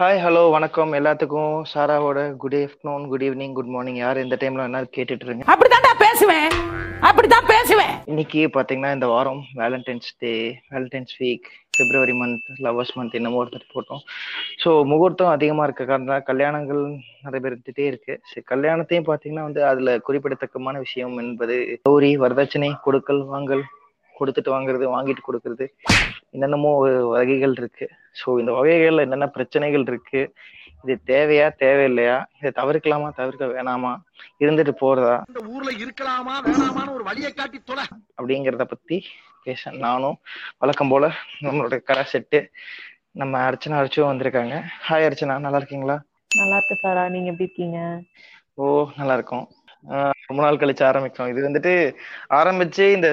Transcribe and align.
Hi 0.00 0.20
hello 0.24 0.42
வணக்கம். 0.54 0.92
எல்லாத்துக்கும் 0.98 1.56
சாராவோட 1.70 2.20
good 2.42 2.54
afternoon 2.58 3.02
good 3.10 3.24
evening 3.26 3.52
good 3.56 3.72
morning 3.74 3.98
யார் 4.02 4.20
இந்த 4.22 4.36
டைம்ல 4.42 4.62
என்ன 4.68 4.78
கேட்டுட்டு 4.96 5.26
இருங்க. 5.26 5.44
அப்படித்தான்டா 5.52 5.90
பேசுவேன். 6.04 6.54
அப்படித்தான் 7.08 7.48
பேசுவேன். 7.50 7.92
இன்னைக்கு 8.12 8.40
பாத்தீங்கன்னா 8.54 8.92
இந்த 8.96 9.08
வாரம் 9.12 9.42
valentine's 9.60 10.08
day 10.22 10.32
valentine's 10.72 11.12
week 11.22 11.50
February 11.78 12.14
month 12.20 12.48
lovers 12.66 12.94
month 12.98 13.18
என்னமோ 13.20 13.40
ஒருத்தர் 13.42 13.68
போட்டோம். 13.74 14.02
ஸோ 14.62 14.72
முகூர்த்தம் 14.92 15.34
அதிகமா 15.34 15.66
இருக்க 15.68 15.84
காரணம் 15.92 16.26
கல்யாணங்கள் 16.30 16.82
நடைபெறுத்துட்டே 17.26 17.86
இருக்கு. 17.92 18.16
சரி 18.30 18.44
கல்யாணத்தையும் 18.54 19.08
பாத்தீங்கன்னா 19.10 19.46
வந்து 19.48 19.62
அதுல 19.72 19.98
குறிப்பிடத்தக்கமான 20.08 20.78
விஷயம் 20.86 21.14
என்பது 21.24 21.58
கௌரி 21.90 22.12
வரதட்சணை 22.24 22.72
கொடுக்கல் 22.88 23.22
வாங்கல் 23.34 23.64
கொடுத்துட்டு 24.22 24.54
வாங்குறது 24.56 24.94
வாங்கிட்டு 24.96 25.28
கொடுக்கறது. 25.28 25.66
என்னென்னமோ 26.34 26.72
வகைகள் 27.14 27.54
இருக்கு. 27.62 27.88
ஸோ 28.22 28.38
இந்த 28.40 28.52
வகைகள்ல 28.58 29.06
என்னென்ன 29.08 29.28
பிரச்சனைகள் 29.36 29.86
இருக்கு? 29.92 30.22
இது 30.84 30.94
தேவையா 31.10 31.44
தேவையில்லையா? 31.62 32.14
இதை 32.38 32.50
தவிர்க்கலாமா 32.60 33.08
தவிர்க்க 33.18 33.46
வேணாமா? 33.56 33.92
இருந்துட்டு 34.44 34.72
போறதா? 34.80 35.16
இந்த 35.30 35.42
ஊர்ல 35.52 35.70
இருக்கலாமா 35.82 36.34
வேணாமான்னு 36.46 36.94
ஒரு 36.96 37.04
வழியை 37.10 37.30
காட்டி 37.32 37.58
தொலை 37.70 37.84
அப்படிங்கிறத 38.18 38.64
பத்தி 38.72 38.96
பேச 39.46 39.70
நானும் 39.84 40.18
வழக்கம் 40.62 40.92
போல 40.92 41.04
நம்மளோட 41.44 41.76
கரை 41.88 42.04
செட்டு 42.12 42.40
நம்ம 43.22 43.40
அர்ச்சனா 43.48 43.78
அர்ச்சும் 43.80 44.10
வந்திருக்காங்க. 44.10 44.56
ஹாய் 44.88 45.06
அர்ச்சனா. 45.08 45.36
நல்லா 45.46 45.60
இருக்கீங்களா? 45.60 45.96
நல்லா 46.40 46.58
இருக்கு 46.58 46.76
சாரா. 46.82 47.04
நீங்க 47.08 47.30
எப்படி 47.32 47.48
இருக்கீங்க? 47.48 47.78
ஓ 48.58 48.64
நல்லா 49.00 49.16
இருக்கும். 49.18 49.46
ரொம்ப 50.28 50.40
நாள் 50.44 50.58
கழிச்சு 50.60 50.84
ஆரம்பிக்கும். 50.88 51.30
இது 51.32 51.40
வந்துட்டு 51.46 51.72
ஆரம்பிச்சு 52.40 52.84
இந்த 52.96 53.08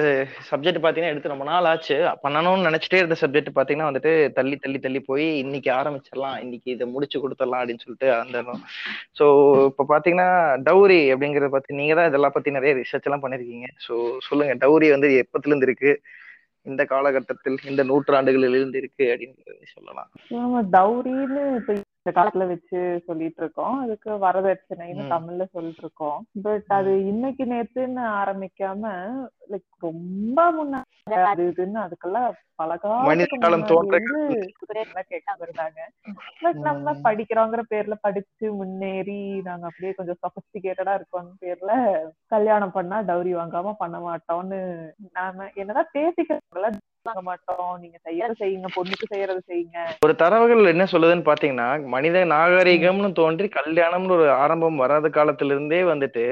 சப்ஜெக்ட் 0.50 0.82
பாத்தீங்கன்னா 0.84 1.12
எடுத்து 1.12 1.32
ரொம்ப 1.32 1.46
நாள் 1.50 1.68
ஆச்சு. 1.72 1.96
பண்ணணும்னு 2.24 2.68
நினைச்சிட்டே 2.68 3.00
இருந்த 3.02 3.16
சப்ஜெக்ட் 3.22 3.50
பாத்தீங்கன்னா 3.58 3.88
வந்துட்டு 3.90 4.12
தள்ளி 4.38 4.56
தள்ளி 4.64 4.78
தள்ளி 4.86 5.02
போய் 5.10 5.26
இன்னைக்கு 5.44 5.70
ஆரம்பிச்சிடலாம். 5.80 6.38
இன்னைக்கு 6.44 6.70
இதை 6.76 6.86
முடிச்சு 6.94 7.20
கொடுத்துடலாம் 7.24 7.62
அப்படின்னு 7.62 7.84
சொல்லிட்டு 7.86 8.10
அந்த 8.20 8.44
ஸோ 9.20 9.26
இப்போ 9.70 9.86
பாத்தீங்கன்னா 9.92 10.30
டவுரி 10.68 11.00
அப்படிங்கறத 11.14 11.50
பத்தி 11.56 11.78
நீங்க 11.80 11.94
தான் 12.00 12.10
இதெல்லாம் 12.12 12.36
பத்தி 12.38 12.56
நிறைய 12.58 12.72
ரிசர்ச் 12.80 13.08
எல்லாம் 13.10 13.24
பண்ணிருக்கீங்க. 13.26 13.68
ஸோ 13.86 13.94
சொல்லுங்க 14.28 14.56
டவுரி 14.64 14.88
வந்து 14.96 15.10
எப்பத்துல 15.24 15.52
இருந்து 15.52 15.70
இருக்கு? 15.70 15.92
இந்த 16.66 16.82
காலகட்டத்தில் 16.90 17.56
இந்த 17.70 17.82
நூற்றாண்டுகளில் 17.90 18.56
இருந்து 18.58 18.80
இருக்கு 18.82 19.04
அப்படின்னு 19.12 19.70
சொல்லலாம். 19.76 20.10
டவுரின்னு 20.74 21.44
இப்ப 21.60 21.76
இந்த 22.06 22.12
காலத்துல 22.12 22.44
வச்சு 22.46 22.78
சொல்லிட்டு 23.06 23.40
இருக்கோம் 23.42 23.74
அதுக்கு 23.80 24.10
வரதட்சணைன்னு. 24.22 25.04
தமிழ்ல 25.10 25.44
சொல்லிட்டு 25.52 25.82
இருக்கோம் 25.82 26.20
பட் 26.42 26.70
அது 26.70 26.92
இன்னைக்கு 27.06 27.44
நேத்துன்னு 27.46 28.04
ஆரம்பிக்காம 28.20 28.92
லைக் 29.50 29.66
ரொம்ப 29.82 30.38
முன்னாடி 30.52 30.88
அது 31.26 31.42
இதுன்னு 31.50 31.80
அதுக்கெல்லாம் 31.80 32.30
பல 32.58 32.72
மனித 33.02 33.28
காலத்துக்கு 33.28 33.36
காலம் 33.38 33.64
முன்னாடி 33.64 33.70
தோன்ற 33.70 33.98
வந்து 33.98 34.18
குதிரையெல்லாம் 34.56 35.10
கேட்காம 35.10 35.44
இருந்தாங்க 35.46 35.78
பட் 36.42 36.58
நம்ம. 36.66 36.94
படிக்கிறோங்கிற 37.04 37.62
பேர்ல 37.70 37.94
படிச்சு 38.00 38.46
முன்னேறி 38.52 39.18
நாங்க 39.42 39.64
அப்படியே 39.66 39.92
கொஞ்சம் 39.92 40.20
சொபஸ்டிகேட்டடா 40.22 40.94
இருக்கோம் 40.94 41.30
பேர்ல 41.40 41.72
கல்யாணம் 42.28 42.72
பண்ணா 42.72 42.98
டவுரி 43.02 43.34
வாங்காம 43.34 43.74
பண்ண 43.78 43.98
மாட்டோம்னு 44.00 44.60
நாம 45.12 45.48
என்னதான் 45.54 45.92
பேசிக்கிறவங்கள 45.94 46.70
வாங்க 47.04 47.22
மாட்டோம். 47.22 47.78
நீங்க 47.80 47.98
செய்யறது 48.02 48.34
செய்யுங்க. 48.38 48.68
பொண்ணுக்கு 48.74 49.06
செய்யறது 49.08 49.42
செய்யுங்க. 49.46 49.78
ஒரு 50.00 50.14
தரவுகள் 50.14 50.64
என்ன 50.64 50.84
சொல்லுதுன்னு 50.84 51.28
பாத்தீங்கன்னா 51.28 51.68
மனித 51.86 52.24
நாகரிகம்னு 52.24 53.10
தோன்றி 53.12 53.48
கல்யாணம்னு 53.48 54.16
ஒரு 54.16 54.26
ஆரம்பம் 54.40 54.76
வராத 54.76 55.08
காலத்துல 55.08 55.54
இருந்தே 55.54 55.82
வந்துட்டு 55.82 56.24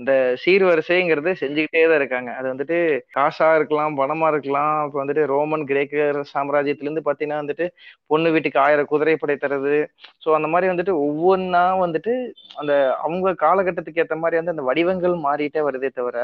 இந்த 0.00 0.12
சீர்வரிசைங்கிறது 0.42 1.30
செஞ்சுக்கிட்டே 1.40 1.82
தான் 1.88 1.98
இருக்காங்க. 2.00 2.30
அது 2.38 2.46
வந்துட்டு 2.52 2.76
காசா 3.16 3.48
இருக்கலாம் 3.58 3.98
பணமா 4.00 4.26
இருக்கலாம். 4.32 4.76
இப்போ 4.86 4.98
வந்துட்டு 5.02 5.24
ரோமன் 5.32 5.64
கிரேக்க 5.70 6.04
சாம்ராஜ்யத்திலேருந்து 6.32 7.04
பார்த்தீங்கன்னா 7.08 7.40
வந்துட்டு 7.42 7.66
பொண்ணு 8.10 8.28
வீட்டுக்கு 8.34 8.60
ஆயிரம் 8.64 8.90
குதிரைப்படை 8.92 9.36
தருது. 9.44 9.76
ஸோ 10.24 10.28
அந்த 10.38 10.50
மாதிரி 10.54 10.70
வந்துட்டு 10.72 10.94
ஒவ்வொன்றா 11.04 11.64
வந்துட்டு 11.84 12.14
அந்த 12.60 12.72
அவங்க 13.04 13.34
காலகட்டத்துக்கு 13.44 14.02
ஏற்ற 14.04 14.16
மாதிரி 14.22 14.40
வந்து 14.40 14.54
அந்த 14.54 14.64
வடிவங்கள் 14.70 15.16
மாறிட்டே 15.26 15.62
வருதே 15.68 15.90
தவிர 16.00 16.16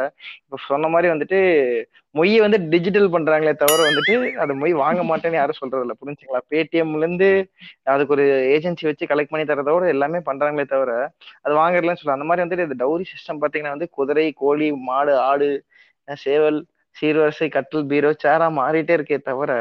இப்போ 0.43 0.59
சொன்ன 0.71 0.91
மாதிரி 0.95 1.11
வந்துட்டு 1.15 1.41
மொய்யை 2.15 2.39
வந்து 2.45 2.59
டிஜிட்டல் 2.73 3.09
பண்றாங்களே 3.15 3.53
தவிர 3.63 3.81
வந்துட்டு 3.89 4.15
அது 4.43 4.53
மொய் 4.61 4.75
வாங்க 4.83 5.01
மாட்டேன்னு 5.09 5.39
யாரும் 5.41 5.59
சொல்றது 5.61 5.85
இல்லை 5.85 5.97
புரிஞ்சுங்களா? 6.01 6.41
பேடிஎம்ல 6.53 7.03
இருந்து 7.03 7.29
அதுக்கு 7.95 8.15
ஒரு 8.17 8.25
ஏஜென்சி 8.55 8.85
வச்சு 8.89 9.11
கலெக்ட் 9.11 9.33
பண்ணி 9.33 9.47
தரதோட 9.51 9.87
எல்லாமே 9.95 10.21
பண்றாங்களே 10.29 10.67
தவிர 10.73 10.93
அது 11.45 11.55
வாங்குறதுலன்னு 11.61 12.01
சொல்ல 12.03 12.17
அந்த 12.17 12.29
மாதிரி 12.31 12.45
வந்துட்டு 12.45 12.67
இந்த 12.69 12.79
டவுரி 12.83 13.07
சிஸ்டம் 13.13 13.41
பார்த்தீங்கன்னா 13.41 13.66
பாத்தீங்கன்னா 13.67 13.75
வந்து 13.75 13.89
குதிரை 13.97 14.27
கோழி 14.37 14.69
மாடு 14.89 15.15
ஆடு 15.27 15.49
சேவல் 16.19 16.59
சீர்வரிசை 16.97 17.49
கட்டில் 17.51 17.89
பீரோ 17.91 18.11
சேரா 18.17 18.47
மாறிட்டே 18.59 18.93
இருக்கே 18.99 19.19
தவிர 19.23 19.53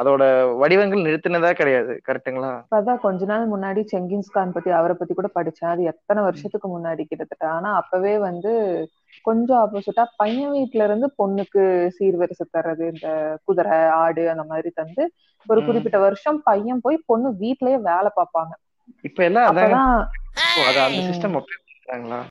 அதோட 0.00 0.22
வடிவங்கள் 0.62 1.06
நிறுத்தினதா 1.06 1.50
கிடையாது. 1.54 1.92
கரெக்ட்டுங்களா 2.06 2.52
இப்பதான் 2.62 3.00
கொஞ்ச 3.02 3.24
நாள் 3.24 3.44
முன்னாடி 3.50 3.80
செங்கின்ஸ் 3.90 4.30
கான் 4.30 4.52
பத்தி 4.52 4.70
அவரை 4.72 4.94
பத்தி 4.96 5.14
கூட 5.14 5.28
படிச்சேன். 5.34 5.72
அது 5.72 5.82
எத்தனை 5.92 6.20
வருஷத்துக்கு 6.22 6.68
முன்னாடி 6.70 7.02
கிட்டத்தட்ட? 7.04 7.44
ஆனா 7.56 7.70
அப்பவே 7.80 8.14
வந்து 8.20 8.52
கொஞ்சம் 9.24 9.60
ஆப்போசிட்டா 9.62 10.04
பையன் 10.16 10.52
வீட்ல 10.52 10.84
இருந்து 10.84 11.06
பொண்ணுக்கு 11.18 11.62
சீர்வரிசை 11.96 12.46
தர்றது 12.48 12.84
இந்த 12.94 13.08
குதிரை 13.46 13.72
ஆடு 14.00 14.24
அந்த 14.32 14.44
மாதிரி 14.44 14.70
தந்து 14.74 15.04
ஒரு. 15.46 15.60
குறிப்பிட்ட 15.66 15.98
வருஷம் 16.00 16.38
பையன் 16.44 16.82
போய் 16.82 17.06
பொண்ணு 17.06 17.28
வீட்லயே 17.42 17.78
வேலை 17.82 18.10
பார்ப்பாங்க. 18.16 18.52
இப்ப 19.04 19.62
எல்லாம் 19.62 19.92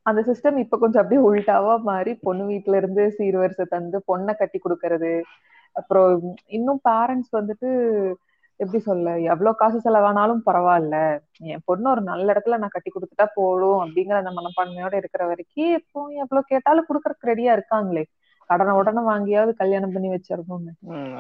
அந்த 0.05 0.19
சிஸ்டம் 0.21 0.57
இப்ப 0.57 0.77
கொஞ்சம் 0.77 1.01
அப்படியே 1.01 1.21
உள்டாவா 1.27 1.73
மாறி 1.81 2.11
பொண்ணு 2.21 2.43
வீட்டுல 2.51 2.75
இருந்து 2.75 3.03
சீர்வரிசை 3.17 3.65
தந்து 3.67 3.97
பொண்ணை 4.07 4.33
கட்டி 4.35 4.59
கொடுக்கறது. 4.59 5.13
அப்புறம் 5.75 6.11
இன்னும் 6.57 6.81
பேரண்ட்ஸ் 6.89 7.31
வந்துட்டு 7.31 7.69
எப்படி 8.59 8.79
சொல்ல 8.81 9.07
எவ்வளவு 9.31 9.59
காசு 9.61 9.77
செலவானாலும் 9.79 10.43
பரவாயில்ல. 10.45 10.97
என் 11.45 11.63
பொண்ணு 11.65 11.87
ஒரு 11.89 12.01
நல்ல 12.01 12.27
இடத்துல 12.33 12.57
நான் 12.57 12.75
கட்டி 12.75 12.91
கொடுத்துட்டா 12.91 13.27
போதும் 13.35 13.79
அப்படிங்கிற 13.83 14.17
அந்த 14.21 14.33
மனப்பான்மையோட 14.37 14.95
இருக்கிற 15.01 15.23
வரைக்கும் 15.27 15.73
இப்போ 15.79 16.01
எவ்வளவு 16.23 16.49
கேட்டாலும் 16.51 16.87
கொடுக்கறதுக்கு 16.89 17.31
ரெடியா 17.31 17.53
இருக்காங்களே. 17.57 18.03
கடனை 18.49 18.73
உடனே 18.77 19.01
வாங்கியாவது 19.07 19.51
கல்யாணம் 19.59 19.93
பண்ணி 19.93 20.09
வச்சிடணும்னு. 20.11 20.71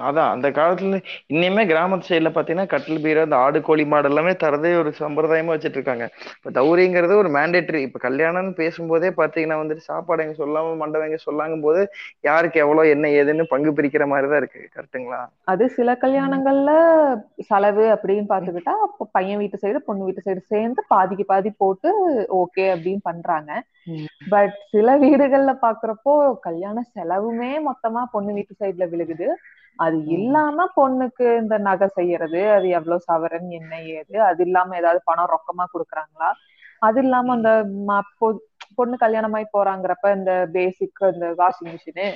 அதான். 0.07 0.31
அந்த 0.35 0.47
காலத்துல 0.57 0.99
இன்னுமே 1.33 1.63
கிராமத்து 1.69 2.09
சைடுல 2.09 2.31
பாத்தீங்கன்னா 2.33 2.67
கட்டில் 2.67 3.01
பீரோ 3.03 3.23
இந்த 3.27 3.37
ஆடு 3.43 3.59
கோழி 3.63 3.85
மாடு 3.85 4.09
எல்லாமே 4.09 4.33
தரதே 4.43 4.71
ஒரு 4.75 4.91
சம்பிரதாயமா 4.99 5.53
வச்சிட்டு 5.53 5.79
இருக்காங்க 5.79 6.07
இப்ப 6.37 6.53
தௌரிங்கிறது 6.57 7.15
ஒரு 7.21 7.31
மேண்டேட்டரி 7.35 7.81
இப்ப 7.87 8.01
கல்யாணம்னு 8.05 8.53
பேசும்போதே 8.59 9.11
பாத்தீங்கன்னா 9.19 9.59
வந்துட்டு 9.61 9.87
சாப்பாடு 9.87 10.25
எங்க 10.25 10.37
சொல்லாம 10.41 10.75
மண்டபம் 10.75 11.07
எங்க 11.09 11.21
சொல்லாங்கும் 11.25 11.65
போது 11.65 11.81
யாருக்கு 12.23 12.63
எவ்வளவு 12.65 12.93
என்ன 12.95 13.13
ஏதுன்னு 13.19 13.45
பங்கு 13.53 13.75
பிரிக்கிற 13.77 14.05
மாதிரி 14.07 14.29
தான் 14.29 14.41
இருக்கு. 14.41 14.61
கரெக்ட்டுங்களா? 14.75 15.21
அது 15.47 15.63
சில 15.77 15.89
கல்யாணங்கள்ல 16.03 16.71
செலவு 17.49 17.85
அப்படின்னு 17.95 18.31
பாத்துக்கிட்டா 18.31 18.75
அப்ப 18.85 19.09
பையன் 19.11 19.41
வீட்டு 19.41 19.61
சைடு 19.61 19.79
பொண்ணு 19.87 20.07
வீட்டு 20.07 20.25
சைடு 20.25 20.41
சேர்ந்து 20.51 20.81
பாதிக்கு 20.89 21.25
பாதி 21.25 21.51
போட்டு 21.57 21.89
ஓகே 22.41 22.65
அப்படின்னு 22.75 23.03
பண்றாங்க. 23.03 23.51
பட் 24.31 24.55
சில 24.71 24.89
வீடுகள்ல 24.97 25.51
பாக்குறப்போ 25.63 26.13
கல்யாண 26.45 26.77
செலவுமே 27.15 27.51
மொத்தமா 27.67 28.01
பொண்ணு 28.13 28.31
வீட்டு 28.37 28.53
சைடுல 28.55 28.85
விழுகுது. 28.91 29.27
அது. 29.79 29.97
இல்லாம 30.15 30.65
பொண்ணுக்கு 30.75 31.25
இந்த 31.41 31.55
நகை 31.65 31.87
செய்யறது 31.95 32.41
அது 32.55 32.67
எவ்வளவு 32.77 33.05
சவரன் 33.07 33.49
என்ன 33.59 33.71
ஏது 33.95 34.15
அது 34.27 34.41
இல்லாம 34.47 34.75
ஏதாவது 34.77 34.99
பணம் 35.09 35.31
ரொக்கமா 35.33 35.65
கொடுக்குறாங்களா? 35.73 36.29
அது 36.81 36.99
இல்லாம 37.03 37.33
அந்த 37.35 37.51
பொண்ணு 38.77 38.95
கல்யாணமாயி 39.01 39.45
போறாங்கிறப்ப 39.49 40.07
இந்த 40.17 40.31
பேசிக் 40.55 41.03
இந்த 41.09 41.27
வாஷிங் 41.39 41.73
மிஷினு 41.73 42.07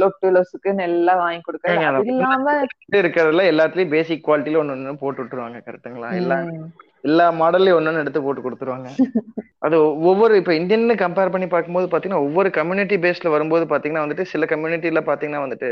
லொட்டு 0.00 0.26
லொசுக்குன்னு 0.34 0.86
எல்லாம் 0.90 1.20
வாங்கி 1.20 1.42
அந்த 1.70 1.82
இல்லாம 2.04 2.44
இருக்கிறதுல 2.98 3.44
எல்லாத்துலயும் 3.50 3.94
பேசிக் 3.94 4.22
குவாலிட்டியில 4.22 4.60
ஒண்ணு 4.60 4.74
ஒண்ணு 4.76 5.00
போட்டு 5.00 5.20
விட்டுருவாங்க 5.20 5.58
கரெக்ட்டுங்களா 5.64 6.10
எல்லா 6.20 6.38
ம், 6.40 6.66
எல்லா 7.06 7.26
மாடல்லையும் 7.40 7.78
ஒண்ணு 7.78 8.02
எடுத்து 8.04 8.22
போட்டு 8.22 8.44
கொடுத்துருவாங்க. 8.44 8.90
அது 9.66 9.76
ஒவ்வொரு 10.08 10.32
இப்ப 10.36 10.52
இந்தியன் 10.54 11.00
கம்பேர் 11.02 11.32
பண்ணி 11.34 11.46
பார்க்கும்போது 11.46 11.86
பாத்தீங்கன்னா 11.92 12.20
ஒவ்வொரு 12.26 12.48
கம்யூனிட்டி 12.50 12.96
பேஸ்ல 13.04 13.30
வரும்போது 13.34 13.64
பாத்தீங்கன்னா 13.72 14.02
வந்துட்டு 14.04 14.24
சில 14.32 14.44
கம்யூனிட்டில 14.44 15.00
பாத்தீங்கன்னா 15.08 15.40
வந்துட்டு 15.44 15.70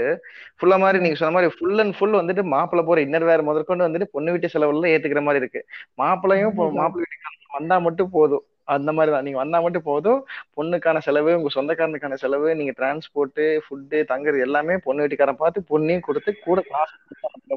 ஃபுல்லா 0.59 0.79
மாதிரி 0.85 1.03
நீங்க 1.05 1.19
சொன்ன 1.21 1.35
மாதிரி 1.37 1.53
ஃபுல் 1.57 1.79
அண்ட் 1.79 1.97
ஃபுல் 1.99 2.19
வந்துட்டு 2.21 2.43
மாப்பிள்ளை 2.55 2.85
போற 2.87 3.01
இன்னர் 3.01 3.31
வேற 3.31 3.43
முதற்கொண்டு 3.43 3.87
வந்துட்டு 3.87 4.09
பொண்ணு 4.11 4.33
வீட்டு 4.33 4.53
செலவுல 4.55 4.93
ஏத்துக்கிற 4.95 5.23
மாதிரி 5.23 5.43
இருக்கு. 5.45 5.63
மாப்பிள்ளையும். 6.03 6.55
மாப்பிள்ளை 6.81 7.07
வீட்டுக்கு 7.11 7.59
வந்தா 7.59 7.79
மட்டும் 7.79 8.11
போதும். 8.11 8.45
அந்த 8.65 8.93
மாதிரி 8.93 9.13
தான். 9.15 9.25
நீங்க 9.25 9.39
வந்தா 9.39 9.61
மட்டும் 9.61 9.83
போதும். 9.83 10.21
பொண்ணுக்கான 10.57 10.99
செலவு 10.99 11.37
உங்க 11.39 11.51
சொந்தக்காரனுக்கான 11.55 12.15
செலவு 12.15 12.49
நீங்க 12.55 12.73
டிரான்ஸ்போர்ட் 12.81 13.43
ஃபுட்டு 13.65 14.01
தங்குறது 14.13 14.45
எல்லாமே 14.47 14.77
பொண்ணு 14.77 15.03
வீட்டுக்காரன் 15.05 15.43
பார்த்து 15.43 15.69
பொண்ணையும் 15.73 16.07
கொடுத்து 16.09 16.33
கூட 16.41 16.61
காசு 16.71 16.97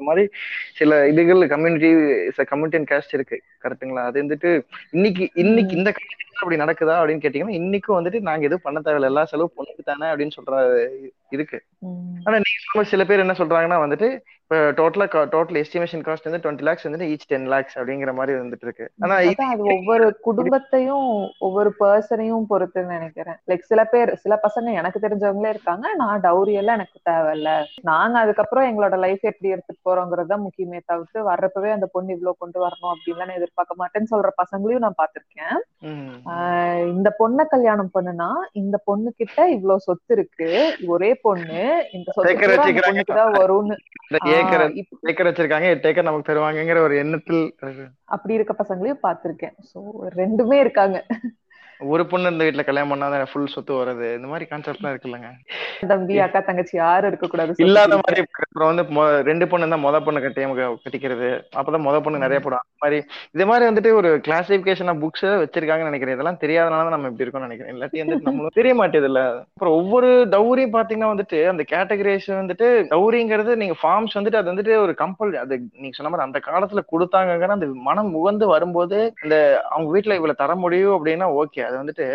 மாதிரி 0.10 0.24
சில 0.74 1.00
இதுகள் 1.12 1.48
கம்யூனிட்டி 1.54 1.90
கம்யூனிட்டி 2.52 2.80
அண்ட் 2.80 2.92
கேஸ்ட் 2.94 3.14
இருக்கு. 3.14 3.38
கரெக்ட்டுங்களா? 3.64 4.04
அது 4.10 4.24
வந்துட்டு 4.24 4.50
இன்னைக்கு 4.92 5.30
இன்னைக்கு. 5.44 5.74
இந்த 5.78 5.90
காலத்துல 5.92 6.42
அப்படி 6.42 6.60
நடக்குதா 6.64 6.96
அப்படின்னு 7.00 7.24
கேட்டீங்கன்னா 7.24 7.58
இன்னைக்கும் 7.62 7.98
வந்துட்டு 7.98 8.20
நாங்க 8.20 8.46
எதுவும் 8.46 8.66
பண்ண 8.66 8.80
தேவையில்ல. 8.80 9.12
எல்லா 9.12 9.24
செலவு 9.26 9.56
பொண்ணுக்கு 9.58 9.84
தானே 9.84 10.08
அப்படின்னு 10.12 10.38
சொல்ற 10.38 10.56
இருக்கு. 11.30 11.60
ஆனா 12.26 12.38
நீங்க 12.38 12.84
சில 12.94 13.06
பேர் 13.06 13.24
என்ன 13.26 13.36
சொல்றாங்கன்னா 13.38 13.80
வந்துட்டு 13.86 14.10
இப்போ 14.52 14.72
டோட்டலா 14.72 15.06
டோட்டல் 15.14 15.58
எஸ்டிமேஷன் 15.62 16.04
காஸ்ட் 16.04 16.28
வந்து 16.30 16.40
டுவெண்ட்டி 16.44 16.62
லேக்ஸ் 16.62 16.84
வந்து 16.84 17.06
ஈச் 17.06 17.26
டென் 17.28 17.48
லேக்ஸ் 17.48 17.78
அப்படிங்கிற 17.78 18.14
மாதிரி 18.14 18.40
வந்துட்டு 18.40 18.64
இருக்கு 18.64 18.92
ஆனா 19.00 19.16
அது 19.16 19.64
ஒவ்வொரு 19.64 20.18
குடும்பத்தையும் 20.20 21.08
ஒவ்வொரு 21.38 21.74
பர்சனையும் 21.80 22.46
பொறுத்துன்னு 22.50 22.86
நினைக்கிறேன். 22.86 23.36
லைக் 23.48 23.60
சில 23.60 23.84
பேர் 23.84 24.16
சில 24.16 24.40
பசங்க 24.44 24.74
எனக்கு 24.74 25.00
தெரிஞ்சவங்களே 25.00 25.50
இருக்காங்க. 25.50 25.94
நான் 25.96 26.22
டவுரி 26.22 26.52
எல்லாம் 26.52 26.76
எனக்கு 26.76 27.00
தேவையில்ல. 27.10 27.66
நாங்க 27.82 28.20
அதுக்கப்புறம் 28.20 28.68
எங்களோட 28.70 28.98
லைஃப் 28.98 29.20
எப்படி 29.22 29.50
எடுத்துட்டு 29.50 29.90
போறோங்கிறது 29.90 30.38
முக்கியமே 30.38 30.80
தவிர்த்து 30.86 31.30
வர்றப்பவே 31.30 31.72
அந்த 31.72 31.86
பொண்ணு 31.92 32.14
இவ்வளவு 32.14 32.36
கொண்டு 32.40 32.66
வரணும் 32.66 32.94
அப்படின்னு 32.94 33.18
நான் 33.18 33.36
எதிர்பார்க்க 33.36 33.82
மாட்டேன்னு 33.84 34.14
சொல்ற 34.16 34.30
பசங்களையும் 34.44 34.80
நான் 34.80 34.96
ஆஹ் 36.26 36.88
இந்த 36.88 37.16
பொண்ணை 37.20 37.46
கல்யாணம் 37.48 37.92
பண்ணுனா 37.94 38.30
இந்த 38.52 38.82
பொண்ணு 38.84 39.14
கிட்ட 39.18 39.50
இவ்வளவு 39.50 39.80
சொத்து 39.80 40.16
இருக்கு. 40.16 40.76
ஒரே 40.88 41.14
பொண்ணு. 41.16 41.86
இந்த 41.92 42.12
சொத்து 42.12 42.34
வரும்னு. 43.38 43.78
இப்ப 44.40 45.12
ஏக்கர் 45.12 45.30
வச்சிருக்காங்க 45.30 45.68
எட்டு 45.70 45.90
ஏக்கர் 45.90 46.04
நமக்கு 46.04 46.30
தருவாங்கங்கிற 46.30 46.80
ஒரு 46.80 46.96
எண்ணத்தில். 46.98 47.44
அப்படி 48.06 48.34
இருக்க 48.34 48.54
பசங்களையும் 48.64 49.04
பார்த்திருக்கேன் 49.04 49.56
சோ 49.72 49.80
ரெண்டுமே 50.16 50.60
இருக்காங்க 50.60 50.98
ஒரு 51.94 52.04
பொண்ணு 52.12 52.32
இந்த 52.34 52.44
வீட்டுல 52.46 52.64
கல்யாணம் 52.68 52.92
பண்ணாதான் 52.92 53.32
ஃபுல் 53.32 53.52
சொத்து 53.54 53.74
வருது 53.80 54.08
இந்த 54.18 54.28
மாதிரி 54.32 54.46
கான்செப்ட்லாம் 54.52 54.94
இருக்குல்லங்க. 54.94 55.30
தம்பி 55.92 56.16
அக்கா 56.26 56.40
தங்கச்சி 56.48 56.76
யாரும் 56.78 57.10
இருக்க 57.12 57.28
கூடாது 57.28 57.66
இல்லாத 57.66 57.98
மாதிரி 58.02 58.22
அப்புறம் 58.22 58.70
வந்து 58.72 58.84
ரெண்டு 59.30 59.46
பொண்ணு 59.52 59.74
தான் 59.74 59.84
முத 59.86 60.00
பொண்ணு 60.06 60.24
கட்டி 60.24 60.46
கட்டிக்கிறது. 60.86 61.30
அப்பதான் 61.60 61.86
முத 61.88 61.98
பொண்ணு 62.06 62.24
நிறைய 62.26 62.40
போடும் 62.46 62.64
அந்த 62.64 62.78
மாதிரி 62.84 63.00
இது 63.36 63.48
மாதிரி 63.50 63.66
வந்துட்டு 63.70 63.92
ஒரு 64.00 64.10
கிளாசிபிகேஷன் 64.28 65.02
புக்ஸ் 65.04 65.28
வச்சிருக்காங்கன்னு 65.44 65.92
நினைக்கிறேன். 65.92 66.18
இதெல்லாம் 66.18 66.42
தெரியாதனால 66.44 66.86
தான் 66.88 66.96
நம்ம 66.96 67.12
இப்படி 67.12 67.26
இருக்கோம்னு 67.26 67.50
நினைக்கிறேன். 67.50 67.74
இல்லாட்டி 67.76 68.04
வந்துட்டு 68.04 68.30
நம்மளும் 68.30 68.58
தெரிய 68.60 68.74
மாட்டேது 68.82 69.10
இல்ல 69.12 69.22
அப்புறம் 69.58 69.78
ஒவ்வொரு 69.80 70.10
டவுரியும் 70.36 70.76
பாத்தீங்கன்னா 70.78 71.12
வந்துட்டு 71.14 71.40
அந்த 71.54 71.66
கேட்டகரைஸ் 71.74 72.30
வந்துட்டு 72.42 72.70
டவுரிங்கிறது 72.94 73.54
நீங்க 73.64 73.78
ஃபார்ம்ஸ் 73.82 74.18
வந்துட்டு 74.20 74.42
அது 74.42 74.52
வந்துட்டு 74.54 74.76
ஒரு 74.86 74.96
கம்பல் 75.04 75.34
அது 75.44 75.56
நீங்க 75.82 75.96
சொன்ன 75.98 76.12
மாதிரி 76.12 76.28
அந்த 76.28 76.42
காலத்துல 76.50 76.84
கொடுத்தாங்கிற 76.94 77.56
அந்த 77.58 77.70
மனம் 77.90 78.12
உகந்து 78.22 78.48
வரும்போது 78.56 79.00
இந்த 79.24 79.36
அவங்க 79.72 79.88
வீட்டுல 79.96 80.18
இவ்வளவு 80.20 80.42
தர 80.44 80.56
முடியும் 80.66 80.96
அப்படின்னா 80.98 81.30
ஓகே 81.42 81.64
அது 81.68 81.78
வந்துட்டு 81.84 82.08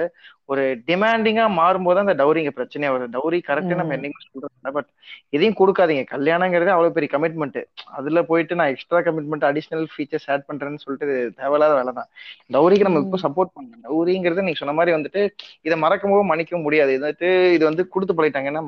ஒரு 0.49 0.62
டிமாண்டிங்கா 0.89 1.44
மாறும்போது 1.59 1.99
அந்த 2.03 2.15
டவுரிங்க 2.21 2.50
பிரச்சனையா 2.56 2.91
வருது. 2.93 3.09
டவுரி 3.17 3.39
கரெக்ட் 3.49 3.75
நம்ம. 3.81 3.94
என்னைக்கும் 3.99 4.25
சொல்றோம் 4.27 4.77
பட் 4.77 4.89
இதையும் 5.37 5.56
கொடுக்காதீங்க. 5.61 6.05
கல்யாணங்கிறது 6.15 6.71
அவ்வளவு 6.75 6.94
பெரிய 6.97 7.11
கமிட்மெண்ட் 7.15 7.59
அதுல 7.99 8.23
போயிட்டு 8.31 8.59
நான் 8.61 8.73
extra 8.73 9.00
commitment 9.09 9.47
additional 9.50 9.87
features 9.93 10.27
add 10.35 10.47
பண்றேன்னு 10.49 10.83
சொல்லிட்டு 10.85 11.09
தேவையில்லாத 11.41 11.75
வேலை 11.81 11.93
தான். 12.00 12.09
டவுரிக்கு 12.56 12.89
நம்ம 12.89 13.03
இப்போ. 13.05 13.21
சப்போர்ட் 13.27 13.55
பண்ணணும் 13.56 13.85
டவுரிங்கிறது 13.89 14.47
நீங்க 14.49 14.61
சொன்ன 14.62 14.77
மாதிரி 14.81 14.97
வந்துட்டு 14.99 15.23
இதை 15.69 15.79
மறக்கவும் 15.85 16.31
மன்னிக்கவும் 16.33 16.67
முடியாது. 16.69 16.93
இது 16.97 17.05
வந்துட்டு 17.06 17.31
இது 17.59 17.65
வந்து 17.71 17.85
கொடுத்து 17.94 18.17
பழகிட்டாங்கன்னா 18.21 18.65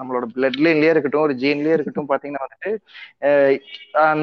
நம்மளோட 0.00 0.24
பிளட் 0.34 0.58
லைன்லயே 0.64 0.90
இருக்கட்டும் 0.92 1.24
ஒரு 1.26 1.34
ஜீன்லயே 1.42 1.76
இருக்கட்டும் 1.76 2.08
பாத்தீங்கன்னா 2.10 2.44
வந்துட்டு 2.46 2.70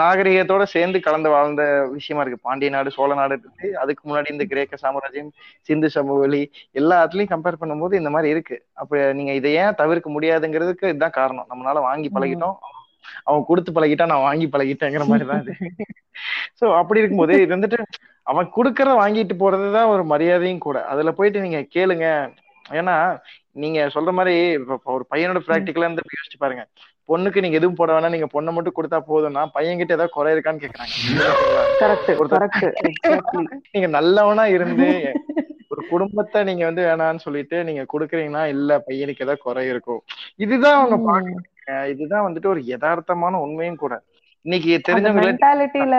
நாகரிகத்தோட 0.02 0.64
சேர்ந்து 0.74 0.98
கலந்து 1.08 1.30
வாழ்ந்த 1.34 1.64
விஷயமா 1.96 2.22
இருக்கு. 2.24 2.46
பாண்டிய 2.48 2.70
நாடு 2.76 2.94
சோழ 2.98 3.10
நாடு 3.20 3.36
இருக்கு 3.38 3.70
அதுக்கு 3.82 4.04
முன்னாடி 4.10 4.30
இந்த 4.36 4.46
கிரேக்க 4.52 4.78
சாம்ராஜ்யம் 4.84 5.32
சிந்து 5.70 5.90
சமவெளி 5.96 6.42
எல்லாத்துலயும் 6.80 7.32
கம்பேர் 7.34 7.60
பண்ணும்போது 7.62 7.94
இந்த 8.00 8.10
மாதிரி 8.16 8.32
இருக்கு. 8.34 8.56
அப்ப 8.82 9.02
நீங்க 9.18 9.32
இதை 9.40 9.52
ஏன் 9.62 9.78
தவிர்க்க 9.82 10.10
முடியாதுங்கிறதுக்கு 10.16 10.92
இதுதான் 10.92 11.18
காரணம். 11.20 11.48
நம்மளால 11.52 11.82
வாங்கி 11.90 12.10
பழகிட்டோம். 12.16 12.58
அவன் 13.28 13.48
கொடுத்து 13.50 13.72
பழகிட்டா 13.78 14.06
நான் 14.12 14.28
வாங்கி 14.28 14.48
பழகிட்டேங்கிற 14.54 15.06
மாதிரி 15.12 15.28
தான் 15.30 15.42
இது 15.44 15.54
சோ 16.60 16.66
அப்படி 16.82 17.02
இருக்கும்போது 17.02 17.34
இது 17.44 17.56
வந்துட்டு 17.56 17.80
அவன் 18.32 18.48
கொடுக்கறத 18.56 18.94
வாங்கிட்டு 19.02 19.36
போறதுதான் 19.42 19.92
ஒரு 19.94 20.04
மரியாதையும் 20.12 20.66
கூட. 20.68 20.78
அதுல 20.92 21.12
போயிட்டு 21.18 21.46
நீங்க 21.46 21.60
கேளுங்க. 21.76 22.08
ஏன்னா 22.80 22.96
நீங்க 23.64 23.80
சொல்ற 23.96 24.12
மாதிரி 24.18 24.36
ஒரு 24.94 25.04
பையனோட 25.12 25.40
பிராக்டிக்கலா 25.48 25.88
இருந்து 25.88 26.18
யோசிச்சு 26.18 26.40
பாருங்க. 26.44 26.64
பொண்ணுக்கு 27.10 27.44
நீங்க 27.44 27.58
எதுவும் 27.60 27.78
போட 27.80 27.92
வேணாம். 27.96 28.16
நீங்க 28.16 28.28
பொண்ணை 28.34 28.52
மட்டும் 28.56 28.78
கொடுத்தா 28.78 29.00
போதும்னா 29.12 29.44
பையன் 29.56 29.80
கிட்ட 29.82 29.98
ஏதாவது 29.98 30.16
குறை 30.16 30.34
இருக்கான்னு 30.36 30.64
கேக்குறாங்க. 30.64 30.94
நீங்க 33.76 33.90
நல்லவனா 33.98 34.46
இருந்து 34.56 34.90
குடும்பத்தை 35.90 36.40
நீங்க 36.44 36.64
வந்து 36.66 36.82
வேணாம்னு 36.82 37.26
சொல்லிட்டு 37.26 37.58
நீங்க 37.64 37.84
கொடுக்குறீங்கன்னா 37.94 38.44
இல்ல 38.48 38.80
பையனுக்கு 38.80 39.26
ஏதாவது 39.26 39.46
குறை 39.46 39.64
இருக்கும். 39.68 40.02
இதுதான் 40.38 40.78
அவங்க 40.80 40.98
பாக்குறாங்க. 41.08 41.44
இதுதான் 41.94 42.26
வந்துட்டு 42.28 42.48
ஒரு 42.48 42.62
யதார்த்தமான 42.66 43.40
உண்மையும் 43.46 43.82
கூட. 43.84 43.96
இன்னைக்கு 44.46 44.70
மென்டாலிட்டியில 45.20 45.96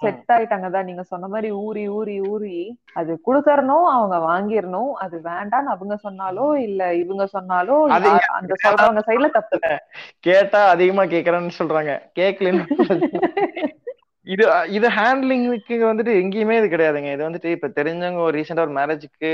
செட் 0.00 0.30
ஆயிட்டாங்க 0.30 0.70
தான் 0.70 0.84
நீங்க 0.84 1.02
சொன்ன 1.02 1.28
மாதிரி 1.28 1.48
ஊறி 1.60 1.84
ஊறி 1.88 2.16
ஊறி 2.30 2.58
அது 2.92 3.12
குடுக்கறணும் 3.26 3.86
அவங்க 3.94 4.16
வாங்கிரணும் 4.26 4.92
அது 5.04 5.16
வேண்டாம்னு 5.24 5.72
அவங்க 5.74 5.94
சொன்னாலோ 6.04 6.46
இல்ல 6.58 6.82
இவங்க 6.94 7.24
சொன்னாலோ 7.32 7.76
அந்த 8.38 8.54
சொல்றவங்க 8.64 9.02
சைடுல 9.08 9.30
தப்பு. 9.30 9.58
கேட்டா 10.20 10.60
அதிகமா 10.68 11.04
கேக்குறேன்னு 11.06 11.58
சொல்றாங்க. 11.58 11.94
கேட்கலன்னு 12.14 12.66
இது 14.28 14.44
இது 14.76 14.86
ஹேண்ட்லிங்க்கு 14.96 15.56
வந்துட்டு 15.90 16.12
எங்கேயுமே 16.22 16.54
இது 16.60 16.68
கிடையாதுங்க. 16.68 17.10
இது 17.16 17.26
வந்துட்டு 17.28 17.50
இப்ப 17.56 17.68
தெரிஞ்சவங்க 17.78 18.20
ஒரு 18.26 18.34
ரீசெண்டா 18.38 18.64
ஒரு 18.66 18.74
மேரேஜுக்கு 18.78 19.30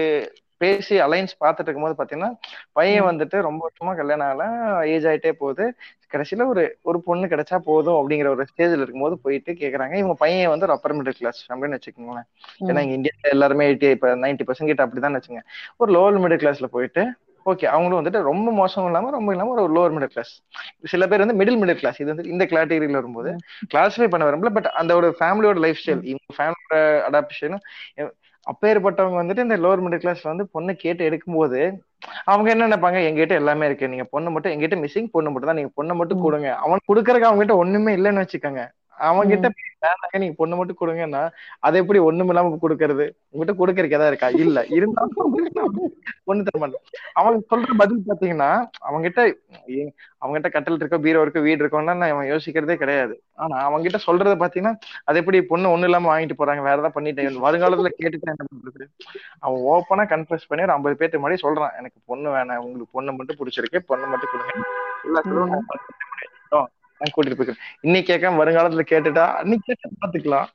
பேசி 0.60 0.94
அலைன்ஸ் 1.06 1.32
பார்த்துட்டு 1.40 1.68
இருக்கும்போது 1.68 1.96
பாத்தீங்கன்னா 1.98 2.28
பையன் 2.72 3.06
வந்துட்டு 3.08 3.36
ரொம்ப 3.46 3.60
வருஷமா 3.66 3.92
கல்யாணம் 4.00 4.28
ஆகல 4.28 4.44
ஏஜ் 4.92 5.06
ஆயிட்டே 5.10 5.32
போகுது. 5.40 5.64
கடைசியில 6.12 6.46
ஒரு 6.52 6.62
ஒரு 6.82 6.98
பொண்ணு 7.08 7.26
கிடைச்சா 7.32 7.56
போதும் 7.68 7.98
அப்படிங்கிற 8.00 8.28
ஒரு 8.34 8.44
ஸ்டேஜ்ல 8.50 8.84
இருக்கும்போது 8.84 9.16
போயிட்டு 9.24 9.52
கேக்குறாங்க. 9.62 9.94
இவங்க 10.02 10.16
பையன் 10.22 10.52
வந்து 10.52 10.66
ஒரு 10.68 10.76
அப்பர் 10.76 10.96
மிடில் 10.98 11.18
கிளாஸ் 11.20 11.40
அப்படின்னு 11.50 11.78
வச்சுக்கோங்களேன். 11.78 12.28
ஏன்னா 12.68 12.82
இங்க 12.86 12.96
இந்தியால 12.98 13.32
எல்லாருமே 13.36 13.66
எயிட்டி 13.68 13.90
இப்ப 13.96 14.14
நைன்டி 14.24 14.46
பர்சன்ட் 14.48 14.72
கிட்ட 14.72 14.86
அப்படிதான் 14.86 15.18
வச்சுங்க 15.18 15.42
ஒரு 15.80 15.90
லோவர் 15.96 16.22
மிடில் 16.24 16.42
கிளாஸ்ல 16.44 16.68
போயிட்டு 16.76 17.04
ஓகே 17.46 17.66
அவங்களும் 17.66 17.98
வந்துட்டு 18.00 18.20
ரொம்ப 18.22 18.48
மோசம் 18.52 18.86
இல்லாம 18.86 19.10
ரொம்ப 19.10 19.32
இல்லாம 19.32 19.54
ஒரு 19.58 19.72
லோவர் 19.76 19.94
மிடில் 19.96 20.12
கிளாஸ் 20.12 20.32
சில 20.92 21.06
பேர் 21.06 21.24
வந்து 21.24 21.38
மிடில் 21.40 21.58
மிடில் 21.60 21.80
கிளாஸ் 21.80 22.00
இது 22.00 22.10
வந்து 22.12 22.26
இந்த 22.30 22.44
கேட்டகரியில 22.44 23.00
வரும்போது 23.00 23.30
கிளாஸிஃபை 23.72 24.08
பண்ண 24.08 24.24
வரும்ல 24.28 24.52
பட் 24.56 24.68
அந்த 24.80 24.92
ஒரு 24.96 25.08
ஃபேமிலியோட 25.18 25.58
லைஃப் 25.64 25.80
ஸ்டைல் 25.80 26.04
இவங்க 26.12 26.36
ஃபேமிலியோட 26.38 26.76
அடாப்டேஷனும் 27.08 27.64
அப்பேற்பட்டவங்க 28.46 29.18
வந்துட்டு 29.20 29.44
இந்த 29.46 29.56
லோவர் 29.56 29.82
மிடில் 29.84 30.02
கிளாஸ்ல 30.02 30.32
வந்து 30.32 30.46
பொண்ணு 30.54 30.72
கேட்டு 30.76 31.02
எடுக்கும்போது 31.08 31.60
அவங்க 32.26 32.48
என்ன 32.52 32.66
நினைப்பாங்க? 32.66 32.98
எங்ககிட்ட 33.08 33.34
எல்லாமே 33.42 33.66
இருக்கு. 33.66 33.90
நீங்க 33.92 34.04
பொண்ணு 34.14 34.30
மட்டும் 34.30 34.52
எங்கிட்ட 34.54 34.76
மிஸ்ஸிங் 34.82 35.12
பொண்ணு 35.14 35.30
மட்டும் 35.30 35.50
தான் 35.50 35.60
நீங்க 35.60 35.72
பொண்ணு 35.78 35.94
மட்டும் 35.94 36.24
கொடுங்க. 36.24 36.48
அவன் 36.64 36.86
கொடுக்கறதுக்கு 36.88 37.28
அவங்க 37.28 37.42
கிட்ட 37.42 37.56
ஒண்ணுமே 37.62 37.92
இல்லைன்னு 37.98 38.22
வச்சுக்கோங்க. 38.24 38.62
அவங்க 39.08 39.30
கிட்ட 39.30 39.48
வேணாங்க 39.84 40.18
நீங்க 40.18 40.34
பொண்ணு 40.36 40.56
மட்டும் 40.56 40.78
கொடுங்கன்னா 40.80 41.22
அதை 41.66 41.80
எப்படி 41.80 41.98
ஒண்ணும் 41.98 42.28
இல்லாம 42.28 42.58
கொடுக்கறது? 42.62 43.04
உங்ககிட்ட 43.30 43.54
கொடுக்கறதுக்கு 43.60 43.98
எதாவது 43.98 44.12
இருக்கா? 44.12 44.28
இல்ல. 44.44 44.58
இருந்தாலும் 44.76 45.32
பொண்ணு 46.28 46.44
தர 46.44 46.58
மாட்டேன். 46.58 46.84
அவங்க 47.12 47.38
சொல்ற 47.52 47.76
பதில் 47.76 48.06
பாத்தீங்கன்னா 48.08 48.50
அவங்க 48.86 49.02
கிட்ட 49.08 49.20
அவங்க 50.22 50.34
கிட்ட 50.36 50.48
கட்டல் 50.48 50.78
இருக்கோ 50.80 50.98
பீரோ 51.06 51.22
இருக்கோ 51.24 51.40
வீடு 51.46 51.62
இருக்கோம்னா 51.64 51.94
நான் 52.00 52.12
அவன் 52.14 52.30
யோசிக்கிறதே 52.32 52.76
கிடையாது. 52.82 53.14
ஆனா 53.34 53.56
அவங்க 53.66 53.82
கிட்ட 53.86 54.00
சொல்றத 54.06 54.34
பாத்தீங்கன்னா 54.42 54.74
அது 55.04 55.18
எப்படி 55.18 55.42
பொண்ணு 55.42 55.72
ஒண்ணு 55.74 55.88
இல்லாம 55.90 56.10
வாங்கிட்டு 56.12 56.38
போறாங்க? 56.40 56.62
வேற 56.68 56.76
ஏதாவது 56.76 56.96
பண்ணிட்டேன். 56.98 57.40
வருங்காலத்துல 57.46 57.92
கேட்டுட்டு 57.98 58.32
என்ன 58.34 58.46
பண்றது 58.52 58.86
அவன் 59.38 59.60
ஓப்பனா 59.72 60.06
கன்ஃபர்ஸ் 60.14 60.48
பண்ணி 60.48 60.66
ஒரு 60.66 60.72
ஐம்பது 60.72 60.98
பேர்த்து 61.00 61.22
முன்னாடி 61.24 61.38
சொல்றான். 61.46 61.76
எனக்கு 61.78 61.98
பொண்ணு 62.06 62.30
வேணாம். 62.36 62.62
உங்களுக்கு 62.66 62.96
பொண்ணு 62.98 63.12
மட்டும் 63.12 63.40
பிடிச்சிருக்கு. 63.40 63.80
பொண்ணு 63.92 64.06
மட்டும் 64.06 64.32
கொடுங்க. 64.32 64.52
கூட்டிட்டு 67.06 67.38
போய்க்கிறேன் 67.38 67.64
இன்னைக்கு 67.82 68.10
கேட்காம 68.10 68.40
வருங்காலத்துல 68.40 68.84
கேட்டுட்டா 68.92 69.26
அன்னைக்கு 69.40 69.68
கேட்டு 69.70 69.96
பாத்துக்கலாம். 69.96 70.50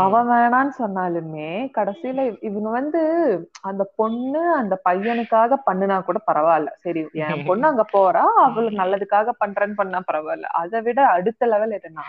அவன் 0.00 0.26
வேணான்னு 0.30 0.72
சொன்னாலுமே 0.80 1.46
கடைசியில 1.76 2.24
இவங்க 2.48 2.68
வந்து 2.74 3.00
அந்த 3.68 3.82
பொண்ணு 4.00 4.42
அந்த 4.58 4.74
பையனுக்காக 4.88 5.58
பண்ணுனா 5.68 5.96
கூட 6.04 6.18
பரவாயில்ல. 6.28 6.70
சரி 6.84 7.02
என் 7.22 7.44
பொண்ணு 7.48 7.66
அங்க 7.70 7.84
போறா 7.94 8.24
அவளுக்கு 8.44 8.80
நல்லதுக்காக 8.82 9.34
பண்றேன்னு 9.42 9.78
பண்ணா 9.80 10.00
பரவாயில்ல. 10.08 10.46
அதை 10.62 10.80
விட 10.86 11.00
அடுத்த 11.16 11.46
லெவல் 11.46 11.76
எதுனா 11.78 12.06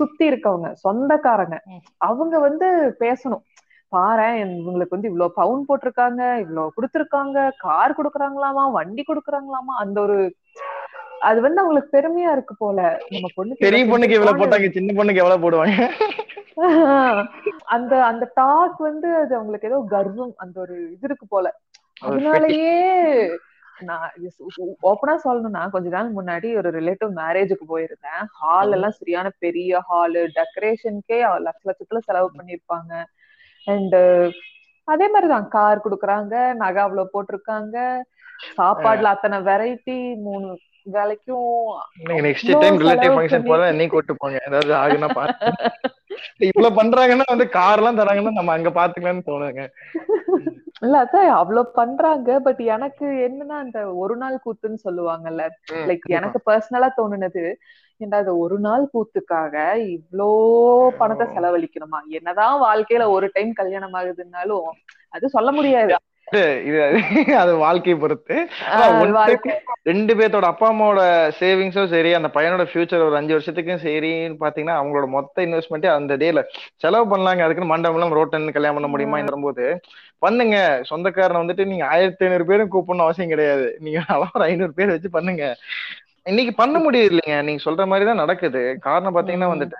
சுத்தி 0.00 0.24
இருக்கவங்க 0.30 0.68
சொந்தக்காரங்க 0.84 1.56
அவங்க 2.06 2.34
வந்து 2.46 2.68
பேசணும். 3.02 3.44
பாரு 3.92 4.26
இவங்களுக்கு 4.42 4.94
வந்து 4.94 5.10
இவ்வளவு 5.10 5.36
பவுன் 5.38 5.62
போட்டிருக்காங்க 5.68 6.22
இவ்வளவு 6.42 6.74
கொடுத்துருக்காங்க 6.76 7.36
கார் 7.58 7.96
கொடுக்குறாங்களாமா 7.98 8.64
வண்டி 8.78 9.02
கொடுக்குறாங்களாமா 9.04 9.74
அந்த 9.84 9.98
ஒரு 10.06 10.16
அது 11.22 11.38
வந்து 11.44 11.60
அவங்களுக்கு 11.60 11.94
பெருமையா 11.96 12.30
இருக்கு 12.36 12.54
போல. 12.56 12.78
நம்ம 13.14 13.28
பொண்ணுக்கு 13.36 13.64
பெரிய 13.66 13.84
பொண்ணுக்கு 13.90 14.16
இவ்வளவு 14.18 14.40
போட்டாங்க 14.40 14.68
சின்ன 14.76 14.94
பொண்ணுக்கு 14.98 15.22
எவ்வளவு 15.22 15.44
போடுவாங்க? 15.44 15.76
அந்த 17.74 17.92
அந்த 18.10 18.24
டாக் 18.40 18.78
வந்து 18.88 19.08
அது 19.20 19.32
அவங்களுக்கு 19.38 19.70
ஏதோ 19.70 19.78
கர்வம் 19.94 20.34
அந்த 20.44 20.56
ஒரு 20.64 20.76
இது 20.94 21.06
இருக்கு 21.08 21.26
போல. 21.26 21.46
அதனாலயே 22.02 22.74
நான் 23.88 24.08
ஓப்பனா 24.88 25.14
சொல்லணும்னா 25.24 25.62
கொஞ்ச 25.70 25.88
நாள் 25.94 26.10
முன்னாடி 26.18 26.48
ஒரு 26.60 26.68
ரிலேட்டிவ் 26.76 27.12
மேரேஜுக்கு 27.20 27.66
போயிருந்தேன். 27.68 28.22
ஹால் 28.40 28.74
எல்லாம் 28.76 28.98
சரியான 28.98 29.28
பெரிய 29.44 29.80
ஹாலு 29.88 30.22
டெக்கரேஷனுக்கே 30.38 31.18
லட்ச 31.46 31.62
லட்சத்துல 31.70 32.02
செலவு 32.08 32.28
பண்ணிருப்பாங்க 32.36 32.92
அண்ட் 33.66 33.96
அதே 34.88 35.06
மாதிரிதான் 35.08 35.48
கார் 35.48 35.84
குடுக்குறாங்க 35.84 36.34
நகை 36.62 36.82
அவ்வளவு 36.84 37.12
போட்டிருக்காங்க. 37.14 37.76
சாப்பாடுல 38.56 39.12
அத்தனை 39.14 39.38
வெரைட்டி 39.48 39.98
மூணு 40.26 40.48
வேலைக்கும் 40.86 41.50
நெக்ஸ்ட் 42.26 42.50
டைம் 42.54 42.78
ரிலேட்டிவ் 42.82 43.14
ஃபங்க்ஷன் 43.14 43.48
போல 43.48 43.70
நீ 43.78 43.84
கூட்டு 43.88 44.14
போங்க. 44.16 44.38
ஏதாவது 44.48 44.72
ஆகுனா 44.80 45.08
பாத்து 45.18 45.50
இவ்வளவு 46.46 46.76
பண்றாங்கன்னா 46.78 47.26
வந்து 47.30 47.46
கார் 47.56 47.80
எல்லாம் 47.80 47.98
தராங்கன்னா 47.98 48.32
நம்ம 48.32 48.52
அங்க 48.52 48.70
பாத்துக்கலாம்னு 48.72 49.28
தோணுங்க 49.28 49.62
இல்ல 50.82 50.94
அதான் 51.02 51.28
அவ்வளவு 51.36 51.74
பண்றாங்க 51.76 52.38
பட் 52.46 52.60
எனக்கு 52.74 53.06
என்னன்னா 53.26 53.56
அந்த 53.64 53.80
ஒரு 54.02 54.14
நாள் 54.22 54.42
கூத்துன்னு 54.44 54.78
சொல்லுவாங்கல்ல. 54.84 55.42
லைக். 55.82 56.06
எனக்கு 56.16 56.38
பர்சனலா 56.48 56.88
தோணுனது 56.96 57.44
ஏன்டா 58.00 58.18
அது 58.22 58.32
ஒரு 58.38 58.56
நாள் 58.60 58.84
கூத்துக்காக 58.92 59.54
இவ்ளோ 59.92 60.28
பணத்தை 61.00 61.26
செலவழிக்கணுமா? 61.34 62.00
என்னதான் 62.18 62.56
வாழ்க்கையில 62.62 63.04
ஒரு 63.14 63.28
டைம் 63.34 63.52
கல்யாணம் 63.60 63.96
ஆகுதுன்னாலும் 64.00 64.68
அது 65.14 65.34
சொல்ல 65.36 65.50
முடியாது. 65.52 65.94
இது 66.68 66.80
அது 67.42 67.52
வாழ்க்கையை 67.62 67.96
பொறுத்து. 68.02 68.36
ரெண்டு 69.90 70.12
பேர்த்தோட 70.18 70.46
அப்பா 70.52 70.66
அம்மாவோட 70.72 71.02
சேவிங்ஸும் 71.40 71.90
சரி 71.94 72.10
அந்த 72.18 72.28
பையனோட 72.36 72.64
ஃபியூச்சர் 72.70 73.04
ஒரு 73.06 73.18
அஞ்சு 73.20 73.34
வருஷத்துக்கும் 73.36 73.82
சரின்னு 73.86 74.40
பாத்தீங்கன்னா 74.44 74.76
அவங்களோட 74.80 75.08
மொத்த 75.16 75.46
இன்வெஸ்ட்மெண்ட்டே 75.46 75.90
அந்த 75.96 76.16
டேல 76.22 76.42
செலவு 76.84 77.06
பண்ணலாங்க. 77.12 77.44
அதுக்குன்னு 77.46 77.72
மண்டபம் 77.74 78.16
ரோட்டன் 78.20 78.54
கல்யாணம் 78.56 78.78
பண்ண 78.78 78.90
முடியுமா 78.94 79.20
வரும்போது 79.28 79.66
பண்ணுங்க. 80.24 80.56
சொந்தக்காரனை 80.90 81.42
வந்துட்டு 81.42 81.64
நீங்க 81.72 81.86
ஆயிரத்தி 81.92 82.24
ஐநூறு 82.26 82.44
பேரும் 82.50 82.72
கூப்பிடணும் 82.74 83.06
அவசியம் 83.06 83.32
கிடையாது. 83.34 83.68
நீங்க 83.84 84.00
அளவு 84.14 84.34
ஒரு 84.38 84.46
ஐநூறு 84.50 84.74
பேர் 84.78 84.94
வச்சு 84.94 85.10
பண்ணுங்க. 85.18 85.44
இன்னைக்கு 86.30 86.52
பண்ண 86.58 86.76
முடியுது 86.78 87.10
இல்லைங்க 87.12 87.38
நீங்க 87.46 87.60
சொல்ற 87.68 87.84
மாதிரி 87.92 88.04
தான் 88.08 88.22
நடக்குது. 88.24 88.60
காரணம் 88.88 89.16
பாத்தீங்கன்னா 89.16 89.48
வந்துட்டு 89.54 89.78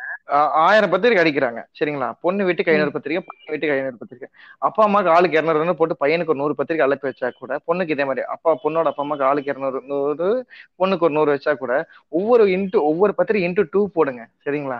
ஆயிரம் 0.64 0.90
பத்திரிக்கை 0.90 1.22
அடிக்கிறாங்க. 1.22 1.60
சரிங்களா? 1.78 2.08
பொண்ணு 2.24 2.42
வீட்டுக்கு 2.44 2.72
ஐநூறு 2.72 2.92
பத்திரிக்கை 2.96 3.22
பையன் 3.28 3.50
வீட்டுக்கு 3.52 3.74
ஐநூறு 3.76 3.98
பத்திரிக்கை. 4.02 4.28
அப்பா 4.68 4.82
அம்மாக்கு 4.86 5.10
ஆளுக்கு 5.14 5.38
இரநூறு 5.38 5.74
போட்டு 5.80 5.96
பையனுக்கு 6.04 6.32
ஒரு 6.34 6.40
நூறு 6.42 6.54
பத்திரிக்கை 6.58 6.86
அழைப்பு 6.86 7.08
வச்சா 7.10 7.30
கூட 7.40 7.58
பொண்ணுக்கு 7.68 7.94
இதே 7.96 8.04
மாதிரி. 8.04 8.24
அப்பா 8.34 8.52
பொண்ணோட 8.64 8.92
அப்பா 8.92 9.04
அம்மாக்கு 9.04 9.28
ஆளுக்கு 9.30 9.52
இரநூறு 9.54 9.80
நூறு 9.92 10.28
பொண்ணுக்கு 10.80 11.06
ஒரு 11.08 11.16
நூறு 11.18 11.32
வச்சா 11.36 11.54
கூட 11.54 11.74
ஒவ்வொரு 12.08 12.46
இன்ட்டு 12.56 12.80
ஒவ்வொரு 12.90 13.14
பத்திரிக்கை 13.20 13.48
இன்ட்டு 13.48 13.70
டூ 13.74 13.82
போடுங்க. 13.98 14.24
சரிங்களா? 14.46 14.78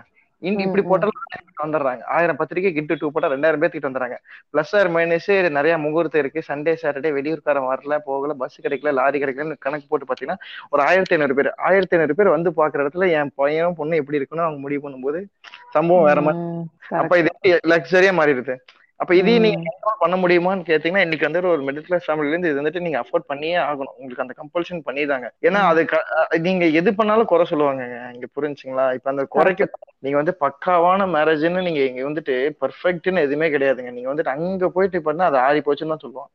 இப்படி 0.63 0.83
போட்டாலும் 0.87 1.19
வந்துடுறாங்க. 1.63 2.01
ஆயிரம் 2.15 2.37
பத்திரிக்கைக்கு 2.39 2.79
இன்ட்டு 2.81 2.97
டூ 3.01 3.09
போட்டா 3.15 3.29
ரெண்டாயிரம் 3.33 3.61
பேர்த்துக்கிட்ட 3.61 3.89
வந்துடுறாங்க. 3.89 4.17
பிளஸ் 4.53 4.73
ஆர் 4.79 4.89
மைனஸ் 4.95 5.29
நிறைய 5.57 5.73
முகூர்த்தம் 5.85 6.21
இருக்கு. 6.23 6.41
சண்டே 6.49 6.73
சாட்டர்டே 6.81 7.11
வெளியூர்காரன் 7.17 7.69
வரல 7.71 7.97
போகல 8.09 8.33
பஸ் 8.41 8.59
கிடைக்கல 8.65 8.93
லாரி 8.99 9.21
கிடைக்கலன்னு 9.23 9.57
கணக்கு 9.65 9.87
போட்டு 9.89 10.09
பாத்தீங்கன்னா 10.09 10.39
ஒரு 10.69 10.83
ஆயிரத்தி 10.89 11.15
ஐநூறு 11.17 11.37
பேர் 11.39 11.49
ஆயிரத்தி 11.69 11.97
ஐநூறு 11.97 12.17
பேர் 12.19 12.35
வந்து 12.35 12.51
பாக்குற 12.59 12.85
இடத்துல 12.85 13.09
என் 13.19 13.33
பையனும் 13.41 13.79
பொண்ணு 13.81 14.01
எப்படி 14.01 14.19
இருக்குன்னு 14.21 14.47
அவங்க 14.47 14.61
முடிவு 14.65 14.83
பண்ணும்போது 14.85 15.21
சம்பவம் 15.77 16.07
வேற 16.11 16.21
மாதிரி. 16.27 16.41
அப்ப 17.01 17.19
இது 17.23 17.59
லக்ஸரியா 17.73 18.13
மாறிடுது. 18.19 18.55
அப்ப 19.03 19.13
இதையும் 19.19 19.45
நீங்க 19.45 19.71
பண்ண 20.01 20.15
முடியுமான்னு 20.21 20.67
கேட்டீங்கன்னா 20.69 21.03
இன்னைக்கு 21.05 21.25
வந்து 21.27 21.39
ஒரு 21.53 21.63
மிடில் 21.67 21.85
கிளாஸ் 21.87 22.05
ஃபேமிலில 22.05 22.33
இருந்து 22.33 22.49
இது 22.51 22.59
வந்துட்டு 22.59 22.83
நீங்க 22.85 22.97
அஃபோர்ட் 23.01 23.25
பண்ணியே 23.31 23.57
ஆகணும். 23.67 23.95
உங்களுக்கு 23.97 24.23
அந்த 24.25 24.35
கம்பல்ஷன் 24.41 24.81
பண்ணிதாங்க. 24.87 25.27
ஏன்னா 25.47 25.61
அது 25.71 25.81
நீங்க 26.47 26.65
எது 26.79 26.89
பண்ணாலும் 26.99 27.29
குறை 27.31 27.45
சொல்லுவாங்க 27.51 27.83
இங்க 28.15 28.27
புரிஞ்சுங்களா? 28.37 28.85
இப்ப 28.97 29.09
அந்த 29.13 29.23
குறைக்கு 29.35 29.65
நீங்க 30.05 30.17
வந்து 30.21 30.33
பக்காவான 30.43 31.07
மேரேஜ்னு 31.15 31.65
நீங்க 31.67 31.81
இங்க 31.89 32.01
வந்துட்டு 32.09 32.35
பெர்ஃபெக்ட்னு 32.61 33.25
எதுவுமே 33.27 33.49
கிடையாதுங்க. 33.55 33.93
நீங்க 33.97 34.09
வந்துட்டு 34.11 34.33
அங்க 34.35 34.69
போயிட்டு 34.77 35.01
பண்ணா 35.07 35.25
அது 35.31 35.39
ஆறி 35.47 35.61
போச்சுன்னு 35.67 35.93
தான் 35.93 36.03
சொல்லுவோம். 36.05 36.29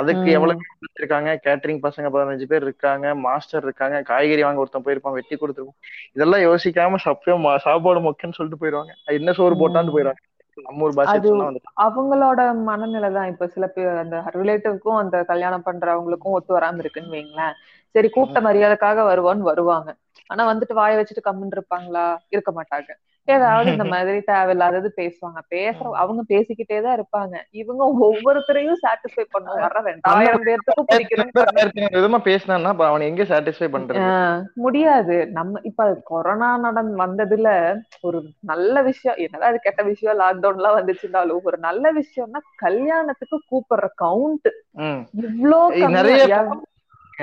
அதுக்கு 0.00 0.30
எவ்வளவு 0.38 0.62
இருக்காங்க 1.00 1.30
கேட்டரிங் 1.46 1.82
பசங்க 1.86 2.08
பதினஞ்சு 2.16 2.48
பேர் 2.52 2.66
இருக்காங்க. 2.68 3.14
மாஸ்டர் 3.26 3.66
இருக்காங்க. 3.68 3.98
காய்கறி 4.10 4.44
வாங்க 4.46 4.62
ஒருத்தன் 4.64 4.86
போயிருப்பான் 4.88 5.18
வெட்டி 5.18 5.36
கொடுத்துருவோம் 5.42 5.78
இதெல்லாம் 6.16 6.44
யோசிக்காம 6.48 7.00
சப்பையும் 7.06 7.46
சாப்பாடு 7.68 8.02
முக்கியம்னு 8.08 8.38
சொல்லிட்டு 8.40 8.62
போயிருவாங்க. 8.64 8.92
என்ன 9.20 9.34
சோறு 9.40 9.56
போட்டான்னு 9.62 9.94
போயிருவாங்க. 9.96 10.22
நம்ம 10.62 10.84
ஊர் 10.84 10.94
அது 11.10 11.28
அவங்களோட 11.84 12.40
மனநிலை 12.62 13.08
தான் 13.12 13.30
இப்ப 13.32 13.46
சில 13.46 13.66
பேர் 13.68 14.00
அந்த 14.02 14.16
ரிலேட்டிவ்க்கும் 14.36 15.00
அந்த 15.00 15.16
கல்யாணம் 15.24 15.66
பண்றவங்களுக்கும் 15.66 16.36
ஒத்து 16.38 16.52
வராம 16.56 16.78
இருக்குன்னு 16.78 17.14
வைங்களேன். 17.14 17.54
சரி 17.94 18.08
கூப்பிட்ட 18.10 18.40
மரியாதைக்காக 18.42 19.04
வருவோன்னு 19.06 19.48
வருவாங்க. 19.48 19.88
ஆனா 20.30 20.42
வந்துட்டு 20.50 20.74
வாய 20.74 20.98
வச்சுட்டு 20.98 21.28
கம்முன்னு 21.28 21.56
இருப்பாங்களா? 21.56 22.04
இருக்க 22.30 22.50
மாட்டாங்க. 22.52 22.90
ஏதாவது 23.28 23.68
இந்த 23.72 23.84
மாதிரி 23.90 24.18
தேவையில்லாதது 24.28 24.88
பேசுவாங்க. 24.98 25.40
பேசுற 25.52 25.90
அவங்க 26.02 26.22
பேசிக்கிட்டே 26.30 26.78
தான் 26.80 26.96
இருப்பாங்க. 26.98 27.34
இவங்க 27.60 27.82
ஒவ்வொருத்தரையும் 28.06 28.80
சாட்டிஸ்ஃபை 28.84 29.24
பண்ணும் 29.34 29.62
வர்ற 29.64 29.80
ரெண்டாயிரம் 29.88 30.46
பேர்த்துக்கும் 30.46 30.88
பண்ண 30.90 31.66
ஐநூறு 31.70 31.98
விதமா 31.98 32.20
அப்ப 32.70 32.82
அவனை 32.86 33.04
எங்க 33.08 33.24
சாட்டிஸ்ஃபை 33.30 33.68
பண்றது? 33.68 34.08
முடியாது. 34.64 35.16
நம்ம 35.38 35.60
இப்ப 35.70 35.82
கொரோனா 36.10 36.48
நடந்து 36.66 36.96
வந்ததுல 37.02 37.48
ஒரு 38.00 38.18
நல்ல 38.50 38.82
விஷயம் 38.82 39.20
என்னதான் 39.24 39.52
அது 39.52 39.60
கெட்ட 39.60 39.82
விஷயம் 39.90 40.18
லாக்டவுன் 40.20 40.58
எல்லாம் 40.60 40.78
வந்துச்சுனாலும் 40.78 41.46
ஒரு 41.48 41.58
நல்ல 41.60 41.92
விஷயம்னா 42.00 42.42
கல்யாணத்துக்கு 42.64 43.38
கூப்பிடுற 43.50 43.88
கவுண்ட் 44.02 44.50
இவ்ளோ 45.22 45.60
நிறைய 45.96 46.34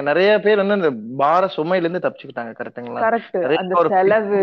நிறைய 0.04 0.40
பேர் 0.40 0.58
வந்து 0.58 0.74
அந்த 0.74 0.90
பார 1.18 1.46
சுமையில 1.56 1.86
இருந்து 1.86 2.04
தப்பிச்சுக்கிட்டாங்க 2.04 2.54
கரெக்ட்டுங்களா? 2.58 3.02
கரெக்ட் 3.04 3.38
அந்த 3.58 3.84
செலவு. 3.88 4.42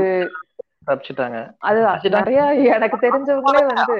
தப்பிச்சுட்டாங்க. 0.88 1.38
அது 1.58 1.78
தப்பிச்சுட்டாங்க. 1.80 2.22
நிறைய 2.22 2.40
எனக்கு 2.72 2.96
தெரிஞ்சவங்களே 2.98 3.62
வந்து 3.66 3.96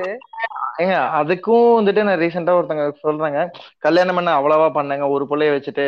ஏங்க 0.81 0.95
அதுக்கும் 1.15 1.67
வந்துட்டு 1.77 2.03
நான் 2.03 2.19
ரீசெண்டா 2.19 2.53
ஒருத்தங்க 2.53 2.85
சொல்றாங்க 3.03 3.41
கல்யாணம் 3.79 4.15
பண்ண 4.15 4.31
அவ்வளவா 4.35 4.69
பண்ணாங்க 4.75 5.09
ஒரு 5.09 5.25
பிள்ளைய 5.31 5.53
வச்சுட்டு 5.53 5.85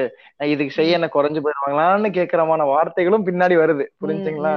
இதுக்கு 0.46 0.72
செய்ய 0.72 0.98
என்ன 0.98 1.06
குறைஞ்சு 1.06 1.40
போயிடுவாங்களான்னு 1.40 2.10
கேக்குறமான 2.10 2.66
வார்த்தைகளும் 2.66 3.26
பின்னாடி 3.26 3.56
வருது. 3.56 3.86
புரிஞ்சுங்களா. 4.02 4.54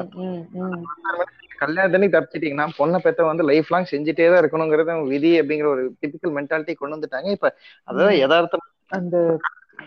கல்யாணத்தன்னைக்கு 1.60 2.18
தப்பிச்சிட்டீங்கன்னா 2.18 2.68
பொண்ணை 2.78 2.98
பெத்த 2.98 3.24
வந்து 3.24 3.44
லைஃப் 3.44 3.72
லாங் 3.72 3.92
செஞ்சுட்டே 3.92 4.28
தான் 4.30 4.42
இருக்கணுங்கிறது 4.44 5.08
விதி 5.08 5.42
அப்படிங்கிற 5.42 5.68
ஒரு 5.68 5.84
டிபிக்கல் 6.02 6.36
மென்டாலிட்டி 6.38 6.76
கொண்டு 6.76 6.96
வந்துட்டாங்க. 6.98 7.32
இப்ப 7.32 7.50
அதான் 7.88 8.14
ம். 8.14 8.20
யதார்த்தம் 8.20 8.66
அந்த 8.92 9.18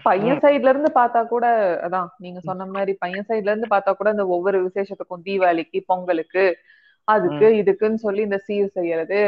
பையன் 0.05 0.41
சைடுல 0.43 0.73
இருந்து 0.73 0.91
பார்த்தா 0.97 1.21
கூட 1.29 1.47
அதான் 1.87 2.09
நீங்க 2.19 2.41
சொன்ன 2.47 2.67
மாதிரி 2.71 2.93
பையன் 3.03 3.27
சைடுல 3.29 3.53
இருந்து 3.53 3.73
பார்த்தா 3.73 3.93
கூட 3.95 4.11
இந்த 4.15 4.27
ஒவ்வொரு 4.37 4.59
விசேஷத்துக்கும் 4.67 5.25
தீபாவளிக்கு 5.27 5.81
பொங்கலுக்கு 5.89 6.45
அதுக்கு 7.09 7.47
இதுக்குன்னு 7.61 8.01
சொல்லி 8.03 8.23
இந்த 8.25 8.39
சீர் 8.47 8.75
செய்யறது 8.75 9.21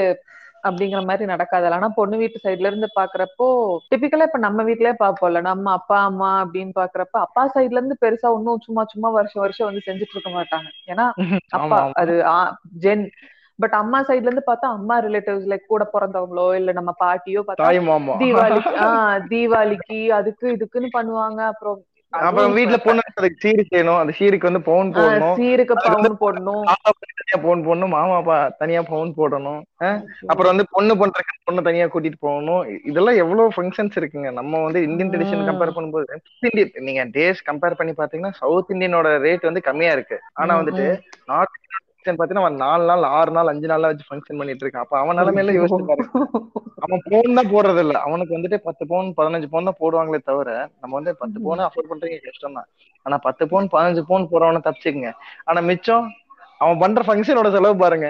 அப்படிங்கிற 0.65 1.01
மாதிரி 1.07 1.25
நடக்காது. 1.31 1.67
ஆனா 1.71 1.89
பொண்ணு 1.97 2.17
வீட்டு 2.21 2.39
சைடுல 2.39 2.69
இருந்து 2.71 2.89
பாக்குறப்போ 2.95 3.47
டிபிக்கலா 3.91 4.27
இப்ப 4.29 4.41
நம்ம 4.45 4.63
வீட்லயே 4.69 4.95
பாப்போம்ல 5.01 5.41
நம்ம 5.49 5.73
அப்பா 5.79 5.99
அம்மா 6.05 6.31
அப்படின்னு 6.43 6.73
பாக்குறப்ப 6.75 7.17
அப்பா 7.25 7.43
சைடுல 7.55 7.81
இருந்து 7.81 7.97
பெருசா 8.01 8.31
ஒன்னும் 8.37 8.65
சும்மா 8.67 8.85
சும்மா 8.93 9.11
வருஷம் 9.17 9.45
வருஷம் 9.45 9.69
வந்து 9.69 9.87
செஞ்சுட்டு 9.87 10.17
இருக்க 10.17 10.33
மாட்டாங்க. 10.35 10.69
ஏன்னா 10.87 11.07
அப்பா. 11.59 11.79
அது 12.01 12.15
ஜென் 12.83 13.05
பட் 13.59 13.75
அம்மா 13.75 13.99
சைடுல 14.03 14.29
இருந்து 14.29 14.47
பார்த்தா 14.47 14.69
அம்மா 14.77 14.97
ரிலேட்டிவ்ஸ் 15.01 15.51
லைக் 15.51 15.67
கூட 15.67 15.85
பிறந்தவங்களோ 15.93 16.47
இல்ல 16.57 16.71
நம்ம 16.73 16.93
பாட்டியோ 17.01 17.43
பார்த்தா 17.49 17.71
தீபாவளிக்கு 18.23 18.73
ஆஹ் 18.87 19.19
தீபாவளிக்கு 19.33 19.99
அதுக்கு 20.13 20.47
இதுக்குன்னு 20.55 20.91
பண்ணுவாங்க. 20.97 21.41
அப்புறம் 21.53 21.81
அப்புறம் 22.13 22.57
இப்ப 22.57 22.79
பொண்ணு 22.83 23.03
சீரு 23.43 23.63
செய்யணும். 23.71 24.01
அந்த 24.01 24.13
சீருக்கு 24.19 24.49
வந்து 24.49 24.63
பவுன் 24.63 24.91
போடணும். 24.97 25.37
சீருக்கு 25.39 25.75
பவுன் 25.85 26.19
போடணும். 26.21 26.67
தனியா 27.15 27.39
பவுன் 27.43 27.65
போடணும். 27.67 27.93
மாமா 27.95 28.17
அப்பா 28.17 28.37
தனியா 28.61 28.81
பவுன் 28.91 29.11
போடணும். 29.17 29.61
அப்புறம் 30.31 30.53
வந்து 30.53 30.67
பொண்ணு 30.71 30.95
பண்றதுக்கு 30.95 31.35
பொண்ணு 31.45 31.63
தனியா 31.63 31.87
கூட்டிட்டு 31.87 32.21
போகணும். 32.21 32.61
இதெல்லாம் 32.85 33.17
எவ்வளவு 33.17 33.55
ஃபங்க்ஷன்ஸ் 33.57 33.99
இருக்குங்க. 34.01 34.31
நம்ம 34.33 34.63
வந்து 34.63 34.81
இந்தியன் 34.83 35.13
ட்ரெடிஷன் 35.13 35.47
கம்பேர் 35.51 35.75
பண்ணும்போது 35.77 36.21
நீங்க 36.87 37.05
டேஸ் 37.17 37.43
கம்பேர் 37.51 37.79
பண்ணி 37.81 37.95
பாத்தீங்கன்னா 37.99 38.33
சவுத் 38.35 38.73
இந்தியனோட 38.75 39.09
ரேட் 39.27 39.43
வந்து 39.43 39.63
கம்மியா 39.63 39.93
இருக்கு. 39.93 40.19
ஆனா 40.35 40.55
வந்துட்டு. 40.61 40.87
நார்த் 41.27 41.61
இந்தியன் 42.05 42.19
பாத்தீங்கன்னா 42.19 42.47
அவன் 42.47 42.63
நாலு 42.65 42.85
நாள் 42.89 43.05
ஆறு 43.19 43.31
நாள் 43.37 43.51
அஞ்சு 43.51 43.69
நாள்லாம் 43.71 43.93
வச்சு 43.93 44.09
ஃபங்க்ஷன் 44.09 44.41
பண்ணிட்டு 44.41 44.65
இருக்கான் 44.65 44.85
அப்ப 44.85 44.97
அவன் 45.03 45.19
நிலைமையில. 45.21 45.53
யோசிச்சு 45.59 45.87
பாருங்க 45.91 46.11
அவன் 46.85 47.03
பவுன் 47.07 47.39
தான் 47.39 47.51
போடுறது 47.53 47.83
இல்ல 47.85 47.95
அவனுக்கு 48.07 48.37
வந்துட்டு 48.37 48.59
பத்து 48.67 48.83
பவுன் 48.91 49.09
பதினஞ்சு 49.19 49.49
பவுன் 49.53 49.69
தான் 49.69 49.79
போடுவாங்களே 49.81 50.21
தவிர 50.29 50.51
நம்ம 50.83 50.93
வந்து 50.99 51.13
பத்து 51.23 51.39
பவுன் 51.45 51.63
அஃபோர்ட் 51.67 51.91
பண்றது 51.93 52.19
கஷ்டம் 52.27 52.59
தான். 52.59 52.69
ஆனா 53.07 53.17
பத்து 53.27 53.43
பவுன் 53.53 53.71
பதினஞ்சு 53.75 54.03
பவுன் 54.11 54.29
போறவன 54.33 54.63
தப்பிச்சுக்குங்க. 54.67 55.13
ஆனா 55.49 55.63
மிச்சம் 55.71 56.07
அவன் 56.63 56.81
பண்ற 56.83 57.01
ஃபங்க்ஷனோட 57.07 57.49
செலவு 57.55 57.77
பாருங்க. 57.85 58.09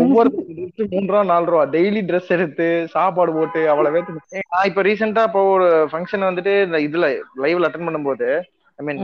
ஒவ்வொரு 0.00 0.28
dress 0.48 0.90
மூணு 0.94 1.06
ரூபா 1.12 1.22
நாலு 1.32 1.46
ரூபா 1.52 1.64
டெய்லி 1.76 2.02
ட்ரெஸ் 2.08 2.34
எடுத்து 2.36 2.66
சாப்பாடு 2.94 3.32
போட்டு 3.38 3.62
அவ்வளவு 3.72 3.94
பேத்துக்கு 3.96 4.42
நான் 4.54 4.68
இப்ப 4.70 4.82
ரீசெண்டா 4.88 5.24
இப்போ 5.30 5.42
ஒரு 5.54 5.68
ஃபங்க்ஷன் 5.92 6.28
வந்துட்டு 6.28 6.54
இந்த 6.66 6.80
இதுல 6.88 7.08
லைவ்ல 7.44 7.68
அட்டன் 7.68 7.88
பண்ணும்போது 7.88 8.28
ஐ 8.78 8.84
மீன் 8.88 9.02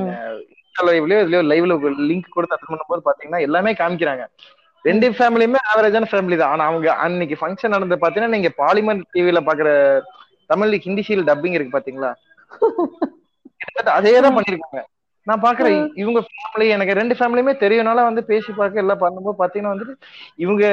ம். 0.82 0.88
லைவ்லயோ 0.88 1.20
இதுலயோ 1.22 1.42
லைவ்ல 1.50 1.75
லிங்க் 2.08 2.28
கொடுத்து 2.28 2.56
அட்டன் 2.56 2.72
பண்ணும்போது 2.72 3.06
பாத்தீங்கன்னா 3.06 3.40
எல்லாமே 3.46 3.72
காமிக்கிறாங்க. 3.80 4.25
ரெண்டு 4.84 5.06
ஃபேமிலியுமே 5.16 5.60
ஆவரேஜான 5.70 6.08
ஃபேமிலி 6.10 6.37
தான். 6.37 6.52
ஆனா 6.54 6.64
அவங்க 6.70 6.88
அன்னைக்கு 7.04 7.37
ஃபங்க்ஷன் 7.40 7.75
நடந்து 7.75 8.02
பாத்தீங்கன்னா 8.02 8.34
நீங்க 8.37 8.50
பாலிமர் 8.60 9.02
டிவில 9.14 9.40
பாக்குற 9.49 9.68
தமிழ் 10.50 10.75
ஹிந்தி 10.87 11.02
சீரியல் 11.06 11.28
டப்பிங் 11.28 11.56
இருக்கு 11.56 11.76
பாத்தீங்களா? 11.76 12.10
கிட்டத்தட்ட 13.60 13.90
அதே 13.99 14.14
தான் 14.18 14.37
பண்ணிருக்காங்க. 14.37 14.80
நான் 15.26 15.42
பாக்குறேன் 15.42 15.80
இவங்க 16.02 16.20
ஃபேமிலி 16.28 16.66
எனக்கு 16.76 16.99
ரெண்டு 16.99 17.14
ஃபேமிலியுமே 17.16 17.52
தெரியனால 17.62 18.04
வந்து 18.06 18.22
பேசி 18.30 18.50
பார்க்க 18.52 18.84
எல்லாம் 18.84 19.02
பண்ணும்போது 19.02 19.40
பாத்தீங்கன்னா 19.40 19.72
வந்துட்டு 19.75 19.94
இவங்க 20.38 20.64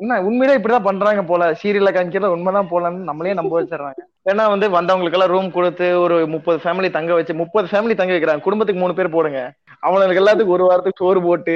என்ன 0.00 0.18
உண்மையிலே 0.22 0.58
இப்படிதான் 0.58 0.88
பண்றாங்க 0.88 1.22
போல. 1.22 1.44
சீரியல்ல 1.62 1.90
காமிக்கிறத 1.96 2.34
உண்மைதான் 2.36 2.70
போலன்னு 2.70 3.08
நம்மளே 3.08 3.34
நம்ப 3.34 3.52
வச்சிடறாங்க. 3.62 4.00
ஏன்னா 4.30 4.44
வந்து 4.52 4.66
வந்தவங்களுக்கு 4.76 5.18
எல்லாம் 5.18 5.32
ரூம் 5.34 5.50
கொடுத்து 5.50 5.86
ஒரு 6.00 6.16
முப்பது 6.34 6.58
ஃபேமிலி 6.64 6.90
தங்க 6.90 7.12
வச்சு 7.14 7.34
முப்பது 7.34 7.68
ஃபேமிலி 7.72 7.94
தங்க 7.94 8.14
வைக்கிறாங்க. 8.14 8.46
குடும்பத்துக்கு 8.46 8.82
மூணு 8.82 8.94
பேர் 8.94 9.14
போடுங்க. 9.16 9.40
அவங்களுக்கு 9.82 10.20
எல்லாத்துக்கும் 10.22 10.56
ஒரு 10.56 10.64
வாரத்துக்கு 10.64 11.02
சோறு 11.02 11.20
போட்டு 11.26 11.54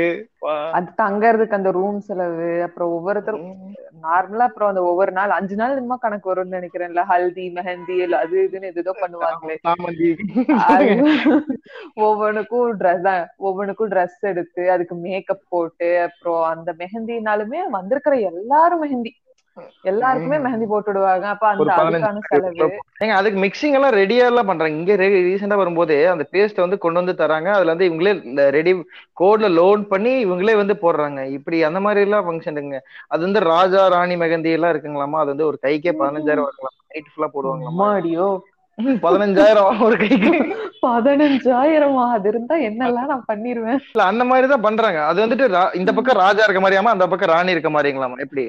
அது 0.76 0.88
தங்கறதுக்கு 1.00 1.56
அந்த 1.58 1.70
ரூம் 1.76 1.98
செலவு 2.06 2.48
அப்புறம் 2.66 2.92
ஒவ்வொருத்தரும் 2.96 3.48
நார்மலா 4.04 4.46
அப்புறம் 4.48 4.70
அந்த 4.72 4.82
ஒவ்வொரு 4.82 5.12
நாள் 5.12 5.34
அஞ்சு 5.36 5.56
நாள் 5.56 5.74
என்னமோ 5.74 5.96
கணக்கு 5.96 6.30
வரும்னு 6.30 6.56
நினைக்கிறேன்ல. 6.58 7.02
ஹல்தி 7.12 7.44
மெஹந்தி 7.58 7.96
அது 8.22 8.36
இதுன்னு 8.46 8.70
எதுதோ 8.72 8.92
பண்ணுவாங்களே. 9.02 9.56
ஒவ்வொன்றுக்கும் 12.06 12.72
ட்ரெஸ் 12.80 13.08
ஒவ்வொன்றுக்கும் 13.48 13.92
ட்ரெஸ் 13.94 14.20
எடுத்து 14.32 14.64
அதுக்கு 14.70 14.96
மேக்கப் 15.04 15.46
போட்டு 15.48 15.90
அப்புறம் 16.06 16.42
அந்த 16.52 16.72
மெஹந்தினாலுமே 16.82 17.62
வந்திருக்கிற 17.78 18.16
எல்லாரும் 18.32 18.82
மெஹந்தி. 18.84 19.12
எல்லாருக்குமே 19.90 20.38
மெஹந்தி 20.44 20.66
போட்டு 20.70 20.90
விடுவாங்க 20.90 21.26
அப்ப 21.32 21.44
அந்த 21.48 21.74
அதுக்கான 21.82 22.20
செலவு. 22.28 22.66
ஏங்க 23.02 23.14
அதுக்கு 23.18 23.38
மிக்சிங் 23.44 23.76
எல்லாம் 23.78 23.94
ரெடியா 24.00 24.24
எல்லாம் 24.30 24.48
பண்றாங்க. 24.50 24.78
இங்க 24.80 24.94
ரீசெண்டா 25.26 25.56
வரும்போது 25.62 25.96
அந்த 26.12 26.24
பேஸ்ட் 26.32 26.62
வந்து 26.64 26.78
கொண்டு 26.78 27.00
வந்து 27.02 27.14
தராங்க. 27.22 27.50
அதுல 27.56 27.74
வந்து 27.74 27.88
இவங்களே 27.90 28.14
ரெடி 28.56 28.72
கோட்ல 29.20 29.50
லோட் 29.60 29.84
பண்ணி 29.92 30.14
இவங்களே 30.26 30.56
வந்து 30.62 30.76
போடுறாங்க. 30.82 31.22
இப்படி 31.36 31.62
அந்த 31.62 31.80
மாதிரி 31.80 32.02
எல்லாம் 32.06 32.26
ஃபங்க்ஷனுங்க 32.28 32.80
அது 33.08 33.22
வந்து 33.22 33.42
ராஜா 33.52 33.82
ராணி 33.86 34.16
மெகந்தி 34.16 34.52
எல்லாம் 34.58 34.74
இருக்குங்களாமா? 34.74 35.20
அது 35.22 35.32
வந்து 35.34 35.46
ஒரு 35.46 35.58
கைக்கே 35.62 35.94
பதினஞ்சாயிரம் 36.02 36.46
வருங்களாம்? 36.48 36.76
நைட் 36.92 37.12
ஃபுல்லா 37.12 37.30
போடுவாங்களாமா? 37.36 37.72
அம்மாடியோ. 37.74 38.28
ம், 38.78 38.98
பதினஞ்சாயிரம் 39.02 39.80
ஒரு 39.80 39.96
கைக்கு. 39.96 40.30
பதினஞ்சாயிரமா? 40.86 42.04
அது 42.16 42.28
இருந்தா 42.28 42.54
என்னெல்லாம் 42.68 43.10
நான் 43.12 43.28
பண்ணிருவேன்? 43.32 43.80
இல்ல 43.92 44.04
அந்த 44.04 44.24
மாதிரி 44.24 44.46
தான் 44.48 44.66
பண்றாங்க. 44.68 45.00
அது 45.04 45.26
வந்துட்டு 45.26 45.46
இந்த 45.74 45.92
பக்கம் 45.92 46.20
ராஜா 46.24 46.44
இருக்க 46.44 46.62
மாதிரியாமா? 46.64 46.94
அந்த 46.96 47.06
பக்கம் 47.06 47.28
ராணி 47.28 47.50
இருக்க 47.50 47.70
மாதிரிங்களாமா? 47.70 48.18
எப்படி? 48.18 48.44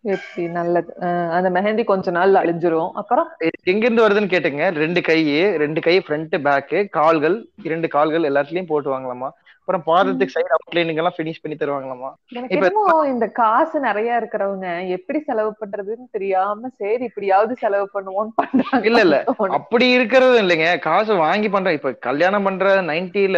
எப்படி 0.00 0.48
நல்லது? 0.48 0.94
அந்த 1.30 1.50
மெஹந்தி 1.50 1.84
கொஞ்ச 1.84 2.10
நாள் 2.10 2.32
அழிஞ்சிரும். 2.32 2.90
அப்புறம்? 2.90 3.28
எங்க 3.64 3.84
இருந்து 3.86 4.08
வருதுன்னு 4.08 4.32
கேட்டுங்க 4.34 4.70
ரெண்டு 4.74 5.00
கை 5.00 5.18
ரெண்டு 5.56 5.80
கை 5.80 5.98
ஃப்ரண்ட் 5.98 6.38
பேக் 6.38 6.92
கால்கள் 6.92 7.48
இரண்டு 7.62 7.88
கால்கள் 7.88 8.30
எல்லாத்துலயும் 8.30 8.66
போட்டு 8.66 8.90
வாங்கலாமா? 8.90 9.28
அப்புறம் 9.68 9.86
பாதத்துக்கு 9.86 10.28
சைடு 10.34 10.74
அவுட்லைனிங் 10.74 10.94
எல்லாம் 10.94 11.12
ஃபினிஷ் 11.16 11.42
பண்ணி 11.42 11.58
தருவாங்களாமா? 11.58 12.12
இப்ப- 12.48 13.06
இந்த 13.06 13.26
காசு 13.26 13.80
நிறைய 13.80 14.12
இருக்கிறவங்க 14.12 14.88
எப்படி 14.88 15.20
செலவு 15.20 15.56
பண்றதுன்னு 15.60 16.06
தெரியாம 16.10 16.68
சரி 16.68 17.04
இப்படியாவது 17.04 17.54
செலவு 17.56 17.90
பண்ணுவோம்னு 17.94 18.28
பண்றாங்க. 18.34 18.86
இல்ல, 18.86 19.00
இல்ல. 19.00 19.24
அப்படி 19.36 19.90
இருக்கிறது 19.90 20.42
இல்லைங்க. 20.42 20.78
காசு 20.78 21.16
வாங்கி 21.16 21.48
பண்ற 21.48 21.72
இப்ப 21.72 21.92
கல்யாணம் 21.92 22.42
பண்ற 22.42 22.82
நைன்டில 22.82 23.36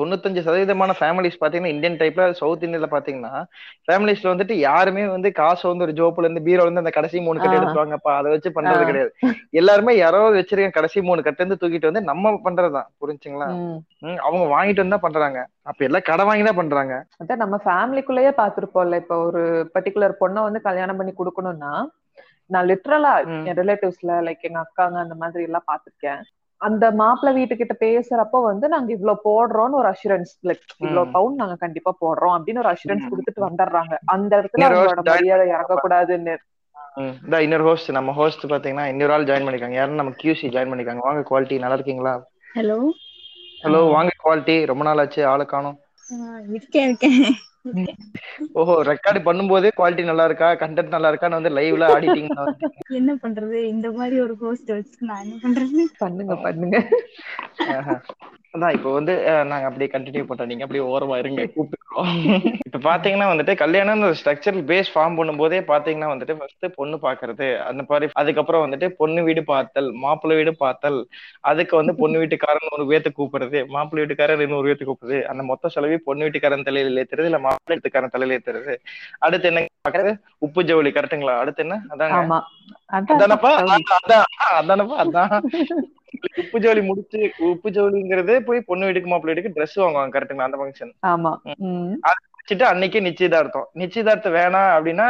தொண்ணூத்தஞ்சு 0.00 0.40
சதவீதமான 0.40 0.92
ஃபேமிலிஸ் 1.00 1.36
பாத்தீங்கன்னா 1.40 1.66
இந்தியன் 1.66 1.96
டைப்ல 1.96 2.30
சவுத் 2.30 2.64
இந்தியால 2.64 2.86
பாத்தீங்கன்னா 2.90 3.44
ஃபேமிலிஸ்ல 3.92 4.22
வந்துட்டு 4.22 4.52
யாருமே 4.52 5.06
வந்து 5.06 5.32
காசு 5.32 5.76
வந்து 5.76 5.84
ஒரு 5.84 5.92
ஜோப்புல 5.92 6.30
இருந்து 6.30 6.40
பீரோல 6.40 6.60
இருந்து 6.60 6.78
அந்த 6.78 6.90
கடைசி 6.90 7.20
மூணு 7.20 7.40
கட்டு. 7.40 7.56
எடுத்துவாங்கப்பா 7.56 8.16
அதை 8.16 8.30
வச்சு 8.30 8.50
பண்றது. 8.50 8.84
கிடையாது. 8.84 9.14
எல்லாருமே 9.50 9.96
யாரோ 9.96 10.30
வச்சிருக்க 10.30 10.70
கடைசி 10.70 11.02
மூணு 11.02 11.22
கட்டு 11.22 11.44
இருந்து 11.44 11.68
தூக்கிட்டு 11.68 11.92
வந்து 11.92 12.02
நம்ம 12.02 12.30
பண்றதுதான். 12.30 12.86
புரிஞ்சுங்களா? 13.00 13.80
அவங்க 14.02 14.44
வாங்கிட்டு 14.54 14.82
வந்து 14.82 14.96
தான் 14.96 15.06
பண்றாங்க. 15.06 15.38
அப்ப 15.62 15.84
எல்லாம் 15.84 16.06
கடை 16.08 16.24
வாங்கி 16.24 16.44
தான் 16.44 16.60
பண்றாங்க. 16.60 16.94
அதான் 17.22 17.42
நம்ம 17.44 17.56
ஃபேமிலிக்குள்ளேயே 17.64 18.32
பாத்துருப்போம்ல 18.38 19.00
இப்ப 19.02 19.16
ஒரு 19.28 19.42
பர்டிகுலர் 19.74 20.20
பொண்ணை 20.20 20.42
வந்து 20.42 20.60
கல்யாணம் 20.60 20.96
பண்ணி 20.96 21.12
கொடுக்கணும்னா 21.12 21.72
நான் 22.50 22.68
லிட்ரலா. 22.70 23.14
என் 23.48 23.58
ரிலேட்டிவ்ஸ்ல 23.58 24.12
லைக் 24.26 24.46
எங்க 24.48 24.58
அக்காங்க 24.58 24.98
அந்த 24.98 25.14
மாதிரி 25.14 25.42
எல்லாம் 25.48 25.68
பாத்திருக்கேன் 25.72 26.22
அந்த 26.60 26.90
மாப்பிள்ளை 26.90 27.32
வீட்டுக்கிட்ட 27.36 27.74
பேசுறப்போ 27.82 28.38
வந்து 28.42 28.68
நாங்க 28.68 28.90
இவ்வளவு 28.92 29.22
போடுறோம்னு 29.24 29.78
ஒரு 29.82 29.88
அஷூரன்ஸ் 29.92 30.32
லைக் 30.48 30.64
இவ்வளவு. 30.84 31.12
பவுன் 31.12 31.34
நாங்க 31.34 31.56
கண்டிப்பா 31.56 31.92
போடுறோம் 32.00 32.34
அப்படின்னு 32.36 32.62
ஒரு 32.64 32.72
அஷூரன்ஸ். 32.72 33.06
கொடுத்துட்டு 33.10 33.46
வந்துடுறாங்க. 33.46 33.94
அந்த 34.06 34.32
இடத்துல 34.40 34.66
அவங்களோட 34.66 35.04
மரியாதை 35.10 35.46
இறங்க 35.48 35.76
கூடாதுன்னு. 35.76 36.34
ம், 36.96 37.14
இந்த 37.24 37.42
இன்னொரு 37.42 37.62
ஹோஸ்ட் 37.62 37.90
நம்ம 37.90 38.12
ஹோஸ்ட் 38.12 38.44
பாத்தீங்கன்னா 38.52 38.86
இன்னொரு 38.86 39.12
ஆள் 39.12 39.24
ஜாயின் 39.24 39.46
பண்ணிருக்காங்க. 39.46 39.74
யாரும் 39.74 39.94
நம்ம 39.94 40.12
கியூசி 40.22 40.52
ஜாயின் 40.56 40.72
பண்ணிருக்காங்க. 40.72 41.04
வாங்க 41.08 41.22
குவாலிட்டி 41.30 41.58
நல்லா 41.58 41.78
இருக்கீங்களா? 41.78 42.14
ஹலோ 42.56 42.78
ஹலோ 43.62 43.80
வாங்க 43.94 44.10
குவாலிட்டி 44.22 44.54
ரொம்ப 44.70 44.82
நாள் 44.86 45.00
ஆச்சு 45.02 45.22
ஆளு 45.30 45.44
காணும். 45.52 45.76
இருக்கேன் 46.56 46.86
இருக்கேன். 46.88 47.34
ஓஹோ 48.60 48.74
ரெக்கார்டு 48.88 49.20
பண்ணும்போதே 49.26 49.70
குவாலிட்டி 49.78 50.04
நல்லா 50.10 50.24
இருக்கா 50.28 50.48
கண்டென்ட் 50.62 50.94
நல்லா 50.94 51.10
இருக்கான்னு 51.12 51.38
வந்து. 51.38 51.52
லைவ்ல 51.58 51.90
ஆடிட்டிங் 51.94 52.30
என்ன 53.00 53.14
பண்றது? 53.24 53.58
இந்த 53.74 53.88
மாதிரி 53.98 54.16
ஒரு 54.26 54.34
ஹோஸ்ட் 54.42 54.70
வச்சு 54.76 55.08
நான் 55.10 55.22
என்ன 55.24 55.36
பண்றது? 55.44 55.84
பண்ணுங்க 56.02 56.36
பண்ணுங்க. 56.46 56.78
அதான் 58.54 58.74
இப்போ 58.76 58.90
வந்து 58.94 59.12
நாங்க 59.50 59.66
அப்படியே 59.66 59.88
கண்டினியூ 59.90 60.22
பண்றோம். 60.28 60.48
நீங்க 60.50 60.64
அப்படியே 60.64 60.84
ஓரமா 60.92 61.16
இருங்க 61.20 61.42
கூப்பிட்டுக்கிறோம். 61.48 62.08
இப்ப 62.66 62.78
பாத்தீங்கன்னா 62.86 63.26
வந்துட்டு 63.30 63.52
கல்யாணம் 63.60 64.02
ஸ்ட்ரக்சர் 64.18 64.56
பேஸ் 64.68 64.90
ஃபார்ம் 64.92 65.16
பண்ணும்போதே 65.18 65.58
பாத்தீங்கன்னா 65.68 66.08
வந்துட்டு 66.10 66.34
ஃபர்ஸ்ட் 66.38 66.66
பொண்ணு 66.76 66.96
பாக்குறது 67.04 67.46
அந்த 67.68 67.82
மாதிரி 67.84 68.08
அதுக்கப்புறம் 68.20 68.64
வந்துட்டு 68.64 68.86
பொண்ணு 69.00 69.20
வீடு 69.28 69.42
பார்த்தல் 69.50 69.88
மாப்பிள்ளை 70.04 70.36
வீடு 70.40 70.52
பார்த்தல் 70.62 70.98
அதுக்கு 71.50 71.74
வந்து 71.80 71.94
பொண்ணு 72.00 72.22
வீட்டுக்காரன் 72.22 72.74
ஒரு 72.76 72.86
பேத்து 72.90 73.12
கூப்பிடுறது 73.12 73.60
மாப்பிள்ளை 73.74 74.02
வீட்டுக்காரர் 74.02 74.44
இன்னொரு 74.46 74.68
பேத்து 74.68 74.88
கூப்பிடுறது 74.88 74.98
அந்த 75.30 75.44
மொத்த 75.50 75.72
செலவி 75.76 75.98
பொண்ணு 76.08 76.26
வீட்டுக்காரன் 76.26 76.66
தலையில 76.68 77.02
ஏத்துறது 77.02 77.30
இல்ல 77.30 77.40
மாப்பிள்ளை 77.46 77.76
வீட்டுக்காரன் 77.76 78.14
தலையில 78.14 78.36
ஏத்துறது. 78.38 78.74
அடுத்து 79.20 79.48
என்ன 79.50 79.60
பாக்குறது? 79.80 80.12
உப்பு 80.46 80.60
ஜவுளி 80.70 80.92
கரெக்ட்டுங்களா? 80.92 81.36
அடுத்து 81.42 81.64
என்ன? 81.66 81.78
அதாங்க. 81.92 82.20
அதானப்பா? 83.12 83.50
அதான் 83.62 83.86
அதான் 84.00 84.26
அதானப்பா? 84.60 84.98
அதான். 85.04 85.34
உப்பு 86.42 86.58
ஜவுளி 86.60 86.82
முடிச்சு 86.82 87.20
உப்பு 87.48 87.68
ஜவுளிங்கிறது 87.76 88.34
போய் 88.46 88.66
பொண்ணு 88.68 88.86
வீட்டுக்கு 88.86 89.10
மாப்பிள்ளை 89.10 89.32
வீட்டுக்கு 89.32 89.56
ட்ரெஸ் 89.56 89.76
வாங்குவாங்க 89.80 90.14
கரெக்ட்டுங்களா 90.14 90.48
அந்த 90.48 90.58
ஃபங்க்ஷன் 90.60 90.92
ஆமா. 91.10 91.32
உம் 91.58 91.92
வச்சுட்டு 92.38 92.64
அன்னைக்கு 92.70 93.00
நிச்சயதார்த்தம். 93.06 93.68
நிச்சயதார்த்தம் 93.82 94.36
வேணாம் 94.36 94.72
அப்படின்னா 94.76 95.06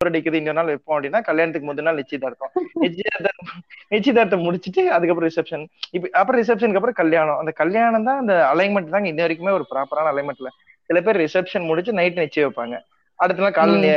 அடிக்குது 0.00 0.38
இன்னொரு 0.38 0.56
நாள் 0.56 0.70
வைப்போம் 0.70 0.96
அப்படின்னா 0.96 1.20
கல்யாணத்துக்கு 1.28 1.68
முதல் 1.68 1.86
நாள் 1.86 2.00
நிச்சயதார்த்தம். 2.00 2.50
நிச்சயதார்த்தம் 2.84 3.48
நிச்சயதார்த்தம் 3.92 4.44
முடிச்சிட்டு 4.44 4.82
அதுக்கப்புறம் 4.96 5.28
ரிசப்ஷன் 5.30 5.64
இப்ப 5.92 6.10
அப்புறம் 6.20 6.40
ரிசப்ஷனுக்கு 6.40 6.80
அப்புறம் 6.80 6.98
கல்யாணம். 7.00 7.38
அந்த 7.40 7.52
கல்யாணம் 7.62 8.06
தான் 8.08 8.20
அந்த 8.22 8.34
அலைன்மெண்ட் 8.52 8.94
தாங்க 8.94 9.10
இன்ன 9.12 9.24
வரைக்குமே 9.24 9.56
ஒரு 9.56 9.66
ப்ராப்பரான 9.72 10.12
அலைன்மெண்ட்ல 10.12 10.50
சில 10.90 11.00
பேர் 11.00 11.20
ரிசப்ஷன் 11.22 11.68
முடிச்சு 11.70 11.92
நைட் 11.92 12.22
நிச்சயம் 12.22 12.48
வைப்பாங்க. 12.48 12.76
அடுத்த 13.18 13.44
நாள் 13.44 13.58
காலையில. 13.58 13.90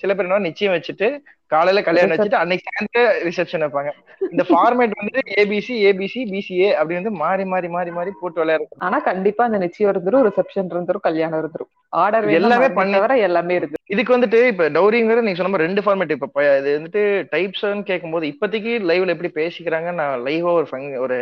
சில 0.00 0.12
பேர் 0.14 0.26
என்ன 0.26 0.42
நிச்சயம் 0.48 0.74
வச்சுட்டு 0.74 1.08
காலையில 1.54 1.82
கல்யாணம் 1.86 2.14
வச்சுட்டு 2.14 2.40
அன்னைக்கு 2.42 3.02
ரிசப்ஷன் 3.28 3.64
வைப்பாங்க. 3.64 3.90
இந்த 4.32 4.44
ஃபார்மேட் 4.50 4.96
வந்துட்டு 4.98 5.22
ஏபிசி 5.40 5.74
ஏபிசி 5.88 6.20
பிசிஏ 6.32 6.70
அப்படின்னு 6.78 7.00
வந்து 7.02 7.14
மாறி 7.22 7.44
மாறி 7.52 7.68
மாறி 7.76 7.90
மாறி 7.90 8.12
போட்டு 8.20 8.40
விளையாடு 8.42 8.66
ஆனா 8.86 8.98
கண்டிப்பா 9.10 9.44
அந்த 9.44 9.58
நிச்சயம் 9.58 9.92
இருந்துரும் 9.94 10.26
ரிசப்ஷன் 10.28 10.72
இருந்துரும் 10.74 11.06
கல்யாணம் 11.08 11.40
இருந்துரும். 11.42 11.70
ஆர்டர் 12.02 12.28
எல்லாமே 12.40 12.68
பண்ணி 12.78 12.98
வர 12.98 13.16
எல்லாமே 13.28 13.54
இருக்கு. 13.60 13.78
இதுக்கு 13.86 14.18
வந்துட்டு 14.18 14.46
இப்ப 14.46 14.68
டௌரிங்கிறது 14.70 15.20
நீங்க 15.20 15.34
சொன்ன 15.34 15.48
மாதிரி 15.48 15.68
ரெண்டு 15.68 15.82
ஃபார்மேட் 15.82 16.10
இப்ப 16.10 16.58
இது 16.58 16.70
வந்துட்டு 16.78 17.02
டைப்ஸ்னு 17.34 17.82
கேட்கும்போது 17.82 18.26
இப்போதைக்கு 18.26 18.72
லைவ்ல 18.88 19.14
எப்படி 19.14 19.30
பேசிக்கிறாங்க 19.34 19.92
நான் 19.92 20.20
லைவா 20.20 20.52
ஒரு 20.52 20.66
fun- 20.70 20.98
ஒரு 20.98 21.16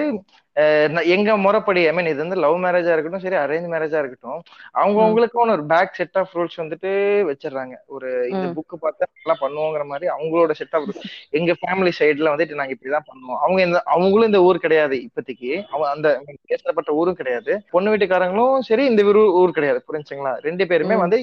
எங்க 1.06 1.36
முறைப்படி 1.36 1.86
ஐ 1.86 1.92
மீன் 1.92 2.06
இது 2.06 2.16
வந்து 2.16 2.36
லவ் 2.36 2.64
மேரேஜா 2.64 2.92
இருக்கட்டும் 2.92 3.24
சரி 3.24 3.36
அரேஞ்ச் 3.36 3.68
மேரேஜா 3.74 3.98
இருக்கட்டும் 3.98 4.42
அவங்க. 4.72 5.00
அவங்களுக்கும் 5.02 5.50
ஒரு 5.50 5.64
பேக் 5.64 5.94
செட் 5.94 6.16
ஆஃப் 6.22 6.36
ரூல்ஸ் 6.36 6.56
வந்துட்டு 6.56 6.90
வச்சிடுறாங்க. 7.30 7.74
ஒரு 7.86 8.28
இந்த 8.30 8.46
ம். 8.46 8.56
புக் 8.56 8.84
பார்த்தா 8.84 9.06
நல்லா 9.18 9.34
பண்ணுவோங்கிற 9.40 9.84
மாதிரி 9.84 10.10
அவங்களோட 10.16 10.50
செட் 10.52 10.74
ஆஃப் 10.78 10.90
எங்க 11.30 11.52
ஃபேமிலி 11.60 11.92
சைடுல 12.00 12.32
வந்துட்டு 12.32 12.54
நாங்க 12.54 12.74
இப்படிதான் 12.74 13.06
பண்ணுவோம். 13.10 13.38
அவங்க 13.46 13.62
இந்த 13.62 13.82
அவங்களும் 13.94 14.26
இந்த 14.26 14.42
ஊர் 14.42 14.58
கிடையாது 14.58 14.96
இப்போதைக்கு. 15.06 15.52
அவங்க 15.70 15.88
அந்த 15.96 16.08
பேசப்பட்ட 16.46 16.92
ஊரும் 16.92 17.14
கிடையாது. 17.14 17.52
பொண்ணு 17.70 17.96
வீட்டுக்காரங்களும் 17.96 18.58
சரி 18.70 18.84
இந்த 18.86 19.02
ஊரு 19.10 19.22
ஊர் 19.40 19.56
கிடையாது 19.56 19.80
புரிஞ்சுங்களா? 19.88 20.32
ரெண்டு 20.40 20.64
பேருமே. 20.70 20.96
வந்து 21.04 21.18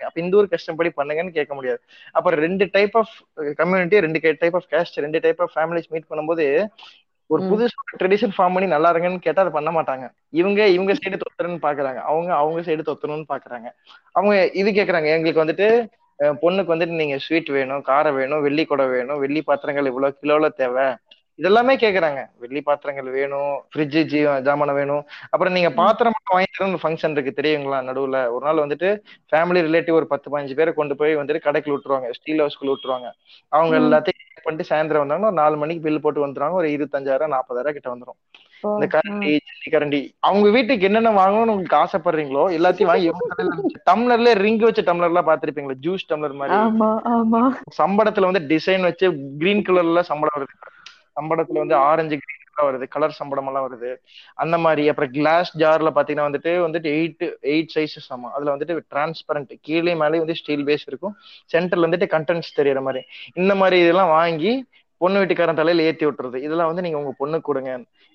அப்ப 0.00 0.18
இந்த 0.20 0.36
ஊர் 0.36 0.52
கஷ்டப்படி 0.52 0.90
பண்ணுங்கன்னு 0.96 1.36
கேட்க 1.36 1.52
முடியாது. 1.54 1.80
அப்புறம் 2.14 2.40
ரெண்டு 2.40 2.64
டைப் 2.72 2.94
ஆஃப் 2.96 3.12
கம்யூனிட்டி 3.58 3.98
ரெண்டு 4.06 4.20
டைப் 4.40 4.56
ஆஃப் 4.56 4.68
கேஸ்ட் 4.72 4.96
ரெண்டு 4.98 5.18
டைப் 5.20 5.40
ஆஃப் 5.40 5.54
ஃபேமிலிஸ் 5.54 5.90
மீட் 5.90 6.08
பண்ணும்போது 6.10 6.46
ஒரு 7.30 7.42
ம். 7.42 7.48
புது 7.50 7.64
ட்ரெடிஷன் 8.00 8.34
ஃபார்ம் 8.34 8.54
பண்ணி 8.54 8.68
நல்லா 8.68 8.90
இருங்கன்னு 8.92 9.24
கேட்டா 9.24 9.42
அதை 9.44 9.52
பண்ண 9.52 9.70
மாட்டாங்க. 9.70 10.04
இவங்க 10.32 10.60
இவங்க 10.76 10.92
சைடு 10.94 11.16
தொத்துறன்னு 11.22 11.60
பாக்குறாங்க. 11.66 12.00
அவங்க 12.10 12.30
அவங்க 12.34 12.60
சைடு 12.60 12.82
தொத்தணும்னு 12.82 13.26
பாக்குறாங்க. 13.28 13.68
அவங்க 14.14 14.32
இது 14.60 14.70
கேக்குறாங்க 14.70 15.08
எங்களுக்கு 15.16 15.44
வந்துட்டு 15.44 15.68
பொண்ணுக்கு 16.42 16.72
வந்துட்டு 16.74 17.00
நீங்க 17.00 17.16
ஸ்வீட் 17.18 17.50
வேணும் 17.50 17.82
காரம் 17.88 18.16
வேணும் 18.16 18.42
வெள்ளி 18.42 18.64
குடம் 18.64 18.90
வேணும் 18.90 19.20
வெள்ளி 19.20 19.40
பாத்திரங்கள் 19.42 19.90
இவ்வளவு 19.90 20.18
கிலோல 20.22 20.48
தேவை. 20.54 20.86
இதெல்லாமே 21.38 21.74
கேக்குறாங்க. 21.82 22.20
வெள்ளி 22.38 22.60
பாத்திரங்கள் 22.60 23.10
வேணும் 23.12 23.62
ஃப்ரிட்ஜ் 23.72 24.04
ஜீ 24.04 24.24
ஜாமான் 24.24 24.74
வேணும். 24.74 25.04
அப்புறம் 25.30 25.52
நீங்க 25.52 25.70
பாத்திரம் 25.70 26.12
மட்டும் 26.16 26.38
வாங்கி 26.38 26.50
தரணும் 26.58 26.84
ஃபங்க்ஷன் 26.84 27.16
இருக்கு. 27.16 27.42
தெரியுங்களா? 27.42 27.78
நடுவுல. 27.88 28.30
ஒரு 28.30 28.44
நாள் 28.44 28.66
வந்துட்டு 28.66 28.88
ஃபேமிலி 29.32 29.62
ரிலேட்டிவ் 29.66 29.92
ஒரு 29.92 30.06
பத்து 30.06 30.30
பதினஞ்சு 30.30 30.54
பேரை 30.54 30.72
கொண்டு 30.72 30.96
போய் 30.96 31.16
வந்துட்டு 31.16 31.46
கடைக்குள்ள 31.48 31.76
விட்டுருவாங்க. 31.76 32.08
ஸ்டீல் 32.12 32.42
ஹவுஸ்க்குள்ள 32.42 32.72
விட்டுருவாங்க. 32.72 33.10
அவங்க. 33.48 33.78
எல்லாத்தையும் 33.78 34.26
பண்ணிட்டு 34.42 34.74
சாயந்தரம் 34.74 35.04
வந்தாங்கன்னா 35.04 35.30
ஒரு 35.30 35.32
நாலு 35.32 35.56
மணிக்கு 35.56 35.82
பில் 35.82 36.00
போட்டு 36.00 36.26
வந்துருவாங்க. 36.26 36.50
ஒரு 36.50 36.68
இருபத்தஞ்சாயிரம் 36.68 37.34
நாற்பதாயிரம் 37.34 37.76
கிட்ட 37.76 37.94
வந்துரும். 37.94 38.18
ஓ, 38.60 38.78
இந்த 38.78 38.98
கரண்டி 38.98 39.38
ஜல்லி 39.48 39.68
கரண்டி. 39.70 40.00
அவங்க 40.20 40.50
வீட்டுக்கு 40.50 40.84
என்னென்ன 40.84 41.10
வாங்கணும்னு 41.10 41.54
உங்களுக்கு 41.54 41.76
ஆசைப்படுறீங்களோ 41.76 42.44
எல்லாத்தையும் 42.58 42.84
வாங்கி 42.84 43.10
டம்ளர்ல 43.90 44.32
ரிங் 44.32 44.58
வச்ச 44.58 44.82
டம்ளர் 44.82 45.10
எல்லாம் 45.10 45.26
பாத்திருப்பீங்களா 45.26 45.76
ஜூஸ் 45.82 46.08
டம்ளர் 46.08 46.34
மாதிரி. 46.34 46.56
சம்பளத்துல 47.78 48.30
வந்து 48.30 48.56
டிசைன் 48.56 48.82
வச்சு 48.82 49.06
கிரீன் 49.38 49.62
கலர்ல 49.62 50.00
சம்பளம் 50.00 50.38
வருது. 50.38 50.56
சம்பளத்துல 51.18 51.62
வந்து 51.62 51.74
ஆரஞ்சு 51.74 52.16
கிரீன் 52.16 52.36
வருது. 52.58 52.88
கலர் 52.88 53.10
சம்பளம் 53.10 53.46
எல்லாம் 53.46 53.66
வருது. 53.66 53.90
அந்த 54.34 54.58
மாதிரி. 54.58 54.88
அப்புறம் 54.88 55.10
கிளாஸ் 55.10 55.58
ஜார்ல 55.58 55.90
பாத்தீங்கன்னா 55.94 56.26
வந்துட்டு 56.28 56.52
வந்துட்டு 56.66 56.88
எயிட் 56.94 57.24
எயிட் 57.42 57.72
சைஸஸ் 57.74 58.08
ஆமா. 58.10 58.28
அதுல 58.36 58.56
வந்துட்டு 58.56 58.80
டிரான்ஸ்பரண்ட் 58.94 59.52
கீழே 59.60 59.94
மேலே 59.94 60.18
வந்து 60.18 60.34
ஸ்டீல் 60.34 60.64
பேஸ் 60.64 60.86
இருக்கும். 60.86 61.14
சென்டர்ல 61.52 61.86
வந்துட்டு 61.86 62.08
கண்டென்ட்ஸ் 62.16 62.56
தெரியற 62.56 62.82
மாதிரி. 62.82 63.04
இந்த 63.34 63.54
மாதிரி 63.54 63.82
இதெல்லாம் 63.82 64.08
வாங்கி 64.08 64.52
பொண்ணு 65.00 65.18
வீட்டுக்காரன் 65.18 65.54
தலையில 65.54 65.86
ஏத்தி 65.86 66.06
விட்டுறது. 66.06 66.36
இதெல்லாம் 66.36 66.66
வந்து 66.66 66.82
நீங்க 66.82 66.98
உங்க 66.98 67.12
பொண்ணுக்கு 67.20 67.40
கொடுங்க. 67.40 67.72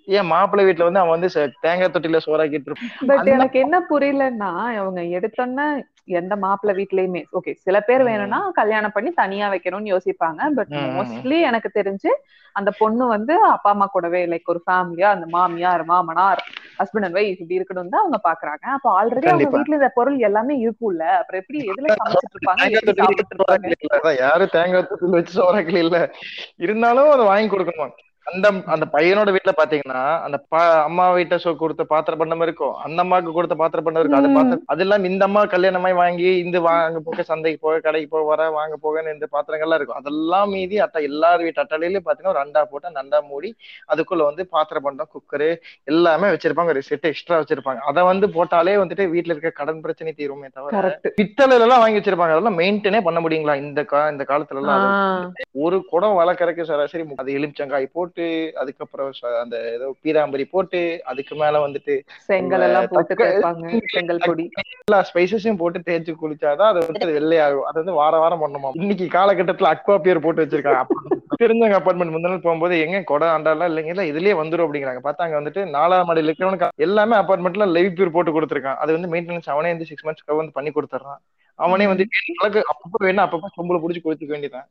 ஏன் 0.07 0.25
மாப்பிள்ளை 0.25 0.63
வீட்டுல 0.65 0.83
வந்து 0.83 0.99
அவன் 0.99 1.19
வந்து 1.19 1.29
தேங்காய் 1.61 1.93
தொட்டில 1.93 2.19
சோறாக்கிட்டு 2.25 2.69
இருப்பான் 2.69 3.25
எனக்கு 3.25 3.59
என்ன 3.59 3.77
புரியலன்னா 3.89 4.49
அவங்க 4.77 5.01
எடுத்தோன்னே 5.17 5.67
எந்த 6.07 6.35
மாப்பிள்ளை 6.35 6.73
வீட்லயுமே. 6.79 7.21
ஓகே 7.33 7.53
சில 7.57 7.79
பேர். 7.79 8.03
வேணும்னா 8.03 8.51
கல்யாணம் 8.53 8.91
பண்ணி 8.91 9.11
தனியா 9.11 9.51
வைக்கணும்னு 9.51 9.91
யோசிப்பாங்க. 9.93 10.41
பட். 10.55 10.73
மோஸ்ட்லி 10.95 11.39
எனக்கு 11.41 11.71
தெரிஞ்சு 11.73 12.11
அந்த 12.55 12.71
பொண்ணு 12.77 13.07
வந்து 13.07 13.41
அப்பா 13.47 13.69
அம்மா 13.69 13.85
கூடவே 13.85 14.27
லைக் 14.27 14.45
ஒரு 14.45 14.61
ஃபேமிலியா 14.65 15.07
அந்த 15.09 15.25
மாமியார் 15.29 15.83
மாமனார் 15.83 16.41
ஹஸ்பண்ட் 16.79 17.05
அண்ட் 17.05 17.15
ஒய்ஃப் 17.15 17.31
இப்படி 17.33 17.59
இருக்கணும் 17.59 17.89
தான் 17.89 18.03
அவங்க 18.03 18.19
பாக்குறாங்க. 18.23 18.65
அப்ப 18.75 18.87
ஆல்ரெடி 18.99 19.27
அவங்க. 19.27 19.49
வீட்ல 19.57 19.75
இந்த 19.75 19.91
பொருள் 19.93 20.19
எல்லாமே 20.19 20.55
இருக்கும்ல. 20.65 21.05
அப்புறம் 21.19 21.41
எப்படி 21.41 21.59
எதுல 21.71 21.95
சமைச்சிட்டு 21.95 22.35
இருப்பாங்க 22.37 24.13
யாரும் 24.19 24.49
தேங்காய் 24.49 24.87
வச்சு 25.11 25.33
சோறாக்கி 25.39 25.77
இல்ல 25.77 25.97
இருந்தாலும் 26.57 27.11
அதை 27.11 27.25
வாங்கி 27.25 27.49
கொடுக்கணும்? 27.49 27.93
அந்த 28.27 28.47
அந்த 28.73 28.85
பையனோட 28.93 29.29
வீட்டுல 29.35 29.53
பாத்தீங்கன்னா 29.57 30.01
அந்த 30.25 30.37
அம்மா 30.87 31.05
வீட்டை 31.15 31.37
சொ 31.43 31.49
கொடுத்த 31.61 31.83
பாத்திர 31.91 32.13
பண்டம் 32.19 32.43
இருக்கும். 32.45 32.75
அந்த 32.85 32.99
அம்மாவுக்கு 33.03 33.31
கொடுத்த 33.37 33.55
பாத்திர 33.61 33.79
பண்டம் 33.85 34.01
இருக்கும். 34.03 34.21
அது. 34.21 34.29
பார்த்து 34.37 34.55
அது 34.73 34.83
இல்லாம 34.85 35.07
இந்த 35.11 35.23
அம்மா 35.27 35.41
கல்யாணமாய் 35.53 35.95
வாங்கி 36.01 36.29
இந்த 36.43 36.57
வாங்க 36.67 36.99
போக 37.07 37.23
சந்தைக்கு 37.31 37.59
போக 37.65 37.81
கடைக்கு 37.87 38.09
போக 38.13 38.23
வர 38.31 38.43
வாங்க 38.57 38.75
போகன்னு 38.85 39.13
இந்த 39.15 39.27
பாத்திரங்கள்லாம் 39.35 39.79
இருக்கும். 39.79 39.99
அதெல்லாம் 40.01 40.51
மீதி 40.55 40.77
அட்டை 40.85 41.03
எல்லார் 41.09 41.43
வீட்டு 41.45 41.61
அட்டையிலயும் 41.63 42.05
பாத்தீங்கன்னா 42.07 42.33
ஒரு 42.35 42.43
அண்டா 42.45 42.63
போட்டு 42.71 42.91
அந்த 42.91 43.01
அண்டா 43.03 43.21
மூடி 43.31 43.51
அதுக்குள்ள 43.93 44.29
வந்து 44.29 44.45
பாத்திர 44.55 44.79
பண்டம் 44.87 45.11
குக்கரு 45.15 45.49
எல்லாமே 45.93 46.29
வச்சிருப்பாங்க. 46.35 46.73
ஒரு 46.75 46.83
செட் 46.91 47.09
எக்ஸ்ட்ரா 47.11 47.39
வச்சிருப்பாங்க. 47.41 47.81
அதை 47.91 48.03
வந்து 48.11 48.27
போட்டாலே 48.37 48.75
வந்துட்டு 48.83 49.05
வீட்டுல 49.15 49.35
இருக்க 49.35 49.53
கடன் 49.61 49.83
பிரச்சனை 49.85 50.13
தீருமே 50.21 50.49
தவிர 50.57 50.93
பித்தளைல 51.19 51.65
எல்லாம் 51.67 51.83
வாங்கி 51.85 51.99
வச்சிருப்பாங்க. 51.99 52.35
அதெல்லாம் 52.37 52.59
மெயின்டெனே 52.61 53.01
பண்ண 53.09 53.19
முடியுங்களா? 53.25 53.57
இந்த 53.65 53.83
கா 53.93 54.01
இந்த 54.15 54.25
காலத்துல 54.31 54.63
எல்லாம் 54.63 54.87
ஒரு 55.65 55.77
குடம் 55.91 56.19
வளர்க்கறக்கு 56.21 56.69
சராசரி 56.69 57.03
அது 57.21 57.37
எலுமிச்சங்காய் 57.37 57.93
போட்டு 57.95 58.12
அதுக்கப்புறம் 58.55 59.11
ச- 59.21 59.39
அந்த 59.39 59.71
ஏதோ 59.71 59.95
பீதாம்பரி 60.03 60.43
போட்டு 60.51 61.01
அதுக்கு 61.03 61.35
மேல 61.35 61.67
வந்துட்டு 61.67 61.99
செங்கல் 62.17 62.61
எல்லாம் 62.61 62.87
போட்டு 62.89 63.15
செங்கல் 63.87 64.19
பொடி. 64.21 64.49
எல்லா 64.87 65.05
ஸ்பைசஸையும் 65.13 65.57
போட்டு 65.57 65.79
தேய்ச்சு 65.79 66.13
குளிச்சாதான் 66.21 66.67
அது 66.67 66.79
வந்து 66.79 67.19
வெள்ளையாகும். 67.19 67.61
அது 67.61 67.73
வந்து 67.73 67.93
வார 67.93 68.17
வாரம் 68.17 68.41
பண்ணணுமா? 68.41 68.69
இன்னைக்கு 68.73 69.05
காலகட்டத்துல 69.05 69.73
அக்வா 69.73 69.97
பியர் 69.97 70.19
போட்டு 70.19 70.45
வச்சிருக்காங்க. 70.45 70.85
தெரிஞ்சவங்க 71.43 71.77
அப்பார்ட்மெண்ட் 71.77 72.13
முந்தின 72.13 72.29
நாள் 72.29 72.39
போகும்போது 72.39 72.79
எங்க 72.79 73.01
குடம் 73.01 73.29
அண்டாலாம் 73.29 73.71
இல்லைங்க? 73.71 74.03
இல்ல 74.03 74.03
இதுலயே 74.03 74.43
வந்துரும் 74.43 74.61
அப்படிங்கிறாங்க. 74.61 74.99
பார்த்தா 75.03 75.15
அங்க 75.15 75.41
வந்துட்டு 75.41 75.63
நாலாம் 75.63 76.05
மாடியில் 76.05 76.33
இருக்கிறவனுக்கு 76.33 76.67
எல்லாமே 76.75 77.15
அப்பார்ட்மெண்ட்ல 77.15 77.67
லைவ் 77.67 77.93
பியூர் 77.93 78.09
போட்டு 78.09 78.41
கொடுத்துருக்கான். 78.41 78.75
அது 78.75 78.99
வந்து 78.99 79.07
மெயின்டெனன்ஸ் 79.09 79.49
அவனே 79.49 79.69
வந்து 79.69 79.85
சிக்ஸ் 79.85 80.05
மந்த்ஸ்க்கு 80.05 80.35
வந்து 80.35 80.51
பண்ணி 80.51 80.71
கொடுத்துறான் 80.71 81.21
அவனே 81.63 81.85
வந்து 81.89 82.05
அளவுக்கு 82.33 82.61
அப்பப்போ 82.71 82.99
வேணா 83.05 83.25
அப்பப்போ 83.25 83.49
சொம்புல 83.55 83.81
புடிச்சு 83.81 84.01
குளிச்சுக்க 84.01 84.35
வேண்டியதான் 84.35 84.67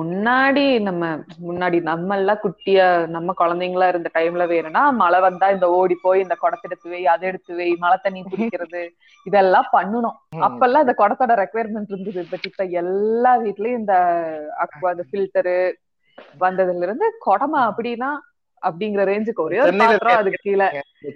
முன்னாடி 0.00 0.64
நம்ம 0.86 1.04
முன்னாடி 1.46 1.78
நம்ம 1.88 2.16
எல்லாம் 2.16 2.42
குட்டியா 2.42 2.86
நம்ம 3.14 3.34
குழந்தைங்களா 3.38 3.86
இருந்த 3.88 4.10
டைம்ல 4.14 4.44
வேணும்னா 4.52 4.82
மழை 5.00 5.20
வந்தா 5.20 5.48
இந்த 5.56 5.68
ஓடி 5.78 5.96
போய் 6.00 6.24
இந்த 6.24 6.36
குடத்தை 6.38 6.66
எடுத்து 6.68 6.92
வை 6.92 7.02
அதை 7.14 7.26
எடுத்து 7.30 7.52
வை 7.58 7.68
மழை 7.78 7.96
தண்ணி 7.98 8.20
குடிக்கிறது 8.30 8.82
இதெல்லாம் 9.26 9.68
பண்ணணும். 9.72 10.16
அப்பெல்லாம் 10.46 10.84
இந்த 10.84 10.94
குடத்தோட 10.98 11.32
ரெக்குயர்மெண்ட் 11.42 11.92
இருந்தது. 11.92 12.22
பட் 12.32 12.46
இப்ப 12.50 12.64
எல்லா 12.80 13.32
வீட்லயும் 13.44 13.80
இந்த 13.80 13.94
அக்வா 14.64 14.90
இந்த 14.94 15.06
ஃபில்டரு 15.08 15.58
வந்ததுல 16.40 16.86
இருந்து 16.86 17.06
குடமா 17.26 17.60
அப்படின்னா 17.70 18.10
அப்படிங்கிற 18.66 19.02
ரேஞ்சுக்கு 19.10 19.42
ஒரே 19.46 19.58
அதுக்கு 19.58 20.40
கீழே. 20.46 20.68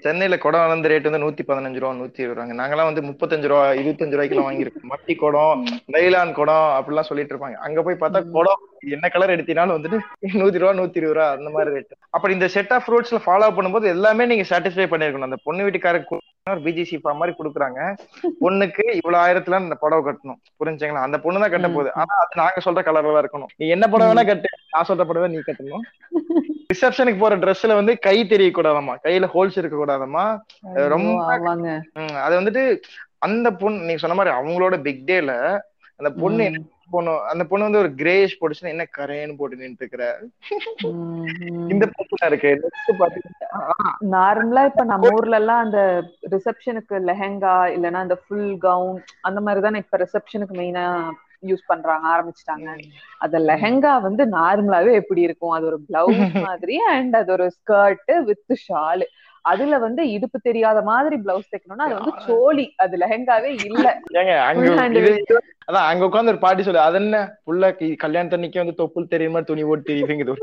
சென்னையில 0.04 0.34
குடம் 0.42 0.72
வந்து 0.72 0.90
ரேட் 0.90 1.08
வந்து 1.08 1.22
நூத்தி 1.24 1.42
பதினஞ்சு 1.48 1.80
ரூபா 1.82 1.92
நூத்தி 2.00 2.22
இருபது 2.22 2.36
ரூபாங்க 2.38 2.54
நாங்கெல்லாம் 2.60 2.90
வந்து 2.90 3.02
முப்பத்தஞ்சு 3.08 3.48
ரூபா 3.52 3.62
இருபத்தஞ்சு 3.80 4.16
ரூபாய்க்குலாம் 4.16 4.48
வாங்கியிருக்கோம். 4.48 4.88
மட்டி 4.92 5.16
குடம் 5.22 5.62
நைலான் 5.94 6.36
குடம் 6.40 6.68
அப்படிலாம் 6.78 7.08
சொல்லிட்டு 7.10 7.34
இருப்பாங்க. 7.34 7.58
அங்க 7.66 7.82
போய் 7.82 8.00
பார்த்தா. 8.02 8.22
குடம் 8.36 8.62
என்ன 8.96 9.08
கலர் 9.14 9.34
எடுத்தீங்கனாலும் 9.36 9.78
வந்துட்டு 9.78 10.00
நூத்தி 10.40 10.62
ரூபா 10.62 10.72
நூத்தி 10.80 11.00
இருபது 11.00 11.16
ரூபா 11.18 11.28
அந்த 11.38 11.50
மாதிரி 11.56 11.74
ரேட் 11.76 11.96
அப்படி 12.16 12.36
இந்த 12.38 12.48
செட் 12.56 12.74
ஆஃப் 12.76 12.84
ஃப்ரூட்ஸ்ல 12.86 13.20
ஃபாலோ 13.26 13.50
பண்ணும்போது 13.58 13.88
எல்லாமே 13.96 14.26
நீங்க 14.32 14.46
சாட்டிஸ்ஃபை 14.52 14.86
பண்ணிருக்கணும் 14.92 15.30
அந்த 15.30 15.40
பொண்ணு 15.48 15.66
வீட்டுக்காரருக்கு 15.68 16.18
ஒரு 16.52 16.60
பிஜிசி 16.62 16.96
ஃபார்ம் 17.00 17.20
மாதிரி 17.20 17.34
கொடுக்குறாங்க. 17.38 17.80
பொண்ணுக்கு 18.44 18.84
இவ்வளவு 18.98 19.20
ஆயிரத்துல 19.24 19.58
அந்த 19.62 19.76
புடவை 19.82 20.02
கட்டணும். 20.06 20.38
புரிஞ்சுங்களா? 20.60 21.04
அந்த 21.06 21.18
பொண்ணு 21.24 21.42
தான் 21.42 21.52
கட்ட. 21.52 21.68
போகுது. 21.68 21.90
ஆனா 22.00 22.14
அது 22.22 22.40
நாங்க 22.40 22.62
சொல்ற 22.64 22.80
கலர்ல 22.86 23.20
இருக்கணும். 23.22 23.52
நீ 23.60 23.66
என்ன 23.68 23.88
புடவை 23.92 24.08
வேணா 24.10 24.24
கட்டு. 24.30 24.48
நான் 24.72 24.88
சொல்ற 24.88 25.04
புடவை 25.10 25.28
நீ 25.34 25.38
கட்டணும். 25.48 25.84
ரிசப்ஷனுக்கு 26.72 27.18
போற 27.18 27.36
ட்ரெஸ்ல 27.36 27.74
வந்து 27.74 27.98
கை 27.98 28.16
தெரியக்கூடாதாம்மா. 28.24 28.94
கையில 29.04 29.26
ஹோல்ஸ் 29.26 29.58
இருக்க 29.58 29.76
கூடாதாம்மா 29.76 30.24
ரொம்ப 30.88 31.08
அது 32.22 32.34
வந்துட்டு 32.40 32.62
அந்த 33.18 33.48
பொண்ணு 33.52 33.86
நீங்க 33.86 33.96
சொன்ன 33.96 34.16
மாதிரி 34.16 34.34
அவங்களோட 34.36 34.76
பிக் 34.82 35.04
டேல 35.06 35.32
அந்த 36.00 36.10
பொண்ணு 36.20 36.44
என்ன 36.44 36.60
பொண்ணு 36.90 37.12
அந்த 37.28 37.44
பொண்ணு 37.44 37.66
வந்து 37.66 37.78
ஒரு 37.78 37.90
கிரேஷ் 37.94 38.38
போட்டுச்சுன்னா 38.38 38.74
என்ன 38.74 38.84
கரேன்னு 38.98 39.36
போட்டு 39.36 39.56
நின்று 39.56 39.82
இருக்கிற. 39.82 40.04
இந்த 41.70 41.84
பொண்ணு 41.90 42.28
இருக்கு. 42.30 42.52
நார்மலா 44.12 44.64
இப்ப 44.64 44.84
நம்ம 44.84 45.10
ஊர்ல 45.12 45.36
எல்லாம் 45.36 45.62
அந்த 45.64 45.80
ரிசப்ஷனுக்கு 46.30 46.96
லெஹெங்கா 47.08 47.54
இல்லனா 47.74 48.02
அந்த 48.02 48.16
ஃபுல் 48.22 48.58
கவுன் 48.58 48.96
அந்த 49.20 49.40
மாதிரி 49.40 49.62
தானே 49.62 49.78
இப்ப 49.78 49.96
ரிசப்ஷனுக்கு 49.96 50.56
மெயினா 50.56 50.84
யூஸ் 51.42 51.64
பண்றாங்க 51.66 52.06
ஆரம்பிச்சிட்டாங்க. 52.08 52.68
அந்த 53.18 53.38
லெஹெங்கா 53.40 54.02
வந்து 54.02 54.24
நார்மலாவே 54.32 54.92
எப்படி 54.94 55.20
இருக்கும்? 55.20 55.50
அது 55.50 55.66
ஒரு 55.66 55.78
பிளவுஸ் 55.88 56.06
மாதிரி 56.48 56.76
அண்ட் 56.90 57.16
அது 57.16 57.32
ஒரு 57.32 57.50
ஸ்கர்ட் 57.58 58.12
வித் 58.24 58.56
ஷால் 58.66 59.04
அதுல 59.44 59.78
வந்து 59.78 60.10
இடுப்பு 60.10 60.38
தெரியாத 60.40 60.82
மாதிரி 60.82 61.16
பிளவுஸ் 61.16 61.50
தைக்கணும்னா 61.52 61.82
அது 61.82 61.94
வந்து 61.94 62.12
சோழி 62.26 62.74
அது 62.76 62.96
லெஹெங்காவே 62.96 63.50
இல்ல. 63.64 63.86
அதான் 65.68 65.86
அங்க 65.88 66.06
உட்கார்ந்து 66.06 66.32
ஒரு 66.32 66.40
பாட்டி 66.40 66.62
சொல்லு 66.62 66.80
அது 66.82 66.98
என்ன 67.00 67.16
புள்ள 67.46 67.64
கல்யாணத்தன்னைக்கு 68.02 68.62
வந்து 68.62 68.78
தொப்புள் 68.78 69.12
தெரியுற 69.12 69.32
மாதிரி 69.32 69.50
துணி 69.50 69.64
போட்டு 69.64 69.88
தெரியுதுங்குது. 69.90 70.34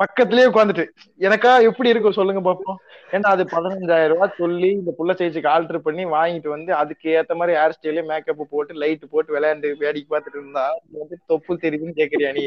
பக்கத்துலயே 0.00 0.48
உட்காந்துட்டு 0.50 0.84
எனக்கா 1.20 1.52
எப்படி 1.68 1.92
இருக்கும் 1.92 2.16
சொல்லுங்க 2.16 2.40
பாப்போம் 2.46 2.78
ஏன்னா 3.10 3.28
அது 3.32 3.42
பதினஞ்சாயிரம் 3.52 4.12
ரூபாய் 4.12 4.38
சொல்லி 4.38 4.68
இந்த 4.74 4.92
புள்ள 4.96 5.12
சைஸுக்கு 5.18 5.50
ஆல்டர் 5.52 5.84
பண்ணி 5.84 6.04
வாங்கிட்டு 6.12 6.48
வந்து 6.54 6.70
அதுக்கு 6.80 7.08
ஏத்த 7.14 7.36
மாதிரி 7.38 7.56
ஹேர் 7.58 7.76
ஸ்டைலே 7.76 8.02
மேக்கப் 8.08 8.42
போட்டு 8.52 8.74
லைட் 8.82 9.04
போட்டு 9.12 9.34
விளையாண்டு 9.34 9.70
வேடிக்கை 9.82 10.10
பார்த்துட்டு 10.12 10.40
இருந்தா 10.40 10.64
வந்து 10.96 11.18
தொப்புள் 11.30 11.62
தெரியுதுன்னு 11.64 11.98
கேக்குறியா 12.00 12.32
நீ 12.38 12.44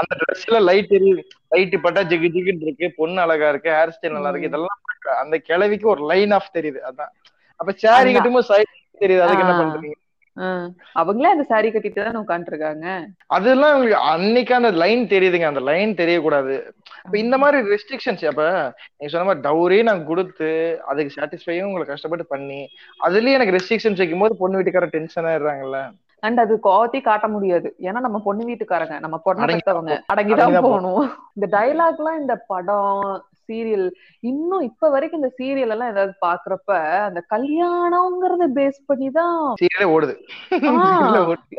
அந்த 0.00 0.12
ட்ரெஸ்ல 0.22 0.60
லைட் 0.68 0.92
தெரியுது 0.94 1.24
லைட் 1.52 1.76
பட்டா 1.84 2.02
ஜிகு 2.10 2.30
ஜிகுன்னு 2.36 2.66
இருக்கு 2.68 2.88
பொண்ணு 2.98 3.20
அழகா 3.24 3.50
இருக்கு 3.54 3.72
ஹேர் 3.76 3.94
ஸ்டைல் 3.96 4.16
நல்லா 4.16 4.32
இருக்கு 4.32 4.50
இதெல்லாம் 4.50 4.78
அந்த 5.20 5.36
கிழவிக்கு 5.46 5.88
ஒரு 5.88 6.02
லைன் 6.10 6.34
ஆஃப் 6.36 6.54
தெரியுது 6.56 6.80
அதான் 6.88 7.12
அப்ப 7.60 7.70
சாரி. 7.80 8.10
கட்டும்போது 8.12 8.48
சைட் 8.48 8.70
தெரியுது 9.00 9.24
அதுக்கு 9.24 9.44
என்ன. 9.44 9.54
பண்றீங்க 9.60 9.96
அவங்களே 11.00 11.30
அந்த 11.34 11.44
saree 11.50 11.70
கட்டிட்டு 11.74 12.04
தானே 12.04 12.20
உட்காந்துட்டு 12.22 12.52
இருக்காங்க 12.52 12.86
அதெல்லாம் 13.36 13.72
உங்களுக்கு 13.74 14.02
அன்னைக்கு 14.12 14.52
அந்த 14.58 14.70
லைன் 14.82 15.02
தெரியுதுங்க. 15.14 15.46
அந்த 15.52 15.62
லைன் 15.68 15.92
தெரியக்கூடாது. 16.00 16.54
அப்ப 17.04 17.14
இந்த 17.24 17.36
மாதிரி 17.42 17.58
ரெஸ்ட்ரிக்ஷன்ஸ் 17.72 18.24
அப்ப 18.30 18.44
நீங்க 18.96 19.10
சொன்ன 19.12 19.26
மாதிரி 19.28 19.44
டவுரி 19.48 19.78
நான் 19.88 20.04
கொடுத்து 20.10 20.50
அதுக்கு 20.90 21.16
சாட்டிஸ்ஃபையும் 21.16 21.68
உங்களை 21.68 21.86
கஷ்டப்பட்டு 21.86 22.26
பண்ணி 22.34 22.60
அதுலயே 23.06 23.36
எனக்கு 23.38 23.56
ரெஸ்ட்ரிக்ஷன்ஸ் 23.56 24.02
வைக்கும் 24.02 24.24
போது 24.24 24.40
பொண்ணு 24.42 24.58
வீட்டுக்கார 24.60 24.88
டென்ஷன் 24.96 25.28
ஆயிடுறாங்கல்ல. 25.32 25.80
அண்ட் 26.26 26.40
அது 26.44 26.54
கோவத்தையும் 26.64 27.08
காட்ட 27.08 27.26
முடியாது. 27.34 27.68
ஏன்னா 27.88 28.00
நம்ம 28.06 28.18
பொண்ணு 28.24 28.48
வீட்டுக்காரங்க. 28.48 28.96
நம்ம 29.04 29.18
பொண்ணு 29.26 29.44
அடங்கிதான் 30.14 30.56
தான் 30.56 30.66
போகணும். 30.68 31.04
இந்த 31.36 31.46
டைலாக்லாம் 31.56 32.20
இந்த 32.22 32.34
படம் 32.52 33.04
சீரியல் 33.50 33.86
இன்னும் 34.22 34.64
இப்ப 34.68 34.90
வரைக்கும் 34.90 35.20
இந்த 35.22 35.32
சீரியல் 35.38 35.74
எல்லாம் 35.76 35.92
ஏதாவது 35.92 36.14
பாக்குறப்ப 36.26 36.72
அந்த 37.08 37.20
கல்யாணம்ங்கறத 37.34 38.48
பேஸ் 38.58 38.80
பண்ணி 38.86 39.10
தான் 39.18 39.38
சீரியலே 39.60 39.88
ஓடுது. 39.94 40.14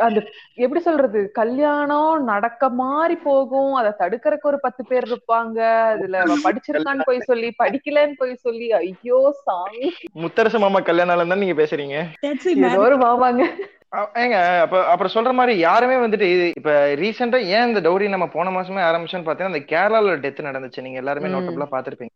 அந்த 0.08 0.20
எப்படி 0.64 0.82
சொல்றது? 0.88 1.20
கல்யாணம் 1.40 2.28
நடக்க 2.32 2.70
மாதிரி 2.82 3.16
போகும். 3.28 3.74
அதை 3.76 3.92
தடுக்கறதுக்கு 4.02 4.52
ஒரு 4.52 4.60
பத்து 4.60 4.82
பேர் 4.86 5.08
இருப்பாங்க. 5.10 5.60
அதுல 5.94 6.24
படிச்சிருக்கான்னு 6.46 7.08
போய் 7.10 7.28
சொல்லி 7.30 7.50
படிக்கலன்னு 7.64 8.20
போய் 8.22 8.42
சொல்லி 8.46 8.70
ஐயோ 8.80 9.20
சாமி. 9.44 9.86
முத்தரசு 10.24 10.60
மாமா 10.66 10.82
கல்யாணம் 10.90 11.34
தான் 11.34 11.44
நீங்க 11.44 11.58
பேசுறீங்க? 11.62 11.98
ஒரு 12.86 12.98
மாமாங்க. 13.06 13.44
ஏங்க 13.96 14.60
அப்ப 14.60 14.86
அப்புறம் 14.86 15.12
சொல்ற 15.14 15.32
மாதிரி 15.32 15.58
யாருமே 15.58 15.94
வந்துட்டு 15.94 16.20
இது- 16.20 16.52
இப்ப 16.56 16.72
ரீசெண்டா 16.96 17.36
ஏன் 17.36 17.76
இந்த 17.76 17.90
டௌரி 17.90 18.10
நம்ம 18.10 18.28
போன 18.28 18.50
மாசமே 18.50 18.94
ஆரம்பிச்சோன்னு 18.94 19.26
பாத்தீங்கன்னா 19.26 19.44
அந்த 19.44 19.60
கேரளால 19.60 20.14
டெத் 20.20 20.46
நடந்துச்சு. 20.46 20.82
நீங்க 20.82 20.98
எல்லாருமே. 20.98 21.28
நோட்டபிளா 21.30 21.68
பாத்திருப்பீங்க. 21.72 22.10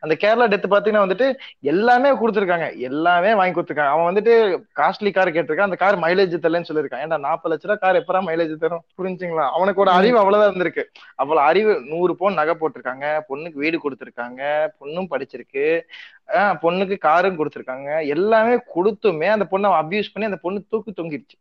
அந்த 0.00 0.16
கேரளா 0.20 0.50
டெத் 0.50 0.72
பாத்தீங்கன்னா 0.72 1.00
வந்துட்டு 1.00 1.34
எல்லாமே 1.60 2.10
கொடுத்துருக்காங்க. 2.10 2.76
எல்லாமே 2.76 3.34
வாங்கி 3.34 3.60
கொடுத்துருக்காங்க. 3.60 3.86
அவன் 3.86 4.14
வந்துட்டு 4.14 4.62
காஸ்ட்லி 4.76 5.12
கார் 5.12 5.32
கேட்டிருக்கான். 5.32 5.60
அந்த 5.60 5.76
கார் 5.76 5.98
மைலேஜ் 5.98 6.44
தரலன்னு 6.44 6.64
சொல்லியிருக்கான். 6.72 7.06
ஏன்டா 7.06 7.18
நாற்பது 7.18 7.56
லட்ச 7.56 7.66
ரூபா 7.66 7.74
கார் 7.74 7.96
எப்பரா 7.96 8.28
மைலேஜ் 8.28 8.56
தரும்? 8.56 8.82
புரிஞ்சுங்களா? 9.02 9.50
அவனுக்கு 9.50 9.80
ஒரு 9.80 9.90
அறிவு 9.90 10.18
அவ்வளவுதான் 10.18 10.54
இருந்திருக்கு. 10.54 10.82
அவ்வளவு 11.14 11.46
அறிவு 11.46 11.82
நூறு 11.88 12.16
பவுன் 12.16 12.34
நகை 12.34 12.54
போட்டிருக்காங்க. 12.60 13.20
பொண்ணுக்கு 13.28 13.54
வீடு 13.54 13.78
கொடுத்துருக்காங்க. 13.78 14.66
பொண்ணும் 14.80 15.06
படிச்சிருக்கு. 15.10 15.80
ஆஹ் 16.28 16.56
பொண்ணுக்கு 16.62 16.98
காரும் 16.98 17.38
கொடுத்துருக்காங்க. 17.38 18.06
எல்லாமே 18.06 18.54
கொடுத்துமே 18.74 19.26
அந்த 19.26 19.46
பொண்ணை 19.50 19.70
அபியூஸ் 19.72 20.12
பண்ணி 20.12 20.28
அந்த 20.28 20.36
பொண்ணு 20.36 20.64
தூக்கு 20.68 21.02
தொங்கிடுச்சு. 21.02 21.36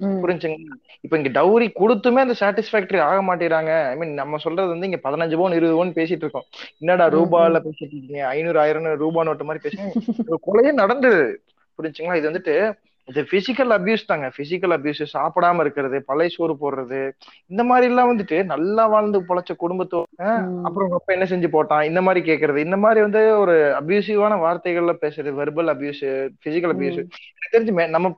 புரிஞ்சுங்களா? 0.00 0.74
இப்ப 1.00 1.16
இங்க 1.16 1.30
டவுரி 1.40 1.66
கொடுத்துமே 1.74 2.20
அந்த 2.24 2.34
சாட்டிஸ்பாக்டரி 2.40 3.00
ஆக 3.00 3.18
மாட்டேறாங்க. 3.22 3.88
ஐ 3.88 3.96
மீன் 3.96 4.14
நம்ம 4.14 4.36
சொல்றது 4.36 4.68
வந்து 4.68 4.86
இங்க 4.86 5.10
பதினஞ்சு 5.10 5.36
பவுன் 5.36 5.52
இருபது 5.52 5.72
பவுன் 5.72 5.92
பேசிட்டு 5.92 6.24
இருக்கோம். 6.24 6.46
என்னடா 6.78 7.08
ரூபால 7.08 7.60
பேசிட்டு 7.60 7.92
இருக்கீங்க? 7.92 8.26
ஐநூறு 8.26 8.58
ஆயிரம் 8.58 8.94
ரூபா 8.94 9.22
நோட்டு 9.22 9.44
மாதிரி 9.44 9.62
பேசுங்க 9.66 9.90
ஒரு 10.26 10.40
கொலையே 10.46 10.72
நடந்தது. 10.72 11.42
புரிஞ்சுங்களா? 11.78 12.16
இது 12.16 12.30
வந்துட்டு 12.30 12.54
இது 13.10 13.20
பிசிக்கல் 13.30 13.72
அபியூஸ் 13.76 14.08
தாங்க. 14.10 14.26
பிசிக்கல் 14.36 14.74
அபியூஸ் 14.76 15.00
சாப்பிடாம 15.14 15.62
இருக்கிறது 15.64 15.98
பழைய 16.10 16.30
சோறு 16.34 16.54
போடுறது 16.60 17.00
இந்த 17.52 17.62
மாதிரி 17.70 17.86
எல்லாம் 17.90 18.10
வந்துட்டு 18.10 18.36
நல்லா 18.52 18.84
வாழ்ந்து 18.92 19.20
பொழைச்ச 19.30 19.54
குடும்பத்தோட. 19.62 20.04
அப்புறம் 20.66 20.86
உங்க 20.86 20.98
அப்பா 21.00 21.14
என்ன 21.16 21.26
செஞ்சு 21.32 21.50
போட்டான் 21.56 21.88
இந்த 21.90 22.02
மாதிரி 22.08 22.22
கேக்குறது. 22.28 22.64
இந்த 22.66 22.78
மாதிரி 22.84 23.00
வந்து 23.06 23.22
ஒரு 23.38 23.56
அபியூசிவான 23.80 24.38
வார்த்தைகள்ல 24.44 24.94
பேசுறது 25.04 25.32
வெர்பல் 25.40 25.72
அபியூஸ் 25.74 26.04
பிசிக்கல் 26.44 26.74
அபியூஸ். 26.76 27.00
எனக்கு 27.36 27.54
தெரிஞ்சு 27.56 27.88
நம்ம 27.96 28.14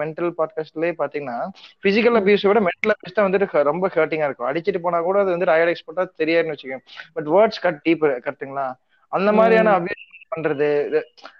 மென்டல் 0.00 0.30
பாட்காஸ்ட்லயே 0.38 0.92
பாத்தீங்கன்னா 1.00 1.38
பிசிக்கல் 1.84 2.18
அபியூஸ் 2.20 2.46
விட 2.48 2.60
மென்டல் 2.68 2.92
அபியூஸ் 2.94 3.16
தான் 3.16 3.26
வந்துட்டு 3.26 3.62
ரொம்ப 3.70 3.90
ஹர்ட்டிங்கா 3.96 4.28
இருக்கும். 4.28 4.48
அடிச்சிட்டு 4.50 4.80
போனா 4.86 5.00
கூட 5.08 5.18
அது 5.24 5.34
வந்து 5.34 5.52
அயோடைஸ் 5.56 5.84
போட்டா 5.86 6.04
தெரியாதுன்னு 6.22 6.54
வச்சுக்கோங்க. 6.54 6.80
பட் 7.16 7.28
வேர்ட்ஸ் 7.34 7.62
கட் 7.66 7.80
டீப் 7.86 8.04
கரெக்ட்டுங்களா? 8.26 8.66
அந்த 9.12 9.32
மாதிரியான. 9.38 9.74
அபியூஸ் 9.78 10.32
பண்றது 10.34 10.68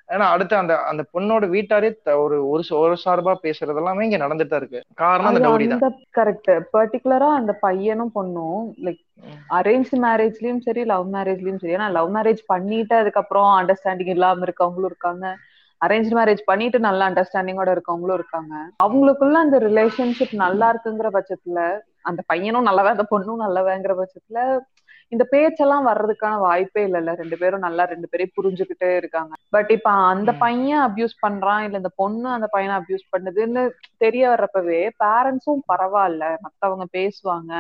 ஏன்னா 0.09 0.27
அடுத்து 0.33 0.55
அந்த 0.57 0.75
அந்த 0.89 1.03
பொண்ணோட 1.13 1.45
வீட்டாரே 1.53 1.89
ஒரு 2.25 2.37
ஒரு 2.49 2.65
ஒரு 2.81 2.97
சார்பா 3.05 3.33
பேசுறது 3.45 3.81
எல்லாமே 3.83 4.07
இங்க 4.07 4.19
நடந்துட்டு 4.25 4.53
தான் 4.53 4.63
இருக்கு 4.63 4.81
காரணம் 5.03 5.31
அந்த 5.31 5.43
டவுரி 5.47 5.67
தான் 5.75 5.97
கரெக்ட் 6.19 6.51
பர்டிகுலரா 6.75 7.31
அந்த 7.39 7.53
பையனும் 7.63 8.13
பொண்ணும் 8.17 8.67
லைக் 8.87 9.01
அரேஞ்ச் 9.59 9.93
மேரேஜ்லயும் 10.05 10.63
சரி 10.67 10.83
லவ் 10.93 11.09
மேரேஜ்லயும் 11.15 11.61
சரி. 11.61 11.75
ஏன்னா 11.77 11.89
லவ் 11.97 12.11
மேரேஜ் 12.17 12.43
பண்ணிட்டு 12.53 12.95
அதுக்கப்புறம் 13.01 13.51
அண்டர்ஸ்டாண்டிங் 13.59 14.13
இல்லாம 14.15 14.45
இருக்கவங்களும் 14.47 14.91
இருக்காங்க. 14.93 15.25
அரேஞ்ச் 15.81 16.13
மேரேஜ் 16.17 16.43
பண்ணிட்டு 16.47 16.79
நல்ல 16.81 17.01
அண்டர்ஸ்டாண்டிங்கோட 17.09 17.71
இருக்கவங்களும் 17.77 18.19
இருக்காங்க. 18.21 18.53
அவங்களுக்குள்ள 18.85 19.37
அந்த 19.45 19.59
ரிலேஷன்ஷிப் 19.67 20.35
நல்லா 20.45 20.69
இருக்குங்கிற 20.73 21.09
பட்சத்துல 21.17 21.59
அந்த 22.05 22.21
பையனும் 22.31 22.69
நல்லவன் 22.69 22.95
அந்த 22.97 23.07
பொண்ணும் 23.13 23.43
நல்லவங்கிற 23.45 23.93
பட்சத்துல 24.01 24.39
இந்த 25.15 25.25
பேச்செல்லாம் 25.31 25.87
வர்றதுக்கான 25.87 26.39
வாய்ப்பே 26.39 26.83
இல்லைல்ல. 26.87 27.13
ரெண்டு 27.15 27.37
பேரும் 27.39 27.65
நல்லா 27.67 27.85
ரெண்டு 27.85 28.09
பேரையும் 28.09 28.37
புரிஞ்சுக்கிட்டே 28.37 28.91
இருக்காங்க. 28.97 29.33
பட் 29.53 29.71
இப்ப 29.71 29.91
அந்த. 30.07 30.31
பையன் 30.45 30.83
அபியூஸ் 30.87 31.15
பண்றான் 31.23 31.63
இல்ல 31.67 31.77
இந்த 31.77 31.93
பொண்ணு 31.97 32.29
அந்த 32.31 32.47
பையனை 32.47 32.75
அபியூஸ் 32.77 33.05
பண்ணுதுன்னு 33.13 33.63
தெரிய 33.97 34.25
வர்றப்பவே 34.31 34.81
பேரண்ட்ஸும் 35.05 35.63
பரவாயில்ல. 35.73 36.25
மத்தவங்க 36.47 36.87
பேசுவாங்க. 36.97 37.53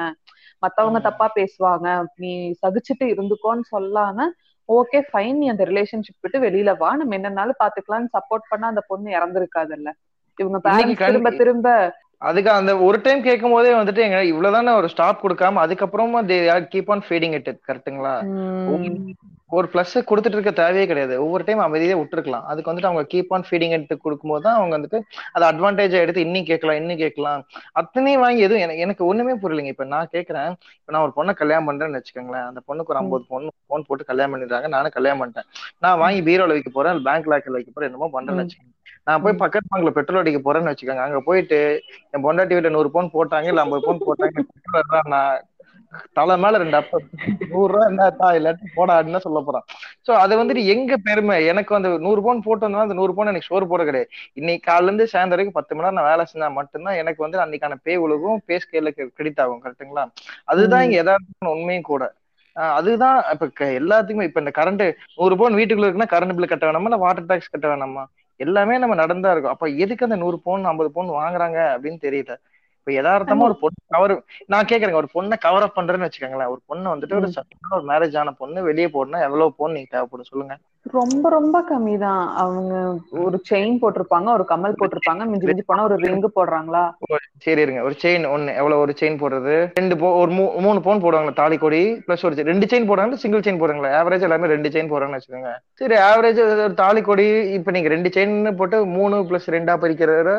மத்தவங்க. 0.63 0.99
தப்பா 1.09 1.27
பேசுவாங்க. 1.37 1.87
நீ 2.17 2.33
சகிச்சுட்டு 2.63 3.07
இருந்துக்கோன்னு 3.15 3.65
சொல்லாம 3.73 4.29
ஓகே 4.69 4.99
ஃபைன் 5.09 5.39
நீ 5.39 5.47
அந்த 5.49 5.65
ரிலேஷன்ஷிப் 5.65 6.21
விட்டு 6.21 6.39
வெளியில 6.41 6.71
வா. 6.77 6.91
நம்ம 6.97 7.17
என்னன்னாலும் 7.17 7.61
பாத்துக்கலாம்னு 7.63 8.15
சப்போர்ட் 8.15 8.51
பண்ணா 8.51 8.67
அந்த 8.69 8.83
பொண்ணு 8.87 9.11
இறந்திருக்காதுல்ல. 9.17 9.91
இவங்க 10.39 10.59
பேரண்ட்ஸ் 10.65 11.05
திரும்ப 11.05 11.29
திரும்ப 11.33 11.69
அதுக்கு 12.25 12.51
அந்த 12.51 12.73
ஒரு 12.87 12.99
டைம் 13.05 13.21
கேட்கும் 13.23 13.55
போதே 13.55 13.73
வந்துட்டு 13.75 14.05
எங்க 14.07 14.19
இவ்வளவுதானே 14.33 14.73
ஒரு 14.81 14.89
ஸ்டாப் 14.93 15.23
கொடுக்காம 15.25 15.63
அதுக்கப்புறமா 15.65 16.21
they 16.31 16.37
keep 16.75 16.93
on 16.95 17.05
feeding 17.09 17.37
it 17.39 17.51
கரெக்ட்டுங்களா 17.69 18.15
ஒரு 19.51 19.67
பிளஸ் 19.73 19.95
கொடுத்துட்டு 20.09 20.37
இருக்க 20.37 20.53
தேவையே 20.61 20.85
கிடையாது. 20.91 21.15
ஒவ்வொரு 21.25 21.43
டைம் 21.45 21.61
அமைதியே 21.65 21.97
விட்டுருக்கலாம். 21.99 22.47
அதுக்கு 22.51 22.71
வந்துட்டு 22.71 22.89
அவங்க 22.91 23.03
கீப் 23.13 23.33
ஆன் 23.37 23.45
ஃபீடிங் 23.49 23.75
எடுத்து 23.77 23.95
கொடுக்கும்போது 24.05 24.45
தான் 24.47 24.57
அவங்க 24.59 24.75
வந்துட்டு 24.79 24.99
அதை 25.33 25.45
அட்வான்டேஜா 25.51 25.99
எடுத்து 26.05 26.25
இன்னும் 26.27 26.49
கேட்கலாம் 26.51 26.79
இன்னும் 26.81 27.01
கேட்கலாம். 27.03 27.43
அத்தனையும் 27.81 28.25
வாங்கி 28.25 28.45
எதுவும் 28.47 28.63
எனக்கு 28.85 29.05
ஒண்ணுமே 29.11 29.35
புரியலைங்க. 29.43 29.73
இப்ப 29.75 29.87
நான் 29.95 30.13
கேட்கறேன் 30.15 30.51
இப்ப 30.81 30.93
நான் 30.95 31.05
ஒரு 31.07 31.15
பொண்ணை 31.19 31.35
கல்யாணம் 31.43 31.69
பண்றேன்னு 31.71 32.01
வச்சுக்கோங்களேன். 32.01 32.49
அந்த 32.51 32.63
பொண்ணுக்கு 32.69 32.93
ஒரு. 32.95 33.01
ஐம்பது 33.03 33.25
பொண்ணு 33.33 33.51
போன் 33.73 33.87
போட்டு 33.89 34.11
கல்யாணம் 34.11 34.35
பண்ணிடுறாங்க. 34.35 34.69
நானும் 34.77 34.97
கல்யாணம் 34.97 35.23
பண்ணிட்டேன். 35.23 35.49
நான் 35.85 36.01
வாங்கி 36.05 36.23
பீரோல 36.29 36.57
வைக்க 36.57 36.73
போறேன் 36.79 37.05
பேங்க் 37.09 37.31
லாக்கர்ல 37.33 37.59
வைக்க 37.59 37.73
போறேன் 37.75 37.91
என்னமோ 37.91 38.11
பண்றேன்னு. 38.17 38.43
வச்சுக்கோங்க. 38.43 38.73
நான் 39.07 39.23
போய். 39.23 39.41
பக்கத்து 39.43 39.71
பேங்க்ல 39.71 39.93
பெட்ரோல் 39.97 40.21
அடிக்க 40.21 40.41
போறேன்னு 40.43 40.71
வச்சுக்கோங்க. 40.71 41.07
அங்க 41.07 41.21
போயிட்டு 41.23 41.59
என் 42.15 42.25
பொண்டாட்டி 42.27 42.57
வீட்டுல 42.57 42.77
நூறு 42.77 42.91
பவுன் 42.91 43.15
போட்டாங்க 43.17 43.51
இல்ல 43.53 43.65
ஐம்பது 43.65 43.85
பவுன் 43.85 44.07
போட்டாங்க. 44.07 44.37
இருந்தா 44.75 45.03
நான் 45.09 45.43
தலை 46.17 46.35
மேல 46.43 46.59
ரெண்டு 46.61 46.77
அப்ப 46.79 46.99
நூறு 47.51 47.69
ரூபா 47.73 47.85
இருந்தா 47.85 48.07
இல்லாட்டி 48.37 48.69
போடா 48.77 48.95
அப்படின்னு 48.97 49.25
சொல்ல 49.27 49.41
போறான். 49.43 49.65
சோ 50.07 50.13
அது 50.23 50.35
வந்துட்டு 50.41 50.63
எங்க 50.75 50.93
பெருமை? 51.07 51.37
எனக்கு 51.51 51.77
அந்த 51.79 51.91
நூறு 52.07 52.21
பவுன் 52.23 52.45
போட்டு 52.47 52.67
வந்தா 52.67 52.87
அந்த 52.87 52.97
நூறு 53.01 53.13
பவுன் 53.13 53.31
எனக்கு 53.33 53.51
சோறு 53.51 53.67
போட 53.67 53.83
கிடையாது. 53.85 54.09
இன்னைக்கு 54.35 54.65
காலையில 54.67 54.91
இருந்து 54.91 55.07
சாயந்தரம் 55.13 55.37
வரைக்கும் 55.37 55.59
பத்து 55.59 55.75
மணி 55.75 55.85
நேரம் 55.85 55.99
நான் 55.99 56.11
வேலை 56.11 56.25
செஞ்சா 56.31 56.49
மட்டும்தான் 56.59 56.99
எனக்கு 57.03 57.21
வந்து 57.25 57.39
அன்னைக்கான 57.45 57.79
பே 57.87 57.95
உலகம் 58.05 58.43
பே 58.49 58.59
ஸ்கேல 58.65 58.91
கிரெடிட் 58.97 59.43
ஆகும் 59.45 59.63
கரெக்ட்டுங்களா 59.65 60.05
அதுதான் 60.53 60.85
இங்க 60.87 60.97
யதார்த்தமான 61.01 61.55
உண்மையும் 61.57 61.89
கூட. 61.93 62.05
அதுதான் 62.75 63.17
இப்ப 63.35 63.47
எல்லாத்துக்குமே 63.79 64.29
இப்ப 64.29 64.41
இந்த 64.41 64.53
கரண்ட் 64.59 64.85
நூறு 65.17 65.35
பவுன் 65.37 65.59
வீட்டுக்குள்ள 65.59 65.89
இருக்குன்னா 65.89 66.13
கரண்ட் 66.13 66.37
பில் 66.37 66.53
கட்ட 66.53 66.67
வேணாமா 66.69 66.91
இல்ல 66.91 66.99
வாட்டர் 66.99 67.31
டாக்ஸ் 67.31 67.53
கட்ட 67.55 67.67
வேணாமா? 67.73 68.05
எல்லாமே 68.41 68.79
நம்ம 68.79 68.95
நடந்தா 68.95 69.31
இருக்கும். 69.31 69.53
அப்ப 69.53 69.69
எதுக்கு 69.69 70.05
அந்த 70.05 70.17
நூறு 70.17 70.41
பவுன் 70.41 70.65
ஐம்பது 70.65 70.91
பவுன் 70.93 71.11
வாங்குறாங்க 71.17 71.59
அப்படின்னு 71.75 72.01
தெரியல. 72.01 72.35
இப்ப 72.87 72.95
யதார்த்தமா 72.95 73.45
ஒரு 73.45 73.57
பொண்ணு 73.57 73.79
கவர் 73.89 74.13
நான் 74.47 74.67
கேக்குறேங்க 74.67 74.95
ஒரு 74.95 75.09
பொண்ணை 75.15 75.37
கவர் 75.39 75.63
அப் 75.63 75.77
பண்றேன்னு 75.77 76.07
வச்சுக்கோங்களேன் 76.07 76.51
ஒரு 76.51 76.61
பொண்ணு 76.67 76.95
வந்துட்டு 76.95 77.17
ஒரு 77.17 77.29
ஒரு 77.71 77.85
மேரேஜ் 77.87 78.19
ஆன 78.19 78.33
பொண்ணு 78.35 78.63
வெளியே 78.63 78.87
போடணும் 78.89 79.25
எவ்வளவு 79.25 79.55
பவுன் 79.55 79.73
நீங்க 79.73 79.89
தேவைப்படும் 79.91 80.25
சொல்லுங்க. 80.25 80.55
ரொம்ப 80.95 81.29
ரொம்ப 81.29 81.59
கம்மி 81.63 81.99
தான் 81.99 82.29
அவங்க 82.37 82.73
ஒரு 83.21 83.37
செயின் 83.51 83.79
போட்டிருப்பாங்க 83.81 84.29
ஒரு 84.33 84.45
கம்மல் 84.45 84.75
போட்டிருப்பாங்க 84.75 85.23
மிஞ்சி 85.25 85.47
மிஞ்சி 85.47 85.63
போனா 85.67 85.83
ஒரு 85.83 85.97
ரிங்கு 86.03 86.29
போடுறாங்களா? 86.35 86.83
சரி 87.39 87.61
இருங்க 87.61 87.83
ஒரு 87.83 87.95
செயின் 88.03 88.27
ஒண்ணு 88.29 88.55
எவ்வளவு 88.55 88.81
ஒரு 88.81 88.95
செயின் 89.01 89.19
போடுறது? 89.19 89.55
ரெண்டு 89.75 89.97
போ 89.97 90.09
ஒரு 90.17 90.33
மூ- 90.33 90.61
மூணு 90.61 90.81
பவுன் 90.81 91.03
போடுவாங்களா 91.03 91.35
தாலி 91.35 91.59
கொடி 91.59 91.81
பிளஸ் 92.07 92.25
ஒரு. 92.25 92.45
ரெண்டு 92.45 92.67
செயின் 92.67 92.89
போடுறாங்க 92.89 93.13
சிங்கிள் 93.15 93.41
செயின் 93.41 93.61
போடுறாங்களா? 93.61 93.93
ஆவரேஜ் 93.95 94.21
எல்லாமே 94.21 94.47
ரெண்டு 94.47 94.69
செயின் 94.69 94.91
போடுறாங்கன்னு 94.91 95.21
வச்சுக்கோங்க. 95.21 95.53
சரி 95.81 95.97
ஆவரேஜ் 96.05 96.41
ஒரு 96.59 96.75
தாலி 96.75 97.03
கொடி 97.03 97.27
இப்ப 97.55 97.71
நீங்க 97.71 97.89
ரெண்டு 97.89 98.11
செயின் 98.11 98.37
போட்டு 98.57 98.79
மூணு 98.93 99.17
பிளஸ் 99.23 99.49
ரெண்டா 99.49 99.77
பறிக்கிறத 99.81 100.31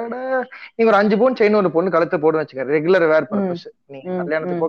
நீங்க 0.75 0.86
ஒரு 0.86 0.95
அஞ்சு 0.95 1.17
பவுன் 1.17 1.39
செயின் 1.39 1.55
ஒரு 1.55 1.71
பொண்ணு 1.71 1.91
கழுத்து 1.91 2.19
வச்சுக்கோங்க. 2.39 2.76
Regular 2.78 3.06
wear 3.13 3.30
purpose. 3.32 3.65
நீங்க 3.93 4.17
கல்யாணத்துக்கு 4.21 4.67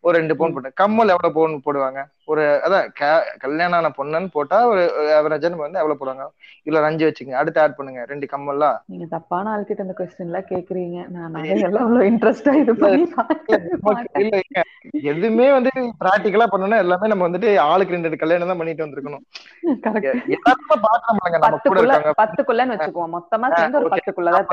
ஒரு 0.00 0.14
ரெண்டு 0.18 0.36
பவுன் 0.36 0.54
போட்டு 0.54 0.78
கம்மல் 0.82 1.12
எவ்வளவு 1.14 1.36
பவுன் 1.38 1.62
போடுவாங்க? 1.66 2.00
ஒரு 2.32 2.44
அதான் 2.66 2.86
கல்யாணம் 3.44 3.78
ஆன 3.78 3.90
பொண்ணுன்னு 3.98 4.28
போட்டா 4.36 4.58
ஒரு 4.72 4.82
ஆவரேஜ் 5.18 5.46
வந்து 5.64 5.80
எவ்வளவு 5.82 6.00
போடுவாங்க? 6.00 6.26
இல்ல 6.66 6.78
ஒரு 6.80 6.88
அஞ்சு 6.88 7.06
வச்சுக்கோங்க. 7.06 7.40
அடுத்து 7.40 7.62
ஆட் 7.62 7.76
பண்ணுங்க. 7.78 8.00
ரெண்டு 8.10 8.26
கம்மல்லாம் 8.32 8.76
நீங்க 8.92 9.06
தப்பான 9.14 9.50
ஆள்கிட்ட 9.52 9.86
இந்த 9.86 9.96
கொஸ்டின் 10.00 10.28
எல்லாம் 10.28 10.48
கேக்குறீங்க. 10.52 10.98
நான் 11.14 11.36
அவ்வளவு 11.84 12.08
இன்ட்ரெஸ்டா 12.10 12.54
இது 12.62 12.74
பண்ணி 12.82 13.04
எதுவுமே 15.12 15.48
வந்து 15.56 15.70
பிராக்டிகலா 16.02 16.46
பண்ணணும்னா 16.52 16.82
எல்லாமே 16.84 17.10
நம்ம 17.12 17.28
வந்துட்டு 17.28 17.50
ஆளுக்கு 17.70 17.96
ரெண்டு 17.96 18.22
கல்யாணம் 18.22 18.52
தான் 18.52 18.60
பண்ணிட்டு 18.60 18.84
வந்திருக்கணும். 18.86 19.24
பத்துக்குள்ளன்னு 22.20 22.74
வச்சுக்குவோம். 22.76 23.12
மொத்தமா 23.16 23.48
சேர்ந்து 23.58 23.80
ஒரு 23.82 23.92
பத்துக்குள்ளதான் 23.94 24.48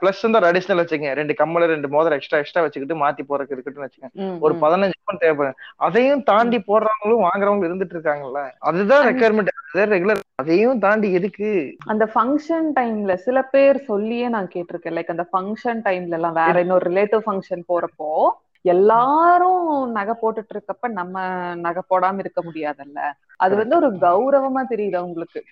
பிளஸ் 0.00 0.24
வந்து 0.24 0.38
ஒரு 0.40 0.48
அடிஷனல் 0.50 0.80
வச்சுக்கங்க. 0.80 1.12
ரெண்டு 1.20 1.34
கம்மல 1.40 1.66
ரெண்டு 1.74 1.88
மோதிரம் 1.94 2.18
எக்ஸ்ட்ரா 2.18 2.40
எக்ஸ்ட்ரா 2.42 2.62
வச்சுக்கிட்டு 2.64 3.00
மாத்தி 3.02 3.22
போறதுக்கு 3.30 3.56
இருக்கட்டும்னு 3.56 3.88
வச்சுக்கோங்க. 3.88 4.38
ஒரு. 4.44 4.54
பதினஞ்சு 4.64 4.96
பவுன் 5.00 5.22
தேவைப்படும். 5.22 5.58
அதையும் 5.86 6.24
தாண்டி 6.30 6.58
போடுறவங்களும் 6.84 7.24
வாங்குறவங்களும் 7.26 7.68
இருந்துட்டு 7.70 7.96
இருக்காங்கல்ல? 7.96 8.42
அதுதான் 8.58 9.06
ரெக்குயர்மெண்ட் 9.06 9.52
ரெகுலர் 9.74 10.20
அதையும் 10.34 10.78
தாண்டி 10.78 11.12
எதுக்கு? 11.12 11.76
அந்த 11.86 12.04
ஃபங்க்ஷன் 12.14 12.68
டைம்ல 12.74 13.14
சில 13.14 13.42
பேர் 13.42 13.84
சொல்லியே 13.84 14.28
நான் 14.28 14.48
கேட்டிருக்கேன். 14.54 14.96
லைக் 14.96 15.14
அந்த 15.14 15.26
ஃபங்க்ஷன் 15.32 15.80
டைம்ல 15.84 16.10
எல்லாம் 16.10 16.32
வேற 16.32 16.60
இன்னொரு 16.60 16.90
ரிலேட்டிவ் 16.90 17.24
ஃபங்க்ஷன் 17.26 17.64
போறப்போ 17.68 18.10
எல்லாரும் 18.62 19.92
நகை 19.92 20.14
போட்டுட்டு 20.22 20.52
இருக்கப்ப 20.54 20.88
நம்ம 20.88 21.22
நகை 21.56 21.82
போடாம 21.90 22.18
இருக்க 22.18 22.42
முடியாதுல்ல? 22.42 23.00
அது 23.36 23.56
வந்து 23.56 23.76
ஒரு 23.76 23.90
கௌரவமா 24.00 24.62
தெரியுது 24.70 24.96
அவங்களுக்கு 24.96 25.42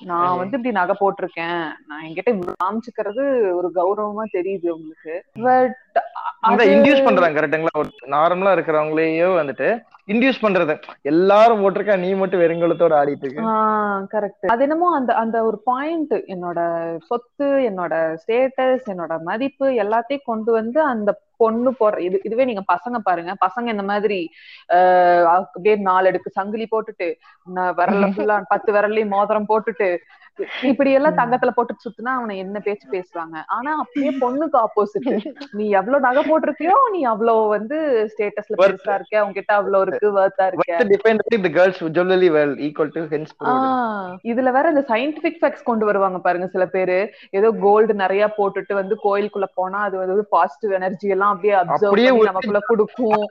நான் 0.00 0.38
வந்து 0.38 0.56
இப்படி 0.56 0.74
நகை 0.74 0.94
போட்டிருக்கேன். 1.00 1.66
நான் 1.88 2.04
என்கிட்ட 2.04 2.30
காமிச்சுக்கிறது 2.62 3.24
ஒரு 3.52 3.68
கௌரவமா 3.74 4.24
தெரியுது 4.32 4.68
உங்களுக்கு. 4.68 5.14
பட் 5.42 5.76
அந்த 6.42 6.62
இன்டியூஸ் 6.72 7.04
பண்றாங்க 7.04 7.38
கரெக்டுங்களா 7.38 7.80
ஒரு 7.80 7.90
நார்மலா 8.08 8.52
இருக்கிறவங்களையோ 8.54 9.28
வந்துட்டு 9.36 9.68
இன்டியூஸ் 10.08 10.42
பண்றது. 10.42 10.74
எல்லாரும் 11.02 11.60
போட்டிருக்கா 11.62 11.94
நீ 11.96 12.08
மட்டும் 12.14 12.42
வெறுங்கலத்தோட 12.42 12.94
ஆடிட்டு 12.98 13.24
இருக்கு 13.24 13.44
கரெக்ட் 14.12 14.50
அது 14.52 14.62
என்னமோ 14.62 14.88
அந்த 14.94 15.12
அந்த 15.14 15.36
ஒரு 15.44 15.58
பாயிண்ட் 15.64 16.14
என்னோட 16.34 16.58
சொத்து 17.06 17.48
என்னோட 17.68 17.94
ஸ்டேட்டஸ் 18.22 18.84
என்னோட 18.92 19.14
மதிப்பு 19.22 19.68
எல்லாத்தையும் 19.84 20.26
கொண்டு 20.26 20.52
வந்து 20.52 20.80
அந்த 20.84 21.12
பொண்ணு 21.44 21.72
போற 21.74 22.00
இது 22.06 22.16
இதுவே 22.24 22.44
நீங்க 22.44 22.64
பசங்க 22.72 22.98
பாருங்க. 23.04 23.34
பசங்க 23.46 23.68
இந்த 23.68 23.84
மாதிரி 23.84 24.18
ஆஹ் 24.74 25.24
அப்படியே 25.34 25.76
நாலு 25.84 26.10
அடுக்கு 26.10 26.36
சங்கிலி 26.38 26.66
போட்டுட்டு 26.70 27.08
விரல்ல 27.78 28.08
ஃபுல்லா 28.12 28.36
பத்து 28.52 28.70
விரல்லையும் 28.72 29.14
மோதிரம் 29.16 29.50
போட்டுட்டு 29.50 29.88
இப்படி 30.68 30.90
எல்லாம் 30.92 31.18
தங்கத்துல 31.18 31.50
போட்டு 31.50 31.72
சுத்துனா 31.82 32.12
அவனை 32.18 32.36
என்ன 32.38 32.58
பேச்சு 32.60 32.86
பேசுவாங்க? 32.94 33.36
ஆனா 33.48 33.72
அப்படியே 33.78 34.10
பொண்ணுக்கு 34.22 34.56
ஆப்போசிட் 34.62 35.06
நீ 35.52 35.64
எவ்வளவு 35.70 36.04
நகை 36.06 36.22
போட்டிருக்கியோ 36.22 36.76
நீ 36.92 37.00
அவ்வளவு 37.04 37.42
வந்து 37.48 37.76
ஸ்டேட்டஸ்ல. 38.12 38.56
பெருசா 38.62 38.94
இருக்க. 38.94 39.22
உன்கிட்ட 39.26 39.52
அவ்வளவு 39.52 39.84
இருக்கு 39.86 40.08
வர்த்தா 40.16 40.46
இருக்க. 40.46 40.66
இதுல 44.24 44.52
வேற 44.52 44.68
இந்த 44.68 44.84
சயின்டிபிக் 44.88 45.38
ஃபேக்ட்ஸ் 45.40 45.62
கொண்டு 45.62 45.84
வருவாங்க 45.84 46.18
பாருங்க 46.18 46.48
சில 46.48 46.66
பேரு. 46.68 46.98
ஏதோ 47.32 47.50
கோல்டு 47.60 47.94
நிறைய 47.94 48.26
போட்டுட்டு 48.38 48.74
வந்து 48.74 48.96
கோயிலுக்குள்ள 49.04 49.48
போனா 49.54 49.80
அது 49.82 49.96
வந்து 50.04 50.26
பாசிட்டிவ் 50.30 50.72
எனர்ஜி 50.72 51.08
எல்லாம் 51.08 51.33
அப்படியே 51.34 51.54
அப்படியே 51.58 52.10
நமக்குள்ள 52.28 52.60
கொடுக்கும். 52.68 53.24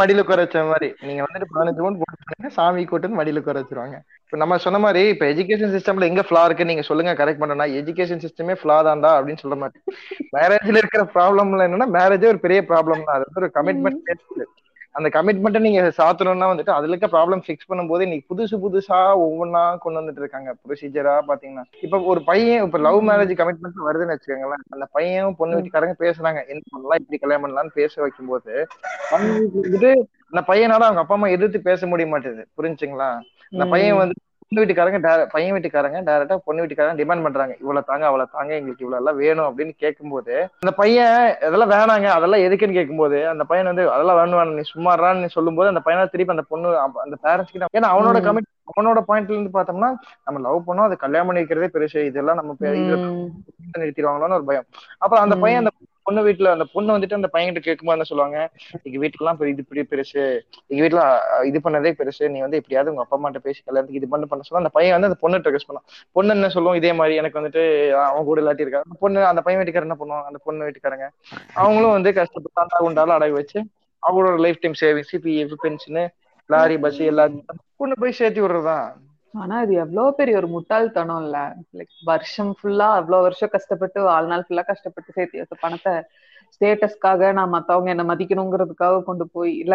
மடியில 0.00 0.22
வச்ச 0.32 0.62
மாதிரி. 0.64 0.88
நீங்க 1.02 1.20
வந்துட்டு 1.24 1.48
பதினஞ்சு 1.50 1.80
பவுன் 1.80 1.98
போட்டு 2.00 2.50
சாமி 2.50 2.82
கூட்டுன்னு 2.84 3.18
மடியில 3.18 3.42
உட்கார 3.42 3.60
வச்சிருவாங்க. 3.62 3.96
இப்ப 4.24 4.36
நம்ம 4.36 4.58
சொன்ன 4.58 4.78
மாதிரி 4.78 5.02
இப்ப 5.08 5.24
எஜுகேஷன் 5.26 5.74
சிஸ்டம்ல 5.74 6.08
எங்க 6.10 6.22
ஃபிளா 6.22 6.42
இருக்கு 6.44 6.68
நீங்க 6.70 6.82
சொல்லுங்க 6.82 7.12
கரெக்ட் 7.14 7.42
பண்ணனா 7.42 7.66
எஜுகேஷன் 7.80 8.22
சிஸ்டமே 8.24 8.56
ஃபிளா 8.60 8.78
தான்டா 8.82 9.10
அப்படின்னு 9.18 9.42
சொல்ல 9.42 9.56
மாட்டேன் 9.56 9.84
மேரேஜ்ல 10.36 10.80
இருக்கிற 10.82 11.04
ப்ராப்ளம்ல 11.14 11.66
என்னன்னா 11.68 11.88
மேரேஜே 11.98 12.30
ஒரு 12.32 12.40
பெரிய 12.46 12.60
ப்ராப்ளம் 12.70 13.06
தான். 13.06 13.16
அது 13.16 13.26
வந்து 13.28 13.42
ஒரு 13.42 13.50
கமிட்மெண்ட் 13.58 14.02
அந்த 14.94 15.08
கமிட்மெண்ட்டை 15.08 15.60
நீங்க 15.60 15.82
சாத்தணும்னா 15.98 16.46
வந்துட்டு 16.48 16.72
அதுல 16.72 16.92
இருக்க 16.92 17.08
ப்ராப்ளம் 17.08 17.42
ஃபிக்ஸ் 17.44 17.68
பண்ணும்போது 17.68 18.06
நீங்க 18.06 18.24
புதுசு 18.28 18.56
புதுசா 18.64 18.98
ஒவ்வொன்றா 19.22 19.62
கொண்டு 19.78 20.00
வந்துட்டு 20.00 20.20
இருக்காங்க. 20.20 20.50
ப்ரொசீஜரா 20.64 21.14
பாத்தீங்கன்னா. 21.28 21.64
இப்ப 21.80 22.00
ஒரு 22.04 22.20
பையன் 22.24 22.64
இப்ப 22.64 22.78
லவ் 22.78 23.00
மேரேஜ் 23.08 23.32
கமிட்மெண்ட் 23.40 23.86
வருதுன்னு 23.86 24.14
வச்சுக்கோங்களேன். 24.14 24.64
அந்த 24.70 24.86
பையன் 24.92 25.36
பொண்ணு 25.36 25.56
வீட்டுக்காரங்க 25.56 25.96
பேசுறாங்க. 25.98 26.40
என்ன 26.46 26.62
பண்ணலாம் 26.70 27.00
இப்படி 27.00 27.18
கல்யாணம் 27.18 27.44
பண்ணலாம்னு 27.44 27.74
பேச 27.74 27.94
வைக்கும்போது 28.02 28.54
வந்துட்டு 29.12 29.90
அந்த 30.30 30.42
பையனால 30.48 30.86
அவங்க 30.88 31.02
அப்பா 31.02 31.14
அம்மா 31.14 31.28
எதிர்த்து 31.28 31.58
பேச 31.62 31.86
முடிய 31.86 32.06
மாட்டேது. 32.08 32.42
புரிஞ்சுங்களா? 32.56 33.10
அந்த 33.52 33.64
பையன் 33.66 33.98
வந்து 33.98 34.16
பொண்ணு 34.52 34.62
வீட்டுக்காரங்க 34.62 34.98
பையன் 35.32 35.54
வீட்டுக்காரங்க 35.54 35.98
டேரக்டா 36.06 36.36
பொண்ணு 36.46 36.62
வீட்டுக்காரங்க 36.62 36.96
டிமாண்ட் 36.98 37.24
பண்றாங்க 37.26 37.54
இவ்வளவு 37.60 37.86
தாங்க 37.86 38.04
அவ்வளவு 38.08 38.32
தாங்க 38.32 38.50
எங்களுக்கு 38.56 38.82
இவ்வளவு 38.84 39.00
எல்லாம் 39.00 39.18
வேணும் 39.20 39.46
அப்படின்னு 39.46 39.72
கேட்கும்போது 39.82 40.34
அந்த 40.62 40.72
பையன் 40.80 41.14
இதெல்லாம் 41.46 41.72
வேணாங்க 41.72 42.08
அதெல்லாம் 42.16 42.44
எதுக்குன்னு 42.46 42.78
கேட்கும்போது 42.78 43.18
அந்த 43.30 43.44
பையன் 43.50 43.70
வந்து 43.70 43.84
அதெல்லாம் 43.94 44.18
வேணும் 44.20 44.56
நீ 44.58 44.64
சும்மாறான்னு 44.72 45.30
சொல்லும்போது 45.36 45.72
அந்த 45.72 45.82
பையனை 45.86 46.04
திருப்பி 46.12 46.36
அந்த 46.36 46.44
பொண்ணு 46.50 46.74
அந்த 47.04 47.16
பேரண்ட்ஸ் 47.24 47.54
கிட்ட 47.54 47.78
ஏன்னா 47.78 47.92
அவனோட. 47.94 48.20
கமிட் 48.26 48.48
அவனோட 48.72 49.00
பாயிண்ட்ல 49.06 49.36
இருந்து 49.36 49.54
பார்த்தோம்னா 49.54 49.90
நம்ம 50.26 50.42
லவ் 50.44 50.66
பண்ணோம் 50.66 50.88
அது 50.88 50.96
கல்யாணம் 50.98 51.28
பண்ணி 51.28 51.42
வைக்கிறதே 51.42 51.70
பெருசு 51.74 52.04
இதெல்லாம் 52.10 52.38
நம்ம. 52.40 52.52
நிறுத்திடுவாங்களோன்னு 53.76 54.38
ஒரு 54.38 54.46
பயம் 54.46 54.68
அப்புறம் 54.98 55.24
அந்த. 55.24 55.36
பையன் 55.42 55.62
அந்த 55.62 55.72
பொண்ணு 56.06 56.20
வீட்டுல 56.26 56.52
அந்த 56.54 56.64
பொண்ணு 56.72 56.94
வந்துட்டு 56.94 57.18
அந்த 57.18 57.28
பையன்கிட்ட 57.32 57.60
கேட்கும்போது 57.60 57.96
என்ன 57.96 58.06
சொல்லுவாங்க 58.10 58.38
எங்க 58.86 58.96
வீட்டுல 59.02 59.22
எல்லாம் 59.22 59.40
இது 59.52 59.62
பெரிய 59.70 59.84
பெருசு 59.90 60.22
எங்க 60.70 60.80
வீட்டுல 60.84 61.02
இது 61.50 61.58
பண்ணதே 61.66 61.92
பெருசு 62.00 62.30
நீ 62.32 62.40
வந்து 62.40 62.60
எப்படியாவது 62.60 62.92
உங்க 62.92 63.04
அப்பா 63.04 63.16
அம்மாட்ட 63.18 63.42
பேசி 63.46 63.60
கல்யாணத்துக்கு 63.60 64.00
இது 64.00 64.08
பண்ண 64.08 64.26
பண்ண 64.26 64.42
சொல்ல. 64.42 64.62
அந்த 64.62 64.72
பையன் 64.76 64.96
வந்து 64.96 65.10
அந்த 65.10 65.18
பொண்ணு 65.22 65.42
ரெக்வஸ்ட் 65.48 65.70
பண்ணான். 65.70 65.86
பொண்ணு 66.16 66.34
என்ன 66.34 66.48
சொல்லுவோம் 66.48 66.78
இதே 66.80 66.92
மாதிரி 66.92 67.16
எனக்கு 67.16 67.40
வந்துட்டு 67.40 67.62
அவன் 68.06 68.24
கூட 68.24 68.40
இல்லாட்டி 68.42 68.64
இருக்காரு 68.64 68.86
அந்த 68.88 68.98
பொண்ணு 69.00 69.20
அந்த 69.24 69.42
பையன் 69.46 69.60
வீட்டுக்காரர் 69.60 69.88
என்ன 69.88 69.98
பண்ணுவாங்க 70.00 70.30
அந்த 70.30 70.40
பொண்ணு 70.44 70.66
வீட்டுக்காரங்க 70.68 71.08
அவங்களும் 71.54 71.96
வந்து 71.96 72.12
கஷ்டப்பட்டு 72.12 72.88
உண்டாலும் 72.88 73.16
அடகு 73.18 73.38
வச்சு 73.40 73.58
அவங்களோட 74.02 74.36
life 74.40 74.62
time 74.62 74.76
savings 74.82 75.14
PF 75.26 75.56
pension 75.64 76.04
lorry 76.50 76.76
bus 76.78 77.00
எல்லாத்தையும் 77.10 77.60
பொண்ணு 77.76 77.94
போய் 77.98 78.18
சேர்த்து 78.18 78.42
விடுறதுதான். 78.42 78.86
ஆனா 79.34 79.56
இது 79.64 79.74
எவ்வளவு 79.82 80.14
பெரிய 80.14 80.34
ஒரு 80.36 80.48
முட்டாள்தனம் 80.48 81.22
இல்ல. 81.24 81.36
லைக் 81.76 81.92
வருஷம் 82.04 82.52
ஃபுல்லா 82.56 82.88
அவ்வளவு 82.98 83.26
வருஷம் 83.26 83.52
கஷ்டப்பட்டு 83.54 83.98
வாழ்நாள் 84.08 84.44
ஃபுல்லா 84.46 84.64
கஷ்டப்பட்டு 84.66 85.16
சேர்த்து 85.16 85.42
வச்ச 85.42 85.56
பணத்தை 85.60 85.94
ஸ்டேட்டஸ்க்காக 86.54 87.32
நான் 87.32 87.54
மத்தவங்க 87.54 87.90
என்ன 87.90 88.04
மதிக்கணுங்கிறதுக்காக 88.10 89.02
கொண்டு 89.02 89.24
போய் 89.32 89.52
இல்ல 89.56 89.74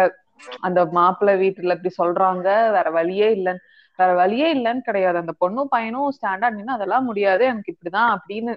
அந்த 0.60 0.80
மாப்பிள்ளை 0.92 1.34
வீட்டுல 1.42 1.76
இப்படி 1.76 1.92
சொல்றாங்க 1.98 2.46
வேற 2.76 2.88
வழியே 2.90 3.28
இல்லைன்னு 3.36 3.64
வேற 3.98 4.10
வழியே 4.14 4.48
இல்லைன்னு 4.54 4.80
கிடையாது. 4.80 5.18
அந்த 5.18 5.32
பொண்ணும் 5.40 5.70
பையனும் 5.70 6.12
ஸ்டாண்டர்ட் 6.16 6.58
நின்னு 6.58 6.72
அதெல்லாம் 6.72 7.04
முடியாது. 7.04 7.44
எனக்கு 7.44 7.72
இப்படிதான் 7.74 8.10
அப்படின்னு 8.16 8.52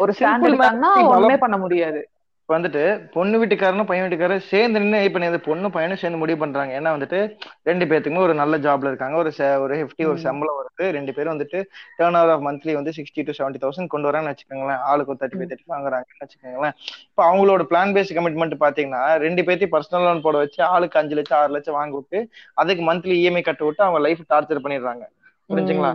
ஒரு 0.00 0.12
ஸ்டாண்ட் 0.12 0.44
Simple 0.44 0.50
எடுத்தாங்கன்னா 0.50 0.90
man. 0.96 1.10
ஒண்ணுமே 1.14 1.36
பண்ண 1.36 1.56
முடியாது. 1.56 2.00
வந்துட்டு 2.48 2.82
பொண்ணு 3.12 3.36
வீட்டுக்காரனும் 3.44 3.86
பையன் 3.86 4.08
வீட்டுக்காரரும் 4.08 4.44
சேர்ந்து 4.50 4.80
நின்று 4.80 5.04
இப்ப 5.04 5.18
நீ 5.18 5.28
பொண்ணு 5.36 5.70
பையனும் 5.70 5.96
சேர்ந்து 5.96 6.18
முடிவு 6.18 6.38
பண்றாங்க. 6.38 6.72
ஏன்னா 6.80 6.84
வந்துட்டு 6.84 7.18
ரெண்டு 7.62 7.84
பேத்துக்குமே 7.84 8.16
ஒரு 8.16 8.34
நல்ல 8.34 8.58
ஜாப்ல 8.58 8.86
இருக்காங்க. 8.86 9.16
ஒரு 9.16 9.32
ஒரு 9.60 9.74
ஹெஃப்டி 9.76 10.06
ஒரு. 10.06 10.18
சம்பளம் 10.18 10.54
வருது. 10.60 10.88
ரெண்டு 10.90 11.14
பேரும் 11.14 11.38
வந்துட்டு 11.38 11.58
டேர்ன் 11.98 12.16
ஓவர் 12.20 12.30
ஆஃப் 12.30 12.40
மந்த்லி 12.40 12.72
வந்து 12.72 12.92
சிக்ஸ்டி 12.96 13.24
டு 13.24 13.34
செவன்டி 13.38 13.58
தௌசண்ட் 13.64 13.86
கொண்டு 13.86 14.10
வராங்கன்னு 14.10 14.34
வச்சுக்கோங்களேன். 14.34 14.78
ஆளுக்கு 14.92 15.14
ஒரு 15.14 15.20
தேர்ட்டி 15.20 15.38
ஃபைவ் 15.38 15.50
தேர்ட்டி 15.52 15.66
வாங்குறாங்கன்னு 15.68 16.24
வச்சுக்கோங்களேன். 16.24 16.74
இப்போ 17.08 17.22
அவங்களோட 17.32 17.60
பிளான் 17.70 17.92
பேஸ் 17.96 18.14
கமிட்மெண்ட் 18.18 18.56
பாத்தீங்கன்னா 18.60 19.16
ரெண்டு 19.16 19.42
பேர்த்தையும் 19.42 19.74
பர்சனல் 19.76 20.04
லோன் 20.06 20.20
போட 20.20 20.36
வச்சு 20.38 20.64
ஆளுக்கு 20.64 20.98
அஞ்சு 20.98 21.14
லட்சம் 21.14 21.38
ஆறு 21.38 21.52
லட்சம் 21.52 21.74
வாங்கி 21.74 21.94
விட்டு 21.94 22.28
அதுக்கு 22.54 22.92
மந்த்லி 22.92 23.16
இஎம்ஐ 23.22 23.42
கட்ட 23.42 23.64
விட்டு 23.64 23.84
அவங்க 23.84 24.00
லைஃப் 24.00 24.22
டார்ச்சர் 24.28 24.64
பண்ணிடுறாங்க. 24.66 25.04
புரிஞ்சுங்களா. 25.48 25.90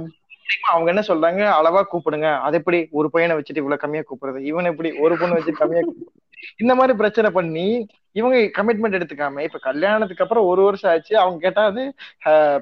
அவங்க 0.68 0.90
என்ன 0.94 1.04
சொல்றாங்க? 1.08 1.42
அளவா 1.58 1.84
கூப்பிடுங்க. 1.92 2.40
அது 2.40 2.58
எப்படி? 2.58 2.88
ஒரு 2.92 3.10
பையனை 3.10 3.36
வச்சுட்டு 3.38 3.62
இவ்வளவு 3.64 3.82
கம்மியா 3.82 4.04
கூப்பிடுறது. 4.04 4.40
இவன் 4.40 4.66
எப்படி? 4.66 4.92
ஒரு 4.98 5.18
பொண்ணு 5.18 5.36
வச்சுட்டு 5.36 5.52
கம்மியா 5.52 5.82
கூப்பிடுறது? 5.82 6.31
இந்த 6.64 6.76
மாதிரி 6.76 6.96
பிரச்சனை 7.02 7.32
பண்ணி 7.32 7.68
இவங்க 8.16 8.38
கமிட்மெண்ட் 8.56 8.98
எடுத்துக்காம 8.98 9.44
இப்ப 9.48 9.60
கல்யாணத்துக்கு 9.68 10.24
அப்புறம் 10.26 10.48
ஒரு 10.52 10.62
வருஷம் 10.68 10.92
ஆச்சு 10.94 11.14
அவங்க 11.22 11.38
கேட்டா 11.46 11.64
அது 11.70 11.84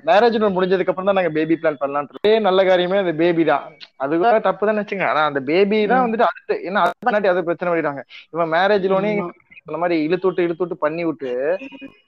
மேரேஜ் 0.09 0.37
முடிஞ்சதுக்கு 0.57 0.91
அப்புறம் 0.93 1.09
தான் 1.09 1.19
நாங்க 1.19 1.33
பேபி 1.37 1.57
பிளான் 1.61 1.81
பண்ணலாம் 1.81 2.09
நல்ல 2.47 2.63
காரியமே 2.63 3.03
அந்த 3.03 3.13
பேபி 3.21 3.45
தான் 3.51 3.65
அது 4.03 4.13
கூட 4.17 4.39
தப்பு 4.49 4.69
தான் 4.69 4.81
வச்சுங்க 4.81 5.07
ஆனா 5.11 5.23
அந்த 5.29 5.41
பேபி 5.49 5.79
தான். 5.91 6.03
வந்துட்டு 6.05 6.29
அடுத்து 6.29 6.55
ஏன்னா 6.67 6.81
அது 7.19 7.31
அது 7.33 7.47
பிரச்சனை 7.47 7.69
பண்ணிடுவாங்க 7.69 8.03
இவன் 8.33 8.51
மேரேஜ் 8.55 8.87
லோனே. 8.93 9.13
இந்த 9.61 9.79
மாதிரி 9.81 9.95
இழுத்து 10.05 10.27
விட்டு 10.27 10.45
இழுத்து 10.45 10.63
விட்டு 10.63 10.83
பண்ணி 10.83 11.03
விட்டு 11.07 11.31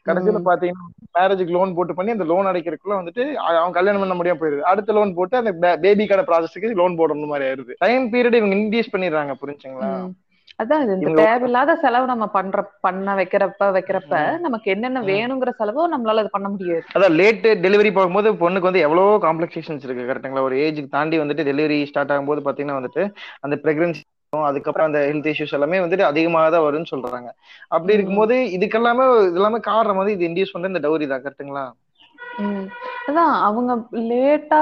கடைசியில. 0.07 0.39
பாத்தீங்கன்னா 0.47 0.85
மேரேஜுக்கு 1.17 1.55
லோன் 1.55 1.75
போட்டு 1.77 1.93
பண்ணி 1.97 2.15
அந்த 2.15 2.25
லோன் 2.31 2.49
அடைக்கிறதுக்குள்ள 2.51 2.95
வந்துட்டு 2.99 3.23
அவன் 3.51 3.75
கல்யாணம் 3.77 4.03
பண்ண 4.03 4.15
முடியாம 4.19 4.39
போயிருது 4.41 4.69
அடுத்த 4.71 4.95
லோன் 4.97 5.11
போட்டு 5.17 5.35
அந்த 5.41 5.51
பேபிக்கான 5.83 6.25
ப்ராசஸ்க்கு 6.29 6.79
லோன் 6.81 6.97
போடணும் 6.99 7.33
மாதிரி 7.33 7.47
ஆயிருது 7.49 7.75
டைம் 7.83 8.05
பீரியட் 8.13 8.39
இவங்க 8.39 8.57
இன்டியூஸ் 8.59 8.93
பண்ணிடுறாங்க 8.93 9.35
புரிஞ்சுங்களா. 9.41 9.91
அதான் 10.61 10.81
இந்த 10.87 11.09
தேவையில்லாத 11.19 11.73
செலவு 11.81 12.05
நம்ம 12.09 12.25
பண்ற 12.33 12.55
பண்ண 12.81 13.13
வைக்கிறப்ப 13.17 13.67
வைக்கிறப்ப 13.75 14.15
நமக்கு 14.43 14.67
என்னென்ன. 14.73 15.01
வேணுங்கிற 15.09 15.51
செலவோ 15.59 15.83
நம்மளால 15.91 16.23
அது 16.23 16.31
பண்ண 16.33 16.47
முடியாது 16.53 16.83
அதான் 16.95 17.15
லேட் 17.19 17.45
டெலிவரி 17.63 17.91
போகும்போது 17.93 18.31
பொண்ணுக்கு 18.41 18.69
வந்து 18.69 18.83
எவ்வளவோ 18.85 19.13
காம்ப்ளிகேஷன்ஸ் 19.25 19.85
இருக்கு 19.87 20.09
கரெக்ட்டுங்களா 20.09 20.47
ஒரு 20.47 20.57
ஏஜுக்கு 20.63 20.95
தாண்டி 20.95 21.21
வந்துட்டு 21.21 21.47
டெலிவரி 21.49 21.77
ஸ்டார்ட் 21.89 22.13
ஆகும்போது 22.13 22.43
பாத்தீங்கன்னா 22.45 22.79
வந்துட்டு 22.79 23.03
அந்த 23.43 23.57
பிரெக்னன்சி 23.63 24.03
அதுக்கப்புறம் 24.33 24.87
அந்த 24.87 24.99
ஹெல்த் 25.07 25.29
இஷ்யூஸ் 25.31 25.55
எல்லாமே 25.55 25.79
வந்துட்டு 25.81 26.05
அதிகமாக 26.09 26.51
தான் 26.51 26.65
வரும்னு 26.65 26.91
சொல்றாங்க 26.91 27.29
அப்படி. 27.71 27.95
இருக்கும்போது 27.95 28.35
இதுக்கெல்லாமே 28.55 29.05
இது 29.21 29.39
எல்லாமே 29.39 29.59
காரணம் 29.65 29.99
வந்து 29.99 30.13
இது 30.13 30.27
இன்டியூஸ் 30.27 30.53
பண்ற 30.53 30.71
இந்த 30.71 30.83
டவுரி 30.85 31.07
தான் 31.09 31.23
கரெக்ட்டுங்களா 31.25 31.63
ம். 32.41 32.67
அதான் 33.07 33.33
அவங்க 33.45 33.71
லேட்டா 34.09 34.61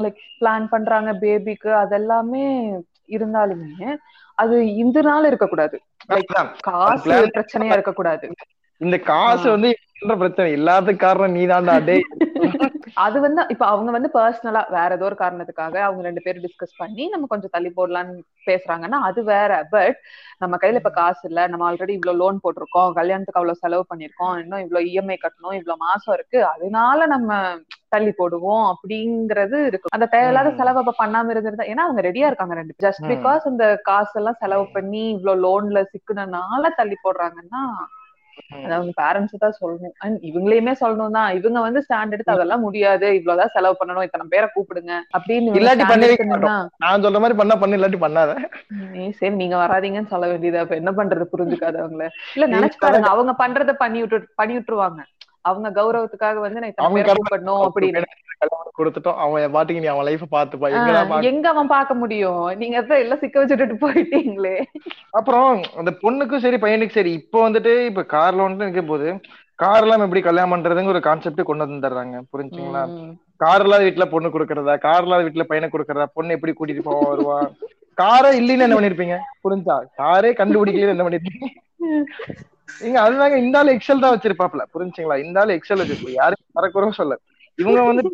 லைக் 0.00 0.20
பிளான் 0.38 0.66
பண்றாங்க 0.70 1.10
பேபிக்கு 1.20 1.70
அதெல்லாமே 1.82 2.46
இருந்தாலுமே 3.10 3.88
அது 4.34 4.74
இந்த 4.74 4.98
நாள் 5.00 5.26
இருக்கக்கூடாது. 5.26 5.76
காசு 6.60 7.10
பிரச்சனையா 7.36 7.72
இருக்கக்கூடாது 7.72 8.26
இந்த 8.80 8.96
காசு. 8.98 9.50
வந்து 9.50 9.70
பிரச்சனை 10.12 10.48
எல்லாத்துக்கும் 10.52 11.04
காரணம் 11.04 11.34
நீ 11.34 11.42
தான்டா 11.46 11.74
டேய் 11.86 12.04
அது 13.02 13.16
வந்து 13.20 13.42
இப்ப 13.48 13.64
அவங்க 13.66 13.90
வந்து 13.90 14.08
பர்சனலா 14.14 14.62
வேற 14.70 14.88
ஏதோ 14.92 15.04
ஒரு 15.04 15.16
காரணத்துக்காக 15.16 15.76
அவங்க 15.84 16.02
ரெண்டு 16.02 16.24
பேரும் 16.24 16.44
டிஸ்கஸ் 16.46 16.78
பண்ணி 16.78 17.04
நம்ம 17.08 17.28
கொஞ்சம் 17.28 17.52
தள்ளி 17.54 17.70
போடலாம்னு 17.76 18.14
பேசுறாங்கன்னா 18.46 18.98
அது 19.08 19.20
வேற 19.30 19.52
பட் 19.72 19.98
நம்ம 20.40 20.56
கையில 20.56 20.80
இப்ப 20.82 20.92
காசு 20.96 21.22
இல்ல 21.22 21.46
நம்ம 21.48 21.66
ஆல்ரெடி 21.68 21.94
இவ்வளவு 21.94 22.20
லோன் 22.22 22.42
போட்டிருக்கோம் 22.42 22.90
கல்யாணத்துக்கு 22.98 23.40
அவ்வளவு 23.40 23.62
செலவு 23.62 23.84
பண்ணிருக்கோம் 23.90 24.34
இன்னும் 24.42 24.64
இவ்வளவு 24.64 24.88
இஎம்ஐ 24.90 25.16
கட்டணும் 25.18 25.58
இவ்வளவு 25.58 25.84
மாசம் 25.84 26.14
இருக்கு 26.14 26.40
அதனால 26.50 27.06
நம்ம 27.06 27.30
தள்ளி 27.90 28.12
போடுவோம் 28.12 28.66
அப்படிங்கறது 28.72 29.56
இருக்கு 29.68 29.94
அந்த 29.96 30.06
தேவையில்லாத. 30.12 30.52
செலவு 30.60 30.80
அப்ப 30.82 30.94
பண்ணாம 30.98 31.32
இருந்திருந்தா 31.32 31.70
ஏன்னா 31.70 31.86
அவங்க 31.86 32.02
ரெடியா 32.02 32.28
இருக்காங்க 32.28 32.54
ரெண்டு 32.54 32.76
ஜஸ்ட். 32.84 33.04
பிகாஸ் 33.12 33.48
அந்த 33.50 33.64
காசு 33.88 34.14
எல்லாம் 34.20 34.40
செலவு 34.40 34.66
பண்ணி 34.76 35.02
இவ்வளவு 35.14 35.42
லோன்ல 35.44 35.82
சிக்குனனால 35.92 36.70
தள்ளி 36.78 36.98
போடுறாங்கன்னா 37.00 37.62
அது 38.64 38.74
அவங்க 38.74 39.02
பேரண்ட்ஸ் 39.02 39.36
தான் 39.38 39.54
சொல்லணும். 39.60 39.92
அண்ட் 39.98 40.22
இவங்களையுமே 40.22 40.74
சொல்லணும் 40.80 41.10
தான் 41.10 41.34
இவங்க 41.36 41.60
வந்து 41.60 41.84
ஸ்டாண்ட் 41.88 42.10
எடுத்து 42.10 42.32
அதெல்லாம் 42.32 42.60
முடியாது. 42.60 43.14
இவ்வளவுதான் 43.14 43.50
செலவு 43.52 43.76
பண்ணணும். 43.80 44.02
இத்தனை 44.02 44.26
பேரை 44.28 44.48
கூப்பிடுங்க. 44.54 44.92
அப்படின்னு 45.18 45.50
இல்லாட்டி 45.58 45.88
பண்ணி 45.88 46.06
நான் 46.76 47.02
சொல்ற 47.02 47.12
மாதிரி 47.12 47.34
பண்ணா 47.34 47.54
பண்ணு 47.54 47.76
இல்லாட்டி 47.76 48.00
பண்ணாத. 48.00 48.36
"ஏய், 48.94 49.10
சரி 49.10 49.34
நீங்க 49.34 49.56
வராதீங்கன்னு 49.56 50.06
சொல்ல 50.06 50.26
வேண்டியது. 50.26 50.58
அப்ப 50.58 50.74
என்ன 50.74 50.90
பண்றது? 50.90 51.24
புரிஞ்சுக்காதவங்கள 51.38 52.08
இல்ல 52.34 52.46
நீ 52.46 52.56
நினைச்சு 52.56 52.70
பாருங்க. 52.78 53.08
அவங்க 53.08 53.48
பண்றத 53.48 53.72
பண்ணி 53.72 54.00
விட்டு 54.00 54.28
பண்ணி 54.34 54.56
விட்டுருவாங்க. 54.56 55.00
அவங்க 55.40 55.82
கௌரவத்துக்காக 55.82 56.36
வந்து 56.36 56.60
நான் 56.60 56.68
இத்தனை 56.68 56.92
பேரை 56.94 57.14
கூப்பிடணும் 57.14 57.68
அப்படின்னு. 57.68 58.02
கல்யாணம் 58.42 58.78
கொடுத்துட்டோம். 58.78 59.18
அவன் 59.24 59.54
பாட்டுக்கு 59.56 59.82
நீ 59.84 59.90
அவன் 59.92 60.08
லைஃப் 60.08 60.24
பாத்துப்பா 60.36 60.68
பாக்க 61.10 61.30
எங்க 61.32 61.46
அவன் 61.54 61.72
பார்க்க 61.74 62.00
முடியும்? 62.02 62.42
நீங்க 62.60 62.84
எல்லாம் 63.02 63.22
சிக்க 63.22 63.42
வச்சுட்டு 63.42 63.82
போயிட்டீங்களே. 63.84 64.56
அப்புறம் 65.18 65.50
அந்த 65.82 65.92
பொண்ணுக்கும் 66.04 66.44
சரி 66.46 66.58
பையனுக்கும் 66.64 67.00
சரி 67.00 67.12
இப்போ 67.20 67.40
வந்துட்டு 67.46 67.74
இப்ப 67.90 68.04
கார் 68.16 68.38
லோன் 68.40 68.60
இருக்க 68.66 68.84
போது 68.92 69.08
கார் 69.62 69.84
எல்லாம் 69.84 70.04
எப்படி 70.04 70.20
கல்யாணம் 70.26 70.52
பண்றதுங்க 70.52 70.92
ஒரு 70.92 71.00
கான்செப்ட் 71.06 71.48
கொண்டு 71.48 71.64
வந்துடுறாங்க 71.64 72.16
புரிஞ்சுங்களா? 72.32 72.82
கார் 73.42 73.62
இல்லாத 73.64 73.84
வீட்டுல 73.86 74.04
பொண்ணு 74.12 74.28
கொடுக்கறதா? 74.34 74.74
கார் 74.86 75.04
இல்லாத 75.06 75.24
வீட்டுல 75.26 75.44
பையனை 75.50 75.68
கொடுக்கறதா? 75.74 76.06
பொண்ணு 76.16 76.34
எப்படி 76.36 76.52
கூட்டிட்டு 76.58 76.86
போவா 76.86 77.02
வருவா? 77.12 77.36
காரே 77.98 78.30
இல்லைன்னு 78.40 78.66
என்ன 78.66 78.76
பண்ணிருப்பீங்க? 78.78 79.16
புரிஞ்சா? 79.44 79.76
காரே 80.00 80.30
கண்டுபிடிக்கல 80.40 80.94
என்ன 80.94 81.04
பண்ணிருப்பீங்க? 81.06 81.48
நீங்க 82.82 82.98
அதுதாங்க 83.04 83.36
இந்த 83.44 83.56
ஆளு 83.60 83.74
எக்ஸல் 83.76 84.02
தான் 84.04 84.14
வச்சிருப்பாப்ல 84.14 84.62
புரிஞ்சுங்களா? 84.74 85.16
இந்த 85.24 85.38
ஆளு 85.42 85.56
எக்ஸல் 85.58 85.82
வச்சிருப்போம் 85.82 86.18
யாரும் 86.20 86.42
மறக்குறோம் 86.58 86.98
சொல்ல 87.00 87.18
இவங்க 87.56 87.82
வந்து 87.82 88.10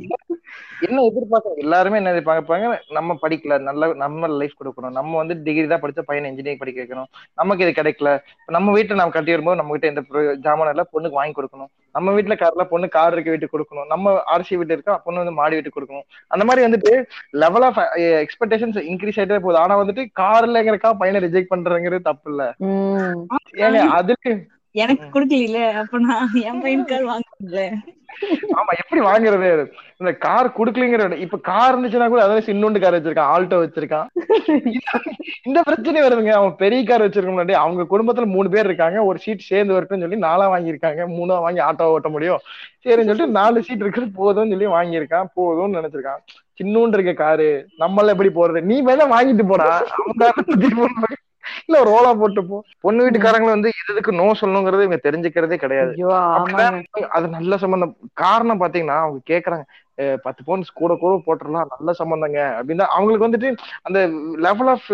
என்ன 0.81 1.03
எதிர்பார்க்க 1.03 1.55
எல்லாருமே 1.57 1.97
என்ன 1.97 2.13
எதிர்பார்ப்பாங்க 2.13 2.79
நம்ம 2.89 3.19
படிக்கல 3.23 3.59
நல்ல 3.59 3.95
நம்ம 3.95 4.27
லைஃப் 4.27 4.53
கொடுக்கணும். 4.65 4.91
நம்ம 4.91 5.17
வந்து 5.17 5.43
டிகிரி 5.43 5.67
தான் 5.67 5.81
படிச்ச 5.81 6.01
பையனை 6.01 6.31
இன்ஜினியரிங் 6.31 6.59
படிக்க 6.59 6.83
வைக்கணும். 6.83 7.05
நமக்கு 7.35 7.69
இது 7.69 7.83
கிடைக்கல. 7.83 8.19
நம்ம 8.47 8.79
வீட்டுல 8.79 8.95
நம்ம 8.95 9.09
கட்டி 9.09 9.31
வரும்போது 9.31 9.57
நம்ம 9.57 9.77
கிட்ட 9.77 10.01
pro- 10.01 10.37
ஜாமான் 10.37 10.69
எல்லாம் 10.69 10.89
பொண்ணுக்கு 10.93 11.11
வாங்கி 11.11 11.43
கொடுக்கணும். 11.43 11.67
நம்ம 11.93 12.21
வீட்டுல 12.21 12.35
கார்ல 12.35 12.65
பொண்ணு 12.65 12.89
கார் 12.89 13.13
இருக்க 13.13 13.31
வீட்டுக்கு 13.31 13.59
கொடுக்கணும். 13.59 13.87
நம்ம 13.87 14.23
ஆர்சி 14.37 14.57
வீட்டு 14.57 14.73
இருக்கா 14.73 15.01
பொண்ணு 15.05 15.21
வந்து 15.21 15.35
மாடி 15.35 15.55
வீட்டுக்கு 15.55 15.81
கொடுக்கணும். 15.81 16.03
அந்த 16.29 16.45
மாதிரி 16.45 16.67
வந்துட்டு 16.67 17.05
லெவல் 17.31 17.63
ஆஃப் 17.63 17.79
எக்ஸ்பெக்டேஷன்ஸ் 17.97 18.79
இன்க்ரீஸ் 18.79 19.21
ஆயிட்டே 19.21 19.39
போகுது. 19.39 19.59
ஆனா 19.59 19.79
வந்துட்டு 19.79 20.07
கார்லங்கிறக்கா 20.21 20.93
பையனை 20.93 21.29
ரிஜெக்ட் 21.29 21.53
பண்றதுங்கிறது 21.55 21.99
தப்பு 21.99 22.31
இல்ல. 22.31 22.55
அதுக்கு 23.89 24.47
எனக்கு 24.79 25.07
குடுக்கல 25.15 25.61
அப்ப 25.75 25.99
நான் 26.07 26.35
என் 26.43 26.63
பையனுக்கால் 26.63 27.11
வாங்கல 27.11 27.63
ஆமா 28.59 28.73
எப்படி 28.81 29.01
வாங்குறது? 29.01 29.49
இந்த 29.99 30.13
கார் 30.17 30.55
குடுக்கலங்கிற 30.57 31.19
இப்ப 31.19 31.39
கார் 31.39 31.73
இருந்துச்சுன்னா 31.73 32.09
கூட 32.09 32.23
அதாவது 32.23 32.53
இன்னொண்டு 32.53 32.81
கார் 32.81 32.97
வச்சிருக்கான் 32.97 33.31
ஆல்டோ 33.35 33.59
வச்சிருக்கான். 33.59 34.09
இந்த 35.43 35.63
பிரச்சனை 35.63 36.03
வருதுங்க. 36.03 36.31
அவன் 36.31 36.57
பெரிய 36.57 36.85
கார் 36.85 37.05
வச்சிருக்க 37.05 37.33
முன்னாடி 37.35 37.53
அவங்க 37.53 37.83
குடும்பத்துல 37.91 38.27
மூணு 38.27 38.49
பேர் 38.49 38.65
இருக்காங்க. 38.65 39.05
ஒரு 39.05 39.19
சீட் 39.19 39.49
சேர்ந்து 39.49 39.77
வரட்டும்னு 39.77 40.01
சொல்லி 40.01 40.19
நாலா 40.19 40.47
வாங்கியிருக்காங்க. 40.55 41.05
மூணா 41.09 41.39
வாங்கி 41.41 41.61
ஆட்டோ 41.61 41.89
ஓட்ட 41.89 42.09
முடியும். 42.09 42.43
சரின்னு 42.85 43.11
சொல்லிட்டு 43.11 43.39
நாலு 43.39 43.63
சீட் 43.63 43.81
இருக்கிறது 43.81 44.13
போதும்னு 44.19 44.55
சொல்லி 44.55 44.67
வாங்கியிருக்கான். 44.67 45.31
போதும்னு 45.37 45.79
நினைச்சிருக்கான். 45.79 46.23
சின்னூண்டு 46.61 46.95
இருக்க 46.95 47.13
காரு. 47.15 47.51
நம்மள 47.79 48.07
எப்படி 48.07 48.31
போறது 48.31 48.61
நீ 48.63 48.79
வேணா 48.83 49.07
வாங்கிட்டு 49.15 49.47
போடா. 49.49 49.71
அவன் 49.99 50.19
இல்ல 51.63 51.77
ஒரு 51.81 51.91
ஓலா 51.95 52.11
போட்டு 52.17 52.43
போ. 52.45 52.57
பொண்ணு 52.81 53.05
வீட்டுக்காரங்களும் 53.05 53.57
வந்து 53.57 53.71
இது 53.75 53.93
இதுக்கு 53.95 54.13
நோ 54.15 54.27
சொல்லணுங்கிறது 54.41 54.83
இவங்க 54.83 55.01
தெரிஞ்சுக்கிறதே 55.03 55.59
கிடையாது. 55.59 55.95
அது 57.17 57.27
நல்ல 57.37 57.55
சம்பந்தம். 57.63 57.93
காரணம் 58.23 58.63
பாத்தீங்கன்னா 58.63 58.99
அவங்க 59.05 59.21
கேக்குறாங்க 59.31 59.67
பத்து 60.25 60.41
பவுன் 60.47 60.65
கூட 60.81 60.93
கூட 61.03 61.13
போட்டுடலாம் 61.27 61.71
நல்ல 61.75 61.93
சம்பந்தங்க. 62.01 62.41
அப்படின்னா 62.59 62.87
அவங்களுக்கு 62.97 63.27
வந்துட்டு 63.27 63.51
அந்த 63.89 64.01
லெவல் 64.47 64.71
ஆஃப் 64.75 64.89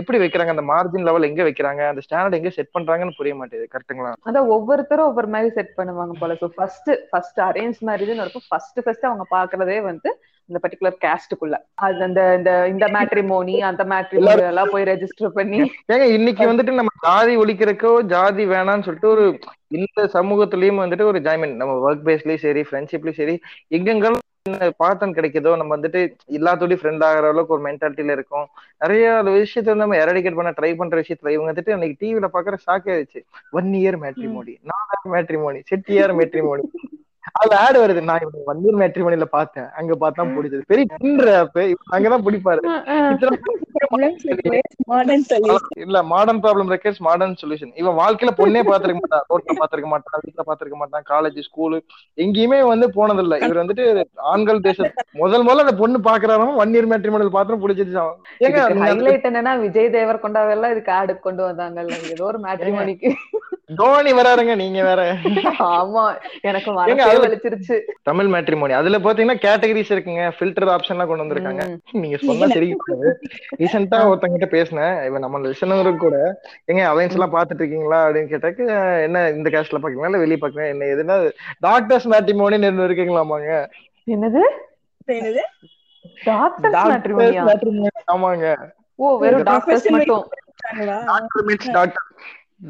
எப்படி 0.00 0.18
வைக்கிறாங்க? 0.22 0.54
அந்த 0.54 0.64
மார்ஜின் 0.72 1.06
லெவல் 1.08 1.28
எங்க 1.28 1.42
வைக்கிறாங்க? 1.48 1.82
அந்த 1.92 2.02
ஸ்டாண்டர்ட் 2.06 2.38
எங்க 2.38 2.50
செட் 2.56 2.74
பண்றாங்கன்னு 2.76 3.18
புரிய 3.20 3.34
மாட்டேங்குது 3.38 3.72
கரெக்ட்டுங்களா 3.74 4.12
அதான் 4.30 4.50
ஒவ்வொருத்தரும் 4.56 5.08
ஒவ்வொரு 5.10 5.30
மாதிரி 5.36 5.50
செட் 5.58 5.76
பண்ணுவாங்க 5.78 6.16
போல. 6.22 6.34
சோ 6.42 6.48
ஃபர்ஸ்ட் 6.56 6.90
ஃபர்ஸ்ட் 7.12 7.40
அரேஞ்ச் 7.48 7.80
மேரேஜ்னு 7.90 8.24
இருக்கும் 8.26 8.48
ஃபர்ஸ்ட் 8.50 8.80
ஃபர்ஸ்ட் 8.86 9.08
அவங்க 9.10 9.26
பாக்குறதே 9.36 9.78
வந்து 9.90 10.10
இந்த 10.50 10.60
பர்டிகுலர் 10.62 11.00
கேஸ்டுக்குள்ள 11.04 11.56
அது 11.86 12.02
அந்த 12.08 12.20
இந்த 12.38 12.52
இந்த 12.74 12.86
மேட்ரிமோனி 12.96 13.56
அந்த 13.70 13.82
மேட்ரிமோனி 13.92 14.44
எல்லாம் 14.52 14.72
போய் 14.74 14.90
ரெஜிஸ்டர் 14.92 15.36
பண்ணி 15.38 15.60
ஏங்க 15.94 16.06
இன்னைக்கு 16.18 16.44
வந்துட்டு 16.50 16.78
நம்ம 16.78 16.94
ஜாதி 17.08 17.34
ஒழிக்கிறக்கோ 17.42 17.92
ஜாதி 18.14 18.44
வேணாம்னு 18.54 18.86
சொல்லிட்டு 18.88 19.12
ஒரு 19.14 19.26
இந்த 19.70 20.00
சமூகத்திலயும் 20.14 20.80
வந்துட்டு 20.82 21.02
ஒரு 21.02 21.18
ஜாமீன் 21.20 21.54
நம்ம 21.56 21.74
ஒர்க் 21.84 22.06
பேஸ்லயும் 22.06 22.44
சரி 22.44 22.62
ஃப்ரெண்ட்ஷிப்லயும் 22.62 23.18
சரி 23.18 23.34
எங்கெங்காலும் 23.68 24.18
பார்த்தன் 24.76 25.14
கிடைக்குதோ 25.14 25.50
நம்ம 25.56 25.76
வந்துட்டு 25.76 26.00
எல்லாத்தோடய 26.32 26.78
ஃப்ரெண்ட் 26.80 27.04
ஆகிற 27.04 27.28
அளவுக்கு 27.28 27.54
ஒரு 27.54 27.64
மென்டாலிட்டியில 27.66 28.14
இருக்கும். 28.16 28.46
நிறைய 28.80 29.06
விஷயத்த 29.28 29.74
நம்ம 29.74 29.96
எரடிகேட் 29.96 30.34
பண்ண 30.34 30.50
ட்ரை 30.50 30.70
பண்ற 30.76 30.96
விஷயத்துல 31.00 31.34
இவங்க 31.34 31.50
வந்துட்டு 31.52 31.74
அன்னைக்கு 31.74 32.00
டிவில 32.00 32.28
பாக்குற 32.32 32.56
ஷாக் 32.66 32.88
ஆயிடுச்சு. 32.92 33.20
ஒன் 33.52 33.70
இயர் 33.74 33.98
மேட்ரிமோனி 34.04 34.54
நாலு 34.70 35.04
மேட்ரிமோனி 35.14 35.60
செட்டியார் 35.70 35.98
இயர் 36.02 36.18
மேட்ரிமோனி 36.20 36.64
அதுல 37.30 37.56
ஆடு 37.64 37.78
வருது. 37.80 38.00
நான் 38.08 38.22
இவங்க 38.22 38.38
ஒன் 38.50 38.62
இயர் 38.64 38.78
மேட்ரிமோனில 38.80 39.26
பார்த்தேன். 39.34 39.68
அங்க 39.78 39.94
பார்த்தா 40.02 40.26
பிடிச்சது. 40.36 40.62
பெரிய 40.70 40.86
அங்கதான் 41.96 42.24
பிடிப்பாரு. 42.26 42.60
இல்ல 45.84 45.98
modern 46.12 46.40
problem 46.44 46.70
requires 46.74 47.00
modern 47.08 47.36
solution 47.42 47.72
இவன் 47.82 47.98
வாழ்க்கையில 48.00 48.32
பொண்ணே 48.40 48.62
பாத்திருக்க 48.70 49.00
மாட்டான். 49.02 49.26
ரோட்ல 49.30 49.54
பாத்திருக்க 49.60 49.90
மாட்டான். 49.92 50.22
வீட்டுல 50.24 50.44
பாத்திருக்க 50.48 50.78
மாட்டான். 50.82 51.04
காலேஜ் 51.12 51.40
ஸ்கூலு 51.48 51.78
எங்கேயுமே 52.18 52.60
வந்து 52.72 52.88
போனதில்ல. 52.98 53.36
இவர் 53.44 53.62
வந்துட்டு 53.62 53.86
ஆண்கள் 54.32 54.64
தேச 54.68 54.78
முதல் 55.20 55.46
முதல்ல 55.46 55.66
அந்த 55.66 55.76
பொண்ணு 55.82 56.00
பாக்குறாரும் 56.08 56.58
ஒன் 56.62 56.74
இயர் 56.74 56.90
மேட்ரிமோனியல் 56.92 57.36
பாத்திரம் 57.36 57.62
பிடிச்சிருச்சு 57.64 58.06
ஏங்க 58.46 58.60
ஹைலைட் 58.82 59.28
என்னன்னா 59.30 59.54
விஜய் 59.64 59.94
தேவர் 59.96 60.24
கொண்டாவெல்லாம் 60.24 60.74
இதுக்கு 60.76 60.92
ஆடு 60.98 61.12
கொண்டு 61.26 61.42
வந்தாங்கல்ல. 61.48 61.96
ஏதோ 62.14 62.26
ஒரு 62.30 62.40
மேட்ரிமோனிக்கு 62.46 63.10
தோனி 63.78 64.12
வராருங்க 64.18 64.52
நீங்க 64.60 64.80
வேற. 64.88 65.00
ஆமா 65.74 66.04
எனக்கு 66.42 66.70
வலிச்சிருச்சு. 67.22 67.76
தமிழ் 68.08 68.28
மேட்ரிமோனி 68.34 68.74
அதுல 68.78 68.98
பாத்தீங்கன்னா 69.04 69.36
கேட்டகரிஸ் 69.44 69.92
இருக்குங்க. 69.94 70.24
ஃபில்டர் 70.36 70.70
ஆப்ஷன் 70.74 70.94
எல்லாம் 70.96 71.10
கொண்டு 71.10 71.24
வந்திருக்காங்க. 71.24 71.64
நீங்க 72.02 72.16
சொன்னா 72.26 72.48
சரி 72.56 72.68
ரீசெண்டா 73.60 74.00
ஒருத்தங்கிட்ட 74.10 74.48
பேசினேன். 74.56 74.94
இவன் 75.08 75.24
நம்ம 75.24 75.40
லிசனருக்கு 75.46 76.02
கூட 76.06 76.18
எங்க 76.72 76.82
அலைன்ஸ் 76.92 77.16
எல்லாம் 77.18 77.34
பாத்துட்டு 77.36 77.62
இருக்கீங்களா? 77.62 78.00
அப்படின்னு 78.06 78.32
கேட்டாக்கு 78.34 78.66
என்ன 79.06 79.24
இந்த 79.36 79.50
கேஸ்ட்ல 79.56 79.80
பாக்கீங்களா? 79.84 80.10
இல்ல 80.12 80.24
வெளிய 80.24 80.38
பாக்கீங்களா? 80.40 80.72
என்ன 80.74 80.90
எதுனா 80.94 81.16
டாக்டர்ஸ் 81.68 82.08
மேட்ரிமோனின்னு 82.14 82.70
ஒண்ணு 82.72 82.88
இருக்குங்களாமாங்க? 82.88 83.52
என்னது? 84.14 84.44
என்னது? 85.18 85.44
டாக்டர் 86.24 86.72
டாக்டர்ஸ் 86.76 86.92
மேட்ரிமோனியா 86.92 87.46
மேட்ரிமோனி 87.50 87.90
ஆமாங்க. 88.14 88.46
ஓ 89.02 89.16
வெறும் 89.24 89.48
டாக்டர்ஸ் 89.50 89.88
மட்டும்? 89.96 90.24
டாக்டர் 91.78 92.06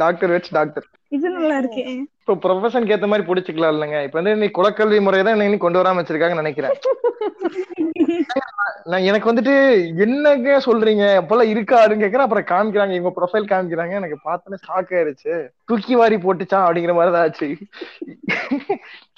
டாக்டர் 0.03 0.51
டாக்டர் 0.57 0.86
இது 1.12 1.28
நல்லா 1.30 1.56
இருக்கே. 1.61 1.84
இப்போ 2.20 2.34
ப்ரொஃபஷனுக்கு 2.42 2.94
ஏத்த 2.96 3.06
மாதிரி 3.06 3.26
புடிச்சுக்கலாம் 3.28 3.72
இல்லைங்க. 3.74 4.04
இப்ப 4.04 4.20
வந்து 4.20 4.36
நீ 4.36 4.48
குலக்கல்வி 4.58 5.00
முறையை 5.00 5.24
தான் 5.24 5.36
இன்னைக்கு 5.38 5.58
கொண்டு 5.58 5.80
வராம 5.80 6.00
வச்சிருக்காங்கன்னு 6.00 6.44
நினைக்கிறேன். 6.44 6.76
நான் 8.86 9.02
எனக்கு 9.02 9.30
வந்துட்டு 9.30 9.54
என்னங்க 9.96 10.61
சொல்றீங்க? 10.66 11.04
அப்பெல்லாம் 11.16 11.50
இருக்காருன்னு 11.52 12.02
கேக்குறேன். 12.02 12.26
அப்புறம் 12.26 12.44
காமிக்கிறாங்க. 12.44 12.92
இவங்க 12.92 13.12
ப்ரொஃபைல் 13.16 13.50
காமிக்கிறாங்க. 13.50 13.90
எனக்கு 13.90 14.16
பார்த்தோன்னே 14.24 14.58
ஷாக் 14.66 14.92
ஆயிருச்சு. 14.98 15.32
தூக்கி 15.68 15.94
வாரி 15.94 16.16
போட்டுச்சான் 16.16 16.64
அப்படிங்கிற 16.66 16.94
மாதிரி 16.94 17.12
தான் 17.12 17.22
ஆச்சு. 17.22 17.48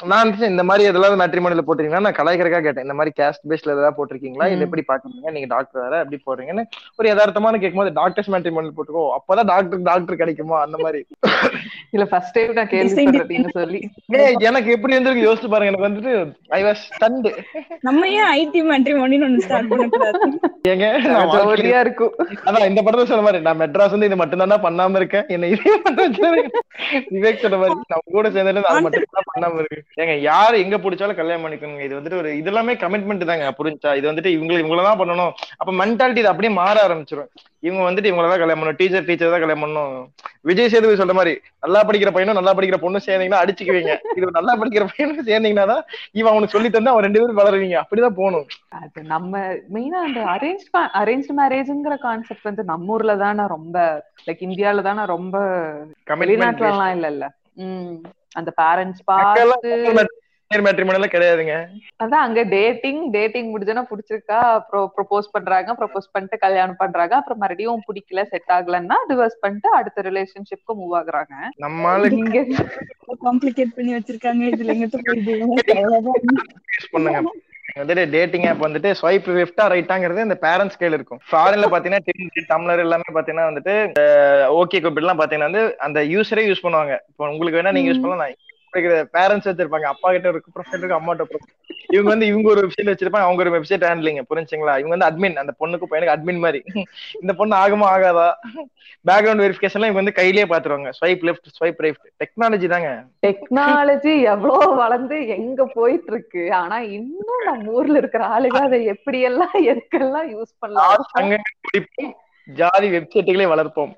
நான் 0.04 0.32
இந்த 0.50 0.62
மாதிரி 0.62 0.88
எதாவது 0.88 1.20
மேட்ரிமோனியில 1.22 1.64
போட்டிருக்கீங்கன்னா 1.66 2.06
நான் 2.08 2.18
கலாய்க்கிறக்கா 2.20 2.60
கேட்டேன். 2.60 2.82
இந்த 2.82 2.94
மாதிரி 2.94 3.12
கேஸ்ட் 3.20 3.46
பேஸ்ல 3.50 3.74
ஏதாவது 3.76 3.96
போட்டிருக்கீங்களா? 3.98 4.46
இல்ல 4.46 4.62
ம். 4.62 4.66
எப்படி 4.66 4.84
பாக்குறீங்க 4.88 5.30
நீங்க 5.30 5.48
டாக்டர் 5.54 5.82
வேற 5.82 5.98
எப்படி 5.98 6.20
போடுறீங்கன்னு 6.26 6.64
ஒரு 6.96 7.08
யதார்த்தமான 7.08 7.60
கேட்கும்போது 7.60 7.92
டாக்டர்ஸ் 7.92 8.30
மேட்ரிமோனியில் 8.30 8.76
போட்டுக்கோ. 8.76 9.06
அப்பதான் 9.18 9.50
டாக்டர் 9.52 9.82
டாக்டர் 9.82 10.16
கிடைக்குமா? 10.16 10.60
அந்த 10.60 10.78
மாதிரி. 10.78 11.02
இல்ல 11.90 12.04
ஃபர்ஸ்ட் 12.10 12.34
டைம் 12.36 12.52
நான் 12.58 12.70
கேள்விப்படுறேன் 12.72 13.32
நீங்க 13.32 13.50
சொல்லி. 13.58 13.80
ஏய், 14.18 14.36
எனக்கு 14.48 14.74
எப்படி 14.76 14.96
இருந்திருக்கு? 14.96 15.26
யோசிச்சு 15.28 15.50
பாருங்க 15.52 15.70
எனக்கு 15.72 15.88
வந்துட்டு 15.88 16.12
ஐ 16.58 16.60
வாஸ் 16.66 16.82
ஸ்டண்ட் 16.88 17.28
நம்ம 17.88 18.08
ஏன் 18.18 18.30
ஐடி 18.38 18.60
மேட்ரிமோனின்னு 18.70 19.28
ஒண்ணு 19.28 19.44
ஸ்டார்ட் 19.46 19.70
பண்ணக்கூடாது? 19.72 20.20
ஏங்க 20.72 20.86
ஜோலியா 21.34 21.80
இருக்கும். 21.86 22.14
அதான் 22.46 22.68
இந்த 22.70 22.82
படத்துல 22.82 23.08
சொன்ன 23.12 23.24
மாதிரி 23.26 23.42
நான் 23.48 23.60
மெட்ராஸ் 23.62 23.94
வந்து 23.96 24.10
இது 24.10 24.20
மட்டும் 24.22 24.42
தானே 24.44 24.58
பண்ணாம 24.66 25.00
இருக்கேன். 25.02 25.26
என்ன 25.36 25.50
இதே. 25.54 25.74
விவேக் 27.14 27.42
சொன்ன 27.44 27.60
மாதிரி 27.62 27.78
நான் 27.92 28.00
உங்க 28.02 28.16
கூட 28.18 28.30
சேர்ந்தது 28.30 28.66
அது 28.72 28.84
மட்டும் 28.86 29.16
தான் 29.18 29.30
பண்ணாம 29.32 29.58
இருக்கு. 29.60 29.80
ஏங்க 30.02 30.16
யாரு 30.30 30.64
எங்க 30.64 30.76
பிடிச்சாலும் 30.84 31.20
கல்யாணம் 31.20 31.46
பண்ணிக்கணுங்க. 31.46 31.84
இது 31.88 31.98
வந்துட்டு 32.00 32.20
ஒரு 32.22 32.30
இது 32.40 32.50
எல்லாமே 32.52 32.74
கமிட்மெண்ட் 32.84 33.30
தாங்க 33.30 33.54
புரிஞ்சா? 33.60 33.96
இது 34.00 34.12
வந்துட்டு 34.12 34.34
இவங்களை 34.36 34.60
இவங்களதான் 34.64 35.00
பண்ணணும். 35.02 35.32
அப்ப 35.60 35.72
மென்டாலிட்டி 35.84 36.22
இது 36.24 36.32
அப்படியே 36.32 36.52
மாற 36.60 36.76
ஆரம்பிச்சிரும். 36.88 37.30
இவங்க 37.62 37.82
வந்துட்டு 37.86 38.10
இவங்களதான் 38.10 38.40
கல்யாணம் 38.42 38.60
பண்ணணும் 38.60 38.78
டீச்சர் 38.80 39.06
டீச்சர் 39.08 39.32
தான் 39.34 39.42
கல்யாணம் 39.42 39.64
பண்ணணும். 39.64 39.96
விஜய் 40.48 40.70
சேதுபதி 40.72 41.00
சொல்ற 41.00 41.14
மாதிரி 41.18 41.32
நல்லா 41.64 41.80
படிக்கிற 41.88 42.10
பையனும் 42.14 42.38
நல்லா 42.38 42.54
படிக்கிற 42.58 42.78
பொண்ணு 42.84 43.06
சேர்ந்தீங்கன்னா 43.06 43.42
அடிச்சுக்குவீங்க. 43.42 43.92
இது 44.16 44.30
நல்லா 44.38 44.54
படிக்கிற 44.60 44.84
பையனும் 44.90 45.28
சேர்ந்தீங்கன்னா 45.30 45.66
தான் 45.72 45.84
இவன் 46.20 46.32
அவனுக்கு 46.32 46.54
சொல்லி 46.56 46.70
தந்து 46.76 46.92
அவன் 46.92 47.06
ரெண்டு 47.06 47.20
பேரும் 47.20 47.40
வளருவீங்க. 47.40 47.76
அப்படிதான் 47.82 48.18
போகணும். 48.20 48.46
அது 48.80 49.02
நம்ம 49.14 49.42
மெயினா 49.76 50.00
அந்த 50.08 50.22
அரேஞ்ச் 50.34 50.64
அரேஞ்ச் 51.02 51.30
மேரேஜ்ங்கிற 51.40 51.96
கான்செப்ட் 52.06 52.48
வந்து 52.50 52.64
நம்ம 52.72 52.92
ஊர்ல 52.96 53.14
தானே 53.26 53.46
ரொம்ப 53.56 53.76
லைக் 54.26 54.42
இந்தியால 54.48 54.82
தானே 54.88 55.04
ரொம்ப 55.14 55.36
வெளிநாட்டுல 56.24 56.72
எல்லாம் 56.72 56.94
இல்லல்ல. 56.96 57.26
உம் 57.62 57.94
அந்த 58.40 58.50
பேரண்ட்ஸ் 58.62 59.02
பார்த்து 59.12 60.20
மேட்ரிமோனியெல்லாம் 60.60 61.14
கிடையாதுங்க. 61.14 61.54
அதான் 61.96 62.24
அங்க 62.26 62.40
டேட்டிங் 62.52 63.02
டேட்டிங் 63.10 63.50
முடிஞ்சோன்னா 63.52 63.84
பிடிச்சிருக்கா 63.90 64.38
அப்புறம் 64.56 64.86
ப்ரொபோஸ் 64.96 65.32
பண்றாங்க 65.32 65.74
ப்ரொபோஸ் 65.80 66.12
பண்ணிட்டு 66.12 66.38
கல்யாணம் 66.38 66.80
பண்றாங்க 66.80 67.14
அப்புறம் 67.16 67.40
மறுபடியும் 67.42 67.84
பிடிக்கல 67.88 68.22
செட் 68.32 68.52
ஆகலன்னா 68.56 68.98
டிவோர்ஸ் 69.10 69.40
பண்ணிட்டு 69.40 69.70
அடுத்த 69.78 70.02
ரிலேஷன்ஷிப்க்கு 70.08 70.74
மூவ் 70.80 70.96
ஆகுறாங்க. 71.00 71.34
நம்மளால 71.64 72.10
இங்க 72.18 72.42
காம்ப்ளிகேட் 73.24 73.76
பண்ணி 73.78 73.94
வச்சிருக்காங்க 73.94 74.42
இதுல 74.52 74.76
யூஸ் 74.82 74.98
பண்ணுங்க. 76.92 77.22
வந்துட்டு 77.76 78.02
டேட்டிங் 78.14 78.46
ஆப் 78.48 78.64
வந்துட்டு 78.64 78.88
ஸ்வைப் 78.98 79.28
லெஃப்டா 79.30 79.64
ரைட்டாங்கிறது 79.72 80.24
இந்த 80.26 80.36
பேரண்ட்ஸ் 80.42 80.78
கையில 80.80 80.98
இருக்கும். 80.98 81.20
ஃபாரின்ல 81.28 81.66
பாத்தீங்கன்னா 81.74 82.04
டிண்டர் 82.08 82.48
டம்ளர் 82.50 82.82
எல்லாமே 82.84 83.14
பாத்தீங்கன்னா 83.16 83.46
வந்துட்டு 83.50 83.74
ஓகே 84.58 84.80
கூப்பிட்டு 84.80 85.04
எல்லாம் 85.04 85.20
பாத்தீங்கன்னா 85.20 85.50
வந்து 85.50 85.62
அந்த 85.86 86.00
யூஸரே 86.12 86.44
யூஸ் 86.48 86.64
பண்ணுவாங்க. 86.64 86.96
இப்போ 87.10 87.30
உங்களுக்கு 87.30 87.58
வேணா 87.60 87.74
நீங்க 87.76 87.90
யூஸ் 87.90 88.02
பண்ணலாம் 88.04 88.34
பேரண்ட்ஸ் 89.14 89.48
வச்சிருப்பாங்க. 89.50 89.88
அப்பா 89.94 90.12
கிட்ட 90.12 90.28
ஒரு 90.28 90.42
ப்ரொஃபைல் 90.56 90.78
இருக்கு 90.78 90.98
அம்மாட்ட 90.98 91.40
இவங்க 91.94 92.08
வந்து 92.10 92.26
இவங்க 92.26 92.48
ஒரு 92.50 92.60
வெப்சைட் 92.62 92.90
வச்சிருப்பாங்க 92.90 93.26
அவங்க 93.28 93.42
ஒரு 93.42 93.50
வெப்சைட் 93.50 93.84
ஹேண்ட்லிங் 93.88 94.18
புரிஞ்சுங்களா? 94.30 94.74
இவங்க 94.78 94.94
வந்து 94.96 95.08
அட்மின் 95.08 95.36
அந்த 95.36 95.52
பொண்ணுக்கு 95.60 95.86
பையனுக்கு 95.90 96.14
அட்மின் 96.14 96.38
மாதிரி. 96.38 96.60
இந்த 97.20 97.32
பொண்ணு 97.32 97.56
ஆகுமா 97.56 97.86
ஆகாதா? 97.94 98.28
பேக்ரவுண்ட் 99.08 99.44
வெரிஃபிகேஷன்லாம் 99.44 99.90
இவங்க 99.90 100.02
வந்து 100.02 100.12
கையிலேயே 100.12 100.46
பாத்துருவாங்க. 100.46 100.90
Swipe 101.00 101.24
left 101.28 101.52
swipe 101.58 101.80
right 101.80 102.00
technology 102.24 102.68
தாங்க. 102.68 102.90
டெக்னாலஜி 103.26 104.22
எவ்வளவு 104.22 104.74
வளர்ந்து 104.74 105.26
எங்க 105.26 105.66
போயிட்டு 105.66 106.12
இருக்கு 106.12 106.54
ஆனா 106.54 106.78
இன்னும் 106.78 107.44
நம்ம 107.44 107.72
ஊர்ல 107.72 107.96
இருக்கிற 107.96 108.24
ஆளுங்க 108.26 108.60
அதை 108.60 108.84
எப்படி 108.84 109.20
எல்லாம் 109.20 109.54
எதுக்கெல்லாம் 109.72 110.28
யூஸ் 110.34 110.52
பண்ணலாம்? 110.58 111.06
ஜாதி 112.48 112.88
வெப்சைட்டுகளே 112.88 113.46
வளர்ப்போம். 113.52 113.92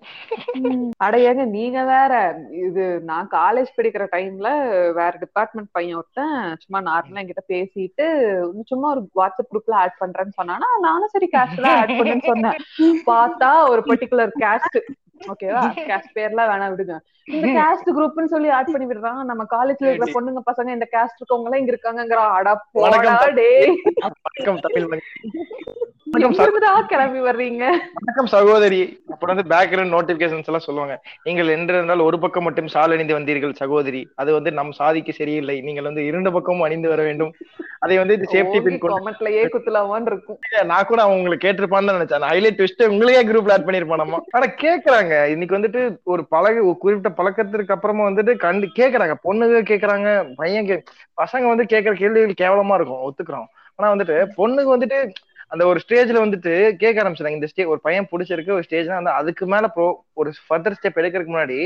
அடையாங்க 1.06 1.44
நீங்க 1.56 1.84
வேற 1.84 2.12
இது 2.66 2.84
நான் 3.02 3.28
காலேஜ் 3.30 3.70
படிக்கிற 3.76 4.04
டைம்ல 4.14 4.48
வேற 4.92 5.12
டிபார்ட்மெண்ட் 5.24 5.70
பையன் 5.72 5.96
ஒருத்தன் 5.96 6.34
சும்மா 6.64 6.80
நார்மலா 6.90 7.22
என்கிட்ட 7.22 7.44
பேசிட்டு 7.54 8.06
சும்மா 8.72 8.90
ஒரு 8.94 9.02
வாட்ஸ்அப் 9.20 9.50
குரூப்ல 9.52 9.80
ஆட் 9.84 10.00
பண்றேன்னு 10.02 10.38
சொன்னானா? 10.40 10.68
நானும் 10.80 11.12
சரி 11.14 11.28
கேஷ்ல 11.36 11.66
ஆட் 11.80 11.96
பண்ணுன்னு 12.00 12.30
சொன்னேன். 12.32 12.58
பார்த்தா 13.06 13.50
ஒரு 13.72 13.82
பர்டிகுலர் 13.90 14.34
கேஸ்ட் 14.44 14.78
ஓகேவா 15.32 15.64
கேஸ்ட் 15.88 16.14
பேர்லாம் 16.16 16.50
வேணா 16.52 16.66
விடுங்க. 16.70 16.94
இந்த 17.26 17.46
கேஸ்ட் 17.58 17.88
குரூப்னு 17.96 18.32
சொல்லி 18.32 18.48
ஆட் 18.48 18.70
பண்ணி 18.74 18.86
விடுறாங்க 18.88 19.22
நம்ம 19.24 19.42
காலேஜ்ல 19.50 19.88
இருக்கிற 19.88 20.08
பொண்ணுங்க 20.16 20.40
பசங்க 20.50 20.68
இந்த 20.68 20.88
கேஸ்ட் 20.94 21.20
இருக்கவங்க 21.20 21.48
எல்லாம் 21.48 21.60
இங்க 21.62 21.72
இருக்காங்கங்கிற. 21.74 22.22
அட 22.38 22.48
போடா 22.72 22.96
வணக்கம். 22.96 23.34
டேய். 23.34 23.70
வணக்கம் 24.24 24.60
தமிழ் 24.60 24.88
கிளம்பி 26.88 27.20
வர்றீங்க. 27.20 27.64
வணக்கம் 27.98 28.26
சகோதரி. 28.26 28.80
அப்புறம் 29.12 29.36
வந்து 29.36 29.54
பேக்ரவுண்ட் 29.54 29.94
நோட்டிபிகேஷன்ஸ் 29.94 30.48
எல்லாம் 30.50 30.66
சொல்லுவாங்க. 30.66 30.96
நீங்கள் 31.24 31.48
என்றிருந்தால் 31.56 32.02
ஒரு 32.02 32.18
பக்கம் 32.18 32.42
மட்டும் 32.42 32.68
சால் 32.68 32.92
அணிந்து 32.92 33.18
வந்தீர்கள் 33.18 33.54
சகோதரி. 33.62 34.02
அது 34.14 34.32
வந்து 34.32 34.52
நம் 34.52 34.72
சாதிக்கு 34.72 35.12
சரியில்லை. 35.12 35.60
நீங்கள் 35.60 35.84
வந்து 35.84 36.04
இரண்டு 36.06 36.32
பக்கமும் 36.32 36.60
அணிந்து 36.60 36.88
வர 36.88 37.02
வேண்டும். 37.02 37.32
அதை 37.84 37.94
வந்து 38.00 38.14
இது 38.16 38.26
சேஃப்டி 38.32 38.60
பின் 38.64 38.78
கொமெண்ட்லயே 38.82 39.42
குத்துலாமான்னு 39.54 40.10
இருக்கும். 40.12 40.38
நான் 40.70 40.88
கூட 40.90 41.00
அவங்க 41.02 41.18
உங்களுக்கு 41.18 41.46
கேட்டிருப்பான்னு 41.46 41.96
நினைச்சேன். 41.96 42.28
ஹைலைட் 42.32 42.58
ட்விஸ்ட் 42.58 42.84
உங்களையே 42.92 43.22
குரூப்ல 43.30 43.54
ஆட் 43.56 43.66
பண்ணிருப்பானமா 43.68 44.20
ஆனா 44.36 44.46
கேக்குறாங்க. 44.62 45.12
இன்னைக்கு 45.34 45.58
வந்துட்டு 45.58 45.82
ஒரு 46.14 46.24
பழகு 46.34 46.60
ஒரு 46.68 46.78
குறிப்பிட்ட 46.84 47.12
பழக்கத்திற்கு 47.20 47.76
அப்புறமா 47.76 48.08
வந்துட்டு 48.10 48.34
கண்டு 48.46 48.68
கேக்குறாங்க. 48.80 49.16
பொண்ணுங்க 49.26 49.60
கேக்குறாங்க 49.72 50.08
பையன் 50.40 50.70
பசங்க 51.22 51.44
வந்து 51.52 51.66
கேக்குற 51.74 51.94
கேள்விகள் 52.02 52.40
கேவலமா 52.42 52.78
இருக்கும். 52.80 53.04
ஒத்துக்கிறோம். 53.08 53.48
ஆனா 53.78 53.86
வந்துட்டு 53.94 54.16
பொண்ணுங்க 54.40 54.70
வந்துட்டு 54.76 54.98
அந்த 55.54 55.64
ஒரு 55.70 55.78
ஸ்டேஜ்ல 55.84 56.22
வந்துட்டு 56.24 56.52
கேட்க 56.82 56.96
ஆரம்பிச்சாங்க 57.02 57.38
இந்த 57.38 57.48
ஸ்டேஜ் 57.50 57.72
ஒரு 57.74 57.80
பையன் 57.86 58.08
பிடிச்சிருக்கு 58.12 58.56
ஒரு 58.56 58.64
ஸ்டேஜ்னா 58.68 58.98
வந்து 59.00 59.16
அதுக்கு 59.18 59.44
மேல 59.54 59.66
ப்ரோ 59.74 59.86
ஒரு 60.20 60.30
ஃபர்தர் 60.46 60.76
ஸ்டெப் 60.78 60.98
எடுக்கிறதுக்கு 61.00 61.34
முன்னாடி 61.34 61.58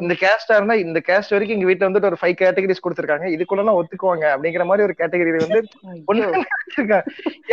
இந்த 0.00 0.14
கேஸ்டா 0.22 0.56
இருந்தா 0.58 0.74
இந்த 0.84 0.98
கேஸ்ட் 1.08 1.34
வரைக்கும் 1.34 1.56
எங்க 1.56 1.68
வீட்டுல 1.68 1.88
வந்துட்டு 1.88 2.10
ஒரு 2.10 2.18
ஃபைவ் 2.20 2.34
கேட்டகரிஸ் 2.42 2.82
கொடுத்துருக்காங்க. 2.84 3.26
இதுக்குள்ள 3.34 3.62
எல்லாம் 3.64 3.78
ஒத்துக்குவாங்க 3.80 4.26
அப்படிங்கிற 4.34 4.64
மாதிரி 4.70 4.86
ஒரு 4.88 4.94
கேட்டகரி 5.00 5.32
வந்து 5.44 5.60
வச்சிருக்கேன் 6.10 7.04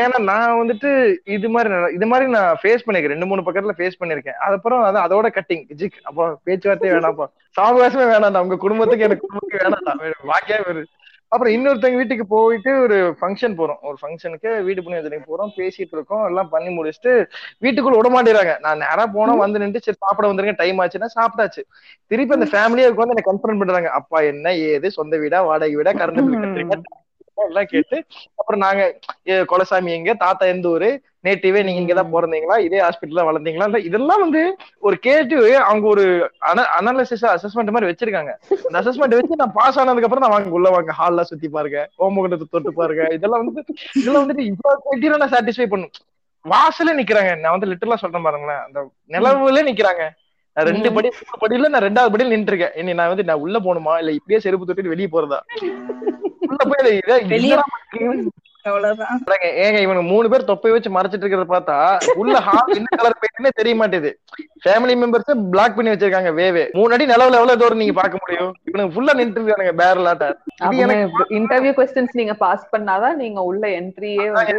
ஏன்னா 0.03 0.19
நான் 0.31 0.59
வந்துட்டு 0.61 0.89
இது 1.37 1.49
மாதிரி 1.55 1.95
இது 1.97 2.07
மாதிரி 2.11 2.27
நான் 2.37 2.59
ஃபேஸ் 2.61 2.85
பண்ணிருக்கேன். 2.85 3.15
ரெண்டு 3.15 3.29
மூணு 3.31 3.45
பக்கத்துல 3.47 3.75
ஃபேஸ் 3.79 3.99
பண்ணிருக்கேன். 4.01 4.39
அதுக்கப்புறம் 4.45 4.83
அது 4.89 4.99
அதோட 5.05 5.29
கட்டிங் 5.37 5.65
ஜிக் 5.81 5.99
அப்போ 6.03 6.25
பேச்சுவார்த்தையே 6.47 6.93
வேணாம்ப்பா. 6.95 7.27
சாவகாசமே 7.57 8.07
வேணாம்டா. 8.13 8.43
உங்க 8.47 8.57
குடும்பத்துக்கு 8.65 9.07
எனக்கு 9.07 9.25
குடும்பத்துக்கு 9.25 9.63
வேணாம்டா. 9.63 9.95
வாக்கியா 10.31 10.59
வேறு. 10.67 10.83
அப்புறம் 11.31 11.53
இன்னொருத்தங்க 11.55 11.97
வீட்டுக்கு 12.01 12.25
போயிட்டு 12.27 12.71
ஒரு 12.81 12.95
ஃபங்க்ஷன் 13.19 13.55
போறோம். 13.59 13.79
ஒரு 13.81 13.97
ஃபங்க்ஷனுக்கு 14.01 14.51
வீடு 14.67 14.81
புண்ணியத்துக்கு 14.81 15.29
போறோம். 15.31 15.51
பேசிட்டு 15.57 15.95
இருக்கோம். 15.97 16.23
எல்லாம் 16.29 16.49
பண்ணி 16.49 16.71
முடிச்சுட்டு 16.77 17.11
வீட்டுக்குள்ள 17.65 17.97
விட 17.99 18.09
மாட்டேறாங்க 18.15 18.53
நான் 18.65 18.81
நேரா 18.85 19.05
போனோம் 19.17 19.41
வந்து 19.43 19.61
நின்று 19.63 19.83
சரி 19.87 19.99
சாப்பிட 20.05 20.27
வந்துருங்க. 20.29 20.55
டைம் 20.63 20.81
ஆச்சுன்னா 20.83 21.09
சாப்பிட்டாச்சு. 21.17 21.63
திருப்பி 22.11 22.37
அந்த 22.37 22.47
ஃபேமிலியே 22.53 22.87
வந்து 22.93 23.15
எனக்கு 23.15 23.31
கன்ஃபர்ம் 23.31 23.61
பண்றாங்க. 23.63 23.91
அப்பா 23.99 24.19
என்ன? 24.31 24.47
ஏது? 24.71 24.89
சொந்த 24.91 25.17
வீடா? 25.17 25.41
வாடகை 25.41 25.75
வீடா? 25.75 25.93
கரண்ட் 26.01 26.25
பில் 26.25 26.41
கட்டுறீங்க 26.43 26.77
எல்லாம் 27.45 27.69
கேட்டு 27.73 27.97
அப்புறம் 28.39 28.61
நாங்க 28.63 28.81
கொலசாமி 29.51 29.91
எங்க? 29.97 30.13
தாத்தா 30.23 30.45
எந்த 30.45 30.67
ஊரு? 30.69 30.89
நேட்டிவே 31.23 31.61
நீங்க 31.67 31.79
இங்கதான் 31.81 32.11
பிறந்தீங்களா? 32.13 32.55
இதே 32.65 32.79
ஹாஸ்பிட்டல்ல 32.85 33.23
வளர்ந்தீங்களா? 33.29 33.65
இல்ல 33.69 33.79
இதெல்லாம் 33.87 34.21
வந்து 34.23 34.41
ஒரு 34.87 34.95
கேட்டு 35.05 35.37
அவங்க 35.69 35.85
ஒரு 35.93 36.05
அனாலிசிஸ் 36.79 37.25
அசஸ்மெண்ட் 37.35 37.73
மாதிரி 37.75 37.89
வச்சிருக்காங்க. 37.89 38.31
அந்த 38.67 38.75
அசஸ்மெண்ட் 38.81 39.17
வச்சு 39.17 39.41
நான் 39.41 39.57
பாஸ் 39.57 39.79
ஆனதுக்கு 39.79 40.07
அப்புறம் 40.07 40.25
நான் 40.25 40.35
வாங்க 40.35 40.57
உள்ள 40.59 40.69
வாங்க 40.75 40.93
ஹால்ல 40.99 41.25
சுத்தி 41.31 41.49
பாருங்க 41.57 41.81
ஓமுகத்தை 42.05 42.47
தொட்டு 42.53 42.73
பாருங்க. 42.79 43.03
இதெல்லாம் 43.17 43.43
வந்து 43.43 43.63
இதெல்லாம் 44.01 44.23
வந்துட்டு 44.23 44.45
இவ்வளவு 44.51 44.81
கிரைட்டீரியா 44.85 45.21
நான் 45.23 45.35
சாட்டிஸ்ஃபை 45.35 45.67
பண்ணும். 45.73 45.93
வாசல்ல 46.45 46.91
நிக்கிறாங்க. 47.01 47.31
நான் 47.43 47.55
வந்து 47.55 47.69
லிட்டரலா 47.71 48.01
சொல்றேன் 48.03 48.25
பாருங்களேன். 48.27 48.63
அந்த 48.67 48.79
நிலவுல 49.15 49.63
நிக்கிறாங்க. 49.69 50.03
நான் 50.57 50.67
ரெண்டு 50.69 50.89
படி 50.93 51.09
மூணு 51.17 51.39
படியில 51.41 51.69
நான் 51.73 51.85
ரெண்டாவது 51.85 52.11
படியில 52.13 52.33
நின்று 52.33 52.51
இருக்கேன் 52.51 52.75
இனி 52.81 52.93
நான் 52.99 53.11
வந்து 53.11 53.25
நான் 53.29 53.43
உள்ள 53.45 53.57
போகணுமா? 53.65 53.93
இல்ல 54.01 54.11
இப்படியே 54.17 54.39
செருப்பு 54.45 54.67
தொட்டிட்டு 54.69 54.93
வெளியே 54.93 55.09
போறதா? 55.11 55.39
உள்ள 56.49 56.61
போய் 56.69 57.01
அவ்வளவுதான். 58.69 59.19
ஏங்க 59.59 59.79
இவனுக்கு 59.79 60.07
மூணு 60.09 60.29
பேர் 60.29 60.43
தொப்பை 60.43 60.71
வச்சு 60.71 60.89
மறைச்சிட்டு 60.89 61.25
இருக்கிறத 61.25 61.47
பார்த்தா 61.49 61.77
உள்ள 62.13 62.39
ஹால் 62.39 62.75
என்ன 62.75 62.95
கலர் 62.97 63.19
பெயிண்ட்னே 63.21 63.49
தெரிய 63.55 63.75
மாட்டேது. 63.75 64.11
ஃபேமிலி 64.65 64.93
மெம்பர்ஸ் 65.01 65.49
பிளாக் 65.51 65.75
பண்ணி 65.75 65.91
வச்சிருக்காங்க 65.91 66.31
வேவே 66.33 66.63
மூணு 66.71 66.93
அடி 66.93 67.05
நிலவுல 67.05 67.37
எவ்வளவு 67.39 67.57
தூரம் 67.57 67.77
நீங்க 67.77 67.93
பார்க்க 67.93 68.17
முடியும்? 68.21 68.53
இவனுக்கு 68.63 68.95
ஃபுல்லா 68.95 69.13
நின்று 69.13 69.41
இருக்கானுங்க 69.41 70.35
இது 70.65 70.77
எனக்கு 70.77 71.25
இன்டர்வியூ 71.29 71.73
கொஸ்டின்ஸ் 71.79 72.13
நீங்க 72.13 72.33
பாஸ் 72.33 72.69
பண்ணாதான் 72.77 73.13
நீங்க 73.13 73.41
உள்ள 73.41 73.67
என்ட்ரியே 73.79 74.25
வந்து 74.31 74.55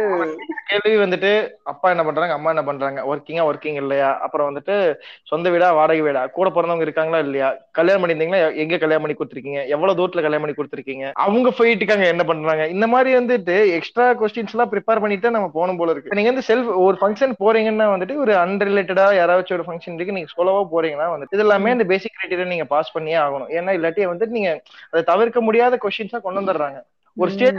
கேள்வி 0.67 1.03
வந்துட்டு 1.03 1.31
அப்பா 1.63 1.89
என்ன 1.89 2.03
பண்றாங்க 2.03 2.33
அம்மா 2.33 2.49
என்ன 2.49 2.63
பண்றாங்க? 2.63 3.01
ஒர்க்கிங்கா 3.05 3.45
ஒர்க்கிங் 3.45 3.79
இல்லையா? 3.81 4.19
அப்புறம் 4.19 4.47
வந்துட்டு 4.49 4.75
சொந்த 5.23 5.49
வீடா 5.49 5.71
வாடகை 5.71 6.01
வீடா? 6.01 6.27
கூட 6.27 6.49
பிறந்தவங்க 6.49 6.81
இருக்காங்களா 6.81 7.19
இல்லையா? 7.19 7.49
கல்யாணம் 7.71 8.03
பண்ணியிருந்தீங்களா? 8.03 8.47
எ- 8.47 8.55
எங்க 8.55 8.77
கல்யாணம் 8.77 9.01
பண்ணி 9.01 9.17
கொடுத்துருக்கீங்க? 9.17 9.67
எவ்வளவு 9.67 9.99
தூரத்துல 9.99 10.21
கல்யாணம் 10.21 10.41
பண்ணி 10.41 10.55
கொடுத்துருக்கீங்க? 10.55 11.11
அவங்க 11.17 11.49
போயிட்டுக்காங்க 11.49 12.05
என்ன 12.05 12.23
பண்றாங்க? 12.23 12.67
இந்த 12.67 12.87
மாதிரி 12.87 13.15
வந்துட்டு 13.17 13.71
எக்ஸ்ட்ரா 13.71 14.00
கொஸ்டின்ஸ் 14.19 14.53
எல்லாம் 14.55 14.71
ப்ரிப்பேர் 14.73 15.01
பண்ணிட்டு 15.03 15.33
நம்ம 15.35 15.49
போகணும் 15.55 15.79
போல 15.81 15.93
இருக்கு. 15.93 16.15
நீங்க 16.19 16.31
வந்து 16.31 16.47
செல்ஃப் 16.49 16.69
ஒரு 16.85 16.97
ஃபங்க்ஷன் 17.01 17.33
போறீங்கன்னா 17.43 17.87
வந்துட்டு 17.93 18.15
ஒரு 18.23 18.33
அன்ரிலேட்டடா 18.43 19.07
யாராச்சும் 19.19 19.57
ஒரு 19.59 19.67
ஃபங்க்ஷன் 19.67 19.97
இருக்கு 19.97 20.17
நீங்க 20.19 20.31
சொல்லவா 20.37 20.63
போறீங்கன்னா 20.75 21.09
வந்துட்டு 21.15 21.37
இது 21.37 21.45
எல்லாமே 21.47 21.75
இந்த 21.77 21.87
பேசிக் 21.91 22.17
கிரைட்டீரியா 22.17 22.53
நீங்க 22.53 22.67
பாஸ் 22.75 22.95
பண்ணியே 22.95 23.19
ஆகணும். 23.25 23.51
ஏன்னா 23.59 23.73
இல்லாட்டி 23.79 24.09
வந்துட்டு 24.13 24.37
நீங்க 24.39 24.51
அதை 24.93 25.03
தவிர்க்க 25.11 25.47
முடியாத 25.49 25.79
கொஸ்டின்ஸா 25.85 26.21
கொண்டு 26.25 26.41
வந்துடுறாங்க. 26.41 26.79
ஒரு 27.17 27.31
ஸ்டேஜ் 27.31 27.57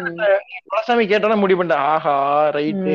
குலசாமி 0.70 1.03
கேட்டோன்னா 1.09 1.36
முடிவு 1.40 1.59
பண்ணிட்டேன் 1.59 1.86
ஆஹா 1.95 2.14
ரைட்டு. 2.57 2.95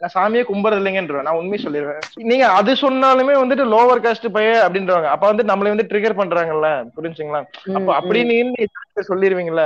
நான் 0.00 0.12
சாமியே 0.14 0.42
கும்புறது 0.48 0.80
இல்லைங்கன்றேன் 0.80 1.26
நான் 1.26 1.38
உண்மையை 1.40 1.60
சொல்லிடுவேன். 1.64 2.00
நீங்க 2.30 2.44
அது 2.58 2.72
சொன்னாலுமே 2.82 3.34
வந்துட்டு 3.42 3.64
லோவர் 3.74 4.02
காஸ்ட் 4.06 4.26
பைய 4.36 4.50
அப்படின்றவாங்க. 4.66 5.08
அப்ப 5.14 5.24
வந்து 5.32 5.44
நம்மளை 5.50 5.72
வந்து 5.74 5.88
ட்ரிகர் 5.90 6.18
பண்றாங்கல்ல 6.20 6.70
புரிஞ்சுங்களா? 6.96 7.42
அப்ப 7.78 7.88
அப்படின்னு 7.98 8.38
நீங்க 8.56 9.06
சொல்லிருவீங்கல்ல 9.10 9.64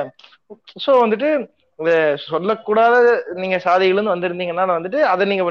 சோ 0.84 0.92
வந்துட்டு 1.04 1.28
சொல்லக்கூடாத 2.24 2.96
நீங்க 3.34 3.56
சாதிகள் 3.58 3.92
இருந்து 3.92 4.12
வந்திருந்தீங்கன்னா 4.12 4.64
வந்துட்டு 4.70 5.00
அதை 5.04 5.24
நீங்க 5.26 5.44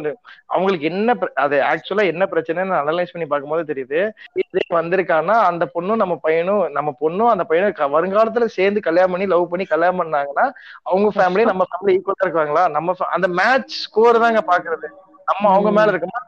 அவங்களுக்கு 0.49 0.86
என்ன 0.91 1.15
அது 1.43 1.55
ஆக்சுவலா 1.69 2.05
என்ன 2.11 2.24
பிரச்சனைன்னு 2.26 2.76
அனலைஸ் 2.80 3.13
பண்ணி 3.13 3.28
பார்க்கும்போது 3.28 3.63
தெரியுது. 3.71 3.99
இதே 4.41 4.63
வந்திருக்கான்னா 4.76 5.36
அந்த 5.49 5.63
பொண்ணும் 5.76 6.01
நம்ம 6.03 6.15
பையனும் 6.24 6.63
நம்ம 6.71 6.93
பொண்ணும் 7.01 7.32
அந்த 7.34 7.43
பையனும் 7.43 7.95
வருங்காலத்துல 7.95 8.47
சேர்ந்து 8.57 8.82
கல்யாணம் 8.82 9.13
பண்ணி 9.13 9.28
லவ் 9.28 9.51
பண்ணி 9.51 9.67
கல்யாணம் 9.67 10.01
பண்ணாங்கன்னா 10.01 10.45
அவங்க 10.86 11.09
ஃபேமிலி 11.17 11.45
நம்ம 11.51 11.65
ஃபேமிலி 11.69 11.93
ஈக்குவலா 11.97 12.26
இருக்காங்களா? 12.28 12.65
நம்ம 12.76 12.95
அந்த 13.15 13.30
மேட்ச் 13.39 13.76
ஸ்கோர் 13.84 14.24
தாங்க 14.26 14.43
பாக்குறது 14.51 14.89
நம்ம 15.28 15.43
அவங்க 15.51 15.69
மேல 15.71 15.91
இருக்கோமா 15.91 16.21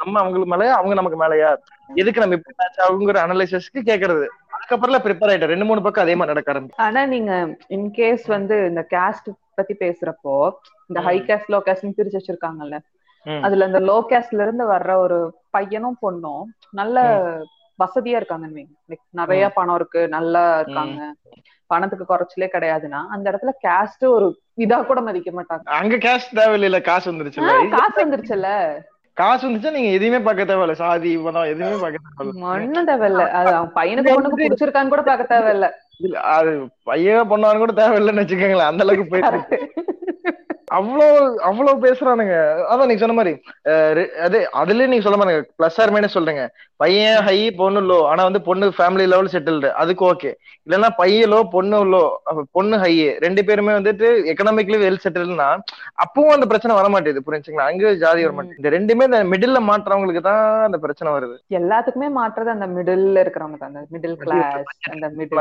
நம்ம 0.00 0.14
அவங்களுக்கு 0.20 0.52
மேலயா 0.52 0.74
அவங்க 0.78 0.94
நமக்கு 0.94 1.18
மேலயா? 1.22 1.50
எதுக்கு 1.94 2.22
நம்ம 2.22 2.36
இப்படி 2.38 2.54
மேட்ச் 2.60 2.80
ஆகுங்கிற 2.84 3.18
அனலைசிஸ்க்கு 3.24 3.80
கேக்குறது 3.88 4.26
அதுக்கப்புறம் 4.70 5.02
ப்ரிப்பேர் 5.04 5.34
ஆயிட்டேன். 5.34 5.52
ரெண்டு 5.52 5.64
மூணு 5.64 5.82
பக்கம் 5.82 6.04
அதே 6.04 6.14
மாதிரி 6.14 6.34
நடக்க 6.34 6.52
ஆரம்பிச்சு. 6.52 6.86
ஆனா 6.86 7.06
நீங்க 7.06 7.56
இன்கேஸ் 7.68 8.20
வந்து 8.26 8.66
இந்த 8.66 8.86
கேஸ்ட் 8.90 9.28
பத்தி 9.54 9.74
பேசுறப்போ 9.74 10.50
இந்த. 10.86 11.00
ஹை 11.00 11.20
கேஸ்ட் 11.20 11.52
லோ 11.52 11.60
கேஸ்ட் 11.66 11.92
பிரிச்சு 11.98 12.18
வச்சிருக்காங்கல்ல. 12.18 12.78
அதுல 13.42 13.64
இந்த 13.64 13.80
லோ 13.80 14.04
கேஸ்ட்ல 14.08 14.42
இருந்து 14.42 14.70
வர்ற 14.70 14.94
ஒரு 14.94 15.40
பையனும் 15.50 15.98
பொண்ணும் 16.02 16.42
நல்ல 16.70 17.02
வசதியா 17.78 18.20
இருக்காங்கன்னு. 18.20 18.64
Like 18.90 19.02
நிறைய 19.10 19.48
பணம் 19.48 19.74
இருக்கு 19.74 20.08
நல்லா 20.08 20.60
இருக்காங்க. 20.60 21.14
பணத்துக்கு 21.66 22.14
குறைச்சலே 22.14 22.48
கிடையாதுன்னா 22.52 23.00
அந்த 23.10 23.26
இடத்துல 23.30 23.50
கேஸ்ட் 23.68 24.04
ஒரு 24.06 24.40
இதா 24.56 24.86
கூட 24.86 25.00
மதிக்க 25.00 25.42
மாட்டாங்க. 25.42 25.62
அங்க 25.64 25.96
கேஷ் 25.96 26.30
தேவையில்ல 26.34 26.80
காசு 26.80 27.12
வந்துருச்சுல்ல? 27.12 27.72
ஆ, 27.72 27.78
காசு 27.78 28.06
வந்துருச்சுல்ல. 28.06 28.48
காசு 29.20 29.44
வந்துச்சா 29.48 29.70
நீங்க 29.70 29.90
எதுவுமே 29.90 30.18
பார்க்க 30.24 30.48
தேவையில்ல. 30.50 30.80
சாதி 30.82 31.10
மதம் 31.18 31.50
எதுவுமே 31.52 31.78
பார்க்க 31.82 32.14
தேவையில்ல. 32.18 32.48
ஒண்ணும் 32.54 32.88
தேவையில்ல. 32.88 33.24
அது 33.38 33.50
அவன் 33.54 33.74
பையனுக்கு 33.74 34.14
பொண்ணுக்கு 34.14 34.42
பிடிச்சிருக்கான்னு 34.42 34.94
கூட 34.94 35.02
பார்க்க 35.02 35.32
தேவையில்ல. 35.34 35.68
இல்ல, 36.06 36.16
அது 36.36 36.52
பையன் 36.90 37.30
பொண்ணான்னு 37.32 37.62
கூட 37.64 37.74
தேவையில்லைன்னு 37.82 38.24
வச்சுக்கோங்களேன். 38.24 38.70
அந்த 38.72 38.84
அளவுக்கு 38.86 39.12
போயிட்டு 39.12 39.68
அவ்வளோ 40.78 41.06
அவ்வளவு 41.46 41.82
பேசுறானுங்க. 41.84 42.34
அதான் 42.72 42.88
நீங்க 42.88 43.02
சொன்ன 43.02 43.14
மாதிரி 43.18 43.32
அது 44.26 44.38
அதுல 44.60 44.84
நீங்க 44.90 45.04
சொல்ல 45.06 45.16
மாதிரி 45.20 45.46
பிளஸ் 45.58 45.78
ஆர் 45.82 45.92
மைனஸ் 45.94 46.14
சொல்றீங்க. 46.16 46.42
பையன் 46.82 47.18
ஹை 47.26 47.38
பொண்ணு 47.60 47.80
லோ 47.88 47.96
ஆனா 48.10 48.22
வந்து 48.28 48.40
பொண்ணு 48.48 48.66
ஃபேமிலி 48.76 49.04
லெவல் 49.12 49.30
செட்டில்டு 49.32 49.70
அதுக்கு 49.80 50.04
ஓகே 50.10 50.30
இல்லைன்னா 50.66 50.90
பையன் 51.00 51.30
லோ 51.32 51.40
பொண்ணு 51.54 51.78
லோ 51.94 52.02
பொண்ணு 52.58 52.76
ஹை 52.82 52.92
ரெண்டு 53.24 53.42
பேருமே 53.48 53.72
வந்துட்டு 53.78 54.10
எக்கனாமிக்கலி 54.32 54.78
வெல் 54.84 55.02
செட்டில்னா 55.04 55.48
அப்பவும் 56.04 56.34
அந்த 56.36 56.48
பிரச்சனை 56.52 56.76
வர 56.78 56.88
மாட்டேது 56.94 57.24
புரிஞ்சுங்களா? 57.26 57.66
அங்க 57.72 57.92
ஜாதி 58.04 58.24
வர 58.26 58.32
மாட்டேங்குது. 58.36 58.60
இந்த 58.62 58.72
ரெண்டுமே 58.76 59.08
இந்த 59.10 59.20
மிடில்ல 59.32 59.60
மாட்டுறவங்களுக்கு 59.70 60.24
தான் 60.30 60.46
அந்த 60.68 60.80
பிரச்சனை 60.84 61.16
வருது. 61.16 61.36
எல்லாத்துக்குமே 61.60 62.10
மாற்றுறது 62.20 62.54
அந்த 62.56 62.68
மிடில்ல 62.76 63.24
இருக்கிறவங்க 63.24 63.58
தான். 63.64 63.72
அந்த 63.72 63.84
மிடில் 63.96 64.16
கிளாஸ் 64.24 64.56
அந்த 64.94 65.08
மிடில் 65.18 65.36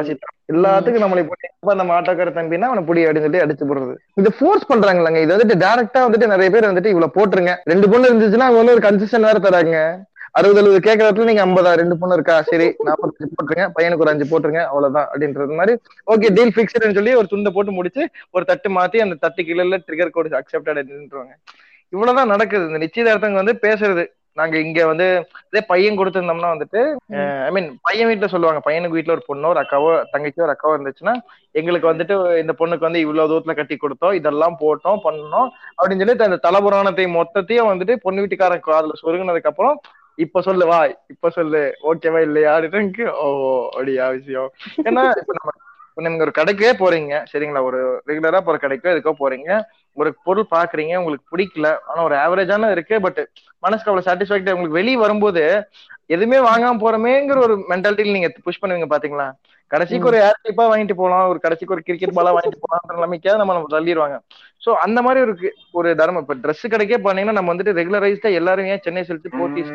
எல்லாத்துக்கும் 0.53 1.03
நம்மளை 1.05 1.23
போட்டு 1.27 1.47
அப்ப 1.53 1.71
அந்த 1.75 1.85
மாட்டக்கார 1.91 2.29
தம்பினா 2.35 2.67
அவனை 2.69 2.83
புடி 2.89 3.01
அப்படின்னு 3.05 3.25
சொல்லி 3.25 3.41
அடிச்சு 3.43 3.65
போடுறது. 3.69 3.95
இது 4.13 4.29
ஃபோர்ஸ் 4.37 4.69
பண்றாங்களாங்க. 4.71 5.19
இது 5.23 5.33
வந்துட்டு 5.35 5.57
டைரக்டா 5.63 6.01
வந்துட்டு 6.05 6.31
நிறைய 6.33 6.49
பேர் 6.53 6.69
வந்துட்டு 6.69 6.93
இவ்வளவு 6.93 7.15
போட்டுருங்க. 7.17 7.55
ரெண்டு 7.63 7.89
பொண்ணு 7.89 8.09
இருந்துச்சுன்னா 8.11 8.47
அவங்க 8.49 8.61
வந்து 8.61 8.75
ஒரு 8.77 8.85
கன்செஷன் 8.87 9.27
வேற 9.29 9.39
தராங்க. 9.39 10.07
அறுபது 10.31 10.59
எழுபது 10.61 10.79
கேட்கற 10.87 11.05
இடத்துல 11.07 11.29
நீங்க 11.29 11.45
ஐம்பதா? 11.45 11.71
ரெண்டு 11.73 11.97
பொண்ணு 11.97 12.15
இருக்கா? 12.15 12.41
சரி 12.41 12.67
நாற்பத்தஞ்சு 12.87 13.35
போட்டுருங்க. 13.37 13.65
பையனுக்கு 13.77 14.03
ஒரு 14.05 14.11
அஞ்சு 14.11 14.25
போட்டுருங்க. 14.31 14.63
அவ்வளவுதான் 14.71 15.07
அப்படின்றது 15.11 15.55
மாதிரி 15.59 15.73
ஓகே 16.13 16.33
டீல் 16.37 16.53
ஃபிக்ஸ்டுன்னு 16.55 16.97
சொல்லி 16.99 17.13
ஒரு 17.13 17.27
துண்டை 17.27 17.51
போட்டு 17.51 17.71
முடிச்சு 17.71 18.05
ஒரு 18.31 18.45
தட்டு 18.45 18.69
மாத்தி 18.69 18.99
அந்த 19.05 19.17
தட்டு 19.19 19.43
கீழே 19.45 19.79
ட்ரிகர் 19.87 20.15
கோடு 20.17 20.41
அக்செப்டட் 20.41 20.79
அப்படின்றாங்க 20.81 21.33
இவ்வளவுதான் 21.93 22.27
நடக்குது. 22.27 22.65
இந்த 22.67 22.79
நிச்சயதார்த்தங்க 22.85 23.41
வந்து 23.43 23.57
பேசுறது. 23.61 24.05
நாங்க 24.39 24.55
இங்க 24.59 24.85
வந்து 24.85 25.07
இதே 25.47 25.61
பையன் 25.67 25.99
கொடுத்திருந்தோம்னா 25.99 26.51
வந்துட்டு 26.53 26.81
ஐ 27.45 27.51
மீன் 27.51 27.69
பையன் 27.81 28.09
வீட்டுல 28.09 28.29
சொல்லுவாங்க. 28.33 28.61
பையனுக்கு 28.65 28.97
வீட்டுல 28.97 29.15
ஒரு 29.17 29.25
பொண்ணோ 29.27 29.51
ஒரு 29.53 29.61
அக்காவோ 29.63 29.91
தங்கச்சியோ 30.13 30.45
ஒரு 30.47 30.55
அக்காவோ 30.55 30.75
இருந்துச்சுன்னா 30.75 31.15
எங்களுக்கு 31.55 31.91
வந்துட்டு 31.91 32.15
இந்த 32.41 32.53
பொண்ணுக்கு 32.59 32.87
வந்து 32.87 33.03
இவ்வளவு 33.03 33.31
தூரத்துல 33.31 33.55
கட்டி 33.55 33.77
கொடுத்தோம் 33.77 34.17
இதெல்லாம் 34.19 34.57
போட்டோம் 34.61 34.99
பண்ணோம் 35.05 35.47
அப்படின்னு 35.77 36.03
சொல்லிட்டு 36.03 36.27
அந்த 36.27 36.39
தலபுராணத்தை 36.43 37.07
மொத்தத்தையும் 37.15 37.71
வந்துட்டு 37.71 37.95
பொண்ணு 38.03 38.23
வீட்டுக்காரன் 38.23 38.67
காதுல 38.67 38.99
சொருங்கினதுக்கு 39.01 39.51
அப்புறம் 39.51 39.77
இப்ப 40.17 40.41
சொல்லு 40.41 40.65
வா 40.65 40.77
இப்ப 41.13 41.29
சொல்லு 41.31 41.59
ஓகேவா 41.89 42.21
இல்லையா 42.21 42.53
அப்படின்னு 42.55 43.05
ஓ 43.19 43.27
அப்படியா 43.67 44.05
விஷயம். 44.15 44.49
ஏன்னா 44.83 45.03
இப்ப 45.21 45.33
நம்ம 45.37 45.51
இப்ப 45.99 46.09
நீங்க 46.09 46.25
ஒரு 46.25 46.33
கடைக்கே 46.37 46.69
போறீங்க 46.81 47.13
சரிங்களா? 47.31 47.61
ஒரு 47.69 47.79
ரெகுலரா 48.09 48.39
போற 48.39 48.57
கடைக்கோ 48.61 48.91
எதுக்கோ 48.91 49.13
போறீங்க. 49.19 49.49
ஒரு 49.97 50.09
பொருள் 50.25 50.45
பாக்குறீங்க 50.53 50.93
உங்களுக்கு 50.99 51.25
பிடிக்கல. 51.33 51.67
ஆனா 51.89 51.99
ஒரு 52.03 52.15
ஆவரேஜான 52.15 52.69
இருக்கு 52.75 52.95
பட் 53.05 53.19
மனசுக்கு 53.63 53.89
அவ்வளவு 53.91 54.07
சாட்டிஸ்பாக்டரி 54.07 54.53
உங்களுக்கு 54.55 54.79
வெளியே 54.79 54.97
வரும்போது 54.97 55.43
எதுவுமே 56.15 56.39
வாங்காம 56.47 56.79
போறமேங்கிற 56.83 57.39
ஒரு 57.47 57.55
மென்டாலிட்டியில 57.71 58.15
நீங்க 58.17 58.29
புஷ் 58.45 58.61
பண்ணுவீங்க 58.61 58.87
பாத்தீங்களா? 58.93 59.27
கடைசிக்கு 59.71 60.09
ஒரு 60.11 60.17
ஏர் 60.27 60.39
வாங்கிட்டு 60.71 60.95
போலாம் 61.01 61.27
ஒரு 61.31 61.39
கடைசிக்கு 61.45 61.75
ஒரு 61.75 61.83
கிரிக்கெட் 61.87 62.15
பாலா 62.17 62.33
வாங்கிட்டு 62.37 62.63
போலாம் 62.63 62.87
நிலைமைக்காக 62.93 63.37
நம்ம 63.41 63.55
நம்ம 63.57 63.71
தள்ளிடுவாங்க. 63.75 64.15
சோ 64.65 64.71
அந்த 64.85 65.01
மாதிரி 65.01 65.19
ஒரு 65.25 65.33
ஒரு 65.79 65.89
தர்மம். 66.01 66.23
இப்ப 66.25 66.37
Dress 66.45 66.63
கடைக்கே 66.75 66.99
போனீங்கன்னா 67.07 67.37
நம்ம 67.39 67.53
வந்துட்டு 67.53 67.77
ரெகுலரைஸ்டா 67.81 68.31
எல்லாரும் 68.41 68.69
ஏன் 68.73 68.83
சென்னை 68.87 69.03
சில்க்ஸ் 69.09 69.37
போத்தீஸ் 69.41 69.73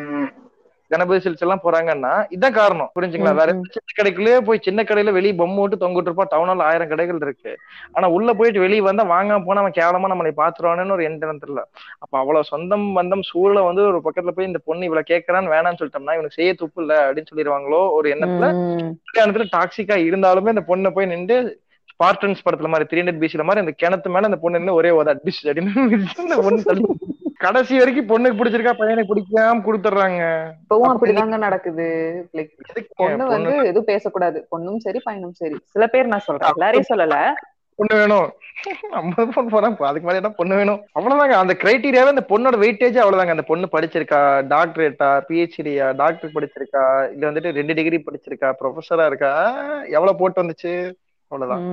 கணபதி 0.91 1.19
சில்க்ஸ் 1.19 1.41
எல்லாம் 1.41 1.63
போறாங்கன்னா 1.63 2.25
இதான் 2.31 2.53
காரணம். 2.53 2.89
புரிஞ்சுங்களா? 2.95 3.33
வேற. 3.33 3.51
சின்ன 3.67 3.93
கடைக்குள்ளே 3.99 4.37
போய் 4.39 4.63
சின்ன 4.63 4.83
கடையில 4.83 5.11
வெளியே 5.11 5.33
பொம்மை 5.33 5.61
விட்டு 5.61 5.85
தொங்கிட்டு 5.85 6.09
இருப்பா 6.09 6.25
டவுனால 6.31 6.61
ஆயிரம் 6.61 6.89
கடைகள் 6.89 7.15
இருக்கு. 7.15 7.53
ஆனா 7.93 8.07
உள்ள 8.07 8.33
போயிட்டு 8.33 8.59
வெளியே 8.59 8.79
வந்தா 8.79 9.03
வாங்காம 9.05 9.45
போனா 9.45 9.61
அவன் 9.61 9.71
கேவலமா 9.71 10.11
நம்மளை 10.11 10.33
பாத்துருவானு 10.37 10.91
ஒரு 10.91 11.03
எண்ணம் 11.03 11.41
தெரியல. 11.41 11.63
அப்ப 11.99 12.17
அவ்வளவு 12.17 12.43
சொந்தம் 12.43 12.95
பந்தம் 12.97 13.23
சூழல 13.31 13.65
வந்து 13.65 13.81
ஒரு 13.81 14.01
பக்கத்துல 14.05 14.29
போய் 14.29 14.45
இந்த 14.45 14.59
பொண்ணு 14.65 14.85
இவ்வளவு 14.85 15.09
கேட்கறான்னு 15.09 15.53
வேணாம்னு 15.53 15.79
சொல்லிட்டோம்னா 15.79 16.13
இவனுக்கு 16.13 16.35
செய்ய 16.35 16.53
துப்பு 16.53 16.81
இல்ல 16.81 17.07
அப்படின்னு 17.07 17.31
சொல்லிடுவாங்களோ 17.31 17.91
ஒரு 17.91 18.09
எண்ணத்துல. 18.09 18.47
கல்யாணத்துல 19.09 19.47
டாக்ஸிக்கா 19.57 19.97
இருந்தாலுமே 20.05 20.47
அந்த 20.47 20.65
பொண்ணை 20.67 20.91
போய் 20.91 21.05
நின்று 21.05 21.37
ஸ்பார்டன்ஸ் 21.95 22.45
படத்துல 22.45 22.67
மாதிரி 22.67 22.87
த்ரீ 22.91 23.01
ஹண்ட்ரட் 23.01 23.23
பிசில 23.23 23.43
மாதிரி 23.43 23.63
அந்த 23.65 23.73
கிணத்து 23.83 24.09
மேல 24.13 24.29
அந்த 24.31 24.39
பொண்ணு 24.45 24.73
ஒரே 24.73 24.89
அட்பிஸ் 24.89 25.43
அப்படின்னு 25.43 26.63
தள்ளி. 26.69 26.85
கடைசி 27.43 27.77
வரைக்கும் 27.77 28.09
பொண்ணுக்கு 28.11 28.39
பிடிச்சிருக்கா 28.39 28.71
பையனுக்கு 28.79 29.11
பிடிக்காம 29.11 29.63
கொடுத்துட்றாங்க. 29.65 30.21
இப்பவும் 30.63 30.93
அப்படிதாங்க 30.93 31.37
நடக்குது. 31.37 31.87
பொண்ணு 32.95 33.25
வந்து 33.25 33.55
எதுவும் 33.71 33.89
பேசக்கூடாது. 33.91 34.47
பொண்ணும் 34.53 34.77
சரி 34.77 35.01
பையனும் 35.03 35.35
சரி. 35.41 35.57
சில 35.73 35.87
பேர் 35.87 36.11
நான் 36.13 36.25
சொல்றேன். 36.29 36.49
எல்லாரையும் 36.53 36.89
சொல்லல. 36.93 37.17
பொண்ணு 37.79 37.95
வேணும். 38.01 38.27
ஐம்பது 38.99 39.31
பொண்ணு 39.35 39.49
போறேன் 39.53 39.77
அதுக்கு 39.89 40.07
மேல 40.09 40.29
பொண்ணு 40.39 40.55
வேணும்? 40.55 40.79
அவ்வளவுதாங்க. 40.99 41.35
அந்த 41.43 41.53
கிரைட்டீரியாவே 41.63 42.13
அந்த 42.13 42.25
பொண்ணோட 42.29 42.55
வெயிட்டேஜ் 42.63 42.99
அவ்வளவுதாங்க. 43.03 43.35
அந்த 43.37 43.45
பொண்ணு 43.51 43.67
படிச்சிருக்கா 43.71 44.21
டாக்டரேட்டா 44.53 45.09
பிஹெச்டியா 45.29 45.87
டாக்டர் 45.95 46.35
படிச்சிருக்கா 46.35 46.83
இல்ல 47.11 47.31
வந்துட்டு 47.31 47.57
ரெண்டு 47.59 47.73
டிகிரி 47.73 48.03
படிச்சிருக்கா 48.05 48.51
ப்ரொஃபஸரா 48.61 49.05
இருக்கா 49.05 49.33
எவ்வளவு 49.97 50.15
போட்டு 50.17 50.43
வந்துச்சு? 50.43 50.73
அவ்வளவுதான். 51.31 51.63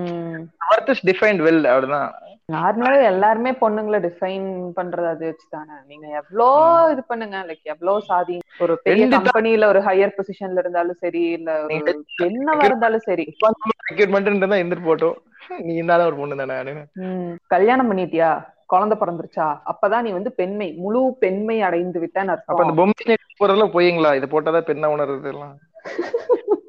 டிஃபைன்ட் 1.09 1.42
வெல் 1.46 1.64
அவ்வளவுதான். 1.72 2.11
நார்மலாவே 2.48 3.03
எல்லாருமே 3.11 3.50
பொண்ணுங்களை 3.61 3.98
டிஃபைன் 4.07 4.46
பண்றது 4.78 5.09
அது 5.11 5.24
வச்சுதானே. 5.28 5.76
நீங்க 5.90 6.07
எவ்வளோ 6.20 6.48
இது 6.92 7.03
பண்ணுங்க 7.11 7.36
லைக் 7.48 7.70
எவ்வளோ 7.74 7.94
சாதி 8.09 8.36
ஒரு 8.61 8.74
பெரிய 8.86 9.05
கம்பெனில 9.14 9.68
ஒரு 9.72 9.80
ஹையர் 9.80 10.16
பொசிஷன்ல 10.16 10.62
இருந்தாலும் 10.64 11.00
சரி 11.05 11.22
இல்ல 11.36 11.50
என்னவா 12.26 12.64
இருந்தாலும் 12.64 13.07
சரி. 13.09 13.26
ரெக்யூட்மெண்ட் 13.90 14.30
இருந்தா 14.30 14.61
இருந்துட்டு 14.61 14.88
போட்டோம். 14.88 15.16
நீ 15.61 15.72
இருந்தாலும் 15.74 16.09
ஒரு 16.11 16.18
பொண்ணு 16.18 16.40
தானே 16.42 16.74
கல்யாணம் 17.55 17.88
பண்ணிட்டியா? 17.90 18.30
குழந்தை 18.66 18.96
பிறந்துருச்சா? 18.98 19.46
அப்பதான் 19.70 20.05
நீ 20.07 20.11
வந்து 20.12 20.30
பெண்மை 20.32 20.68
முழு 20.82 21.00
பெண்மை 21.22 21.57
அடைந்து 21.68 22.00
விட்டேன்னு 22.03 22.34
அப்ப 22.34 22.53
அந்த 22.53 22.62
அர்த்தம் 22.62 22.78
பொம்மை 22.80 23.16
போறதுல 23.40 23.66
போயீங்களா? 23.74 24.11
இது 24.18 24.26
போட்டாதான் 24.34 24.68
பெண்ணா 24.68 24.92
உணர்றது 24.94 25.30
எல்லாம். 25.34 25.55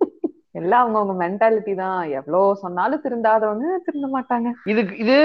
எல்லாம் 0.56 0.82
அவங்கவுங்க 0.84 1.14
மென்டாலிட்டி 1.22 1.74
தான். 1.80 2.02
எவ்வளவு 2.18 2.58
சொன்னாலும் 2.64 3.02
திருந்தாதவங்க 3.06 3.68
திருந்த 3.86 4.08
மாட்டாங்க. 4.16 4.48
இதுக்கு 4.72 4.94
இது 5.04 5.16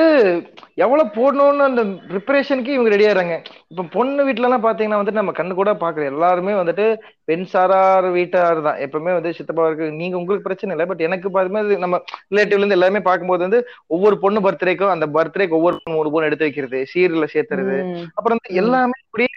எவ்வளவு 0.85 1.15
போடணும்னு 1.17 1.65
அந்த 1.69 1.83
ப்ரிப்பரேஷனுக்கு 2.11 2.75
இவங்க 2.77 2.91
ரெடி 2.95 3.07
ஆறாங்க 3.11 3.35
இப்ப 3.73 3.87
பொண்ணு 3.97 4.27
வீட்டுல 4.27 4.49
எல்லாம் 4.49 4.65
பாத்தீங்கன்னா 4.67 5.01
வந்துட்டு 5.01 5.21
நம்ம 5.21 5.35
கண்ணு 5.39 5.59
கூட 5.61 5.73
பாக்குறோம் 5.83 6.13
எல்லாருமே 6.13 6.55
வந்துட்டு 6.61 6.87
பெண் 7.31 7.47
சாரார் 7.53 8.09
வீட்டார் 8.17 8.61
தான். 8.67 8.79
எப்பவுமே 8.85 9.13
வந்து 9.17 9.33
சித்தப்பா 9.39 9.67
இருக்கு. 9.69 9.89
நீங்க 10.01 10.17
உங்களுக்கு 10.21 10.47
பிரச்சனை 10.47 10.73
இல்லை. 10.77 10.87
பட் 10.93 11.05
எனக்கு 11.09 11.35
இது 11.67 11.79
நம்ம 11.85 11.97
ரிலேட்டிவ்ல 12.33 12.63
இருந்து 12.63 12.79
எல்லாமே 12.79 13.03
பார்க்கும்போது 13.09 13.47
வந்து 13.47 13.61
ஒவ்வொரு 13.97 14.19
பொண்ணு 14.25 14.41
பர்த்டேக்கும் 14.47 14.95
அந்த 14.95 15.09
பர்த்டேக்கு 15.17 15.59
ஒவ்வொரு 15.61 15.77
பொண்ணு 15.83 16.03
ஒரு 16.05 16.13
பொண்ணு 16.15 16.31
எடுத்து 16.31 16.47
வைக்கிறது 16.47 16.81
சீரியல்ல 16.95 17.29
சேர்த்துறது. 17.35 17.77
அப்புறம் 18.17 18.37
வந்து 18.37 18.57
எல்லாமே 18.63 18.99
இப்படியே 19.05 19.31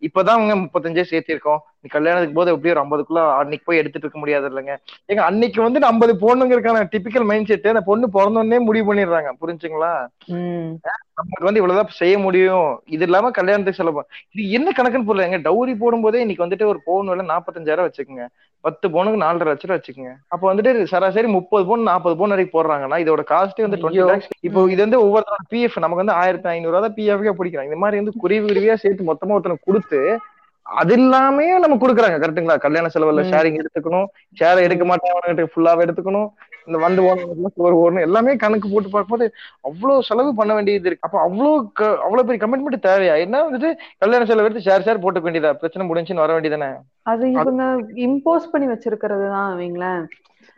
இப்பதான் 0.00 0.36
அவங்க 0.36 0.54
முப்பத்தஞ்சே 0.56 1.04
சேர்த்திருக்கோம். 1.10 1.58
நீ 1.80 1.88
கல்யாணத்துக்கு 1.88 2.34
போது 2.34 2.50
எப்படி 2.52 2.74
ஒரு 2.74 2.82
ஐம்பதுக்குள்ள 2.82 3.36
அன்னைக்கு 3.36 3.64
போய் 3.64 3.78
எடுத்துட்டு 3.78 4.08
இருக்க 4.08 4.18
முடியாது 4.18 4.48
இல்லைங்க. 4.50 4.76
ஏங்க 5.12 5.24
அன்னைக்கு 5.30 5.62
வந்து 5.62 5.80
ஐம்பது 5.84 6.14
பொண்ணுங்கிறதுக்கான 6.14 6.88
டிபிக்கல் 6.92 7.24
மைண்ட் 7.24 7.46
செட் 7.46 7.66
அந்த 7.66 7.80
பொண்ணு 7.80 8.08
பிறந்தோடனே 8.12 8.60
முடிவு 8.60 8.94
பண்ணிடுறாங்க. 8.94 9.30
புரிஞ்சுங்களா. 9.40 10.06
நமக்கு 11.18 11.46
வந்து 11.46 11.60
இவ்வளவுதான் 11.60 11.98
செய்ய 12.02 12.14
முடியும். 12.24 12.68
இது 12.94 13.04
இல்லாம 13.06 13.30
கல்யாணத்துக்கு 13.38 13.80
செலவு 13.80 14.02
இது 14.34 14.44
என்ன 14.56 14.68
கணக்குன்னு 14.76 15.08
புரியலங்க 15.08 15.38
டவுரி 15.48 15.72
போடும்போதே 15.82 16.22
இன்னைக்கு 16.24 16.44
வந்துட்டு 16.44 16.68
ஒரு 16.72 16.78
பவுன் 16.86 17.10
விலை 17.12 17.24
நாற்பத்தஞ்சாயிரம் 17.32 17.86
வச்சுக்கோங்க. 17.88 18.26
பத்து 18.64 18.86
பவுனுக்கு 18.94 19.22
நாலரை 19.24 19.46
லட்சம் 19.50 19.68
ரூபா 19.68 19.78
வச்சுக்கோங்க. 19.78 20.12
அப்ப 20.34 20.42
வந்துட்டு 20.50 20.90
சராசரி 20.92 21.28
முப்பது 21.36 21.64
பவுன் 21.68 21.88
நாற்பது 21.90 22.16
பவுன் 22.18 22.34
வரைக்கும் 22.34 22.56
போடுறாங்கன்னா 22.56 22.98
இதோட 23.04 23.22
காஸ்டே 23.32 23.64
வந்து 23.66 23.80
டுவெண்ட்டி. 23.82 24.04
லேக்ஸ் 24.10 24.30
இப்போ 24.48 24.60
இது 24.74 24.80
வந்து 24.86 25.00
ஒவ்வொருத்தரோட 25.04 25.44
பிஎஃப் 25.54 25.80
நமக்கு 25.84 26.02
வந்து 26.04 26.18
ஆயிரத்தி 26.22 26.48
ஐநூறு 26.54 26.74
ரூபா 26.74 26.82
தான் 26.86 26.96
பிஎஃப்கே 26.98 27.34
பிடிக்கிறாங்க. 27.40 27.70
இந்த 27.70 27.80
மாதிரி 27.84 28.00
வந்து 28.02 28.14
குருவி 28.24 28.44
குருவியா 28.46 28.76
சேர்த்து 28.84 29.10
மொத்தமா 29.10 29.36
ஒருத்தனுக்கு 29.38 29.68
கொடுத்து 29.70 30.00
அது 30.66 30.94
இல்லாமே 30.98 31.46
நம்ம 31.62 31.76
கொடுக்குறாங்க. 31.82 32.18
கரெக்ட்டுங்களா 32.22 32.56
கல்யாண 32.64 32.88
செலவுல. 32.94 33.22
ஷேரிங் 33.30 33.60
எடுத்துக்கணும். 33.60 34.06
ஷேர் 34.40 34.64
எடுக்க 34.66 34.84
மாட்டேன் 34.90 35.50
ஃபுல்லாவே 35.52 35.84
எடுத்துக்கணும். 35.86 36.28
இந்த 36.68 36.78
வந்து 36.80 37.02
சோறு 37.54 37.74
ஓடணும் 37.78 38.06
எல்லாமே 38.06 38.32
கணக்கு 38.38 38.68
போட்டு 38.68 38.90
பார்க்கும்போது 38.90 39.26
அவ்வளவு 39.64 40.06
செலவு 40.08 40.30
பண்ண 40.34 40.52
வேண்டியது 40.54 40.88
இருக்கு. 40.88 41.06
அப்ப 41.06 41.18
அவ்வளவு 41.20 41.54
அவ்வளவு 42.04 42.26
பெரிய 42.26 42.42
கமிட்மெண்ட் 42.42 42.86
தேவையா? 42.86 43.14
என்ன 43.24 43.42
வந்துட்டு 43.44 43.70
கல்யாண 44.00 44.24
செலவு 44.24 44.48
எடுத்து 44.48 44.66
ஷேர் 44.66 44.86
ஷேர் 44.86 45.02
போட்டுக்க 45.02 45.28
வேண்டியதா? 45.28 45.52
பிரச்சனை 45.60 45.86
முடிஞ்சுன்னு 45.88 46.24
வர 46.24 46.32
வேண்டியதானே 46.34 46.70
அது 47.06 47.24
இவங்க 47.34 47.64
இம்போஸ் 48.06 48.52
பண்ணி 48.52 48.68
வச்சிருக்கிறது 48.68 49.28
தான் 49.30 49.52
வைங்களேன் 49.58 50.02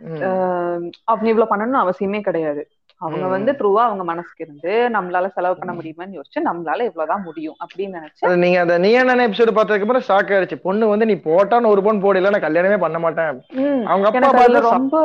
ம். 0.07 0.21
ஆஹ் 0.27 0.81
அவங்க 1.07 1.29
இவ்வளவு 1.29 1.51
பண்ணணும்னு 1.51 1.83
அவசியமே 1.83 2.21
கிடையாது. 2.23 2.63
அவங்க. 3.01 3.25
வந்து 3.35 3.51
ட்ரூவா 3.59 3.83
அவங்க 3.87 4.05
மனசுக்கு 4.11 4.45
இருந்து 4.45 4.73
நம்மளால 4.95 5.31
செலவு 5.35 5.57
பண்ண 5.57 5.73
முடியுமான்னு 5.75 6.19
யோசிச்சு 6.19 6.41
நம்மளால 6.49 6.87
இவ்வளவுதான் 6.89 7.27
முடியும் 7.27 7.59
அப்படின்னு 7.65 7.99
நினைச்சு 7.99 8.29
நீங்க 8.43 8.59
அந்த 8.61 8.75
நீ 8.83 8.91
என்ன 8.99 9.25
எபிசோடு 9.27 9.53
பார்த்ததுக்கு 9.55 9.87
அப்புறம் 9.87 10.07
ஷாக் 10.09 10.33
ஆயிடுச்சு. 10.33 10.57
பொண்ணு 10.65 10.85
வந்து 10.93 11.09
நீ 11.11 11.17
போட்டான்னு 11.27 11.73
ஒரு 11.73 11.83
பவுன் 11.83 12.05
போடல 12.05 12.33
நான் 12.35 12.47
கல்யாணமே 12.47 12.79
பண்ண 12.85 12.99
மாட்டேன். 13.05 13.41
அவங்க 13.87 14.07
அப்பா 14.13 14.31
ரொம்ப 14.69 14.97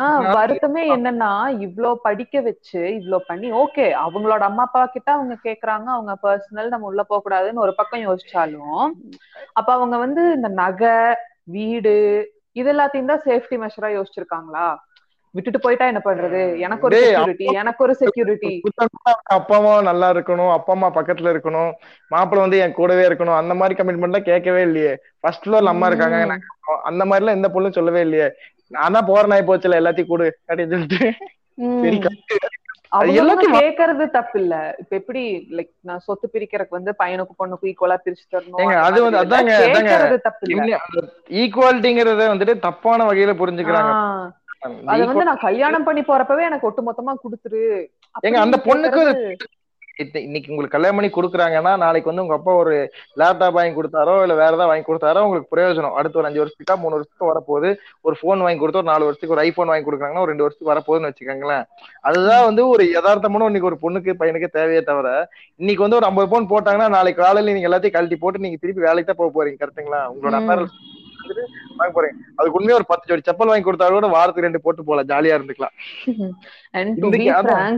ஆஹ் 0.00 0.24
வருத்தமே 0.34 0.82
என்னன்னா 0.94 1.30
இவ்ளோ 1.66 1.90
படிக்க 2.04 2.40
வச்சு 2.42 2.80
இவ்ளோ 2.98 3.18
பண்ணி 3.26 3.48
ஓகே 3.62 3.86
அவங்களோட 4.02 4.42
அம்மா 4.48 4.64
அப்பா 4.66 4.82
கிட்ட 4.94 5.08
அவங்க 5.16 5.34
கேக்குறாங்க 5.46 5.88
அவங்க 5.94 6.12
பர்சனல் 6.22 6.72
நம்ம 6.72 6.90
உள்ள 6.90 7.02
போக 7.04 7.20
கூடாதுன்னு 7.20 7.64
ஒரு 7.64 7.74
பக்கம் 7.80 8.04
யோசிச்சாலும் 8.04 8.84
அப்ப 9.56 9.68
அவங்க 9.72 9.96
வந்து 10.04 10.22
இந்த 10.36 10.50
நகை 10.60 10.94
வீடு 11.54 11.94
இது 12.56 12.70
எல்லாத்தையும் 12.72 13.10
தான் 13.10 13.24
சேஃப்டி 13.26 13.56
மெஷரா 13.62 13.88
யோசிச்சிருக்காங்களா? 13.92 14.66
விட்டுட்டு 15.34 15.60
போயிட்டா 15.60 15.86
என்ன 15.86 16.00
பண்றது? 16.04 16.40
எனக்கு 16.58 16.86
ஒரு 16.86 16.96
செக்யூரிட்டி 17.02 17.46
எனக்கு 17.54 17.84
ஒரு 17.84 17.94
செக்யூரிட்டி 17.94 18.52
அப்பா 19.36 19.56
அம்மா 19.58 19.74
நல்லா 19.80 20.08
இருக்கணும். 20.12 20.52
அப்பா 20.52 20.72
அம்மா 20.72 20.88
பக்கத்துல 20.94 21.32
இருக்கணும். 21.34 21.70
மாப்பிள்ளை 22.10 22.42
வந்து 22.44 22.60
என் 22.64 22.76
கூடவே 22.78 23.04
இருக்கணும். 23.08 23.38
அந்த 23.40 23.54
மாதிரி 23.54 23.78
கமிட்மெண்ட்லாம் 23.78 24.28
கேட்கவே 24.30 24.62
இல்லையே. 24.62 24.92
ஃபர்ஸ்ட் 25.20 25.44
ஃப்ளோர்ல 25.44 25.74
அம்மா 25.74 25.86
இருக்காங்க. 25.86 26.18
அந்த 26.90 27.02
மாதிரி 27.04 27.22
எல்லாம் 27.22 27.38
எந்த 27.38 27.50
பொண்ணும் 27.54 27.78
சொல்லவே 27.78 28.00
இல்லையே. 28.00 28.28
நான் 28.70 28.92
தான் 28.92 29.08
போற 29.08 29.22
நாய் 29.26 29.48
போச்சுல. 29.48 29.80
எல்லாத்தையும் 29.80 30.12
கொடு 30.12 30.28
அப்படின்னு 30.48 30.74
சொல்லிட்டு. 30.74 31.00
கேக்குறது 33.56 34.04
தப்பு 34.10 34.36
இல்ல 34.40 34.54
இப்ப 34.78 34.92
எப்படி 34.96 35.20
லைக் 35.56 35.70
நான் 35.80 36.04
சொத்து 36.06 36.26
பிரிக்கிறதுக்கு 36.32 36.78
வந்து 36.78 36.92
பையனுக்கு 36.98 37.34
பொண்ணுக்கு 37.38 37.68
ஈக்குவலா 37.70 37.96
பிரிச்சு 38.04 38.24
தரணும் 38.26 38.72
அது 38.86 38.98
வந்து-. 39.04 39.20
அதாங்க, 39.22 39.52
ஈக்குவாலிட்டிங்கிறத 41.40 42.26
வந்துட்டு 42.32 42.54
தப்பான 42.58 43.06
வகையில 43.10 43.34
புரிஞ்சுக்கிறாங்க. 43.40 43.92
அத 44.62 45.04
வந்து 45.10 45.28
நான் 45.28 45.44
கல்யாணம் 45.46 45.86
பண்ணி 45.86 46.02
போறப்பவே 46.04 46.48
எனக்கு 46.48 46.68
ஒட்டு 46.68 46.88
மொத்தமா 46.88 47.14
குடுத்துரு 47.22 47.62
ஏங்க, 48.26 48.38
அந்த 48.44 48.56
பொண்ணுக்கு 48.66 49.04
இன்னைக்கு 50.24 50.52
உங்களுக்கு 50.52 50.74
கல்யாணம் 50.74 50.98
பண்ணி 50.98 51.08
கொடுக்குறாங்கன்னா 51.14 51.72
நாளைக்கு 51.82 52.08
வந்து 52.10 52.22
உங்க 52.24 52.36
அப்பா 52.36 52.52
ஒரு 52.60 52.74
லேப்டாப் 53.20 53.56
வாங்கி 53.56 53.74
கொடுத்தாரோ 53.78 54.14
இல்ல 54.24 54.34
வேற 54.38 54.50
ஏதாவது 54.50 54.70
வாங்கி 54.70 54.86
கொடுத்தாரோ 54.86 55.24
உங்களுக்கு 55.26 55.50
பிரயோஜனம். 55.52 55.96
அடுத்து 55.98 56.20
ஒரு 56.20 56.28
அஞ்சு 56.28 56.40
வருஷத்துக்கா 56.42 56.74
மூணு 56.82 56.96
வருஷத்துக்கு 56.96 57.30
வரப்போகுது. 57.30 57.70
ஒரு 58.06 58.14
ஃபோன் 58.20 58.44
வாங்கி 58.44 58.60
கொடுத்து 58.62 58.80
ஒரு 58.82 58.90
நாலு 58.90 59.06
வருஷத்துக்கு 59.06 59.36
ஒரு 59.36 59.44
ஐபோன் 59.44 59.72
வாங்கி 59.72 59.86
கொடுக்குறாங்கன்னா 59.88 60.24
ஒரு 60.24 60.32
ரெண்டு 60.32 60.46
வருஷத்துக்கு 60.46 60.72
வரப்போகுதுன்னு 60.72 61.10
வச்சுக்கோங்களேன். 61.10 61.66
அதுதான் 62.08 62.46
வந்து 62.48 62.64
ஒரு 62.74 62.86
யதார்த்தமான 62.94 63.48
இன்னைக்கு 63.50 63.70
ஒரு 63.72 63.80
பொண்ணுக்கு 63.84 64.14
பையனுக்கு 64.22 64.50
தேவையே 64.58 64.82
தவிர 64.90 65.10
இன்னைக்கு 65.60 65.84
வந்து 65.86 65.98
ஒரு 66.00 66.08
ஐம்பது 66.10 66.30
பவுன் 66.32 66.50
போட்டாங்கன்னா 66.54 66.88
நாளைக்கு 66.96 67.22
காலையில 67.22 67.56
நீங்க 67.58 67.70
எல்லாத்தையும் 67.70 67.96
கழட்டி 67.98 68.18
போட்டு 68.24 68.44
நீங்க 68.46 68.60
திருப்பி 68.64 68.86
வேலைக்கு 68.88 69.10
தான் 69.10 69.22
போக 69.22 69.32
போறீங்க 69.36 69.60
கரெக்ட்டுங்களா? 69.64 70.02
உங்களோட 70.14 70.40
அப்பா 71.20 71.42
வாங்க 71.76 71.92
போறீங்க 71.96 72.16
அதுக்கு 72.36 72.58
உண்மையா 72.58 72.74
ஒரு 72.74 72.86
பத்து 72.86 73.08
ஜோடி 73.08 73.22
செப்பல் 73.30 73.46
வாங்கி 73.46 73.70
கொடுத்தா 73.70 73.88
கூட 73.88 74.06
வாரத்துக்கு 74.06 74.40
ரெண்டு 74.40 74.60
போட்டு 74.60 74.84
போலாம் 74.84 75.06
ஜாலியா 75.06 75.36
இருந்துக்கலாம். 75.38 75.74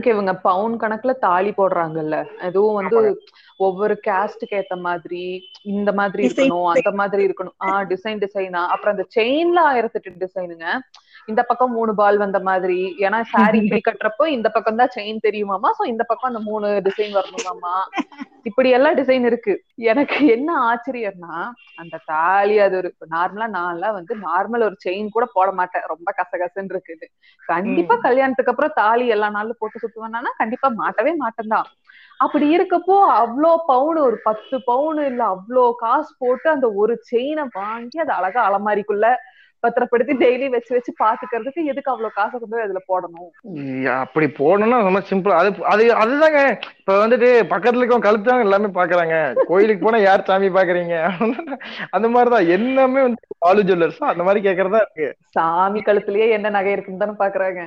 இவங்க 0.05 0.35
பவுன் 0.35 0.79
கணக்குல 0.79 1.17
தாலி 1.17 1.51
போடுறாங்கல்ல. 1.51 2.25
அதுவும் 2.39 2.73
வந்து 2.73 3.21
ஒவ்வொரு 3.57 3.99
கேஸ்டுக்கு 4.07 4.61
ஏத்த 4.61 4.79
மாதிரி 4.79 5.49
இந்த 5.63 5.91
மாதிரி 5.91 6.27
Design, 6.27 6.35
இருக்கணும் 6.35 6.65
அந்த 6.65 6.91
மாதிரி 6.91 7.27
இருக்கணும். 7.27 7.55
ஆஹ் 7.59 7.85
டிசைன் 7.87 8.21
டிசைனா 8.25 8.65
அப்புறம் 8.67 8.97
அந்த 8.97 9.07
செயின்ல 9.15 9.59
ஆயிரத்தி 9.59 9.99
எட்டு 10.03 10.25
டிசைனுங்க 10.25 10.79
இந்த 11.31 11.41
பக்கம் 11.49 11.75
மூணு 11.77 11.91
பால் 11.99 12.17
வந்த 12.23 12.39
மாதிரி. 12.47 12.79
ஏன்னா 13.05 13.19
சாரி 13.33 13.57
இப்படி 13.63 13.81
கட்டுறப்போ 13.83 14.23
இந்த 14.35 14.47
பக்கம் 14.55 14.79
தான் 14.81 14.93
செயின் 14.95 15.23
தெரியுமாமா 15.27 15.69
சோ 15.77 15.83
இந்த 15.91 16.03
பக்கம் 16.09 16.29
அந்த 16.31 16.41
மூணு 16.49 16.67
டிசைன் 16.87 17.13
வரணுமாமா 17.19 17.75
இப்படி 18.49 18.69
எல்லாம் 18.77 18.97
டிசைன் 18.99 19.25
இருக்கு. 19.29 19.53
எனக்கு 19.91 20.17
என்ன 20.35 20.49
ஆச்சரியம்னா 20.69 21.35
அந்த 21.81 22.01
தாலி 22.11 22.55
அது 22.65 22.75
ஒரு 22.81 22.89
நார்மலா 23.15 23.47
நான்லாம் 23.57 23.97
வந்து 23.99 24.15
நார்மல் 24.27 24.65
ஒரு 24.67 24.77
செயின் 24.85 25.13
கூட 25.15 25.25
போட 25.37 25.49
மாட்டேன். 25.59 25.87
ரொம்ப 25.93 26.09
கசகசன்னு 26.19 26.73
இருக்குது. 26.75 27.05
கண்டிப்பா 27.43 27.97
கல்யாணத்துக்கு 28.07 28.53
அப்புறம் 28.53 28.77
தாலி 28.81 29.07
எல்லா 29.15 29.29
நாளும் 29.37 29.61
போட்டு 29.61 29.83
சுத்துவேன்னா 29.83 30.33
கண்டிப்பா 30.41 30.69
மாட்டவே 30.81 31.13
மாட்டேன் 31.23 31.53
தான். 31.55 31.69
அப்படி 32.19 32.45
இருக்கப்போ 32.55 32.95
அவ்வளோ 33.21 33.51
பவுன் 33.69 33.97
ஒரு 34.07 34.17
பத்து 34.27 34.55
பவுன் 34.69 34.99
இல்ல 35.09 35.21
அவ்வளோ 35.35 35.63
காசு 35.83 36.11
போட்டு 36.21 36.47
அந்த 36.55 36.67
ஒரு 36.81 36.93
செயினை 37.09 37.45
வாங்கி 37.59 37.97
அதை 38.03 38.13
அழகா 38.19 38.41
அலமாரிக்குள்ள 38.49 39.07
பத்திரப்படுத்தி 39.63 40.13
டெய்லி 40.21 40.47
வச்சு 40.49 40.71
வச்சு 40.73 40.91
பாத்துக்கிறதுக்கு 40.99 41.61
எதுக்கு 41.65 41.91
அவ்வளவு 41.91 42.15
காசை 42.15 42.33
கொண்டு 42.33 42.55
போய் 42.55 42.65
அதுல 42.65 42.81
போடணும்? 42.89 43.29
அப்படி 43.97 44.27
போடணும்னா 44.39 44.79
ரொம்ப 44.81 45.01
சிம்பிள் 45.09 45.33
அது 45.33 45.49
அது 45.65 45.83
அதுதாங்க. 45.95 46.41
இப்ப 46.79 46.97
வந்துட்டு 46.99 47.29
பக்கத்துல 47.49 47.81
இருக்கவங்க 47.81 48.07
கழுத்தாங்க 48.07 48.39
எல்லாமே 48.39 48.69
பாக்குறாங்க. 48.75 49.15
கோயிலுக்கு 49.45 49.85
போனா 49.85 50.01
யார் 50.01 50.27
சாமி 50.27 50.49
பாக்குறீங்க? 50.49 50.95
அந்த 51.91 52.07
மாதிரிதான். 52.07 52.49
எல்லாமே 52.49 53.01
வந்து 53.01 53.21
பாலு 53.37 53.63
ஜுவல்லர்ஸ் 53.63 54.01
அந்த 54.11 54.23
மாதிரி 54.23 54.41
கேக்குறதா 54.47 54.81
இருக்கு. 54.83 55.07
சாமி 55.33 55.81
கழுத்துலயே 55.81 56.27
என்ன 56.29 56.49
நகை 56.49 56.71
இருக்குன்னு 56.71 57.03
தானே 57.03 57.15
பாக்குறாங்க. 57.19 57.59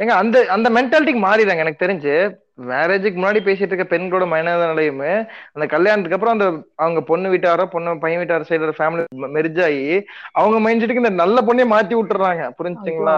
ஏங்க 0.00 0.14
அந்த 0.14 0.38
அந்த 0.48 0.68
மென்டாலிட்டிக்கு 0.70 1.22
மாறிதாங்க 1.22 1.64
எனக்கு 1.64 1.84
தெரிஞ்சு 1.84 2.14
மேரேஜுக்கு 2.58 3.18
முன்னாடி 3.18 3.40
பேசிட்டு 3.44 3.72
இருக்க 3.72 3.96
பெண்களோட 3.96 4.26
மனநிலையுமே 4.26 5.26
அந்த 5.52 5.66
கல்யாணத்துக்கு 5.66 6.14
அப்புறம் 6.14 6.38
அந்த 6.38 6.46
அவங்க 6.74 7.00
பொண்ணு 7.00 7.32
வீட்டாரோ 7.32 7.64
பொண்ணு 7.64 7.98
பையன் 7.98 8.20
வீட்டார 8.20 8.44
சைடுல 8.48 8.72
ஃபேமிலி 8.78 9.04
மெர்ஜ் 9.36 9.62
ஆகி 9.62 10.06
அவங்க 10.32 10.60
மைண்ட் 10.60 10.82
செட்டுக்கு 10.82 11.04
இந்த 11.04 11.10
நல்ல 11.10 11.40
பொண்ணே 11.40 11.66
மாத்தி 11.74 11.94
விட்டுறாங்க. 11.94 12.50
புரிஞ்சுங்களா? 12.58 13.16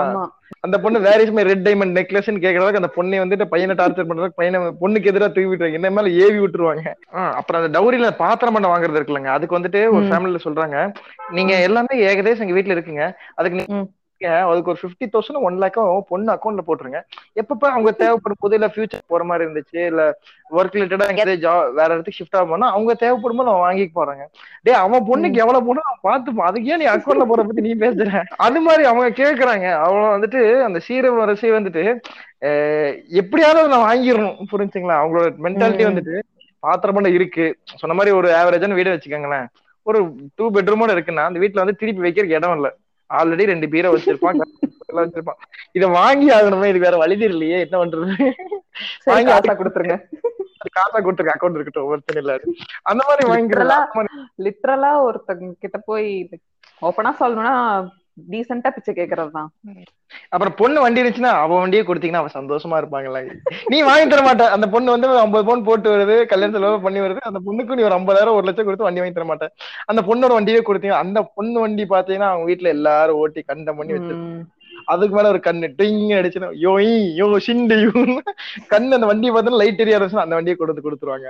அந்த 0.61 0.81
பொண்ணு 0.81 1.01
வேற 1.01 1.23
இஸ் 1.23 1.33
ரெட் 1.33 1.69
டைமண்ட் 1.69 1.97
நெக்லஸ்ன்னு 1.99 2.43
கேக்குறதுக்கு 2.45 2.81
அந்த 2.83 2.93
பொண்ணை 2.97 3.21
வந்துட்டு 3.23 3.45
பையனை 3.45 3.77
டார்ச்சர் 3.77 4.09
பண்றதுக்கு 4.11 4.41
பையனை 4.41 4.61
பொண்ணுக்கு 4.81 5.05
எதிராக 5.05 5.33
தூக்கி 5.33 5.51
விட்டுருவாங்க. 5.51 5.73
என்ன 5.73 5.91
மேல 5.91 6.09
ஏவி 6.25 6.39
விட்டுருவாங்க. 6.39 6.93
அப்புறம் 7.11 7.63
அந்த 7.63 7.81
டவுரியில 7.81 8.17
பாத்திரம் 8.17 8.53
பண்ண 8.53 8.77
வாங்குறது 8.77 8.99
இருக்குல்லங்க. 9.01 9.25
அதுக்கு 9.25 9.59
வந்துட்டு 9.59 9.91
ஒரு 9.93 10.05
ம். 10.05 10.11
ஃபேமிலில 10.11 10.41
சொல்றாங்க 10.45 10.93
நீங்க 11.31 11.61
எல்லாமே 11.61 11.97
ஏகதேசம் 12.11 12.47
எங்க 12.49 12.61
வீட்டுல 12.61 12.77
இருக்குங்க. 12.77 13.13
அதுக்கு 13.35 13.59
நீங்க 13.59 13.75
ம். 13.75 13.89
அதுக்கு 14.29 14.71
ஒரு 14.71 14.81
ஃபிஃப்டி 14.83 15.07
தௌசண்ட் 15.13 15.41
ஒன் 15.41 15.59
லேக்கும் 15.59 16.01
பொண்ணு 16.09 16.33
அக்கௌண்ட்ல 16.33 16.63
போட்டுருங்க. 16.67 17.01
எப்பப்ப 17.41 17.65
அவங்க 17.75 17.91
தேவைப்படும் 17.91 18.41
போது 18.41 18.55
இல்ல 18.55 18.67
ஃபியூச்சர் 18.75 19.07
போற 19.07 19.25
மாதிரி 19.25 19.47
இருந்துச்சு 19.47 19.87
இல்ல 19.87 20.19
ஒர்க் 20.51 20.77
ரிலேட்டடா 20.77 21.09
எங்கேயாவது 21.09 21.49
ஜாப் 21.49 21.73
வேற 21.73 21.95
இடத்துக்கு 21.95 22.19
ஷிஃப்ட் 22.21 22.39
ஆகும்போது 22.41 22.71
அவங்க 22.77 22.95
தேவைப்படும் 22.95 23.37
போது 23.37 23.51
அவன் 23.51 23.65
வாங்கிக்க 23.67 23.91
போறாங்க. 24.01 24.25
டேய் 24.63 24.75
அவன் 24.75 25.07
பொண்ணுக்கு 25.09 25.43
எவ்வளவு 25.45 25.67
போனா 25.67 25.81
அவன் 25.91 26.05
பார்த்துப்பான். 26.09 26.49
அதுக்கு 26.51 26.71
ஏன் 26.71 26.79
நீ 26.79 26.87
அக்கௌண்ட்ல 26.87 27.27
போற 27.27 27.43
பத்தி 27.43 27.61
நீ 27.61 27.75
பேசுற? 27.75 28.23
அது 28.37 28.61
மாதிரி 28.61 28.85
அவங்க 28.85 29.09
கேக்குறாங்க. 29.23 29.73
அவங்க 29.87 30.05
வந்துட்டு 30.17 30.63
அந்த 30.63 30.79
சீர 30.79 31.11
வரிசை 31.11 31.53
வந்துட்டு 31.53 31.85
எப்படியாவது 33.23 33.69
நான் 33.69 33.87
வாங்கிடணும். 33.89 34.39
புரிஞ்சுங்களா? 34.53 35.01
அவங்களோட 35.03 35.31
மென்டாலிட்டி. 35.47 35.87
வந்துட்டு 35.91 36.21
பாத்திரம் 36.59 36.95
பண்ண 36.95 37.09
இருக்கு. 37.09 37.45
சொன்ன 37.81 37.95
மாதிரி 37.95 38.17
ஒரு 38.17 38.29
ஆவரேஜான 38.31 38.75
வீடு 38.75 38.95
வச்சுக்கோங்களேன். 38.95 39.47
ஒரு 39.83 39.99
டூ 40.35 40.51
பெட்ரூமோட 40.51 40.91
இருக்குன்னா 40.95 41.25
அந்த 41.29 41.41
வீட்டுல 41.41 41.63
வந்து 41.65 41.77
திருப்பி 41.81 42.03
வைக்கிறதுக்கு 42.07 42.39
இடம் 42.39 42.57
இல்ல. 42.57 42.69
ஆல்ரெடி 43.11 43.45
ரெண்டு 43.45 43.69
பீரை 43.69 43.91
வச்சிருப்பான் 43.93 44.41
வச்சிருப்பான். 44.93 45.39
இத 45.73 45.87
வாங்கி 45.87 46.29
ஆகணுமே 46.29 46.67
இது 46.67 46.79
வேற 46.79 46.97
வழி 46.97 47.19
இல்லையே 47.19 47.61
என்ன 47.61 47.85
பண்றது? 47.85 48.33
வாங்கி 49.05 49.33
காசா 49.33 49.55
கொடுத்துருங்க. 49.55 49.97
காசா 50.79 50.97
கொடுத்துருக்க 50.97 51.35
அக்கௌண்ட் 51.39 51.51
இருக்கட்டும் 51.51 51.85
ஒருத்தன் 51.85 52.17
இல்ல. 52.17 52.41
அந்த 52.83 53.05
மாதிரி 53.09 53.43
Literal-ஆ- 53.43 53.93
லிட்ரலா 54.39 55.11
ஒருத்தங்க 55.11 55.53
கிட்ட 55.61 55.79
போய் 55.79 56.29
ஓப்பனா 56.83 57.15
சொல்லணும்னா 57.21 57.89
டீசெண்டா 58.33 58.71
பிச்சை 58.75 58.93
கேக்குறதுதான். 58.95 59.49
அப்புறம் 60.35 60.55
பொண்ணு 60.61 60.79
வண்டி 60.85 61.01
இருந்துச்சுன்னா 61.01 61.33
அவ 61.43 61.59
வண்டியே 61.61 61.83
கொடுத்தீங்கன்னா 61.89 62.23
அவ 62.23 62.31
சந்தோஷமா 62.37 62.79
இருப்பாங்கல்ல 62.81 63.21
நீ 63.73 63.79
வாங்கி 63.89 64.07
தர 64.13 64.23
மாட்ட. 64.27 64.47
அந்த 64.57 64.69
பொண்ணு 64.75 64.95
வந்து 64.95 65.09
ஐம்பது 65.25 65.47
பவுன் 65.49 65.67
போட்டு 65.69 65.89
வருது 65.95 66.17
கல்யாண 66.33 66.55
செலவு 66.57 66.85
பண்ணி 66.87 67.01
வருது 67.05 67.29
அந்த 67.31 67.41
பொண்ணுக்கு 67.47 67.79
நீ 67.79 67.85
ஒரு 67.89 67.99
ஐம்பதாயிரம் 67.99 68.39
ஒரு 68.39 68.49
லட்சம் 68.49 68.69
கொடுத்து 68.69 68.89
வண்டி 68.89 69.03
வாங்கி 69.03 69.19
தர 69.19 69.29
மாட்டேன் 69.33 69.55
அந்த 69.93 70.03
பொண்ணோட 70.09 70.33
வண்டியே 70.39 70.63
கொடுத்தீங்க 70.71 70.97
அந்த 71.05 71.23
பொண்ணு 71.39 71.59
வண்டி 71.65 71.87
பாத்தீங்கன்னா 71.95 72.31
அவங்க 72.33 72.49
வீட்டுல 72.53 72.75
எல்லாரும் 72.77 73.21
ஓட்டி 73.25 73.43
கண்டம் 73.43 73.79
பண்ணி 73.81 73.95
வச்சு. 73.99 74.17
அதுக்கு 74.87 75.15
மேல 75.17 75.29
ஒரு 75.29 75.41
கண்ணு 75.41 75.69
டிங் 75.79 76.03
அடிச்சுன்னா 76.19 76.51
யோ 76.59 76.73
யோ 77.19 77.27
சிண்டு 77.47 77.77
யூ 77.83 77.93
கண்ணு 78.73 78.97
அந்த 78.99 79.09
வண்டியை 79.11 79.33
பார்த்தா 79.35 79.61
லைட் 79.63 79.83
எரிய 79.85 79.97
அந்த 80.19 80.35
வண்டியை 80.35 80.57
கொண்டு 80.57 80.75
வந்து 80.75 80.87
கொடுத்துருவாங்க. 80.87 81.29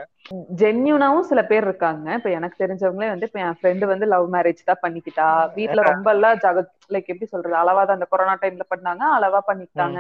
ஜென்யூனாவும் 0.60 1.28
சில 1.28 1.40
பேர் 1.44 1.66
இருக்காங்க. 1.66 2.06
இப்ப 2.18 2.28
எனக்கு 2.36 2.56
தெரிஞ்சவங்களே 2.58 3.08
வந்து 3.10 3.28
இப்ப 3.28 3.40
என் 3.40 3.56
ஃப்ரெண்டு 3.58 3.84
வந்து 3.92 4.06
லவ் 4.06 4.26
மேரேஜ் 4.34 4.62
தான் 4.64 4.82
பண்ணிக்கிட்டா. 4.82 5.28
வீட்ல 5.56 5.82
ரொம்ப 5.90 6.08
எல்லாம் 6.12 6.40
ஜக 6.44 6.64
லைக் 6.94 7.10
எப்படி 7.12 7.28
சொல்றது 7.32 7.56
அளவா 7.62 7.82
தான் 7.84 7.98
அந்த 7.98 8.08
கொரோனா 8.12 8.34
டைம்ல 8.42 8.66
பண்ணாங்க 8.72 9.04
அளவா 9.16 9.40
பண்ணிக்கிட்டாங்க. 9.48 9.98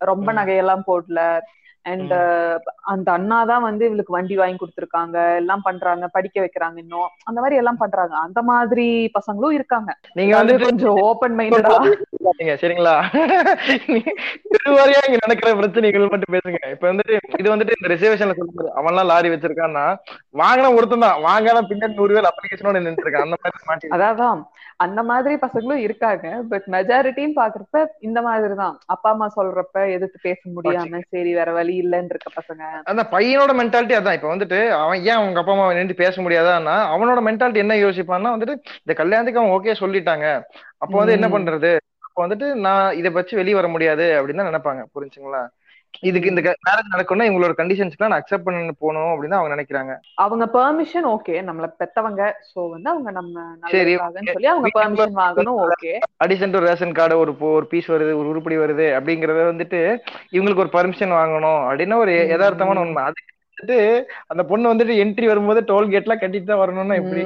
ரொம்ப. 0.00 0.28
நகையெல்லாம் 0.38 0.86
போடல. 0.86 1.20
அண்ட் 1.84 2.12
அந்த 2.92 3.08
அண்ணா 3.12 3.38
தான் 3.44 3.64
வந்து 3.66 3.84
இவளுக்கு 3.88 4.16
வண்டி 4.16 4.34
வாங்கி 4.40 4.58
கொடுத்துருக்காங்க 4.58 5.16
எல்லாம் 5.40 5.64
பண்றாங்க 5.66 6.06
படிக்க 6.16 6.36
வைக்கிறாங்க 6.42 6.76
இன்னும். 6.78 7.08
அந்த 7.28 7.38
மாதிரி 7.40 7.58
எல்லாம் 7.60 7.80
பண்றாங்க. 7.82 8.14
அந்த 8.26 8.42
மாதிரி 8.50 8.86
பசங்களும் 9.16 9.56
இருக்காங்க. 9.58 9.90
நீங்க 10.18 10.34
வந்து 10.40 10.56
கொஞ்சம் 10.66 10.98
ஓபன் 11.08 11.36
மைண்டடா 11.38 11.74
சரிங்களா? 12.62 12.94
திருவாரியா 14.52 15.00
இங்க 15.08 15.18
நடக்கிற 15.24 15.50
பிரச்சனைகள் 15.60 16.10
மட்டும் 16.12 16.34
பேசுங்க. 16.36 16.60
இப்ப 16.74 16.84
வந்துட்டு 16.90 17.14
இது 17.40 17.48
வந்துட்டு 17.54 17.76
இந்த 17.78 17.90
ரிசர்வேஷன்ல 17.94 18.36
சொல்லுறது 18.40 18.70
அவன்லாம் 18.80 19.10
லாரி 19.12 19.28
வச்சிருக்கான்னா 19.34 19.86
வாங்கின 20.42 20.72
ஒருத்தன் 20.76 21.06
தான். 21.06 21.20
வாங்காத 21.28 21.62
பின்னாடி 21.70 21.98
நூறு 22.00 22.14
பேர் 22.16 22.30
அப்ளிகேஷனோட 22.30 22.80
நின்று 22.86 23.04
இருக்கான். 23.06 23.26
அந்த 23.28 23.38
மாதிரி 23.70 23.92
அதான். 23.98 24.42
அந்த 24.84 25.00
மாதிரி 25.02 25.34
பசங்களும் 25.36 25.82
இருக்காங்க. 25.84 26.26
பட் 26.50 26.66
மெஜாரிட்டின்னு 26.74 27.36
பாக்குறப்ப 27.38 27.78
இந்த 28.00 28.18
மாதிரி 28.22 28.54
தான் 28.54 28.74
அப்பா 28.86 29.10
அம்மா 29.10 29.26
சொல்றப்ப 29.36 29.84
எதிர்த்து 29.94 30.18
பேச 30.22 30.40
முடியாம 30.54 31.00
சரி 31.08 31.32
வேற 31.34 31.50
வழி 31.52 31.74
இல்லைன்னு 31.82 32.12
இருக்க 32.14 32.30
பசங்க. 32.36 32.62
அந்த 32.84 33.04
பையனோட 33.14 33.54
மென்டாலிட்டி 33.60 33.96
அதான். 33.98 34.18
இப்ப 34.18 34.28
வந்துட்டு 34.34 34.60
அவன் 34.80 35.00
ஏன் 35.02 35.18
அவங்க 35.20 35.40
அப்பா 35.40 35.52
அம்மா 35.52 35.68
நின்று 35.72 36.02
பேச 36.02 36.22
முடியாதான்னா 36.22 36.76
அவனோட 36.92 37.22
மென்டாலிட்டி 37.28 37.64
என்ன 37.64 37.76
யோசிப்பான்னா 37.84 38.34
வந்துட்டு 38.36 38.56
இந்த 38.82 38.94
கல்யாணத்துக்கு 38.94 39.42
அவன் 39.42 39.56
ஓகே 39.58 39.80
சொல்லிட்டாங்க. 39.82 40.26
அப்போ 40.78 40.96
வந்து 40.98 41.16
என்ன. 41.18 41.28
பண்றது? 41.28 41.72
அப்போ 42.06 42.20
வந்துட்டு 42.26 42.46
நான் 42.64 42.96
இதை 42.96 43.10
வச்சு 43.12 43.34
வெளியே 43.36 43.54
வர 43.54 43.68
முடியாது 43.68 44.06
அப்படின்னு 44.18 44.40
தான் 44.40 44.50
நினைப்பாங்க. 44.50 44.82
புரிஞ்சுங்களா? 44.94 45.42
இதுக்கு 46.00 46.28
இந்த 46.28 46.42
மேரேஜ் 46.66 46.92
நடக்கணும்னா 46.92 47.26
இவங்களோட 47.28 47.54
கண்டிஷன்ஸ்லாம் 47.58 48.08
நான் 48.08 48.22
அக்செப்ட் 48.22 48.44
பண்ணி 48.44 48.72
போகணும் 48.78 49.10
அப்படின்னு 49.10 49.38
அவங்க 49.38 49.54
நினைக்கிறாங்க. 49.54 49.92
அவங்க 50.14 50.46
பெர்மிஷன் 50.46 51.06
ஓகே 51.06 51.34
நம்மள 51.42 51.66
பெத்தவங்க 51.78 52.22
சோ 52.50 52.70
வந்து 52.70 52.90
அவங்க 52.90 53.10
நம்ம 53.10 53.44
சரி, 53.70 53.94
சொல்லி 54.32 54.46
அவங்க 54.46 54.70
பெர்மிஷன் 54.74 55.14
வாங்கணும் 55.14 55.60
okay 55.66 55.92
addition 56.24 56.50
to 56.50 56.58
ration 56.58 56.92
card 56.92 57.18
ஒரு 57.18 57.34
ஒரு 57.38 57.66
பீஸ் 57.66 57.90
வருது 57.90 58.12
ஒரு 58.12 58.28
உருப்படி 58.28 58.56
வருது 58.56 58.88
அப்படிங்கறத 58.98 59.44
வந்துட்டு 59.52 59.80
இவங்களுக்கு 60.32 60.64
ஒரு 60.66 60.72
பர்மிஷன் 60.72 61.18
வாங்கணும் 61.20 61.60
அப்படின்னு 61.68 61.96
ஒரு. 61.96 62.14
யதார்த்தமான 62.32 62.78
உண்மை. 62.78 63.02
அதுக்கு 63.02 63.31
வந்துட்டு 63.52 64.04
அந்த 64.26 64.42
பொண்ணு 64.42 64.70
வந்துட்டு 64.72 64.94
என்ட்ரி 65.02 65.26
வரும்போது 65.26 65.60
டோல் 65.70 65.90
கேட் 65.90 66.06
எல்லாம் 66.06 66.20
கட்டிட்டு 66.20 66.50
தான் 66.50 66.62
வரணும்னா 66.62 66.94
எப்படி? 66.94 67.22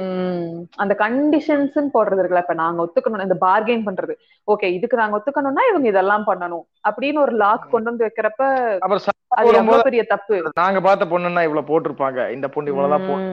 அந்த 0.75 0.93
கண்டிஷன்ஸ் 0.99 1.77
போடுறது 1.95 2.21
இருக்குல்ல 2.21 2.43
இப்ப 2.45 2.53
நாங்க 2.53 2.85
ஒத்துக்கணும் 2.85 3.27
இந்த 3.27 3.37
பார்கெயின் 3.45 3.85
பண்றது. 3.87 4.15
ஓகே 4.53 4.69
இதுக்கு 4.77 5.01
நாங்க 5.01 5.17
ஒத்துக்கணும்னா 5.17 5.63
இவங்க 5.71 5.87
இதெல்லாம் 5.87 6.27
பண்ணணும். 6.27 6.65
அப்படின்னு 6.89 7.19
ஒரு 7.19 7.35
லாக் 7.43 7.71
கொண்டு 7.71 7.89
வந்து 7.89 8.05
வைக்கிறப்ப 8.07 8.43
அப்புறம் 8.85 9.83
பெரிய 9.89 10.03
தப்பு? 10.03 10.35
நாங்க 10.61 10.81
பார்த்த 10.81 11.09
பொண்ணுன்னா 11.13 11.43
இவ்வளவு 11.47 11.69
போட்டிருப்பாங்க. 11.71 12.29
இந்த 12.29 12.47
பொண்ணு 12.47 12.71
இவ்வளவுதான். 12.73 13.25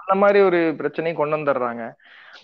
அந்த 0.00 0.14
மாதிரி 0.20 0.38
ஒரு 0.44 0.60
பிரச்சனையும் 0.78 1.20
கொண்டு 1.20 1.36
வந்துடுறாங்க. 1.36 1.82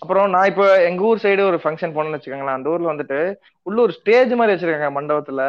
அப்புறம் 0.01 0.29
நான் 0.33 0.49
இப்போ 0.51 0.65
எங்க 0.89 1.01
ஊர் 1.03 1.23
சைடு 1.23 1.41
ஒரு 1.47 1.57
ஃபங்க்ஷன் 1.63 1.93
போனேன்னு 1.95 2.17
வச்சுக்கோங்களேன். 2.17 2.57
அந்த 2.57 2.69
ஊர்ல 2.69 2.91
வந்துட்டு 2.93 3.19
உள்ள 3.67 3.81
ஒரு 3.81 3.93
ஸ்டேஜ் 3.97 4.31
மாதிரி 4.39 4.53
வச்சிருக்காங்க 4.53 4.89
மண்டபத்துல. 4.97 5.43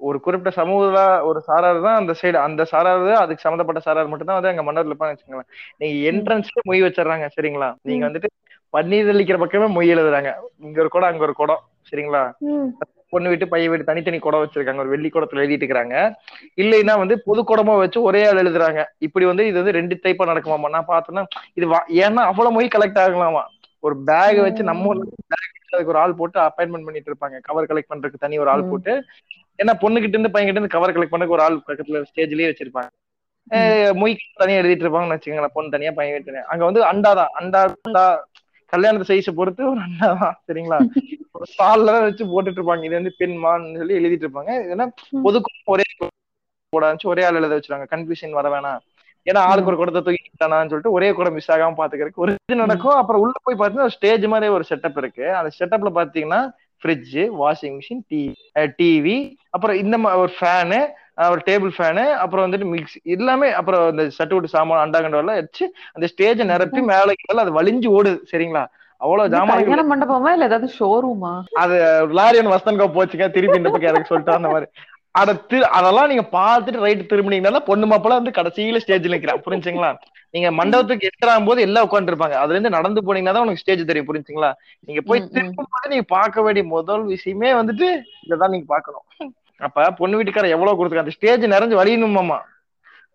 ஒரு 0.00 0.18
குறிப்பிட்ட 0.24 0.50
சமூக 0.58 0.98
ஒரு 1.28 1.40
சாரார் 1.48 1.78
தான் 1.86 1.98
அந்த 2.00 2.12
சைடு 2.20 2.38
அந்த 2.46 2.62
சாரார் 2.72 3.06
அதுக்கு 3.22 3.44
சம்மந்தப்பட்ட 3.44 3.80
சாரார் 3.86 4.10
மட்டும் 4.10 4.28
தான் 4.30 4.38
வந்து 4.38 4.52
எங்க 4.52 4.64
மண்டபத்துல 4.66 4.92
இருப்பாங்க 4.92 5.14
வச்சுக்கோங்களேன். 5.14 5.50
நீங்க 5.80 5.96
என்ட்ரன்ஸ்ல 6.10 6.62
மொய் 6.68 6.84
வச்சிடுறாங்க 6.86 7.28
சரிங்களா? 7.36 7.68
நீங்க 7.90 8.04
வந்துட்டு 8.08 8.30
பன்னீர் 8.74 9.08
தெளிக்கிற 9.10 9.38
பக்கமே 9.42 9.68
மொய் 9.76 9.92
எழுதுறாங்க. 9.94 10.30
இங்க 10.66 10.78
ஒரு 10.84 10.90
குடம் 10.94 11.10
அங்க 11.12 11.24
ஒரு 11.28 11.34
குடம் 11.40 11.62
சரிங்களா. 11.90 12.22
பொண்ணு 13.12 13.30
வீட்டு 13.32 13.46
பையன் 13.52 13.70
வீட்டு 13.72 13.88
தனித்தனி 13.90 14.18
குடம் 14.24 14.42
வச்சிருக்காங்க. 14.42 14.82
ஒரு 14.84 14.92
வெள்ளி 14.94 15.08
குடத்துல 15.12 15.42
எழுதிட்டு 15.42 15.66
இருக்காங்க 15.66 15.96
இல்லைன்னா 16.62 16.94
வந்து 17.02 17.14
பொது 17.28 17.42
குடமா 17.50 17.74
வச்சு 17.82 17.98
ஒரே 18.08 18.22
ஆள் 18.30 18.42
எழுதுறாங்க. 18.42 18.80
இப்படி 19.06 19.26
வந்து 19.30 19.44
இது 19.50 19.58
வந்து 19.60 19.76
ரெண்டு 19.78 19.96
டைப்பா 20.04 20.30
நடக்குமாமா? 20.32 20.70
நான் 20.76 20.90
பார்த்தேன்னா 20.92 21.24
இது 21.58 21.66
ஏன்னா 22.04 22.24
அவ்வளவு 22.32 22.56
மொய் 22.56 22.74
கலெக்ட் 22.76 23.00
ஆகலாமா? 23.04 23.44
ஒரு 23.86 23.96
பேக் 24.10 24.40
வச்சு 24.46 24.62
நம்ம 24.70 24.94
அதுக்கு 25.74 25.92
ஒரு 25.92 26.00
ஆள் 26.02 26.18
போட்டு 26.20 26.38
அப்பாயின்மெண்ட் 26.46 26.86
பண்ணிட்டு 26.86 27.10
இருப்பாங்க. 27.10 27.36
கவர் 27.48 27.70
கலெக்ட் 27.70 27.90
பண்றதுக்கு 27.92 28.24
தனி 28.24 28.36
ஒரு 28.44 28.50
ஆள். 28.52 28.68
போட்டு 28.70 28.92
ஏன்னா 29.62 29.74
பொண்ணு 29.78 30.00
கிட்ட 30.00 30.18
இருந்து 30.18 30.30
பையன் 30.30 30.54
கிட்ட 30.54 30.60
இருந்து 30.60 30.76
கவர் 30.76 30.94
கலெக்ட் 30.96 31.14
பண்ணக்கு 31.14 31.36
ஒரு 31.36 31.42
ஆள் 31.42 31.62
பக்கத்துல 31.66 32.02
ஸ்டேஜ்லயே 32.10 32.48
வச்சிருப்பாங்க. 32.50 32.90
அஹ் 33.50 33.92
மொய் 33.94 34.16
தனியா 34.34 34.60
எழுதிட்டு 34.60 34.84
இருப்பாங்கன்னு 34.84 35.16
வச்சுக்கோங்களேன். 35.16 35.52
பொண்ணு 35.52 35.70
தனியா 35.70 35.90
பையன் 35.90 36.24
தனியா. 36.24 36.42
அங்க 36.42 36.64
வந்து 36.64 36.84
அண்டா 36.84 37.14
தான். 37.14 37.30
அண்டா 37.40 37.74
அண்டா 37.88 38.22
கல்யாணத்து 38.72 39.08
சைஸை 39.08 39.32
பொறுத்து 39.34 39.70
ஒரு 39.70 39.80
அண்டா 39.80 40.18
தான். 40.18 40.42
சரிங்களா? 40.46 40.78
தான் 41.56 41.84
வச்சு 41.84 42.24
போட்டுட்டு 42.24 42.60
இருப்பாங்க. 42.60 42.84
இது 42.84 42.94
வந்து 42.94 43.14
பெண்மான்னு 43.18 43.76
சொல்லி 43.76 43.94
எழுதிட்டு 43.98 44.26
இருப்பாங்க. 44.26 44.64
இதெல்லாம் 44.64 44.94
பொதுக்கும் 45.22 45.60
ஒரே 45.64 45.82
போடாச்சு 46.72 47.06
ஒரே 47.06 47.24
ஆள் 47.24 47.34
எழுத 47.34 47.54
வச்சிருவாங்க. 47.56 47.86
கன்ஃபியூஷன் 47.90 48.30
வர 48.30 48.60
வேணாம். 48.60 48.78
ஏன்னா 49.26 49.38
ஆளுக்கு 49.38 49.70
ஒரு 49.70 49.76
குடத்தை 49.76 50.00
தூக்கிட்டானான்னு 50.02 50.70
சொல்லிட்டு 50.72 50.90
ஒரே 50.90 51.12
குடம் 51.12 51.32
மிஸ் 51.32 51.50
ஆகாம 51.50 51.74
பாத்துக்கிறதுக்கு 51.76 52.24
ஒரு 52.24 52.32
இது 52.32 52.60
நடக்கும். 52.60 52.92
அப்புறம் 52.92 53.20
உள்ள 53.20 53.32
போய் 53.42 53.58
பாத்தீங்கன்னா 53.58 53.86
ஸ்டேஜ் 53.86 54.24
மாதிரி 54.24 54.52
ஒரு 54.52 54.64
செட்டப் 54.68 54.98
இருக்கு. 54.98 55.34
அந்த 55.34 55.50
செட்டப்ல 55.58 55.90
பாத்தீங்கன்னா 55.98 56.50
ஃப்ரிட்ஜ் 56.82 57.12
வாஷிங் 57.38 57.76
மிஷின் 57.78 58.02
டிவி 58.78 59.18
அப்புறம் 59.50 59.76
இந்த 59.76 59.96
மா- 59.98 60.16
ஒரு 60.16 60.32
ஃபேனு 60.36 60.80
ஒரு 61.28 61.40
டேபிள் 61.46 61.72
ஃபேனு 61.76 62.04
அப்புறம் 62.18 62.44
வந்துட்டு 62.44 62.66
மிக்ஸ் 62.68 62.98
எல்லாமே 63.08 63.48
அப்புறம் 63.52 63.84
இந்த 63.90 64.04
சட்டுவிட்டு 64.16 64.52
சாமான் 64.52 64.82
அண்டாகண்டம் 64.82 65.22
எல்லாம் 65.22 65.40
வச்சு 65.40 65.64
அந்த 65.94 66.08
ஸ்டேஜை 66.12 66.44
நிரப்பி 66.50 66.82
மேலே 66.90 67.14
கீழே 67.20 67.40
அது 67.40 67.56
வலிஞ்சு 67.56 67.88
ஓடுது 67.94 68.20
சரிங்களா? 68.32 68.62
அவ்வளவு 69.00 69.32
ஜாமான் 69.32 69.90
மண்டபமா 69.90 70.30
இல்ல 70.32 70.44
ஏதாவது 70.44 70.68
ஷோரூமா 70.76 71.32
லாரியன் 72.16 72.52
வசந்தன்கோ 72.52 72.86
போச்சுங்க 72.94 73.26
திருப்பி 73.34 73.58
இந்த 73.58 73.70
பக்கம் 73.70 73.90
எனக்கு 73.90 74.10
சொல்லிட்டு 74.10 74.36
அந்த 74.36 74.48
மாதிரி. 74.48 74.68
அட 75.14 75.32
திரு- 75.50 75.70
அதெல்லாம் 75.76 76.08
நீங்க 76.08 76.24
பார்த்துட்டு 76.32 76.82
ரைட் 76.82 77.10
திரும்பினீங்கன்னா 77.10 77.60
பொண்ணு 77.66 77.86
மாப்பிள்ள 77.86 78.18
வந்து 78.18 78.36
கடைசியில 78.36 78.80
ஸ்டேஜ்ல 78.82 79.14
நிக்கிறான் 79.14 79.44
புரிஞ்சுங்களா? 79.46 79.90
நீங்க 80.34 80.48
மண்டபத்துக்கு 80.58 81.08
எட்டராகும் 81.10 81.48
போது 81.48 81.60
எல்லாம் 81.66 81.86
உட்கார்ந்து 81.86 82.12
இருப்பாங்க 82.12 82.36
அதுல 82.40 82.56
இருந்து 82.56 82.76
நடந்து 82.76 83.00
போனீங்கன்னா 83.06 83.34
தான் 83.36 83.46
உனக்கு 83.46 83.62
ஸ்டேஜ் 83.62 83.88
தெரியும் 83.90 84.08
புரிஞ்சுங்களா? 84.10 84.50
நீங்க 84.88 85.00
போய். 85.08 85.22
திரும்பும் 85.34 85.70
போது 85.74 85.92
நீங்க 85.92 86.06
பார்க்க 86.16 86.44
வேண்டிய 86.46 86.64
முதல் 86.74 87.04
விஷயமே 87.14 87.50
வந்துட்டு 87.60 87.88
இதான் 88.34 88.54
நீங்க 88.54 88.68
பார்க்கணும். 88.74 89.06
அப்ப 89.66 89.86
பொண்ணு 90.00 90.18
வீட்டுக்காரர் 90.18 90.54
எவ்வளவு 90.56 90.76
கொடுத்துருக்காங்க? 90.76 91.08
அந்த 91.08 91.16
ஸ்டேஜ் 91.18 91.52
நிறைஞ்சு 91.54 91.80
வழியணுமாமா? 91.80 92.38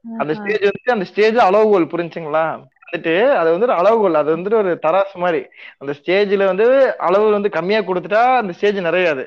அந்த 0.06 0.32
ஸ்டேஜ் 0.40 0.66
வந்துட்டு 0.70 0.96
அந்த 0.96 1.06
ஸ்டேஜ் 1.12 1.38
அளவுகோல் 1.48 1.92
புரிஞ்சுங்களா? 1.94 2.46
வந்துட்டு 2.86 3.14
அது 3.40 3.50
வந்து 3.52 3.68
ஒரு 3.68 3.76
அளவுகோல் 3.82 4.20
அது 4.22 4.30
வந்துட்டு 4.36 4.58
ஒரு 4.64 4.72
தராசு 4.86 5.16
மாதிரி. 5.24 5.42
அந்த 5.82 5.92
ஸ்டேஜ்ல 6.00 6.46
வந்து 6.52 6.66
அளவு 7.08 7.32
வந்து 7.38 7.50
கம்மியா 7.58 7.80
கொடுத்துட்டா 7.90 8.24
அந்த 8.42 8.54
ஸ்டேஜ் 8.58 8.80
நிறையாது. 8.90 9.24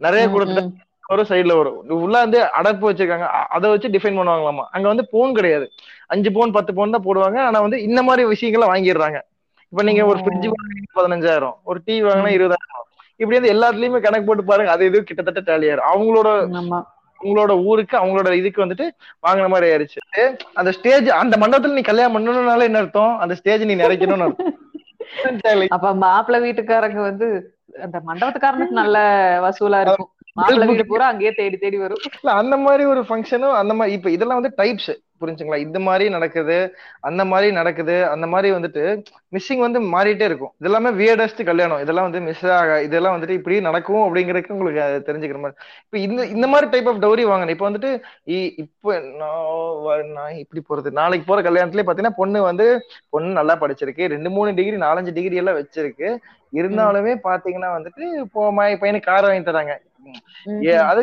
நிறைய 0.00 0.24
கொடுத்துட்டா 0.28 0.64
ஒரு 1.08 1.22
சைடுல 1.22 1.56
வரும் 1.56 2.02
உள்ள 2.02 2.20
வந்து 2.20 2.42
அடப்பு 2.58 2.84
வச்சிருக்காங்க. 2.84 3.26
அதை 3.48 3.70
வச்சு 3.70 3.88
டிஃபைன் 3.88 4.18
பண்ணுவாங்களாமா? 4.18 4.64
அங்க 4.70 4.88
வந்து 4.88 5.08
பவுன் 5.08 5.34
கிடையாது. 5.34 5.66
அஞ்சு 6.06 6.32
பவுன் 6.32 6.52
பத்து 6.52 6.74
பவுன் 6.74 6.90
தான் 6.90 7.06
போடுவாங்க. 7.06 7.38
ஆனா 7.38 7.60
வந்து 7.60 7.82
இந்த 7.82 8.02
மாதிரி 8.02 8.26
விஷயங்களை 8.26 8.68
வாங்கிடுறாங்க. 8.68 9.18
இப்ப 9.72 9.82
நீங்க 9.82 10.06
ஒரு 10.06 10.18
ஃப்ரிட்ஜ் 10.18 10.48
வாங்கினா 10.54 10.94
பதினஞ்சாயிரம். 10.94 11.56
ஒரு 11.64 11.80
டிவி 11.86 12.02
வாங்கினா 12.08 12.30
இருபதாயிரம். 12.30 12.80
இப்படி 13.20 13.38
வந்து 13.38 13.52
எல்லாத்துலயுமே 13.52 14.00
கணக்கு 14.00 14.24
போட்டு 14.24 14.44
பாருங்க. 14.44 14.70
அது 14.70 14.86
இது 14.86 15.04
கிட்டத்தட்ட 15.04 15.40
டேலி 15.40 15.66
ஆயிரும். 15.70 15.88
அவங்களோட 15.92 16.28
ஆமா. 16.60 16.80
அவங்களோட 17.20 17.64
ஊருக்கு 17.64 17.98
அவங்களோட 17.98 18.32
இதுக்கு 18.32 18.64
வந்துட்டு 18.64 18.86
வாங்கின 19.26 19.48
மாதிரி 19.48 19.70
ஆயிருச்சு. 19.70 20.00
அந்த 20.54 20.72
ஸ்டேஜ் 20.72 21.08
அந்த 21.08 21.36
மண்டபத்துல 21.36 21.72
நீ 21.72 21.80
கல்யாணம் 21.80 22.16
பண்ணணும்னால 22.16 22.62
என்ன 22.62 22.78
அர்த்தம்? 22.78 23.18
அந்த 23.18 23.34
ஸ்டேஜ் 23.34 23.64
நீ 23.64 23.74
நிறைக்கணும்னு 23.74 24.26
அர்த்தம். 24.26 24.52
அப்ப 25.74 25.94
மாப்பிள்ளை 25.94 26.38
வீட்டுக்காரங்க 26.40 27.00
வந்து 27.00 27.26
அந்த 27.82 28.02
மண்டபத்துக்காரனுக்கு 28.06 28.80
நல்ல 28.80 28.98
வசூலா 29.42 29.80
இருக்கும். 29.80 30.10
மாப்பிள்ளை 30.36 30.66
வீடு 30.66 30.86
பூரா 30.86 31.06
அங்கேயே 31.06 31.32
தேடி 31.32 31.56
தேடி 31.56 31.76
வரும். 31.76 31.96
இல்ல 32.22 32.36
அந்த 32.36 32.56
மாதிரி 32.56 32.84
ஒரு 32.84 33.00
ஃபங்க்ஷனும் 33.00 33.52
அந்த 33.52 33.74
மாதிரி 33.74 33.96
இப்ப 33.96 34.10
இதெல்லாம் 34.10 34.40
வந்து 34.40 34.62
டைப்ஸ் 34.64 35.02
புரிஞ்சுங்களா? 35.20 35.56
இந்த 35.56 35.78
மாதிரி 35.78 36.10
நடக்குது 36.10 36.76
அந்த 37.00 37.24
மாதிரி 37.24 37.52
நடக்குது 37.52 38.06
அந்த 38.06 38.26
மாதிரி 38.26 38.54
வந்துட்டு 38.54 39.04
மிஸ்ஸிங் 39.32 39.58
வந்து 39.58 39.80
மாறிட்டே 39.80 40.20
இருக்கும். 40.20 40.52
இதெல்லாமே 40.60 40.98
வியர்டஸ்ட் 41.00 41.44
கல்யாணம். 41.44 41.80
இதெல்லாம் 41.80 42.10
வந்து 42.10 42.20
மிஸ் 42.20 42.46
ஆக 42.46 42.82
இதெல்லாம் 42.82 43.22
வந்துட்டு 43.22 43.28
இப்படி 43.28 43.60
நடக்கும் 43.60 44.14
அப்படிங்கறதுக்கு 44.14 44.52
உங்களுக்கு 44.52 45.12
தெரிஞ்சுக்கிற 45.12 45.38
மாதிரி. 45.38 45.54
இப்ப 45.84 45.98
இந்த 45.98 46.26
இந்த 46.26 46.46
மாதிரி 46.46 46.70
டைப் 46.70 46.88
ஆஃப் 46.88 47.04
டவுரி 47.04 47.22
வாங்கணும். 47.22 47.48
இப்ப 47.48 47.70
வந்துட்டு 47.70 48.02
இ- 48.26 48.52
இப்ப 48.56 49.00
நான் 50.14 50.34
இப்படி 50.34 50.62
போறது. 50.68 50.92
நாளைக்கு 50.92 51.34
போற 51.34 51.50
கல்யாணத்துலயே 51.50 51.82
பாத்தீங்கன்னா 51.86 52.10
பொண்ணு 52.16 52.42
வந்து 52.42 52.80
பொண்ணு 53.08 53.32
நல்லா 53.32 53.56
படிச்சிருக்கு. 53.56 54.08
ரெண்டு 54.08 54.30
மூணு 54.30 54.54
டிகிரி 54.54 54.76
நாலஞ்சு 54.76 55.12
டிகிரி 55.12 55.36
எல்லாம் 55.36 55.56
வச்சிருக்கு. 55.56 56.16
இருந்தாலுமே 56.52 57.16
பாத்தீங்கன்னா 57.24 57.76
வந்துட்டு 57.78 58.00
இப்போ 58.20 58.52
பையனுக்கு 58.52 59.02
கார் 59.02 59.22
வாங்கி 59.22 59.50
தராங்க. 59.50 59.78
ஏ, 60.66 60.74
அது 60.90 61.02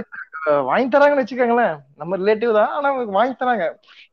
வாங்கி 0.67 0.87
தராங்கன்னு 0.87 1.23
வச்சுக்கோங்களேன். 1.23 1.75
நம்ம 1.97 2.17
ரிலேட்டிவ் 2.17 2.51
தான் 2.53 2.71
ஆனா 2.71 2.87
அவங்க 2.89 3.11
வாங்கி 3.11 3.35
தராங்க. 3.35 3.65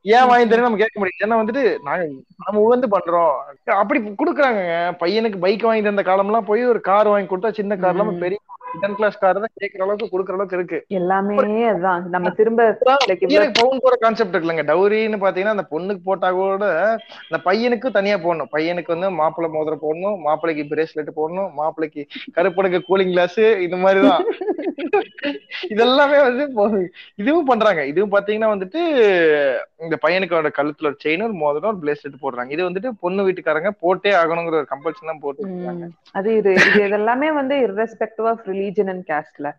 ஏன் 0.05 0.27
வாங்கி 0.27 0.45
தரேன்னு 0.45 0.67
நம்ம 0.67 0.81
கேட்க 0.81 0.99
முடியும் 0.99 1.23
ஏன்னா 1.25 1.39
வந்துட்டு 1.39 1.63
நாங்க 1.87 2.03
நம்ம 2.43 2.61
உகந்து 2.65 2.87
பண்றோம். 2.87 3.33
அப்படி 3.77 3.99
குடுக்குறாங்க 4.13 4.61
பையனுக்கு 5.01 5.39
பைக் 5.39 5.67
வாங்கி 5.67 5.83
தந்த 5.83 6.03
காலம்லாம் 6.03 6.49
போய் 6.51 6.63
ஒரு 6.65 6.81
கார் 6.81 7.07
வாங்கி 7.07 7.29
கொடுத்தா 7.31 7.51
சின்ன 7.51 7.77
கார் 7.77 7.95
இல்லாம 7.95 8.15
பெரிய 8.23 8.39
டென் 8.73 8.95
கிளாஸ் 8.95 9.19
கார் 9.21 9.41
தான் 9.43 9.53
கேட்கற 9.61 9.83
அளவுக்கு 9.85 10.11
கொடுக்குற 10.11 10.35
அளவுக்கு 10.37 10.57
இருக்கு. 10.59 10.79
எல்லாமே 10.99 11.35
அதுதான் 11.69 12.03
நம்ம 12.15 12.31
திரும்ப 12.39 12.67
பையனுக்கு 12.81 13.59
பவுன் 13.59 13.83
போற 13.83 13.95
கான்செப்ட் 14.03 14.33
இருக்குல்லங்க 14.33 14.65
டவுரின்னு 14.71 15.21
பாத்தீங்கன்னா 15.23 15.55
அந்த 15.57 15.67
பொண்ணுக்கு 15.73 16.01
போட்டா 16.03 16.29
கூட 16.31 16.65
அந்த 17.27 17.39
பையனுக்கு 17.47 17.89
தனியா 17.97 18.17
போடணும். 18.25 18.51
பையனுக்கு 18.55 18.95
வந்து 18.95 19.09
மாப்பிள்ளை 19.19 19.49
மோதிரம் 19.55 19.83
போடணும் 19.85 20.19
மாப்பிள்ளைக்கு 20.27 20.65
பிரேஸ்லெட் 20.73 21.17
போடணும் 21.19 21.51
மாப்பிள்ளைக்கு 21.59 22.03
கருப்பனுக்கு 22.37 22.81
கூலிங் 22.89 23.13
கிளாஸ் 23.15 23.39
இந்த 23.67 23.79
மாதிரிதான். 23.85 24.25
இதெல்லாமே 25.73 26.17
வந்து 26.25 26.43
இதுவும் 27.21 27.49
பண்றாங்க. 27.49 27.81
இதுவும் 27.91 28.13
பாத்தீங்கன்னா 28.13 28.49
வந்துட்டு 28.51 28.81
இந்த 29.85 29.95
பையனுக்கோட 30.03 30.49
கழுத்துல 30.57 30.89
ஒரு 30.89 30.97
செயின் 31.03 31.25
ஒரு 31.27 31.35
மோதிரம் 31.41 31.69
ஒரு 31.71 31.81
பிரேஸ்லெட் 31.83 32.21
போடுறாங்க. 32.23 32.49
இது 32.55 32.67
வந்துட்டு 32.67 32.89
பொண்ணு 33.03 33.25
வீட்டுக்காரங்க 33.27 33.71
போட்டே 33.83 34.11
ஆகணுங்கிற 34.21 34.59
ஒரு 34.61 34.69
கம்பல்ஷன் 34.71 35.11
தான் 35.11 35.21
போட்டு. 35.21 35.49
அது 36.11 36.29
இது 36.37 36.51
இது 36.61 36.79
இதெல்லாமே 36.87 37.29
வந்து 37.39 37.55
irrespective 37.65 38.27
ஆஃப் 38.31 38.43
ரிலீஜன் 38.59 38.91
அண்ட் 38.93 39.05
காஸ்ட்ல 39.09 39.49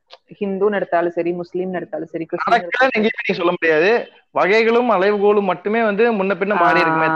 ஹிந்துன்னு 0.40 0.78
எடுத்தாலும் 0.80 1.16
சரி 1.18 1.32
முஸ்லீம்னு 1.32 1.78
எடுத்தாலும் 1.80 2.12
சரி 2.14 2.26
கிறிஸ்டின் 2.26 3.38
சொல்ல 3.40 3.52
முடியாது? 3.52 3.90
வகைகளும் 4.30 4.90
அளவுகோலும் 4.90 5.50
மட்டுமே 5.52 5.82
வந்து 5.82 6.04
முன்ன 6.18 6.34
பின்ன 6.40 6.56
மாறி 6.60 6.80
இருக்குமே 6.80 7.10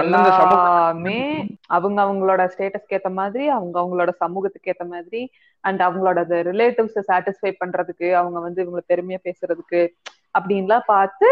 எல்லாமே 0.00 1.18
அவங்க 1.68 1.98
அவங்களோட 2.04 2.42
ஸ்டேட்டஸ்க்கு 2.52 2.96
ஏத்த 2.98 3.10
மாதிரி 3.12 3.44
அவங்க 3.48 3.76
அவங்களோட 3.80 4.10
சமூகத்துக்கு 4.18 4.70
ஏத்த 4.70 4.84
மாதிரி 4.88 5.20
அண்ட் 5.64 5.80
அவங்களோட 5.80 6.20
ரிலேட்டிவ்ஸ் 6.48 6.98
சாட்டிஸ்ஃபை 7.10 7.52
பண்றதுக்கு 7.60 8.08
அவங்க 8.12 8.38
வந்து 8.40 8.62
இவங்களை 8.64 8.84
பெருமையா 8.92 9.20
பேசுறதுக்கு 9.24 9.82
அப்படின்லாம் 10.38 10.86
பார்த்து 10.86 11.28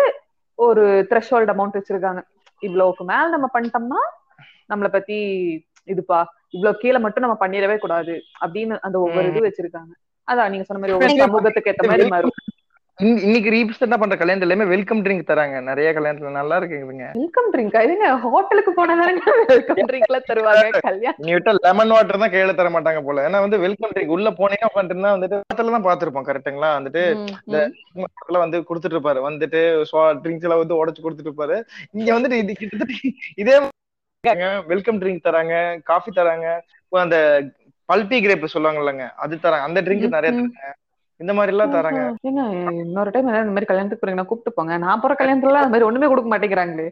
ஒரு 0.58 0.84
த்ரெஷோல்ட் 1.10 1.52
அமௌண்ட் 1.52 1.78
வச்சிருக்காங்க. 1.78 2.20
இவ்வளவுக்கு 2.62 3.04
மேல 3.04 3.28
நம்ம 3.28 3.48
பண்ணிட்டோம்னா 3.54 4.00
நம்மள 4.70 4.88
பத்தி 4.88 5.16
இதுப்பா 5.88 6.20
இவ்வளவு 6.50 6.78
கீழே 6.78 6.98
மட்டும் 6.98 7.24
நம்ம 7.24 7.36
பண்ணிடவே 7.40 7.76
கூடாது 7.78 8.14
அப்படின்னு 8.44 8.74
அந்த 8.82 8.96
ஒவ்வொரு 9.00 9.28
இது 9.28 9.46
வச்சிருக்காங்க. 9.46 9.92
அதான் 10.28 10.50
நீங்க 10.50 10.66
சொன்ன 10.66 10.80
மாதிரி 10.80 10.96
ஒவ்வொரு 10.96 11.22
சமூகத்துக்கு 11.22 11.70
ஏத்த 11.70 11.88
மாதிரி 11.88 12.10
மாறும். 12.10 12.34
இன்னி- 12.98 13.22
இன்னைக்கு 13.22 13.50
ரீசெண்டா 13.52 13.96
பண்ற 13.96 14.16
கல்யாணத்துல 14.16 14.46
எல்லாமே 14.46 14.66
வெல்கம் 14.70 15.00
ட்ரிங்க் 15.04 15.28
தராங்க. 15.28 15.56
நிறைய 15.68 15.88
கல்யாணத்துல 15.92 16.32
நல்லா 16.34 16.56
இருக்குதுங்க 16.58 17.06
வெல்கம் 17.14 17.48
ட்ரிங்க்? 17.52 17.76
இதுங்க 17.86 18.06
ஹோட்டலுக்கு 18.24 18.72
போனதானங்க 18.72 19.22
வெல்கம் 19.52 19.80
ட்ரிங்க்ல 19.88 20.18
தருவாங்க 20.26 20.66
கல்யாணம் 20.80 21.24
நீ 21.24 21.32
விட்டா 21.34 21.54
லெமன் 21.58 21.94
வாட்டர் 21.94 22.22
தான் 22.22 22.32
கையில 22.34 22.54
தர 22.54 22.70
மாட்டாங்க 22.74 23.02
போல. 23.02 23.24
ஏன்னா 23.28 23.40
வந்து 23.40 23.58
வெல்கம் 23.58 23.94
ட்ரிங்க் 23.94 24.14
உள்ள 24.16 24.30
போனீங்க 24.38 24.70
உட்காந்துருந்தா 24.70 25.14
வந்துட்டு 25.16 25.38
படத்துல 25.42 25.74
தான் 25.76 25.86
பாத்துருப்போம் 25.88 26.28
கரெக்ட்டுங்களா 26.28 26.70
வந்துட்டு 26.78 27.02
இந்த 27.42 27.58
வந்து 28.38 28.60
கொடுத்துட்டு 28.68 28.96
இருப்பாரு. 28.96 29.22
வந்துட்டு 29.28 29.62
ட்ரிங்க்ஸ் 30.22 30.46
எல்லாம் 30.48 30.62
வந்து 30.62 30.80
உடைச்சு 30.80 31.04
கொடுத்துட்டு 31.04 31.30
இருப்பாரு. 31.30 31.58
இங்க 31.92 32.10
வந்துட்டு 32.12 32.42
இது 32.42 32.54
கிட்டத்தட்ட 32.54 33.14
இதே 33.36 33.56
வெல்கம் 34.66 35.00
ட்ரிங்க் 35.00 35.24
தராங்க 35.24 35.54
காஃபி 35.84 36.10
தராங்க 36.16 36.48
அந்த 36.90 37.16
பல்பி 37.88 38.18
கிரேப் 38.20 38.44
சொல்லுவாங்கல்லங்க 38.54 39.08
அது 39.16 39.38
தராங்க 39.42 39.66
அந்த 39.68 39.82
ட்ரிங்க் 39.82 40.08
நிறைய. 40.08 40.30
தராங்க. 40.36 40.70
இந்த 41.20 41.34
மாதிரி 41.34 41.56
எல்லாம் 41.56 41.72
தராங்க. 41.72 42.02
இன்னொரு 42.82 43.10
டைம் 43.10 43.26
இந்த 43.26 43.42
மாதிரி 43.46 43.64
கல்யாணத்துக்கு 43.64 44.06
போறீங்கன்னா 44.06 44.24
கூப்பிட்டு 44.24 44.52
போங்க. 44.52 44.76
நான் 44.76 45.00
போற 45.00 45.14
கல்யாணத்துல 45.14 45.56
அந்த 45.58 45.66
மாதிரி 45.66 45.82
ஒண்ணுமே 45.82 46.06
கொடுக்க 46.06 46.30
மாட்டேங்கிறாங்களே. 46.32 46.86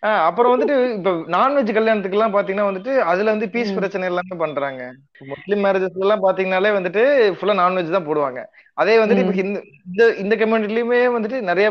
அப்புறம் 0.00 0.52
வந்துட்டு 0.52 0.96
இப்ப 0.96 1.10
நான்வெஜ் 1.36 1.74
கல்யாணத்துக்கு 1.78 2.18
எல்லாம் 2.18 2.34
பாத்தீங்கன்னா 2.34 2.66
வந்துட்டு 2.70 2.98
அதுல 3.12 3.30
வந்து 3.30 3.48
பீஸ். 3.48 3.74
பிரச்சனை 3.74 4.06
எல்லாமே 4.06 4.36
பண்றாங்க. 4.38 4.82
முஸ்லிம் 5.26 5.64
மேரேஜஸ் 5.64 6.00
எல்லாம் 6.00 6.22
பாத்தீங்கன்னா 6.22 6.72
வந்துட்டு 6.78 7.04
ஃபுல்லா 7.38 7.58
நான்வெஜ் 7.62 7.90
தான் 7.90 8.08
போடுவாங்க. 8.08 8.40
அதே 8.74 8.96
வந்துட்டு 8.98 9.22
இப்ப 9.24 9.60
இந்த 9.90 10.14
இந்த 10.24 10.36
கம்யூனிட்டிலயுமே 10.36 11.00
வந்துட்டு 11.18 11.40
நிறைய 11.40 11.68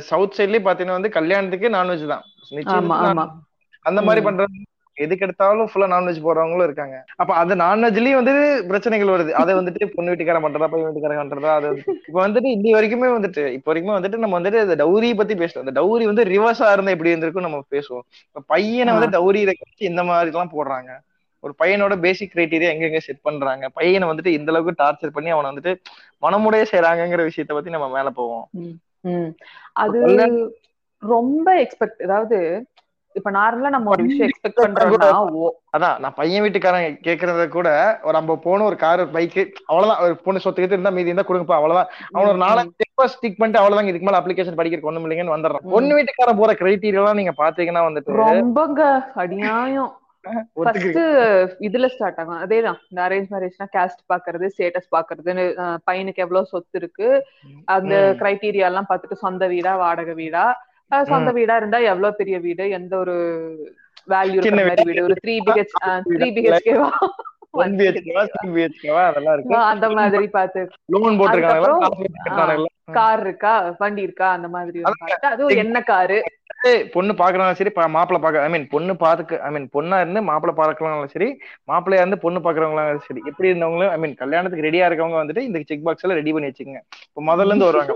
சவுத் 0.00 0.34
சைட்லயும் 0.36 0.68
பாத்தீங்கன்னா 0.70 0.96
வந்து 0.98 1.10
கல்யாணத்துக்கு 1.10 1.68
நான்வெஜ் 1.68 2.06
தான். 2.06 2.24
non- 2.70 3.44
அந்த 3.88 4.00
மாதிரி. 4.06 4.22
பண்றவங்க 4.26 4.64
எதுக்கு 4.96 5.24
எடுத்தாலும் 5.26 5.68
ஃபுல்லா 5.70 5.86
நான்வெஜ் 5.92 6.22
போடுறவங்களும் 6.24 6.66
இருக்காங்க. 6.68 6.96
அப்ப 7.20 7.32
அந்த 7.40 7.54
நான்வெஜ்லயும் 7.62 8.18
வந்து 8.18 8.34
பிரச்சனைகள் 8.70 9.12
வருது. 9.14 9.32
அதை 9.40 9.52
வந்துட்டு 9.58 9.88
பொண்ணு 9.94 10.10
வீட்டுக்காரன் 10.12 10.44
பண்றதா 10.44 10.68
பையன் 10.72 10.86
வீட்டுக்காரன் 10.88 11.20
பண்றதா 11.22 11.50
அது 11.58 11.70
இப்ப 12.06 12.16
வந்துட்டு 12.26 12.48
இன்னி 12.56 12.70
வரைக்குமே 12.76 13.08
வந்துட்டு 13.16 13.42
இப்ப 13.56 13.68
வரைக்குமே 13.70 13.96
வந்துட்டு 13.96 14.20
நம்ம 14.22 14.38
வந்துட்டு 14.38 14.62
இந்த 14.66 14.76
டௌரி 14.82 15.08
பத்தி 15.18 15.34
பேசுறோம் 15.42 15.64
இந்த 15.66 15.74
டௌரி 15.80 16.04
வந்து 16.10 16.24
ரிவர்ஸா 16.32 16.68
இருந்தா 16.74 16.94
எப்படி 16.94 17.12
இருந்திருக்கும் 17.12 17.46
நம்ம 17.46 17.58
பேசுவோம். 17.74 18.06
இப்ப 18.28 18.44
பையனை 18.52 18.94
வந்து 18.96 19.10
டௌரி 19.16 19.42
வச்சு 19.50 19.90
இந்த 19.90 20.04
மாதிரி 20.10 20.32
எல்லாம் 20.34 20.54
போடுறாங்க. 20.54 20.92
ஒரு 21.44 21.52
பையனோட 21.62 21.94
பேசிக் 22.04 22.32
கிரைட்டீரியா 22.34 22.70
எங்க 22.74 22.84
எங்க 22.88 23.00
செட் 23.06 23.26
பண்றாங்க. 23.28 23.64
பையனை 23.78 24.06
வந்துட்டு 24.10 24.32
இந்த 24.38 24.50
அளவுக்கு 24.52 24.80
டார்ச்சர் 24.82 25.14
பண்ணி 25.16 25.30
அவனை 25.34 25.50
வந்துட்டு 25.50 25.74
மனமுடைய 26.22 26.62
செய்யறாங்கிற 26.70 27.26
விஷயத்த 27.28 27.52
பத்தி 27.58 27.74
நம்ம 27.74 27.88
மேல 27.96 28.10
போவோம். 28.20 28.46
அது 29.82 30.00
ரொம்ப 31.02 31.48
எக்ஸ்பெக்ட் 31.64 32.02
அதாவது 32.06 32.38
இப்ப 33.16 33.30
நார்மலா 33.32 33.70
நம்ம 33.74 33.90
ஒரு 33.92 34.02
விஷயம் 34.06 34.28
எக்ஸ்பெக்ட் 34.28 34.60
பண்றோம்னா 34.60 35.08
ஓ. 35.38 35.46
அதான் 35.76 35.96
நான் 36.02 36.16
பையன் 36.16 36.44
வீட்டுக்காரன் 36.44 36.86
கேக்குறத 37.06 37.46
கூட 37.50 37.68
ஒரு 38.04 38.16
ஐம்பது 38.16 38.40
போன 38.40 38.64
ஒரு 38.64 38.76
கார் 38.76 39.02
பைக் 39.14 39.36
அவ்வளவுதான். 39.66 40.00
ஒரு 40.04 40.14
பொண்ணு 40.24 40.42
சொத்து 40.44 40.60
கிட்ட 40.60 40.76
இருந்தா 40.76 40.94
மீதி 40.96 41.10
இருந்தா 41.10 41.26
கொடுங்கப்பா 41.26 41.58
அவ்வளவுதான். 41.58 41.88
அவன் 42.10 42.30
ஒரு 42.32 42.40
நாலஞ்சு 42.44 42.74
ஸ்டெப்பா 42.76 43.06
ஸ்டிக் 43.14 43.38
பண்ணிட்டு 43.38 43.60
அவ்வளவுதான். 43.60 43.90
இதுக்கு 43.90 44.08
மேல 44.08 44.20
அப்ளிகேஷன் 44.20 44.58
படிக்கிறதுக்கு 44.58 44.90
ஒண்ணும் 44.90 45.06
இல்லைங்கன்னு 45.06 45.36
வந்துடுறான். 45.36 45.64
பொண்ணு 45.74 45.98
வீட்டுக்காரன் 45.98 46.40
போற 46.40 46.54
கிரைட்டீரியா 46.60 47.12
நீங்க 47.20 47.34
பாத்தீங்கன்னா 47.42 47.84
வந்துட்டு 47.86 48.20
ரொம்பங்க 48.24 48.82
ஃபர்ஸ்ட் 50.58 50.96
இதுல 51.66 51.86
ஸ்டார்ட் 51.90 52.16
ஆகும். 52.20 52.40
அதேதான். 52.44 52.78
இந்த 52.90 53.00
அரேஞ்ச் 53.04 53.28
மேரேஜ்னா 53.32 53.66
காஸ்ட் 53.74 54.00
பாக்குறது 54.12 54.46
ஸ்டேட்டஸ் 54.54 54.88
பாக்குறதுன்னு 54.94 55.44
பையனுக்கு 55.88 56.24
எவ்வளவு 56.24 56.50
சொத்து 56.52 56.78
இருக்கு 56.80 57.08
அந்த. 57.68 57.92
கிரைட்டீரியா 58.20 58.68
எல்லாம் 58.70 58.88
பார்த்துட்டு 58.88 59.18
சொந்த 59.22 59.46
வீடா 59.52 59.74
வாடகை 59.82 60.14
வீடா 60.14 60.44
சொந்த 61.06 61.30
வீடா. 61.36 61.54
இருந்தா 61.60 61.78
எவ்வளவு 61.90 62.18
பெரிய 62.20 62.36
வீடு? 62.44 62.64
எந்த 62.78 62.92
ஒரு 63.02 63.14
வேல்யூ 64.08 64.40
வீடு? 64.84 65.02
ஒரு 65.02 65.16
த்ரீ 65.22 65.34
பிஹெச் 65.46 65.74
த்ரீ 66.10 66.28
பிஹெச்கேவா 66.36 66.90
அந்த 69.70 69.86
மாதிரி 69.96 70.26
பார்த்து 70.34 70.60
லோன் 70.94 71.18
கட்டுறாங்கல்ல 71.20 72.66
கார் 72.96 73.22
இருக்கா? 73.24 73.52
வண்டி 73.80 74.02
இருக்கா? 74.06 74.26
அந்த 74.36 74.48
மாதிரி 74.50 74.78
அதுவும் 75.30 75.60
என்ன 75.62 75.78
காரு? 75.88 76.18
பொண்ணு 76.94 77.12
பாக்குறாங்க 77.18 77.54
சரி 77.58 77.70
மாப்பிள்ளை 77.94 78.20
பாக்க 78.20 78.44
ஐ 78.44 78.50
மீன் 78.52 78.68
பொண்ணு 78.72 78.92
பாத்துக்க 79.02 79.40
ஐ 79.46 79.50
மீன் 79.50 79.66
பொண்ணா 79.74 79.96
இருந்து 80.02 80.20
மாப்பிள்ளை 80.28 80.54
பாக்குறவங்களும் 80.60 81.12
சரி 81.14 81.28
மாப்பிள்ளையா 81.70 82.02
இருந்து 82.02 82.18
பொண்ணு 82.24 82.38
பாக்குறவங்களும் 82.46 83.04
சரி 83.06 83.20
எப்படி 83.30 83.50
இருந்தவங்களும் 83.50 83.92
ஐ 83.92 83.98
மீன் 84.02 84.16
கல்யாணத்துக்கு 84.22 84.66
ரெடியா 84.68 84.86
இருக்கவங்க 84.88 85.18
வந்துட்டு 85.20 85.44
இந்த 85.48 85.60
செக் 85.64 85.84
பாக்ஸ் 85.86 86.04
எல்லாம் 86.06 86.20
ரெடி 86.20 86.32
பண்ணி 86.34 86.50
வச்சுக்கோங்க. 86.50 86.82
இப்போ 87.08 87.22
முதல்ல 87.30 87.52
இருந்து 87.52 87.68
வருவாங்க 87.68 87.94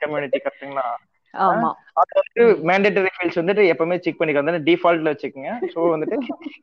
கம்யூனிட்டி 0.00 0.38
கரெக்டுங்களா 0.44 0.86
ஆமா. 1.34 1.70
அது 2.00 2.12
வந்து 2.18 2.42
மேண்டேட்டரி 2.68 3.10
ஃபீல்ட்ஸ் 3.14 3.40
வந்துட்டு 3.40 3.62
எப்பவுமே 3.72 3.96
செக் 3.98 4.18
பண்ணிக்கலாம். 4.18 4.64
டிஃபால்ட்ல 4.68 5.12
வச்சுக்கோங்க. 5.12 5.52
ஸோ 5.74 5.78
வந்துட்டு 5.94 6.16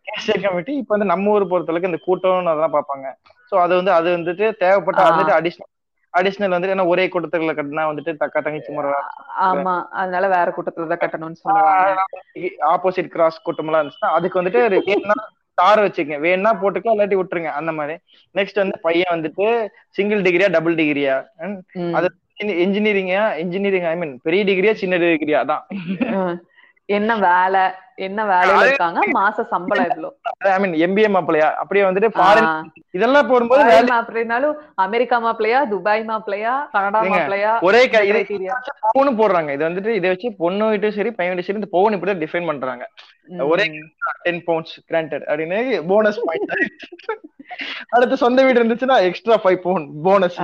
கேஷியர் 0.09 0.43
கமிட்டி 0.45 0.74
இப்போ 0.82 0.93
வந்து 0.95 1.11
நம்ம 1.13 1.32
ஊர் 1.32 1.51
பொறுத்தளவுக்கு 1.51 1.91
இந்த 1.91 2.01
கூட்டம்னு 2.07 2.51
அதெல்லாம் 2.53 2.76
பார்ப்பாங்க. 2.78 3.07
ஸோ 3.51 3.55
அது 3.63 3.74
வந்து 3.76 3.91
அது 3.91 4.09
வந்துட்டு 4.18 4.47
தேவைப்பட்ட. 4.63 5.01
வந்துட்டு 5.09 5.38
அடிஷனல் 5.39 5.72
அடிஷனல் 6.13 6.55
வந்துட்டு 6.55 6.76
ஏன்னா 6.76 6.88
ஒரே 6.88 7.05
கூட்டத்துல 7.13 7.55
கட்டினா 7.55 7.86
வந்துட்டு 7.89 8.11
தக்கா 8.22 8.39
தங்கச்சி 8.41 8.72
முறை 8.72 8.91
ஆமா. 9.47 9.74
அதனால 10.01 10.28
வேற 10.28 10.47
கூட்டத்துல 10.57 10.91
தான் 10.91 11.01
கட்டணும்னு 11.01 11.39
சொல்லுவாங்க. 11.41 12.03
ஆப்போசிட் 12.74 13.09
கிராஸ் 13.11 13.45
கூட்டம்லாம் 13.47 13.82
இருந்துச்சுன்னா 13.82 14.13
அதுக்கு 14.18 14.39
வந்துட்டு 14.41 14.61
வேணும்னா 14.88 15.18
தார 15.57 15.78
வச்சுக்கங்க. 15.84 16.20
வேணும்னா 16.20 16.51
போட்டுக்க 16.61 16.93
இல்லாட்டி 16.93 17.18
விட்டுருங்க. 17.20 17.51
அந்த 17.59 17.72
மாதிரி. 17.72 17.95
நெக்ஸ்ட் 18.36 18.61
வந்து 18.63 18.78
பையன் 18.82 19.13
வந்துட்டு 19.13 19.45
சிங்கிள் 19.89 20.22
டிகிரியா 20.22 20.47
டபுள் 20.47 20.76
டிகிரியா. 20.76 21.16
அது 21.97 22.07
இன்ஜினியரிங்கா 22.60 23.24
இன்ஜினியரிங் 23.42 23.88
ஐ 23.88 23.96
மீன் 23.96 24.14
பெரிய 24.24 24.44
டிகிரியா 24.48 24.76
சின்ன 24.76 25.00
டிகிரியா 25.04 25.42
அதான். 25.44 25.64
ம். 26.18 26.36
என்ன 26.90 27.12
வேலை? 27.22 27.62
என்ன 28.00 28.22
வேலையில 28.30 28.66
இருக்காங்க? 28.66 29.00
மாச 29.16 29.44
சம்பளம் 29.52 29.86
எவ்வளவு 29.86 30.50
ஐ 30.50 30.58
மீன் 30.64 30.74
எம்பிஏ 30.86 31.10
மாப்பிளையா 31.14 31.48
அப்படியே 31.62 31.84
வந்துட்டு 31.86 32.10
ஃபாரின். 32.16 32.50
இதெல்லாம் 32.94 33.30
போடும்போது 33.30 33.62
வேலை 33.70 33.88
மாப்பிள்ளைனாலும் 33.92 34.56
அமெரிக்கா 34.78 35.18
மாப்பிள்ளையா 35.26 35.60
துபாய் 35.72 36.04
மாப்பிள்ளையா 36.10 36.54
கனடா 36.74 37.00
ஏங்க, 37.00 37.14
மாப்பிள்ளையா? 37.14 37.54
ஒரே 37.62 37.82
இது. 38.10 38.22
பவுனு 38.88 39.14
போடுறாங்க. 39.20 39.52
இது 39.52 39.68
வந்துட்டு 39.68 39.94
இதை 40.00 40.10
வச்சு 40.14 40.30
பொண்ணு 40.42 40.68
வீட்டும் 40.68 40.98
சரி 40.98 41.12
பையன் 41.18 41.34
வீட்டும் 41.34 41.48
சரி 41.50 41.62
இந்த 41.62 41.72
பவுன் 41.72 41.96
இப்படி 41.98 42.16
டிஃபைன் 42.24 42.50
பண்றாங்க. 42.52 42.86
ஒரே 43.47 43.65
டென் 44.21 44.43
பவுண்ட்ஸ் 44.47 44.76
கிராண்டட் 44.89 45.26
அப்படின்னு 45.28 45.59
போனஸ் 45.88 46.19
பாயிண்ட் 46.23 46.53
அடுத்து 47.89 48.17
சொந்த 48.17 48.43
வீடு 48.43 48.63
இருந்துச்சுன்னா 48.63 49.01
எக்ஸ்ட்ரா 49.01 49.39
ஃபைவ் 49.43 49.55
பவுன் 49.57 50.01
போனஸ். 50.03 50.38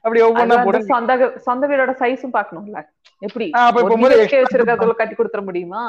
அப்படி 0.00 0.20
வந்து 0.20 0.56
போட்டு 0.64 0.84
சொந்த 0.84 1.12
சொந்த 1.38 1.66
வீடோட 1.66 1.92
சைஸும் 1.98 2.34
பாக்கணும்ல 2.34 2.80
எப்படி? 3.22 3.46
அப்ப 3.62 3.80
போகும்போது 3.82 4.14
BHK 4.16 4.40
வச்சிருக்கிறதுல 4.42 4.94
கட்டி 4.94 5.14
கொடுத்துட 5.14 5.44
முடியுமா. 5.44 5.82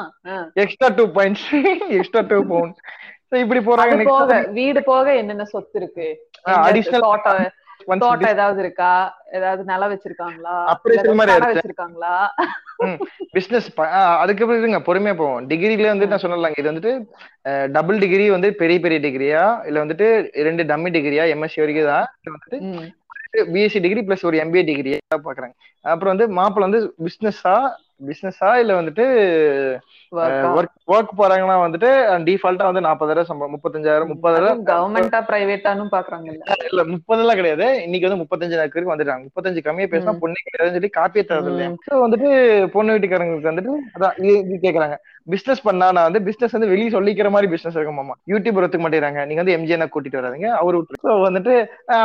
Extra 0.54 0.88
two 0.96 1.06
points 1.12 1.46
extra 1.90 2.20
two 2.26 2.42
பவுன் 2.44 2.72
இப்படி 3.36 3.60
போறாங்க 3.60 3.94
வீடு 4.52 4.82
போக 4.82 5.14
என்னென்ன 5.14 5.44
சொத்து 5.44 5.78
இருக்கு? 5.80 6.06
additional- 6.68 7.04
தோட்டம் 8.02 8.32
ஏதாவது 8.34 8.60
இருக்கா? 8.64 8.92
ஏதாவது 9.38 9.62
நிலம் 9.70 9.92
வச்சிருக்காங்களா? 9.92 10.54
அப்படி 10.72 10.94
இருக்கிற 10.94 11.14
மாதிரி. 11.20 11.52
வச்சிருக்காங்களா? 11.52 12.14
பிசினஸ் 13.36 13.68
அதுக்கப்புறம் 14.22 14.60
இருங்க 14.60 14.80
பொறுமையா 14.88 15.14
போவோம். 15.20 15.46
டிகிரில 15.50 15.92
வந்து 15.92 16.10
நான் 16.10 16.24
சொல்லலாங்க 16.24 16.60
இது 16.62 16.70
வந்துட்டு 16.72 16.92
டபுள் 17.76 18.02
டிகிரி 18.04 18.26
வந்து 18.36 18.48
பெரிய 18.62 18.78
பெரிய 18.84 19.00
டிகிரியா 19.06 19.42
இல்ல 19.68 19.84
வந்துட்டு 19.84 20.08
ரெண்டு 20.48 20.64
டம்மி 20.70 20.92
டிகிரியா 20.96 21.24
எம்எஸ்சி 21.34 21.62
வரைக்கும் 21.64 21.90
தான் 21.92 22.06
வந்துட்டு. 22.28 22.58
பிஎஸ்சி 23.52 23.80
டிகிரி 23.84 24.02
பிளஸ் 24.08 24.28
ஒரு 24.28 24.36
எம்பிஏ 24.42 24.62
டிகிரி 24.68 24.92
பாக்குறாங்க 25.26 25.54
அப்புறம் 25.84 26.12
வந்து 26.14 26.26
மாப்பிள்ள 26.38 26.68
வந்து 26.68 26.80
பிசினஸா 27.06 27.56
பிசினஸா 28.00 28.50
இல்ல 28.58 28.72
வந்துட்டு? 28.74 29.04
ஒர்க் 30.52 30.74
ஒர்க் 30.86 31.12
போறாங்கன்னா 31.18 31.56
வந்துட்டு 31.62 31.90
டிஃபால்ட்டா 32.26 32.68
வந்து 32.70 32.80
நாற்பதாயிரம் 32.80 33.28
சம்பளம் 33.28 33.54
முப்பத்தஞ்சாயிரம் 33.54 34.10
முப்பதாயிரம். 34.12 34.60
கவர்மெண்டா 34.68 35.20
பிரைவேட்டானும் 35.28 35.92
பாக்குறாங்கல்ல. 35.92 36.42
இல்ல 36.66 36.82
முப்பதெல்லாம் 36.92 37.38
கிடையாது. 37.38 37.66
இன்னைக்கு 37.82 38.08
வந்து 38.08 38.22
முப்பத்தஞ்சு 38.22 38.56
வரைக்கும் 38.56 38.92
வந்துட்டாங்க. 38.92 39.26
முப்பத்தஞ்சு 39.28 39.62
கம்மியா 39.62 39.88
பேசினா. 39.88 40.14
பொண்ணு 40.22 40.44
கிடையாதுன்னு 40.46 40.78
சொல்லி 40.78 40.90
காப்பியே 40.92 41.24
தரது 41.24 41.50
இல்லையா? 41.52 41.70
வந்துட்டு 42.04 42.30
பொண்ணு 42.74 42.94
வீட்டுக்காரங்களுக்கு 42.94 43.50
வந்துட்டு 43.50 43.74
அதான் 43.96 44.16
இது 44.24 44.56
கேக்குறாங்க. 44.64 44.96
பிசினஸ் 45.26 45.62
பண்ணா 45.62 45.86
நான் 45.96 46.08
வந்து 46.08 46.22
பிசினஸ் 46.26 46.54
வந்து 46.56 46.70
வெளியே 46.72 46.90
சொல்லிக்கிற 46.94 47.28
மாதிரி 47.30 47.50
பிசினஸ் 47.52 47.76
இருக்குமாமா 47.78 48.14
யூடியூபர் 48.32 48.64
ஒத்துக்க 48.64 48.84
மாட்டேறாங்க. 48.84 49.20
நீங்க 49.28 49.40
வந்து 49.42 49.56
எம்ஜிஎன் 49.56 49.92
கூட்டிட்டு 49.94 50.20
வராதீங்க. 50.20 50.48
அவர் 50.60 50.76
ஸோ 51.04 51.12
வந்துட்டு 51.26 51.54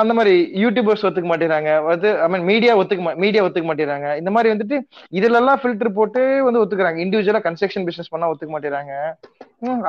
அந்த 0.02 0.14
மாதிரி 0.14 0.34
யூடியூபர்ஸ் 0.64 1.06
ஒத்துக்க 1.10 1.30
மாட்டேறாங்க. 1.32 1.72
வந்து 1.84 2.10
ஐ 2.26 2.30
மீன் 2.30 2.48
மீடியா 2.52 2.74
ஒத்துக்க 2.82 3.16
மீடியா 3.26 3.44
ஒத்துக்க 3.48 3.70
மாட்டேறாங்க. 3.70 4.10
இந்த 4.22 4.32
மாதிரி 4.32 4.54
வந்துட்டு 4.54 4.78
இதுல 5.20 5.42
எல்லாம் 5.42 5.62
ஃபில்டர் 5.64 5.96
போட்டு 6.00 6.24
வந்து 6.48 6.62
ஒத்துக்குறாங்க. 6.64 7.02
இண்டிவிஜுவலா 7.06 7.44
கன்ஸ்ட்ரக்ஷன் 7.48 7.88
பிசினஸ் 7.90 8.14
பண்ணா 8.16 8.32
ஒத்துக்க 8.34 8.54
மாட்டேறாங்க. 8.56 8.94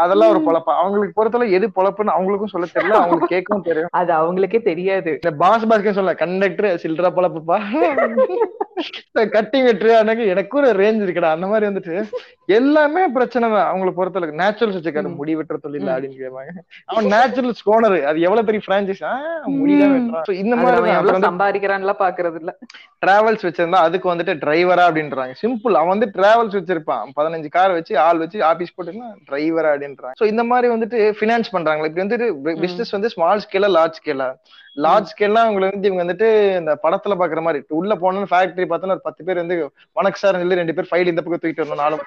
அதெல்லாம் 0.02 0.32
ஒரு 0.32 0.40
பொழப்பா. 0.46 0.72
அவங்களுக்கு 0.80 1.16
பொறுத்தவரை 1.18 1.52
எது 1.58 1.66
பொழப்புன்னு 1.76 2.16
அவங்களுக்கும் 2.16 2.54
சொல்ல 2.54 2.66
தெரியல. 2.74 2.98
அவங்களுக்கு 3.00 3.34
கேட்கவும் 3.34 3.66
தெரியும். 3.68 3.92
அது 4.00 4.12
அவங்களுக்கே 4.12 4.62
தெரியாது. 4.70 5.12
இந்த 5.22 5.34
பாஸ் 5.44 5.68
பாஸ்கே 5.70 5.96
சொல்ல 6.00 6.14
கண்டக்டர் 6.24 6.80
சில்ட்ரா 6.84 7.12
பொழப்புப்பா. 7.18 7.58
கட்டி 9.34 9.62
வெட்டு 9.62 9.88
எனக்கு 10.02 10.26
எனக்கு 10.26 10.58
ஒரு 10.58 10.68
ரேஞ்ச் 10.80 11.02
இருக்குடா. 11.04 11.30
அந்த 11.36 11.46
மாதிரி 11.46 11.66
வந்துட்டு 11.70 11.94
எல்லாமே 12.58 13.02
பிரச்சனை 13.16 13.48
அவங்களை 13.48 13.92
பொறுத்தளவுக்கு 13.96 14.40
நேச்சுரல்ஸ் 14.42 14.78
வச்சுக்காரு. 14.78 15.14
முடி 15.18 15.36
வெட்டுற 15.36 15.56
தொழில். 15.62 15.90
அப்படின்னு 15.94 16.18
கேட்பாங்க. 16.22 16.52
அவன் 16.84 17.10
நேச்சுரல் 17.14 17.56
ஸ்கோனர் 17.60 17.96
அது 18.10 18.20
எவ்வளவு 18.28 18.46
பெரிய 18.48 18.62
பிரான்சைஸ் 18.68 19.02
முடிதான் 19.60 19.94
வெட்டுறான். 19.96 20.40
இந்த 20.44 20.56
மாதிரி 20.56 21.26
சம்பாதிக்கிறான்லாம் 21.28 22.02
பாக்குறது 22.04 22.38
இல்ல. 22.42 22.54
டிராவல்ஸ் 23.06 23.46
வச்சிருந்தா 23.48 23.82
அதுக்கு 23.88 24.14
வந்துட்டு 24.14 24.34
டிரைவரா 24.44 24.84
அப்படின்றாங்க. 24.88 25.34
சிம்பிள் 25.42 25.78
அவன் 25.80 25.92
வந்து 25.94 26.10
டிராவல்ஸ் 26.16 26.58
வச்சிருப்பான். 26.58 27.12
பதினஞ்சு 27.20 27.48
கார் 27.58 27.76
வச்சு 27.78 27.98
ஆள் 27.98 28.22
வச்சு 28.24 28.44
ஆபீஸ் 28.50 28.74
போட்டுன்னா 28.76 29.10
டிரைவரா 29.30 29.70
அப்படின்றாங்க. 29.74 30.16
சோ 30.20 30.26
இந்த 30.32 30.44
மாதிரி 30.44 30.74
வந்துட்டு 30.74 30.98
ஃபினான்ஸ் 31.20 31.54
பண்றாங்களா? 31.56 31.88
இப்படி 31.90 32.06
வந்துட்டு 32.06 32.60
பிசினஸ் 32.60 32.96
வந்து 32.98 33.12
ஸ்மால் 33.16 33.44
ஸ்கேலா 33.46 33.70
லார்ஜ் 33.78 34.00
ஸ்கேலா 34.00 34.28
லார்ஜ் 34.76 35.10
ஸ்கேல்லாம் 35.12 35.46
அவங்க 35.46 35.70
வந்து 35.70 35.88
இவங்க 35.88 36.02
வந்துட்டு 36.04 36.28
இந்த 36.58 36.72
படத்துல 36.84 37.14
பாக்குற 37.20 37.40
மாதிரி. 37.46 37.60
உள்ள 37.78 37.94
போனோம்னு 38.02 38.30
ஃபேக்டரி 38.32 38.66
பார்த்தோன்னா 38.68 38.96
ஒரு 38.96 39.06
பத்து 39.08 39.22
பேர் 39.26 39.40
வந்து 39.42 39.56
வணக்கம் 39.98 40.22
சார் 40.22 40.38
சொல்லி 40.42 40.60
ரெண்டு 40.60 40.74
பேர் 40.76 40.90
ஃபைல் 40.90 41.10
இந்த 41.12 41.22
பக்கம் 41.24 41.42
தூக்கிட்டு 41.42 41.64
வரணும். 41.64 41.82
நாலு 41.84 41.98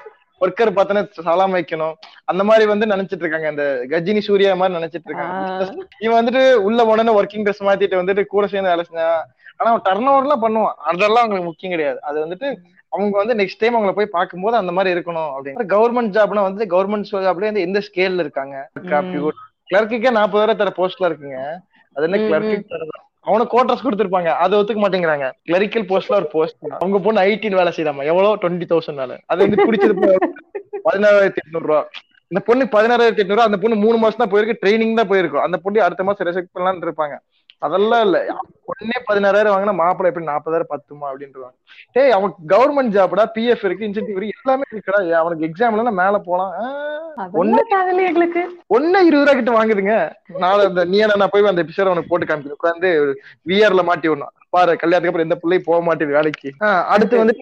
ஒர்க்கர் 0.43 0.71
பார்த்தோன்னா 0.77 1.03
சலாம் 1.27 1.55
வைக்கணும். 1.57 1.93
அந்த 2.31 2.41
மாதிரி 2.47 2.65
வந்து 2.71 2.85
நினைச்சிட்டு 2.93 3.23
இருக்காங்க. 3.25 3.49
இந்த 3.53 3.65
கஜினி 3.91 4.21
சூர்யா 4.27 4.55
மாதிரி 4.61 4.77
நினைச்சிட்டு 4.79 5.09
இருக்காங்க. 5.09 5.67
இவன் 6.05 6.19
வந்துட்டு 6.19 6.41
உள்ள 6.67 6.79
போனோன்னு 6.89 7.17
ஒர்க்கிங் 7.19 7.45
ட்ரெஸ் 7.47 7.65
மாத்திட்டு 7.67 8.01
வந்துட்டு 8.01 8.23
கூட 8.33 8.47
சேர்ந்து 8.53 8.73
வேலை 8.73 8.85
செஞ்சான் 8.87 9.21
ஆனா 9.57 9.67
அவன் 9.71 9.85
டர்ன் 9.87 10.09
ஓவர்லாம் 10.13 10.43
பண்ணுவான். 10.45 10.75
அதெல்லாம் 10.89 11.23
அவங்களுக்கு 11.23 11.49
முக்கியம் 11.49 11.73
கிடையாது. 11.75 11.99
அது 12.09 12.17
வந்துட்டு 12.25 12.47
அவங்க 12.95 13.15
வந்து 13.21 13.37
நெக்ஸ்ட் 13.41 13.61
டைம் 13.61 13.77
அவங்கள 13.77 13.93
போய் 13.99 14.15
பார்க்கும்போது 14.17 14.55
அந்த 14.61 14.71
மாதிரி 14.77 14.93
இருக்கணும் 14.95 15.29
அப்படின்னு. 15.35 15.69
கவர்மெண்ட் 15.75 16.13
ஜாப்னா 16.17 16.43
வந்து 16.49 16.65
கவர்மெண்ட் 16.73 17.09
ஜாப்ல 17.27 17.49
வந்து 17.49 17.65
எந்த 17.67 17.79
ஸ்கேல்ல 17.87 18.25
இருக்காங்க? 18.25 18.57
கிளர்க்குக்கே 19.69 20.11
நாற்பதாயிரம் 20.17 20.61
தர 20.63 20.71
போஸ்ட்ல 20.81 21.09
இருக்குங்க. 21.09 21.39
அது 21.95 22.05
என்ன 22.07 22.17
கிளர்க்கு 22.23 22.55
தரதான் 22.73 23.03
அவனுக்கு 23.27 23.53
கோட்டர்ஸ் 23.53 23.83
கொடுத்துருப்பாங்க. 23.85 24.31
அதை 24.43 24.53
ஒத்துக்க 24.59 24.81
மாட்டேங்கிறாங்க. 24.81 25.27
கிளரிக்கல் 25.47 25.85
போஸ்ட்ல 25.91 26.17
ஒரு 26.21 26.27
போஸ்ட் 26.33 26.65
அவங்க 26.81 26.97
பொண்ணு 27.05 27.23
ஐடின்னு 27.29 27.59
வேலை 27.61 27.71
செய்தாமா 27.77 28.03
எவ்வளவு 28.11 28.39
டுவெண்ட்டி 28.41 28.67
தௌசண்ட் 28.71 29.01
வேலை 29.03 29.15
அது 29.31 29.45
வந்து 29.45 29.65
குடிச்சது 29.67 30.11
பதினாறாயிரத்தி 30.87 31.41
எட்நூறு 31.43 31.67
ரூபா 31.69 31.79
இந்த 32.31 32.41
பொண்ணு 32.47 32.63
பதினாறாயிரத்தி 32.75 33.23
எட்நூறு 33.23 33.47
அந்த 33.47 33.57
பொண்ணு 33.63 33.75
மூணு 33.85 33.97
மாசம் 34.03 34.21
தான் 34.21 34.31
போயிருக்கு. 34.33 34.59
ட்ரைனிங் 34.61 34.99
தான் 34.99 35.09
போயிருக்கும் 35.11 35.45
அந்த 35.45 35.57
பொண்ணு 35.63 35.85
அடுத்த 35.87 36.03
மாசம் 36.07 36.27
ரெசெக்ட் 36.29 36.53
பண்ணலாம்னு 36.55 36.87
இருப்பாங்க. 36.87 37.15
அதெல்லாம் 37.65 38.03
இல்ல. 38.07 38.19
பொண்ணே 38.67 38.97
பதினாறாயிரம் 39.09 39.53
வாங்கினா 39.55 39.73
மாப்பிள்ளை 39.81 40.09
எப்படி 40.11 40.29
நாற்பதாயிரம் 40.31 40.71
பத்துமா 40.73 41.07
அப்படின்றாங்க 41.11 41.55
டேய் 41.95 42.15
அவனுக்கு 42.17 42.47
கவர்மெண்ட் 42.53 42.95
ஜாப்டா 42.97 43.25
பிஎஃப் 43.35 43.65
இருக்கு 43.67 43.87
இன்சென்டிவ் 43.89 44.17
இருக்கு 44.17 44.37
எல்லாமே 44.39 44.67
இருக்குடா. 44.73 45.01
அவனுக்கு 45.21 45.47
எக்ஸாம்ல 45.49 45.93
மேல 46.01 46.17
போலாம். 46.29 46.53
தேவையில்லை 47.73 48.05
எங்களுக்கு. 48.09 48.41
ஒண்ணு 48.75 48.99
இருபது 49.09 49.25
ரூபா 49.25 49.35
கிட்ட 49.39 49.51
வாங்குதுங்க. 49.57 49.95
நாளை 50.43 50.63
அந்த 50.69 50.83
நீ 50.93 50.97
நான் 51.11 51.31
போய் 51.33 51.51
அந்த 51.51 51.65
எபிசோட 51.65 51.93
உனக்கு 51.93 52.11
போட்டு 52.11 52.29
காமிக்கிறேன். 52.29 52.59
உட்காந்து 52.61 52.89
விஆர்ல 53.51 53.83
மாட்டி 53.89 54.09
விடணும். 54.09 54.33
பாரு 54.55 54.73
கல்யாணத்துக்கு 54.81 55.11
அப்புறம் 55.11 55.27
எந்த 55.27 55.37
பிள்ளையும் 55.39 55.65
போக 55.67 55.79
மாட்டேது 55.85 56.15
வேலைக்கு. 56.17 56.49
அடுத்து 56.93 57.15
வந்து 57.21 57.33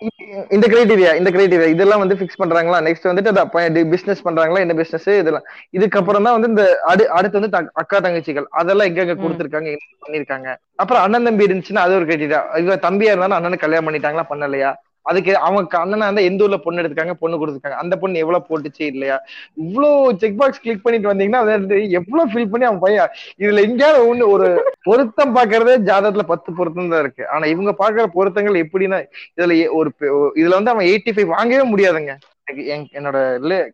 இந்த 0.56 0.66
கிரைட்டீரியா 0.72 1.12
இந்த 1.20 1.30
கிரைட்டீரியா 1.36 1.68
இதெல்லாம் 1.74 2.02
வந்து 2.04 2.18
ஃபிக்ஸ் 2.20 2.40
பண்றாங்களா? 2.42 2.80
நெக்ஸ்ட் 2.88 3.10
வந்துட்டு 3.10 3.84
பிசினஸ் 3.94 4.24
பண்றாங்களா? 4.28 4.64
என்ன 4.66 4.76
பிசினஸ் 4.82 5.10
இதெல்லாம். 5.22 5.46
இதுக்கப்புறம் 5.78 6.26
தான் 6.28 6.36
வந்து 6.38 6.52
இந்த 6.54 6.66
அடு 6.92 7.06
அடுத்து 7.18 7.40
வந்து 7.40 7.72
அக்கா 7.84 8.00
தங்கச்சிகள் 8.06 8.48
அதெல்லாம் 8.62 8.90
எங்க 8.92 9.02
எங்க. 9.06 9.16
கொடுத்துருக்காங்க 9.26 9.70
என்ன 9.76 9.92
பண்ணிருக்காங்க? 10.06 10.50
அப்புறம் 10.84 11.04
அண்ணன் 11.14 11.24
தம்பி 11.24 11.45
இருந்துச்சுன்னா 11.45 11.84
அது 11.86 11.95
ஒரு 11.95 12.05
கிரைட்டீரியா 12.05 12.57
இவ 12.57 12.76
தம்பியா 12.76 13.11
இருந்தாலும் 13.11 13.38
அண்ணனுக்கு 13.38 13.57
கல்யாணம் 13.57 13.88
பண்ணிட்டாங்களா? 13.88 14.24
பண்ணலையா? 14.30 14.74
அதுக்கு 15.01 15.38
அவங்க 15.38 15.86
அண்ணனா 15.86 16.03
இருந்தா 16.03 16.22
எந்த 16.22 16.43
ஊர்ல 16.43 16.57
பொண்ணு 16.57 16.82
எடுத்துக்காங்க? 16.82 17.14
பொண்ணு 17.14 17.47
கொடுத்துருக்காங்க. 17.47 17.80
அந்த 17.84 17.95
பொண்ணு 17.95 18.18
எவ்வளவு 18.18 18.45
போட்டுச்சு 18.49 18.82
இல்லையா? 18.84 19.22
இவ்வளோ 19.64 20.16
செக் 20.16 20.38
பாக்ஸ் 20.38 20.61
கிளிக் 20.61 20.84
பண்ணிட்டு 20.84 21.14
வந்தீங்கன்னா 21.14 21.41
அது 21.43 21.51
வந்து 21.51 21.89
எவ்வளவு 21.89 22.32
ஃபில் 22.32 22.49
பண்ணி 22.49 22.66
அவன் 22.66 22.80
பையன் 22.80 23.09
இதுல 23.38 23.61
எங்கேயாவது 23.61 24.16
ஒண்ணு 24.16 24.28
ஒரு 24.28 24.76
பொருத்தம் 24.84 25.36
பாக்குறதே 25.36 25.76
ஜாதகத்துல 25.89 26.20
பத்து 26.20 26.53
பொருத்தம் 26.53 26.89
தான் 26.89 26.99
இருக்கு. 26.99 27.28
ஆனா 27.28 27.45
இவங்க 27.45 27.76
பாக்குற 27.80 28.05
பொருத்தங்கள் 28.05 28.68
எப்படின்னா 28.68 29.05
இதுல 29.38 29.68
ஒரு 29.72 29.91
இதுல 30.36 30.49
வந்து 30.49 30.72
அவன் 30.72 30.86
எயிட்டி 30.86 31.09
ஃபைவ் 31.09 31.26
வாங்கவே 31.26 31.70
முடியாதுங்க. 31.70 32.11
எனக்கு 32.45 32.64
என்- 32.76 32.97
என்னோட 32.97 33.18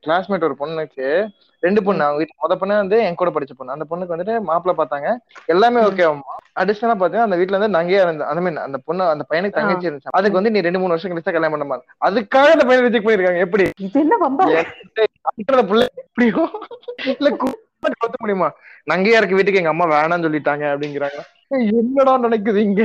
கிளாஸ்மேட் 0.05 0.43
ஒரு 0.43 0.55
பொண்ணுக்கு 0.59 1.27
ரெண்டு 1.65 1.81
பொண்ணு. 1.85 2.03
அவங்க 2.05 2.19
வீட்டு 2.21 2.35
முத 2.43 2.55
பொண்ணு 2.59 2.81
வந்து 2.83 2.97
என் 3.07 3.17
கூட 3.21 3.31
படிச்ச 3.35 3.53
பொண்ணு. 3.57 3.75
அந்த 3.75 3.85
பொண்ணுக்கு 3.89 4.15
வந்துட்டு 4.15 4.35
மாப்பிள்ளை 4.49 4.75
பார்த்தாங்க. 4.79 5.09
எல்லாமே 5.53 5.81
ஓகே 5.89 6.05
அடிஷனலா 6.61 6.95
பாத்தீங்கன்னா 6.99 7.27
அந்த 7.27 7.37
வீட்ல 7.39 7.57
வந்து 7.59 7.75
நங்கையா 7.77 8.01
இருந்த 8.05 8.27
அந்த 8.31 8.41
மீன் 8.45 8.63
அந்த 8.67 8.77
பொண்ணு 8.87 9.03
அந்த 9.13 9.25
பையனுக்கு 9.29 9.57
தங்கச்சி 9.57 9.87
இருந்துச்சு. 9.87 10.15
அதுக்கு 10.19 10.39
வந்து 10.39 10.53
நீ 10.55 10.61
ரெண்டு 10.67 10.81
மூணு 10.81 10.93
வருஷம் 10.93 11.11
கழிச்சா 11.11 11.33
கல்யாணம் 11.35 11.55
பண்ண 11.55 11.67
மாதிரி 11.71 11.87
அதுக்காக 12.07 12.55
அந்த 12.55 12.65
பையனை 12.69 12.85
ரிஜெக்ட் 12.87 13.07
பண்ணிருக்காங்க 13.07 13.45
எப்படி? 13.47 13.65
இது 13.87 13.99
என்ன 14.05 15.63
புள்ள 15.71 15.83
எப்படியோ? 16.03 16.43
இல்ல 17.17 17.29
கவுத்த 17.83 18.17
முடியுமா 18.23 18.47
நங்கையாருக்கு 18.91 19.37
வீட்டுக்கு 19.37 19.61
எங்க 19.61 19.73
அம்மா 19.73 19.85
வேணாம்னு 19.95 20.25
சொல்லிட்டாங்க 20.27 20.65
அப்படிங்கிறாங்க. 20.71 21.19
என்னடா 21.79 22.13
நடக்குது 22.23 22.59
இங்க? 22.67 22.83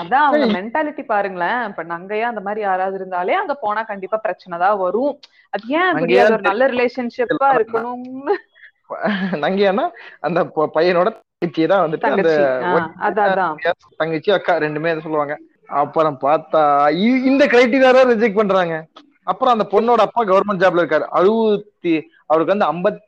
அதான் 0.00 0.26
அவங்க 0.26 0.46
மென்டாலிட்டி 0.56 1.02
பாருங்களேன். 1.12 1.58
இப்ப 1.70 1.82
நங்கையா 1.94 2.26
அந்த 2.32 2.42
மாதிரி 2.46 2.60
யாராவது 2.66 2.96
இருந்தாலே 3.00 3.34
அங்க 3.40 3.54
போனா 3.64 3.82
கண்டிப்பா 3.90 4.18
பிரச்சனை 4.26 4.58
தான் 4.62 4.78
வரும். 4.84 5.12
அது 5.54 5.64
ஏன் 5.78 6.30
ஒரு 6.34 6.46
நல்ல 6.50 6.68
ரிலேஷன்ஷிப்பா 6.74 7.48
இருக்கணும்னு? 7.58 8.36
நங்கையானா 9.44 9.84
அந்த 10.28 10.42
பையனோட 10.76 11.08
தங்கச்சி 11.14 11.64
தான் 11.72 11.84
வந்துட்டு 11.84 12.08
அந்த 12.12 12.30
தங்கச்சி. 14.02 14.30
அக்கா 14.38 14.54
ரெண்டுமே 14.64 14.94
சொல்லுவாங்க. 15.06 15.36
அப்புறம் 15.82 16.16
பார்த்தா 16.24 16.62
இந்த 17.30 17.42
கிரைட்டீரியா 17.54 17.90
ரிஜெக்ட் 18.12 18.40
பண்றாங்க. 18.40 18.76
அப்புறம் 19.30 19.54
அந்த 19.54 19.66
பொண்ணோட 19.72 20.00
அப்பா 20.06 20.22
கவர்மெண்ட் 20.30 20.62
ஜாப்ல 20.62 20.82
இருக்காரு. 20.82 21.06
அறுபத்தி 21.18 21.94
அவருக்கு 22.30 22.54
வந்து 22.54 22.70
ஐம்பத்தி 22.72 23.06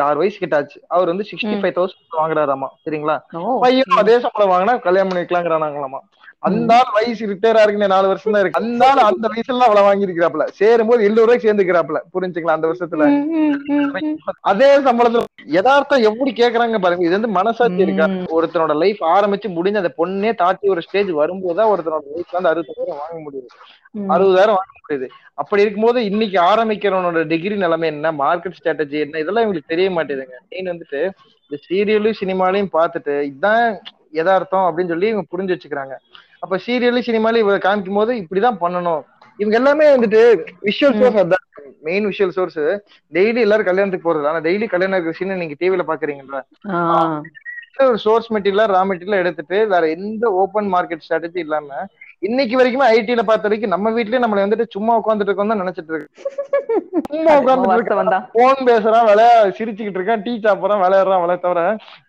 ஆறு 0.00 0.16
வயசு 0.16 0.38
கிட்ட 0.38 0.56
ஆச்சு. 0.56 0.80
அவர் 0.88 1.06
வந்து 1.06 1.24
சிக்ஸ்டி. 1.30 1.50
Five 1.62 1.76
thousand 1.78 2.18
வாங்குறாராமா. 2.18 2.68
சரிங்களா? 2.84 3.16
பையன் 3.60 3.96
அதே 3.96 4.20
சம்பளம் 4.20 4.52
வாங்கினா 4.54 4.80
கல்யாணம் 4.80 5.08
பண்ணி 5.08 5.24
வைக்கலாங்கிறாங்களாமா 5.24 5.98
அந்த 6.38 6.74
ஆள் 6.74 6.92
வயசு 6.94 7.26
ரிட்டையர் 7.26 7.60
ஆகுன்னு 7.60 7.86
நாலு 7.86 8.06
வருஷம் 8.06 8.32
தான் 8.32 8.42
இருக்கு. 8.42 8.62
அந்த 8.62 8.90
ஆள் 8.90 8.96
அந்த 8.96 9.28
வயசுல 9.28 9.58
அவ்வளவு 9.58 9.86
வாங்கியிருக்கிறாப்ல 9.88 10.44
சேரும்போது 10.46 11.08
எல்லோரு 11.08 11.14
ரூபாய்க்கு 11.14 11.52
சேர்ந்துக்கிறாப்ல 11.52 11.98
புரிஞ்சுக்கலாம் 12.14 12.56
அந்த 12.56 12.66
வருஷத்துல. 12.68 13.04
அதே 14.40 14.78
சம்பளத்துல. 14.78 15.24
யதார்த்தம் 15.44 16.02
எப்படி 16.02 16.32
கேக்குறாங்க 16.32 16.78
பாருங்க. 16.78 17.04
இது 17.04 17.10
வந்து 17.10 17.28
மனசாட்சி 17.28 17.76
இருக்கா. 17.76 18.04
ஒருத்தனோட 18.04 18.76
லைஃப் 18.76 19.02
ஆரம்பிச்சு 19.02 19.48
முடிஞ்சு 19.48 19.78
அந்த 19.78 19.92
பொண்ணே 19.98 20.34
தாட்டி 20.34 20.68
ஒரு 20.68 20.82
ஸ்டேஜ் 20.82 21.10
வரும்போதுதான் 21.10 21.68
ஒருத்தனோட 21.68 22.04
லைஃப் 22.14 22.30
வந்து 22.30 22.50
அறுபதாயிரம் 22.50 23.00
வாங்க 23.02 23.30
முடியுது. 23.30 23.46
ம். 23.46 23.85
அறுபதாயிரம் 24.14 24.58
வாங்க 24.58 24.74
முடியுது. 24.82 25.06
அப்படி 25.40 25.62
இருக்கும்போது 25.64 25.98
இன்னைக்கு 26.10 26.38
ஆரம்பிக்கிறவனோட 26.50 27.22
டிகிரி 27.32 27.56
நிலைமை 27.64 27.86
என்ன? 27.94 28.12
மார்க்கெட் 28.22 28.56
ஸ்ட்ராட்டஜி 28.58 28.98
என்ன? 29.04 29.20
இதெல்லாம் 29.22 29.44
இவங்களுக்கு 29.44 29.72
தெரிய 29.74 29.88
மாட்டேதுங்க. 29.96 30.36
மெயின் 30.52 30.70
வந்துட்டு 30.72 31.00
இந்த 31.46 31.58
சீரியலும் 31.66 32.18
சினிமாலையும் 32.20 32.72
பார்த்துட்டு 32.78 33.14
இதுதான் 33.30 33.64
யதார்த்தம் 34.18 34.66
அப்படின்னு 34.68 34.92
சொல்லி 34.94 35.10
இவங்க 35.12 35.26
புரிஞ்சு 35.32 35.54
வச்சுக்கிறாங்க. 35.54 35.96
அப்ப 36.44 36.60
சீரியலும் 36.66 37.08
சினிமாலையும் 37.08 37.44
இவங்க 37.44 37.60
காமிக்கும் 37.66 38.00
போது 38.00 38.14
இப்படிதான் 38.22 38.60
பண்ணணும். 38.64 39.02
இவங்க 39.38 39.56
எல்லாமே 39.60 39.86
வந்துட்டு 39.94 40.20
விஷுவல் 40.68 40.98
சோர்ஸ் 41.00 41.20
அதான். 41.22 41.44
மெயின் 41.88 42.06
விஷுவல் 42.10 42.36
சோர்ஸ் 42.36 42.62
டெய்லி 43.16 43.40
எல்லாரும் 43.46 43.68
கல்யாணத்துக்கு 43.68 44.08
போறது 44.08 44.28
ஆனா 44.30 44.40
டெய்லி 44.46 44.66
கல்யாணம் 44.72 44.96
இருக்கிற 44.96 45.16
சீன் 45.18 45.40
நீங்க 45.42 45.56
டிவில 45.62 45.84
பாக்குறீங்களா. 45.90 46.40
ஒரு 47.86 47.98
சோர்ஸ் 48.04 48.28
மெட்டீரியல் 48.34 48.72
ரா 48.74 48.82
மெட்டீரியல் 48.90 49.22
எடுத்துட்டு 49.22 49.58
வேற 49.72 49.82
எந்த 49.96 50.30
ஓப்பன் 50.42 50.68
மார்க்கெட் 50.74 51.04
ஸ்ட்ராட்டஜி 51.06 51.40
இல்லாம 51.46 51.68
இன்னைக்கு 52.22 52.54
வரைக்குமே 52.58 52.86
ஐடில 52.96 53.22
பார்த்த 53.28 53.48
வரைக்கும் 53.48 53.72
நம்ம 53.74 53.90
வீட்லயே 53.96 54.20
நம்மள 54.22 54.44
வந்துட்டு 54.44 54.74
சும்மா 54.74 54.92
உட்காந்துட்டு 55.00 55.30
இருக்கோம் 55.30 55.52
தான் 55.52 55.62
நினைச்சிட்டு 55.62 55.92
இருக்கு 55.92 56.22
சும்மா 57.10 57.32
உட்காந்துட்டு. 57.40 58.18
போன் 58.36 58.62
பேசுறான் 58.68 59.06
விளையா 59.08 59.34
சிரிச்சுக்கிட்டு 59.58 59.98
இருக்கான். 59.98 60.22
டீ 60.26 60.32
சாப்பிடுறான் 60.46 60.82
விளையாடுறான் 60.84 61.22
விளைய 61.24 61.38
தவிர 61.44 61.60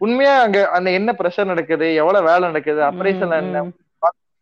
உண்மையா 0.06 0.36
அங்க 0.46 0.60
அந்த 0.78 0.92
என்ன 1.00 1.16
ப்ரெஷர் 1.20 1.52
நடக்குது 1.52 1.90
எவ்வளவு 2.02 2.28
வேலை 2.30 2.44
நடக்குது 2.52 2.82
அப்ரேஷன் 2.90 3.36
என்ன. 3.42 3.64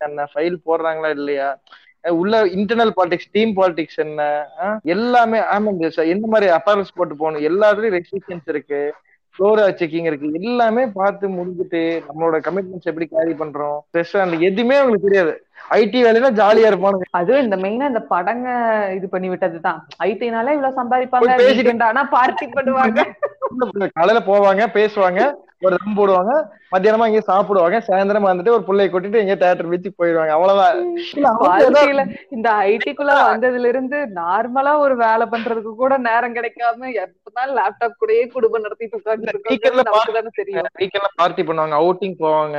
என்ன? 0.01 0.25
ஃபைல் 0.33 0.57
போடுறாங்களா 0.67 1.09
இல்லையா? 1.17 1.49
உள்ள 2.21 2.39
இன்டர்னல் 2.57 2.93
பாலிடிக்ஸ் 2.97 3.31
டீம் 3.35 3.53
பாலிடிக்ஸ் 3.59 3.99
என்ன? 4.05 4.21
எல்லாமே 4.95 5.39
ஆமாங்க 5.55 5.89
சார் 5.95 6.11
எந்த 6.15 6.25
மாதிரி 6.33 6.47
அப்பரல்ஸ் 6.57 6.97
போட்டு 6.97 7.15
போகணும்? 7.21 7.45
எல்லாத்துலயும் 7.49 7.95
ரெஸ்ட்ரிக்ஷன்ஸ் 7.97 8.51
இருக்கு. 8.53 8.81
ஃப்ளோரா 9.35 9.63
செக்கிங் 9.79 10.05
இருக்கு. 10.05 10.31
எல்லாமே 10.33 10.87
பார்த்து 10.87 11.27
முடிஞ்சுட்டு 11.27 12.03
நம்மளோட 12.07 12.35
கமிட்மெண்ட்ஸ் 12.47 12.89
எப்படி 12.91 13.05
கேரி 13.05 13.33
பண்றோம் 13.33 13.77
ஸ்ட்ரெஸ் 13.87 14.21
அந்த 14.21 14.35
எதுவுமே 14.35 14.75
அவங்களுக்கு 14.75 15.07
தெரியாது. 15.07 15.33
ஐடி 15.69 15.99
வேலைனா 16.05 16.29
ஜாலியா 16.31 16.69
இருப்பானுங்க. 16.71 17.05
அதுவும் 17.11 17.43
இந்த 17.43 17.57
மெயினா 17.57 17.87
இந்த 17.87 17.99
படங்க 17.99 18.47
இது 18.95 19.09
பண்ணி 19.09 19.29
விட்டதுதான். 19.29 19.79
ஐடினால 20.03 20.53
இவ்வளவு 20.53 20.79
சம்பாதிப்பாங்க 20.81 21.83
ஆனா 21.83 22.03
பார்ட்டி 22.03 22.45
பண்ணுவாங்க. 22.45 22.99
காலையில 23.93 24.19
போவாங்க 24.25 24.63
பேசுவாங்க. 24.73 25.21
ஒரு 25.61 25.75
தம் 25.83 25.97
போடுவாங்க. 25.97 26.31
மத்தியானமா 26.71 27.07
இங்க 27.07 27.19
சாப்பிடுவாங்க. 27.19 27.77
சாயந்தரம் 27.87 28.27
வந்துட்டு 28.29 28.55
ஒரு 28.55 28.63
பிள்ளைய 28.67 28.87
கூட்டிட்டு 28.89 29.21
எங்க 29.25 29.35
தேட்டர் 29.43 29.67
வச்சு 29.67 29.93
போயிடுவாங்க. 29.97 30.27
அவ்வளவுதான். 30.27 32.11
இந்த 32.29 32.49
ஐடிக்குள்ள 32.51 33.13
வந்ததுல 33.29 33.67
இருந்து 33.67 33.97
நார்மலா 34.15 34.77
ஒரு 34.77 34.97
வேலை 34.97 35.27
பண்றதுக்கு 35.31 35.73
கூட 35.75 35.97
நேரம் 35.97 36.35
கிடைக்காம 36.35 36.91
எப்பதான் 37.03 37.53
லேப்டாப் 37.59 37.97
கூடயே 38.01 38.27
குடும்பம் 38.27 38.61
நடத்திட்டு 38.61 38.97
உட்கார்ந்து 38.97 40.31
தெரியும். 40.33 40.69
வீக்கெண்ட்ல 40.79 41.13
பார்ட்டி 41.15 41.43
பண்ணுவாங்க. 41.43 41.77
அவுட்டிங் 41.81 42.17
போவாங்க. 42.23 42.57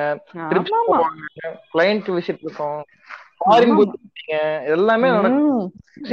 கிளைண்ட் 1.75 2.11
விசிட் 2.19 2.45
இருக்கும் 2.47 2.83
எல்லாமே 4.75 5.09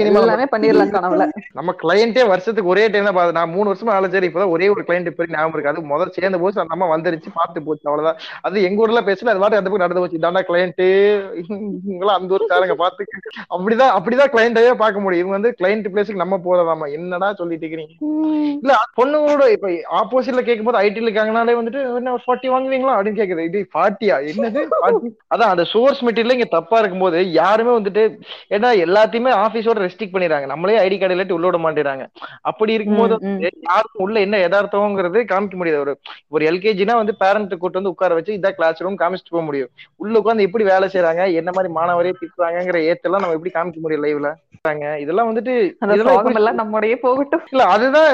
எல்லாமே 0.02 0.46
பண்ணிடலாம் 0.52 0.92
கனவுல. 0.94 1.24
நம்ம 1.58 1.72
கிளையண்டே 1.80 2.24
வருஷத்துக்கு 2.32 2.72
ஒரே 2.74 2.84
டைம் 2.92 3.08
தான் 3.08 3.38
நான் 3.38 3.52
மூணு 3.56 3.68
வருஷமா 3.72 3.96
வேலை 3.96 4.08
சரி 4.14 4.28
இப்பதான் 4.30 4.54
ஒரே 4.56 4.68
ஒரு 4.74 4.82
கிளைண்ட் 4.88 5.10
இப்ப 5.12 5.26
ஞாபகம் 5.34 5.56
இருக்கு. 5.56 5.72
அது 5.72 5.82
முதல் 5.92 6.14
சேர்ந்த 6.18 6.38
போது 6.44 6.62
அந்த 6.64 6.76
அம்மா 6.76 6.88
வந்துருச்சு 6.92 7.30
பார்த்து 7.40 7.64
போச்சு 7.66 7.86
அவ்வளவுதான். 7.90 8.20
அது 8.48 8.64
எங்க 8.68 8.84
ஊர்ல 8.84 9.02
பேசல 9.10 9.34
அது 9.34 9.42
பாட்டு 9.44 9.60
அந்த 9.60 9.70
பக்கம் 9.70 9.86
நடந்து 9.86 10.04
போச்சு. 10.04 10.20
இதாண்டா 10.20 10.44
கிளைண்ட் 10.50 10.84
இவங்களாம் 11.42 12.20
அந்த 12.20 12.36
ஊருக்காரங்க 12.38 12.78
பார்த்து 12.84 13.08
அப்படிதான் 13.56 13.94
அப்படிதான் 13.98 14.32
கிளைண்டையே 14.36 14.76
பார்க்க 14.84 15.04
முடியும். 15.06 15.24
இவங்க 15.24 15.38
வந்து 15.40 15.52
கிளைண்ட் 15.62 15.90
பிளேஸுக்கு 15.96 16.24
நம்ம 16.24 16.40
போறதாமா 16.48 16.88
என்னடா 17.00 17.30
சொல்லிட்டு 17.42 17.66
இருக்கிறீங்க? 17.66 17.94
இல்ல 18.64 18.78
பொண்ணுங்களோட 19.02 19.50
இப்ப 19.56 19.74
ஆப்போசிட்ல 20.02 20.44
கேட்கும் 20.48 20.70
போது 20.70 20.82
ஐடில 20.86 21.08
இருக்காங்கனாலே 21.10 21.58
வந்துட்டு 21.60 21.84
என்ன 22.00 22.16
ஒரு 22.18 22.26
ஃபார்ட்டி 22.28 22.54
வாங்குவீங்களா 22.56 22.96
அப்படின்னு 22.98 23.22
கேக்குது 23.22 23.50
இது 23.52 23.62
ஃபார்ட்டியா 23.76 24.18
என்னது? 24.32 24.64
40? 24.78 25.14
அதான் 25.34 25.54
அந்த 25.54 25.68
சோர்ஸ் 25.74 26.02
மெட்டீரியல் 26.08 26.38
இங்க 26.38 26.50
தப்பா 26.58 26.80
இருக்கும்போது. 26.84 27.13
யாருமே 27.40 27.72
வந்துட்டு 27.78 28.04
ஏன்னா 28.56 28.70
எல்லாத்தையுமே 28.86 29.32
ஆபீஸோட 29.44 29.78
ரெஸ்ட்ரிக்ட் 29.86 30.14
பண்ணிடுறாங்க. 30.16 30.48
நம்மளே 30.54 30.78
ஐடி 30.86 30.98
கார்டு 31.00 31.16
இல்லாட்டி 31.16 31.36
உள்ள 31.38 31.48
விட 31.50 31.60
மாட்டேறாங்க. 31.66 32.06
அப்படி 32.52 32.74
இருக்கும்போது 32.78 33.16
யாருக்கும் 33.70 34.04
உள்ள 34.06 34.18
என்ன 34.26 34.40
யதார்த்தம்ங்கிறது 34.46 35.22
காமிக்க 35.34 35.58
முடியாது. 35.62 35.82
ஒரு 35.86 35.94
ஒரு 36.36 36.46
எல்கேஜினா 36.52 36.96
வந்து 37.02 37.16
பேரண்ட் 37.24 37.60
கூட்டு 37.64 37.80
வந்து 37.80 37.94
உட்கார 37.96 38.14
வச்சு 38.20 38.38
இதான் 38.40 38.58
கிளாஸ் 38.60 38.84
ரூம் 38.86 39.02
காமிச்சிட்டு 39.02 39.36
போக 39.36 39.46
முடியும். 39.50 39.72
உள்ள 40.04 40.14
உட்காந்து 40.22 40.48
எப்படி 40.50 40.66
வேலை 40.74 40.90
செய்றாங்க 40.96 41.26
என்ன 41.42 41.52
மாதிரி 41.58 41.72
மாணவரே 41.80 42.14
திட்டுறாங்கிற 42.22 42.80
ஏத்தெல்லாம் 42.92 43.24
நம்ம 43.26 43.38
எப்படி 43.40 43.54
காமிக்க 43.58 43.86
முடியும் 43.86 44.06
லைவ்ல 44.08 44.32
இதெல்லாம் 45.04 45.30
வந்துட்டு 45.30 45.54
இதெல்லாம் 45.94 46.60
நம்முடைய 46.60 46.94
போகட்டும். 47.02 47.42
இல்ல 47.54 47.64
அதுதான் 47.74 48.12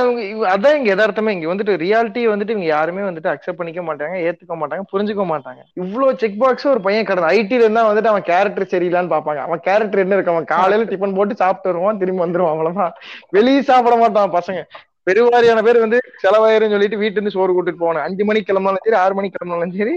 அதான் 0.54 0.78
இங்க 0.78 0.90
யதார்த்தமே. 0.92 1.34
இங்க 1.36 1.48
வந்துட்டு 1.52 1.74
ரியாலிட்டி 1.84 2.22
வந்துட்டு 2.32 2.54
இவங்க 2.56 2.68
யாருமே 2.70 3.04
வந்துட்டு 3.08 3.32
அக்செப்ட் 3.34 3.60
பண்ணிக்க 3.60 3.82
மாட்டாங்க 3.90 4.16
ஏத்துக்க 4.28 4.56
மாட்டாங்க 4.62 4.84
புரிஞ்சுக்க 4.94 5.26
மாட்டாங்க. 5.32 5.62
இவ்வளவு 5.82 6.18
செக் 6.22 6.40
பாக்ஸ் 6.44 6.68
ஒரு 6.74 6.82
பையன் 6.88 7.08
கடந்த 7.10 7.30
ஐடில 7.38 7.64
இருந்தா 7.66 7.84
வந்துட்டு 7.90 8.12
அவன் 8.14 8.26
கேரக்டர் 8.32 8.72
சரியில்லான்னு 8.90 9.14
பாப்பாங்க 9.16 9.42
அவன் 9.48 9.64
கேரக்டர் 9.68 10.04
என்ன 10.04 10.16
இருக்கு? 10.16 10.34
அவன் 10.36 10.52
காலையில 10.54 10.88
டிஃபன் 10.92 11.18
போட்டு 11.18 11.42
சாப்பிட்டு 11.42 11.72
வருவான் 11.72 12.02
திரும்பி 12.02 12.24
வந்துருவான் 12.24 12.54
அவ்வளவுதான். 12.56 12.94
வெளியே 13.38 13.62
சாப்பிட 13.72 13.96
மாட்டான் 14.04 14.36
பசங்க. 14.38 14.62
பெருவாரியான 15.08 15.60
பேர் 15.66 15.84
வந்து 15.86 16.00
செலவாயிரம் 16.24 16.74
சொல்லிட்டு 16.74 17.02
வீட்டுல 17.02 17.20
இருந்து 17.20 17.36
சோறு 17.36 17.52
கூட்டிட்டு 17.56 17.82
போவானு 17.84 18.06
அஞ்சு 18.08 18.24
மணிக்கு 18.30 18.50
கிளம்பினாலும் 18.50 18.86
சரி 18.88 19.00
ஆறு 19.04 19.14
மணிக்கு 19.18 19.38
கிளம்பினாலும் 19.38 19.76
சரி 19.82 19.96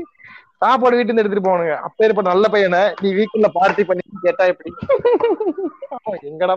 சாப்பாடு 0.63 0.97
வீட்டுல 0.97 1.11
இருந்து 1.11 1.23
எடுத்துட்டு 1.23 1.47
போவானுங்க. 1.47 1.77
அப்பேற்பட்ட 1.87 2.29
நல்ல 2.33 2.49
பையனை 2.55 2.83
நீ 3.03 3.09
வீட்டுல 3.21 3.49
பார்ட்டி 3.59 3.85
பண்ணி 3.89 4.03
கேட்டா 4.27 4.45
எப்படி? 4.53 4.71
எங்கடா 6.31 6.57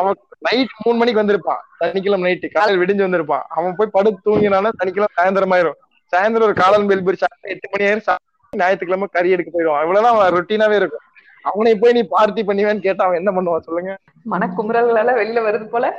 அவன் 0.00 0.16
நைட் 0.46 0.78
மூணு 0.84 0.96
மணிக்கு 1.00 1.20
வந்திருப்பான். 1.22 1.60
சனிக்கிழமை 1.80 2.24
நைட்டு 2.26 2.48
காலையில் 2.54 2.80
விடிஞ்சு 2.82 3.06
வந்திருப்பான். 3.06 3.44
அவன் 3.56 3.76
போய் 3.78 3.94
படுத்து 3.96 4.26
தூங்கினானா 4.28 4.70
சனிக்கிழமை 4.80 5.10
சாயந்தரம் 5.18 5.54
ஆயிரும். 5.56 5.78
சாயந்தரம் 6.12 6.48
ஒரு 6.48 6.56
காலம் 6.62 6.88
பெல் 6.90 7.04
பிரிச்சு 7.08 7.28
எட்டு 7.54 7.72
மணி 7.72 7.86
ஆயிரும் 7.88 8.24
ஞாயிற்றுக்கிழமை 8.52 9.06
கறி 9.16 9.34
எடுக்க 9.34 9.50
போயிடுவான். 9.54 9.82
அவ்வளவுதான் 9.82 10.14
அவன் 10.14 10.34
ரொட்டீனாவே 10.36 10.76
இருக்கும். 10.80 11.04
அவனை 11.42 11.74
போய் 11.74 11.92
நீ 11.92 12.02
பார்ட்டி 12.02 12.42
பண்ணுவேன்னு 12.42 12.86
கேட்டா 12.86 13.04
அவன் 13.04 13.20
என்ன 13.22 13.32
பண்ணுவான் 13.36 13.66
சொல்லுங்க? 13.68 13.94
மனக்குமுறல்கள் 14.30 15.00
எல்லாம் 15.02 15.20
வெளில 15.22 15.42
வருது 15.48 15.66
போல. 15.74 15.94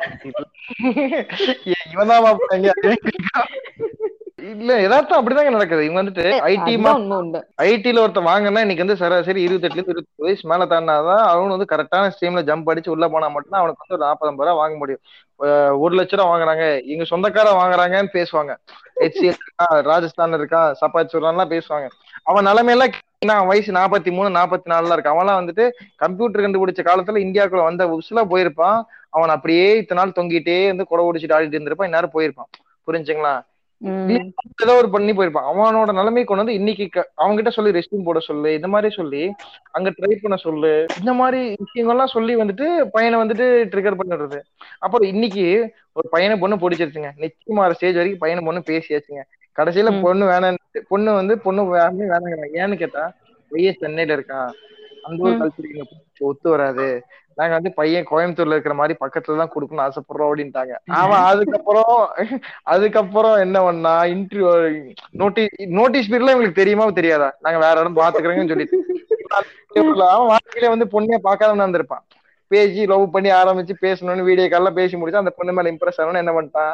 இவன் 1.93 2.11
தான் 2.11 2.27
இல்ல 4.49 4.73
எதார்த்தம் 4.83 5.19
அப்படிதாங்க 5.19 5.51
நடக்குது. 5.55 5.85
இவங்க 5.85 6.01
வந்துட்டு 6.01 6.25
ஐடி 6.49 6.73
ஐடில 7.69 8.01
ஒருத்தன் 8.03 8.29
வாங்கினா 8.29 8.61
இன்னைக்கு 8.65 8.85
வந்து 8.85 8.99
சராசரி 9.01 9.39
இருபத்தெட்டுல 9.47 9.79
இருந்து 9.79 9.93
இருபத்தி 9.95 10.23
வயசு 10.25 10.43
மேல 10.51 10.65
தாண்டாதான் 10.65 11.23
அவன் 11.31 11.53
வந்து 11.55 11.69
கரெக்டான 11.71 12.11
ஸ்ட்ரீம்ல 12.13 12.43
ஜம்ப் 12.49 12.69
அடிச்சு 12.71 12.93
உள்ள 12.93 13.07
போனா 13.07 13.27
மட்டும்தான் 13.27 13.61
அவனுக்கு 13.61 13.83
வந்து 13.83 13.97
ஒரு 13.97 14.05
நாற்பது 14.05 14.31
ஐம்பது 14.31 14.49
ரூபா 14.49 14.59
வாங்க 14.61 14.77
முடியும். 14.77 15.01
ஒரு 15.83 15.93
லட்ச 15.99 16.15
ரூபா 16.15 16.29
வாங்குறாங்க. 16.31 16.65
எங்க 16.93 17.03
சொந்தக்காரன் 17.11 17.59
வாங்குறாங்கன்னு 17.61 18.15
பேசுவாங்க. 18.17 18.55
ஹெச்சிஎல் 19.01 19.41
இருக்கா 19.43 19.67
ராஜஸ்தான் 19.91 20.37
இருக்கா 20.39 20.61
சப்பாத்தி 20.81 21.13
சொல்றான்லாம் 21.15 21.53
பேசுவாங்க. 21.55 21.89
அவன் 22.29 22.45
நிலைமையெல்லாம் 22.45 22.91
கேட்டீங்கன்னா, 22.93 23.47
வயசு 23.47 23.71
நாற்பத்தி 23.71 24.11
மூணு 24.11 24.29
நாற்பத்தி 24.39 24.67
நாலுல 24.69 24.91
இருக்கு 24.91 25.13
அவன்லாம் 25.13 25.39
வந்துட்டு 25.41 25.63
கம்ப்யூட்டர் 25.95 26.41
கண்டுபிடிச்ச 26.41 26.81
காலத்துல 26.89 27.21
இந்தியாவுக்குள்ள 27.25 27.63
வந்த 27.63 27.85
உசுலா 27.87 28.23
போயிருப்பான். 28.31 28.81
அவன் 29.09 29.29
அப்படியே 29.29 29.77
இத்தனை 29.77 30.03
நாள் 30.03 30.17
தொங்கிட்டே 30.17 30.67
வந்து 30.67 30.85
குடை 30.85 31.05
ஓடிச்சிட்டு 31.05 31.31
ஆடிட்டு 31.31 31.57
இருந்திருப்பான். 31.57 31.83
இந்நேரம் 31.83 32.13
போயிருப்பான். 32.13 32.49
புரிஞ்சுங்களா? 32.87 33.33
ஏதோ 33.81 34.75
ஒரு 34.75 34.89
பண்ணி 34.89 35.11
போயிருப்பான். 35.11 35.51
அவனோட 35.53 35.93
நிலைமை 35.93 36.23
கொண்டு 36.23 36.43
வந்து 36.43 36.53
இன்னைக்கு 36.53 36.89
க- 36.89 37.09
அவன்கிட்ட 37.17 37.49
சொல்லி 37.49 37.79
ரெஸ்டிங் 37.79 38.03
போட 38.03 38.19
சொல்லு 38.19 38.53
இந்த 38.53 38.67
மாதிரி 38.67 38.93
சொல்லி 38.93 39.33
அங்க 39.71 39.89
ட்ரை 39.89 40.17
பண்ண 40.21 40.37
சொல்லு 40.37 40.85
இந்த 40.99 41.13
மாதிரி 41.13 41.55
விஷயங்கள்லாம் 41.73 42.05
சொல்லி 42.05 42.35
வந்துட்டு 42.35 42.81
பையனை 42.91 43.19
வந்துட்டு 43.19 43.67
ட்ரிகர் 43.67 43.97
பண்ணிடுறது. 44.03 44.39
அப்புறம் 44.79 45.09
இன்னைக்கு 45.09 45.73
ஒரு 45.93 46.09
பையனை 46.09 46.37
பொண்ணு 46.37 46.55
பிடிச்சிருச்சுங்க. 46.55 47.09
நிச்சயமா 47.17 47.71
ஸ்டேஜ் 47.71 47.93
வரைக்கும் 47.93 48.19
பையனை 48.19 48.45
பொண்ணு 48.45 48.63
பேசியாச்சுங்க. 48.65 49.21
கடைசியில. 49.59 50.01
பொண்ணு 50.01 50.25
வேணாம் 50.25 50.57
பொண்ணு 50.87 51.13
வந்து 51.13 51.39
பொண்ணு 51.39 51.75
வேணுமே 51.75 52.13
வேணாங்கிறாங்க 52.13 52.47
ஏன்னு 52.53 52.75
கேட்டா 52.75 53.13
பையன் 53.49 53.75
சென்னையில 53.79 54.15
இருக்கான். 54.17 54.51
அந்த 55.03 55.23
ஒரு 55.23 55.33
ம். 55.33 55.41
கல்ச்சர் 55.41 55.81
ஒத்து 56.19 56.49
வராது. 56.49 57.03
நாங்க 57.39 57.53
வந்து 57.57 57.71
பையன் 57.79 58.07
கோயம்புத்தூர்ல 58.09 58.55
இருக்கிற 58.55 58.75
மாதிரி 58.79 58.93
பக்கத்துல 59.03 59.39
தான் 59.41 59.51
கொடுக்கணும்னு 59.53 59.85
ஆசைப்படுறோம் 59.87 60.29
அப்படின்ட்டாங்க. 60.29 60.73
அவன் 61.01 61.23
அதுக்கப்புறம் 61.31 61.95
அதுக்கப்புறம் 62.73 63.35
என்ன 63.45 63.57
பண்ணா 63.67 63.93
இன்டர்வியூ 64.13 64.49
நோட்டீஸ் 65.21 65.53
நோட்டீஸ் 65.79 66.09
பீரியட்ல 66.11 66.33
இவங்களுக்கு 66.33 66.61
தெரியுமா 66.61 66.87
தெரியாதா? 67.01 67.29
நாங்க 67.45 67.59
வேற 67.65 67.75
இடம் 67.81 67.99
பாத்துக்கிறோங்கன்னு 68.01 68.53
சொல்லிட்டு. 68.53 68.79
அவன் 70.13 70.29
வாழ்க்கையில 70.33 70.71
வந்து 70.73 70.87
பொண்ணே 70.93 71.19
பார்க்காம 71.27 71.63
வந்திருப்பான் 71.65 72.05
பேசி 72.51 72.83
லவ் 72.91 73.03
பண்ணி 73.15 73.29
ஆரம்பிச்சு 73.39 73.73
பேசணும்னு 73.83 74.29
வீடியோ 74.29 74.47
கால்லாம் 74.51 74.77
பேசி 74.79 74.97
முடிச்சு 74.99 75.23
அந்த 75.23 75.33
பொண்ணு 75.39 75.55
மேல 75.57 75.71
இம்ப்ரெஸ் 75.73 75.99
ஆகணும்னு 76.01 76.23
என்ன 76.23 76.33
பண்ணிட்டான்? 76.37 76.73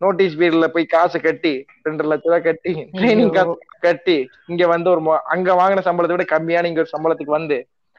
நோட்டீஸ் 0.00 0.36
பீரியட்ல 0.40 0.66
போய் 0.74 0.92
காசு 0.92 1.18
கட்டி 1.24 1.52
ரெண்டு 1.86 2.10
லட்ச 2.10 2.28
ரூபாய் 2.28 2.44
கட்டி 2.46 2.72
ட்ரைனிங் 2.98 3.32
காசு 3.36 3.54
கட்டி 3.86 4.16
இங்க 4.52 4.66
வந்து 4.74 4.88
ஒரு 4.92 5.02
அங்க 5.34 5.48
வாங்கின 5.60 5.84
சம்பளத்தை 5.88 6.14
விட 6.16 6.26
கம்மியான 6.34 6.70
இங்க 6.70 6.82
ஒரு 6.84 6.92
சம்பளத்துக்கு 6.94 7.38
வந்து 7.38 7.58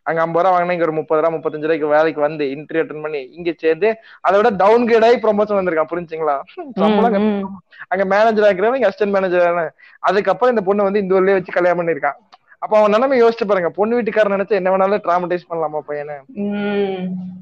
அங்க 0.10 0.20
ஐம்பது 0.24 0.44
ரூபா 0.44 0.54
வாங்கினா 0.54 0.76
இங்க 0.76 0.88
ஒரு 0.88 0.98
முப்பது 0.98 1.20
ரூபா 1.20 1.34
முப்பத்தஞ்சு 1.34 1.68
ரூபாய்க்கு 1.68 1.94
வேலைக்கு 1.94 2.22
வந்து 2.26 2.44
இன்டர்வியூ 2.54 2.84
அட்டன் 2.84 3.04
பண்ணி 3.06 3.22
இங்க 3.38 3.52
சேர்ந்து 3.58 3.90
அதை 4.26 4.36
விட 4.40 4.52
டவுன் 4.62 4.88
கிரேட் 4.90 5.08
ஆகி 5.08 5.20
ப்ரொமோஷன் 5.24 5.60
வந்திருக்கான் 5.60 5.92
புரிஞ்சுங்களா. 5.92 6.38
அங்க 7.92 8.06
மேனேஜர் 8.14 8.48
ஆகிறவன் 8.50 8.80
இங்க 8.80 8.90
அசிஸ்டன்ட் 8.90 9.16
மேனேஜர் 9.18 9.62
அதுக்கப்புறம் 10.04 10.54
இந்த 10.56 10.64
பொண்ணு 10.68 10.88
வந்து 10.88 11.04
இந்த 11.04 11.18
ஊர்லயே 11.18 11.38
வச்சு 11.38 11.58
கல்யாணம் 11.58 11.82
பண்ணிருக்கான் 11.82 12.20
அப்ப 12.62 12.74
அவன் 12.78 12.94
நிலைமை 12.94 13.18
யோசிச்சு 13.20 13.46
பாருங்க. 13.50 13.70
பொண்ணு 13.78 13.98
வீட்டுக்காரன் 13.98 14.36
நினைச்சா 14.36 14.58
என்ன 14.58 14.72
வேணாலும் 14.72 15.04
டிராமடைஸ் 15.04 15.46
பண்ணலாமா 15.50 15.80
பையனை? 15.90 16.16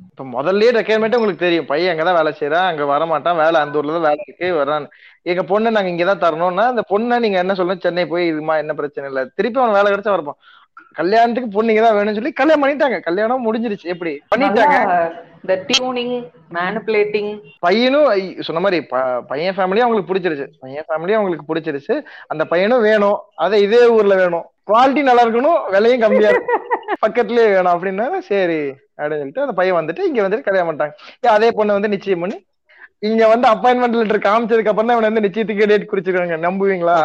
இப்ப 0.09 0.25
முதல்லயே 0.33 0.69
ரெக்யர்மெண்ட் 0.75 1.17
உங்களுக்கு 1.17 1.43
தெரியும். 1.43 1.67
பையன் 1.69 1.91
அங்கதான் 1.91 2.17
வேலை 2.19 2.31
செய்யறான் 2.37 2.67
அங்க 2.69 2.83
வர 2.91 3.05
மாட்டான் 3.11 3.39
வேலை 3.41 3.57
அந்த 3.63 3.79
ஊர்ல 3.79 3.95
தான் 3.95 4.05
வேலை 4.07 4.21
இருக்கு 4.23 4.47
வரான் 4.59 4.85
எங்க 5.25 5.41
பொண்ணு 5.49 5.73
நாங்க 5.75 5.91
இங்கதான் 5.93 6.23
தரணும்னா 6.23 6.65
அந்த 6.73 6.83
பொண்ணை 6.91 7.17
நீங்க 7.23 7.37
என்ன 7.43 7.55
சொல்லணும் 7.59 7.83
சென்னை 7.85 8.05
போய் 8.11 8.29
இதுமா 8.31 8.55
என்ன 8.63 8.73
பிரச்சனை 8.79 9.09
இல்ல. 9.11 9.23
திருப்பி 9.37 9.59
அவன் 9.61 9.77
வேலை 9.77 9.91
கிடைச்சா 9.91 10.13
வரப்பான் 10.15 10.39
கல்யாணத்துக்கு 10.97 11.49
பொண்ணு 11.55 11.73
இங்கதான் 11.73 11.97
வேணும்னு 11.97 12.17
சொல்லி 12.17 12.31
கல்யாணம் 12.31 12.63
பண்ணிட்டாங்க. 12.63 12.97
கல்யாணம் 13.07 13.45
முடிஞ்சிருச்சு. 13.45 13.87
எப்படி? 13.93 14.13
பண்ணிட்டாங்க. 14.35 14.77
இந்த 15.41 15.55
டியூனிங் 15.67 16.15
மேனிப்புலேட்டிங் 16.53 17.31
பையனும் 17.65 18.07
சொன்ன 18.47 18.61
மாதிரி 18.61 18.79
பையன் 19.27 19.55
ஃபேமிலியும் 19.55 19.85
அவங்களுக்கு 19.85 20.11
பிடிச்சிருச்சு. 20.13 20.47
பையன் 20.59 20.87
ஃபேமிலியும் 20.89 21.19
அவங்களுக்கு 21.19 21.49
பிடிச்சிருச்சு. 21.51 21.95
அந்த 22.27 22.45
பையனும் 22.53 22.85
வேணும். 22.89 23.19
அதை 23.45 23.61
இதே 23.67 23.81
ஊர்ல 23.97 24.15
வேணும். 24.23 24.45
குவாலிட்டி 24.69 25.01
நல்லா 25.09 25.25
இருக்கணும் 25.25 25.59
விலையும் 25.73 26.03
கம்மியா 26.05 26.29
இருக்கும் 26.29 26.63
பக்கத்துலயே 27.05 27.47
வேணும் 27.53 27.73
அப்படின்னா 27.75 28.07
சரி 28.31 28.59
அப்படின்னு 28.97 29.17
சொல்லிட்டு 29.21 29.45
அந்த 29.45 29.55
பையன் 29.59 29.77
வந்துட்டு 29.77 30.01
இங்க 30.09 30.21
வந்துட்டு 30.27 30.47
கல்யாணம் 30.47 30.69
பண்ணிட்டாங்க. 30.69 31.27
அதே 31.35 31.49
பொண்ணு 31.57 31.77
வந்து 31.77 31.93
நிச்சயம் 31.95 32.23
பண்ணி. 32.23 32.37
இங்க 33.05 33.23
வந்து 33.31 33.47
அப்பாயின்மெண்ட் 33.53 33.97
லெட்டர் 33.97 34.23
காமிச்சதுக்கு 34.25 34.69
அப்புறம் 34.69 34.89
தான் 34.89 34.99
வந்து 35.07 35.23
நிச்சயத்துக்கு 35.25 35.67
டேட் 35.71 35.89
குறிச்சிருக்காங்க. 35.89 36.37
நம்புவீங்களா? 36.45 36.95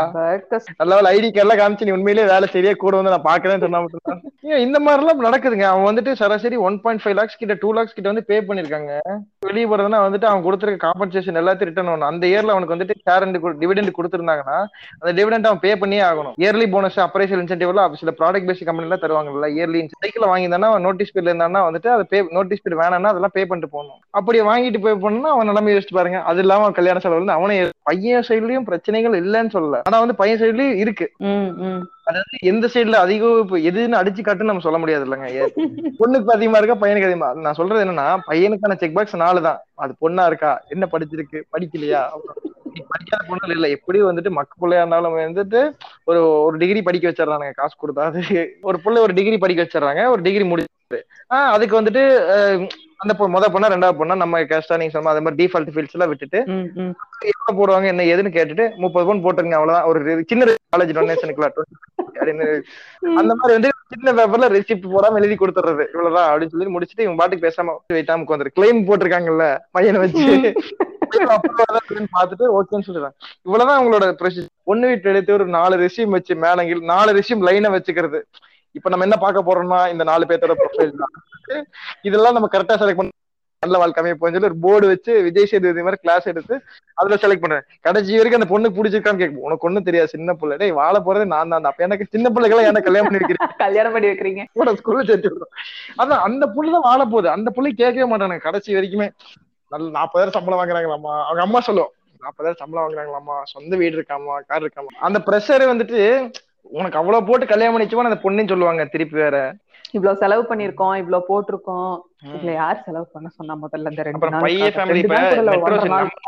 நல்ல 0.80 1.10
ஐடி 1.16 1.28
கார்டுலாம் 1.28 1.60
காமிச்சு 1.60 1.86
நீ 1.88 1.92
உண்மையிலேயே 1.96 2.28
வேலை 2.30 2.46
சரியா 2.54 2.72
கூட 2.84 2.94
வந்து 2.98 3.12
நான் 3.14 3.26
பாக்குறேன்னு 3.26 3.64
சொன்னா 3.64 3.80
மட்டும் 3.84 4.60
இந்த 4.66 4.78
மாதிரி 4.84 5.02
எல்லாம் 5.02 5.24
நடக்குதுங்க. 5.26 5.66
அவன் 5.72 5.88
வந்துட்டு 5.88 6.12
சராசரி 6.20 6.56
ஒன் 6.68 6.78
பாயிண்ட் 6.84 7.02
ஃபைவ் 7.02 7.16
லேக்ஸ் 7.18 7.38
கிட்ட 7.40 7.56
டூ 7.64 7.72
லேக்ஸ் 7.78 7.96
கிட்ட 7.96 8.08
வந்து 8.12 8.24
பே 8.30 8.38
பண்ணிருக்காங்க. 8.46 8.92
வெளியே 9.48 9.66
போறதுனா 9.72 10.00
வந்துட்டு 10.06 10.28
அவன் 10.30 10.44
கொடுத்துருக்க 10.46 10.80
காம்பன்சேஷன் 10.86 11.40
எல்லாத்தையும் 11.42 11.70
ரிட்டர்ன் 11.70 11.90
ஆகணும் 11.92 12.08
அந்த 12.12 12.24
இயர்ல 12.30 12.54
அவனுக்கு 12.54 12.74
வந்துட்டு 12.76 12.96
ஷேர் 13.04 13.28
டிவிடெண்ட் 13.64 13.92
கொடுத்துருந்தாங்கன்னா 13.98 14.58
அந்த 15.00 15.12
டிவிடெண்ட் 15.18 15.50
அவன் 15.50 15.62
பே 15.66 15.72
பண்ணியே 15.82 16.02
ஆகணும். 16.08 16.34
இயர்லி 16.44 16.68
போனஸ் 16.76 16.98
அப்ரைசல் 17.06 17.42
இன்சென்டிவ் 17.44 17.72
எல்லாம் 17.74 18.00
சில 18.02 18.14
ப்ராடக்ட் 18.22 18.48
பேஸ்ட் 18.50 18.66
கம்பெனி 18.70 18.88
எல்லாம் 18.88 19.04
தருவாங்கல்ல 19.04 19.52
இயர்லி 19.58 19.84
சைக்கிள் 20.06 20.28
வாங்கியிருந்தானா 20.32 20.72
அவன் 20.72 20.86
நோட்டீஸ் 20.88 21.14
பீரியட் 21.14 21.32
இருந்தானா 21.32 21.62
வந்துட்டு 21.68 21.92
அதை 21.96 22.06
பே 22.14 22.20
நோட்டீஸ் 22.38 22.64
பீரியட் 22.64 22.82
வேணாம்னா 22.84 23.12
அதெல்லாம் 23.14 23.36
பே 23.38 23.44
பண்ணிட்டு 23.52 23.74
போகணும். 23.76 24.00
அப்படி 24.20 24.40
வாங்கிட்டு 24.50 24.82
பே 24.88 24.94
பண்ணா 25.06 25.30
அவன் 25.36 25.50
நிலைமை 25.52 25.78
யோசிச்சு 25.82 25.98
பாருங்க. 25.98 26.18
அது 26.22 26.40
இல்லாம 26.40 26.70
கல்யாண 26.70 26.98
செலவு 26.98 27.20
வந்து 27.20 27.36
அவனே 27.36 27.56
பையன் 27.82 28.26
சைட்லயும் 28.28 28.66
பிரச்சனைகள் 28.68 29.14
இல்லைன்னு 29.20 29.54
சொல்லல. 29.54 29.78
ஆனா 29.88 29.98
வந்து 29.98 30.14
பையன் 30.14 30.40
சைட்லயும் 30.42 30.80
இருக்கு. 30.82 31.06
அதாவது 32.08 32.36
எந்த 32.50 32.66
சைடுல 32.74 32.96
அதிகம் 33.04 33.40
இப்ப 33.42 33.58
எதுன்னு 33.68 34.00
அடிச்சு 34.00 34.22
காட்டுன்னு 34.22 34.52
நம்ம 34.52 34.64
சொல்ல 34.66 34.78
முடியாது 34.78 35.04
இல்லைங்க. 35.06 35.28
பொண்ணுக்கு 36.00 36.36
அதிகமா 36.36 36.58
இருக்கா 36.58 36.76
பையனுக்கு 36.82 37.08
அதிகமா? 37.08 37.28
நான் 37.44 37.58
சொல்றது 37.60 37.84
என்னன்னா 37.84 38.06
பையனுக்கான 38.28 38.78
செக் 38.80 38.96
பாக்ஸ் 38.96 39.22
நாலு 39.24 39.42
தான். 39.48 39.60
அது 39.78 39.94
பொண்ணா 40.02 40.24
இருக்கா? 40.26 40.52
என்ன 40.68 40.86
படிச்சிருக்கு? 40.92 41.40
படிக்கலையா? 41.54 42.02
படிக்காத 42.90 43.22
பொண்ணு 43.28 43.54
இல்ல. 43.56 43.66
எப்படி 43.76 43.98
வந்துட்டு 44.02 44.30
மக்க 44.30 44.52
பிள்ளையா 44.58 44.82
இருந்தாலும் 44.82 45.16
வந்துட்டு 45.16 45.60
ஒரு 46.04 46.20
ஒரு 46.46 46.56
டிகிரி 46.58 46.80
படிக்க 46.82 47.06
வச்சிடறாங்க 47.08 47.48
காசு 47.54 47.74
கொடுத்தா 47.76 48.06
அது 48.10 48.22
ஒரு 48.62 48.78
பிள்ளை 48.84 49.00
ஒரு 49.06 49.14
டிகிரி 49.18 49.38
படிக்க 49.38 49.64
வச்சிடறாங்க. 49.64 50.04
ஒரு 50.14 50.22
டிகிரி 50.22 50.44
முடிச்சு 50.44 50.70
ஆஹ் 51.30 51.50
அதுக்கு 51.52 51.74
வந்துட்டு 51.78 52.02
அந்த 53.02 53.14
முத 53.34 53.46
பொண்ணா 53.52 53.70
ரெண்டாவது 53.72 53.98
பொண்ணா 53.98 54.14
நம்ம 54.22 54.40
கேஸ்டா 54.50 54.78
நீங்க 54.80 54.94
சொன்ன 54.94 55.12
அதே 55.12 55.22
மாதிரி 55.24 55.38
டிஃபால்ட் 55.40 55.72
ஃபீல்ட்ஸ் 55.74 55.96
எல்லாம் 55.96 56.10
விட்டுட்டு 56.12 56.38
எவ்வளவு 57.30 57.56
போடுவாங்க 57.58 57.86
என்ன 57.92 58.06
ஏதுன்னு 58.12 58.34
கேட்டுட்டு 58.36 58.64
முப்பது 58.82 59.04
பவுன் 59.06 59.22
போட்டுருங்க 59.24 59.56
அவ்வளவுதான். 59.58 59.88
ஒரு 59.90 60.00
சின்ன 60.30 60.44
காலேஜ் 60.74 60.96
டொனேஷனுக்குலாம் 60.98 61.58
அந்த 63.20 63.32
மாதிரி 63.38 63.54
வந்து 63.54 63.70
சின்ன 63.92 64.12
பேப்பர்ல 64.16 64.46
ரெசிப்ட் 64.52 64.84
போடாம 64.92 65.18
எழுதி 65.20 65.36
கொடுத்துறது 65.38 65.84
இவ்வளவுதான் 65.92 66.28
அப்படின்னு 66.28 66.52
சொல்லி 66.52 66.74
முடிச்சுட்டு 66.74 67.04
இவங்க 67.04 67.18
பாட்டுக்கு 67.20 67.46
பேசாம 67.46 67.74
வைத்தாம 67.96 68.24
உட்காந்துரு 68.24 68.52
கிளைம் 68.58 68.84
போட்டிருக்காங்கல்ல 68.88 69.46
பையனை 69.76 70.00
வச்சு. 70.02 70.26
பாத்துட்டு 72.14 72.44
ஓகேன்னு 72.58 72.86
சொல்லிடுறாங்க. 72.88 73.16
இவ்வளவுதான் 73.46 73.78
அவங்களோட 73.78 74.06
ப்ரொசீஜர் 74.20 74.52
பொண்ணு 74.70 74.90
வீட்டு 74.90 75.10
எடுத்து 75.12 75.36
ஒரு 75.38 75.46
நாலு 75.58 75.76
ரெசியூம் 75.84 76.14
வச்சு 76.16 76.36
மேலங்கில் 76.46 76.82
நாலு 76.92 77.12
ரெசியூம் 77.18 77.44
லைனை 77.48 77.70
வச்சுக்கிறது. 77.76 78.20
இப்ப 78.78 78.90
நம்ம 78.92 79.06
என்ன 79.06 79.16
பார்க்க 79.24 79.48
போறோம்னா 79.48 79.80
இந்த 79.94 80.04
நாலு 80.10 80.28
பேர்த்தோட 80.28 80.54
ப்ரொஃபைல் 80.60 81.00
தான். 81.02 81.14
இதெல்லாம் 82.08 82.36
நம்ம 82.36 82.48
கரெக்டா 82.54 82.76
செலக்ட் 82.82 83.00
பண்ண 83.00 83.10
நல்ல 83.62 83.78
வாழ்க்கை 83.80 84.00
அமைப்பு 84.02 84.30
சொல்லி 84.34 84.48
ஒரு 84.48 84.56
போர்டு 84.62 84.86
வச்சு 84.92 85.12
விஜய் 85.26 85.48
சேதுபதி 85.50 85.82
மாதிரி 85.86 86.00
கிளாஸ் 86.04 86.24
எடுத்து 86.30 86.54
அதுல 87.00 87.16
செலக்ட் 87.24 87.44
பண்றேன். 87.44 87.66
கடைசி 87.86 88.16
வரைக்கும் 88.18 88.40
அந்த 88.40 88.48
பொண்ணு 88.52 88.72
பிடிச்சிருக்கான்னு 88.76 89.20
கேட்கும். 89.22 89.44
உனக்கு 89.48 89.66
ஒண்ணும் 89.68 89.86
தெரியாது 89.88 90.12
சின்ன 90.14 90.34
பிள்ளை. 90.40 90.54
டேய் 90.62 90.74
வாழ 90.80 90.94
போறது 91.06 91.26
நான் 91.34 91.52
தான். 91.54 91.68
அப்ப 91.70 91.86
எனக்கு 91.88 92.06
சின்ன 92.14 92.32
பிள்ளைகளை 92.36 92.64
என்ன 92.70 92.82
கல்யாணம் 92.86 93.08
பண்ணி 93.08 93.20
வைக்கிறேன் 93.22 93.54
கல்யாணம் 93.64 93.94
பண்ணி 93.96 94.10
வைக்கிறீங்க. 94.10 94.44
கூட 94.60 94.72
ஸ்கூல்ல 94.80 95.04
சேர்த்து 95.10 95.32
விடுறோம் 95.32 95.52
அதான் 96.02 96.24
அந்த 96.28 96.46
புள்ள 96.56 96.72
தான் 96.76 96.86
வாழ 96.88 97.00
போகுது. 97.14 97.28
அந்த 97.36 97.50
புள்ளை 97.56 97.72
கேட்கவே 97.82 98.08
மாட்டானுங்க. 98.12 98.44
கடைசி 98.48 98.76
வரைக்குமே 98.78 99.08
நல்ல 99.72 99.86
நாற்பதாயிரம் 99.98 100.36
சம்பளம் 100.38 100.60
வாங்குறாங்களாமா 100.60 101.14
அவங்க 101.28 101.42
அம்மா 101.46 101.60
சொல்லுவோம் 101.68 101.92
நாற்பதாயிரம் 102.22 102.62
சம்பளம் 102.62 102.84
வாங்குறாங்களாமா 102.84 103.36
சொந்த 103.54 103.76
வீடு 103.82 103.96
இருக்காமா 103.98 104.34
கார் 104.50 104.64
இருக்காமா 104.66 104.90
அந்த 105.08 105.20
ப்ரெஷர் 105.28 105.70
வந்துட்டு 105.72 106.00
உனக்கு 106.72 106.98
அவ்வளவு 106.98 107.26
போட்டு 107.26 107.46
கல்யாணம் 107.46 107.74
பண்ணிச்சுமா 107.74 108.08
அந்த 108.08 108.20
பொண்ணுன்னு 108.24 108.48
சொல்லுவாங்க 108.48 108.84
திருப்பி 108.84 109.16
வேற. 109.16 109.36
இவ்வளவு 109.96 110.20
செலவு 110.22 110.42
பண்ணிருக்கோம் 110.50 110.94
இவ்வளவு 111.00 111.28
போட்டிருக்கோம். 111.28 111.92
இதுல 112.34 112.50
யார் 112.54 112.82
செலவு 112.86 113.06
பண்ண 113.14 113.28
சொன்னா 113.38 113.54
முதல்ல 113.62 113.90
இந்த 113.92 114.02
ரெண்டு. 114.06 114.26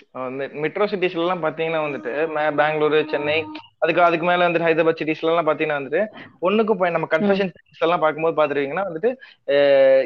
மெட்ரோ 0.63 0.85
சிட்டிஸ்ல 0.91 1.23
எல்லாம் 1.25 1.43
பாத்தீங்கன்னா 1.45 1.81
வந்துட்டு 1.85 2.11
பெங்களூரு 2.59 2.99
சென்னை 3.13 3.35
அதுக்கு 3.83 4.01
அதுக்கு 4.07 4.25
மேல 4.29 4.45
வந்துட்டு 4.47 4.67
ஹைதராபாத் 4.67 4.99
சிட்டிஸ்ல 5.01 5.31
எல்லாம் 5.33 5.47
பாத்தீங்கன்னா 5.49 5.79
வந்துட்டு 5.79 6.01
பொண்ணுக்கும் 6.43 6.79
பையன் 6.81 6.95
நம்ம 6.97 7.09
கன்ஃபெஷன் 7.13 7.51
எல்லாம் 7.87 8.03
பார்க்கும்போது 8.03 8.37
பாத்துருக்கீங்கன்னா 8.39 8.85
வந்துட்டு 8.89 9.11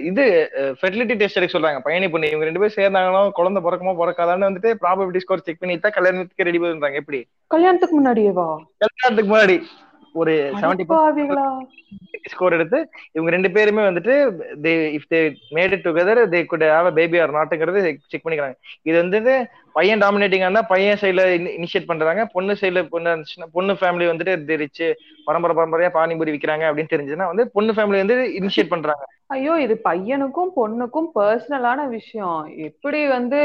இது 0.09 0.25
ஃபெர்டிலிட்டி 0.81 1.17
டெஸ்ட் 1.21 1.39
எடுக்க 1.39 1.53
சொல்றாங்க. 1.55 1.81
பையனி 1.87 2.09
பொண்ணு 2.13 2.31
இவங்க 2.31 2.47
ரெண்டு 2.49 2.61
பேரும் 2.63 2.77
சேர்ந்தாங்கன்னா 2.79 3.21
குழந்தை 3.39 3.61
பிறக்குமோ 3.67 3.95
பிறக்காதான்னு 4.01 4.49
வந்துட்டு 4.49 4.71
ப்ராபபிலிட்டி 4.83 5.23
ஸ்கோர் 5.25 5.45
செக் 5.47 5.61
பண்ணி 5.63 5.77
தான் 5.85 5.95
கல்யாணத்துக்கு 5.97 6.47
ரெடி 6.49 6.61
பண்றாங்க 6.63 7.01
எப்படி? 7.03 7.21
கல்யாணத்துக்கு 7.55 7.97
முன்னாடியேவா? 7.99 8.47
கல்யாணத்துக்கு 8.85 9.31
முன்னாடி. 9.33 9.57
ஒரு 10.21 10.33
செவன்டி. 10.61 10.85
ஸ்கோர் 12.31 12.55
எடுத்து 12.55 12.79
இவங்க 13.15 13.29
ரெண்டு 13.35 13.49
பேருமே 13.55 13.83
வந்துட்டு 13.87 14.15
they 14.65 14.71
if 14.97 15.07
they 15.13 15.19
made 15.57 15.73
it 15.75 15.85
together 15.87 16.21
they 16.33 16.39
could 16.51 16.65
have 16.69 16.89
a 16.89 16.93
baby 16.99 17.19
or 17.23 17.37
நாட்டுங்கிறது 17.37 17.79
check 18.11 18.25
பண்ணிக்கிறாங்க. 18.25 18.55
இது 18.89 18.95
வந்து 19.03 19.33
பையன் 19.77 20.01
டாமினேட்டிங் 20.03 20.45
ஆனா 20.47 20.61
பையன் 20.71 20.99
சைடுல 21.01 21.23
இனிஷியேட் 21.57 21.89
பண்றாங்க. 21.91 22.21
பொண்ணு 22.35 22.53
சைடுல 22.61 22.81
பொண்ணு 22.93 23.11
இருந்துச்சுன்னா 23.11 23.47
பொண்ணு 23.57 23.73
ஃபேமிலி 23.81 24.07
வந்துட்டு 24.11 24.35
தெரிச்சு 24.51 24.87
பரம்பரை 25.27 25.55
பரம்பரையா 25.59 25.91
பானிபூரி 25.97 26.33
விக்கிறாங்க 26.35 26.65
அப்படின்னு 26.69 26.93
தெரிஞ்சதுன்னா 26.93 27.29
வந்து 27.31 27.45
பொண்ணு 27.55 27.75
ஃபேமிலி 27.77 28.01
வந்து 28.03 28.17
இனிஷியேட் 28.39 28.73
பண்றாங்க. 28.73 29.03
ஐயோ 29.35 29.55
இது 29.65 29.75
பையனுக்கும் 29.89 30.51
பொண்ணுக்கும் 30.59 31.09
பர்சனலான 31.17 31.79
விஷயம். 31.97 32.39
எப்படி 32.69 33.01
வந்து 33.17 33.39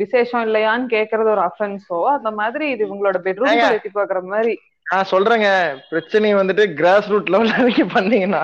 விசேஷம் 0.00 0.44
இல்லையான்னு 0.48 0.92
கேக்குறது 0.96 1.30
ஒரு 1.36 1.44
அஃபென்ஸோ 1.48 2.00
அந்த 2.16 2.30
மாதிரி 2.40 2.66
இது 2.74 2.84
இவங்களோட 2.88 3.20
பெட்ரூம். 3.28 3.52
எட்டி 3.76 3.92
பாக்குற 3.98 4.22
மாதிரி. 4.34 4.54
நான் 4.92 5.10
சொல்றேங்க. 5.10 5.48
பிரச்சனையை 5.90 6.34
வந்துட்டு 6.38 6.64
கிராஸ் 6.78 7.08
ரூட் 7.08 7.30
லெவல்ல 7.32 7.56
நீங்க 7.68 7.84
பண்ணீங்கன்னா 7.94 8.40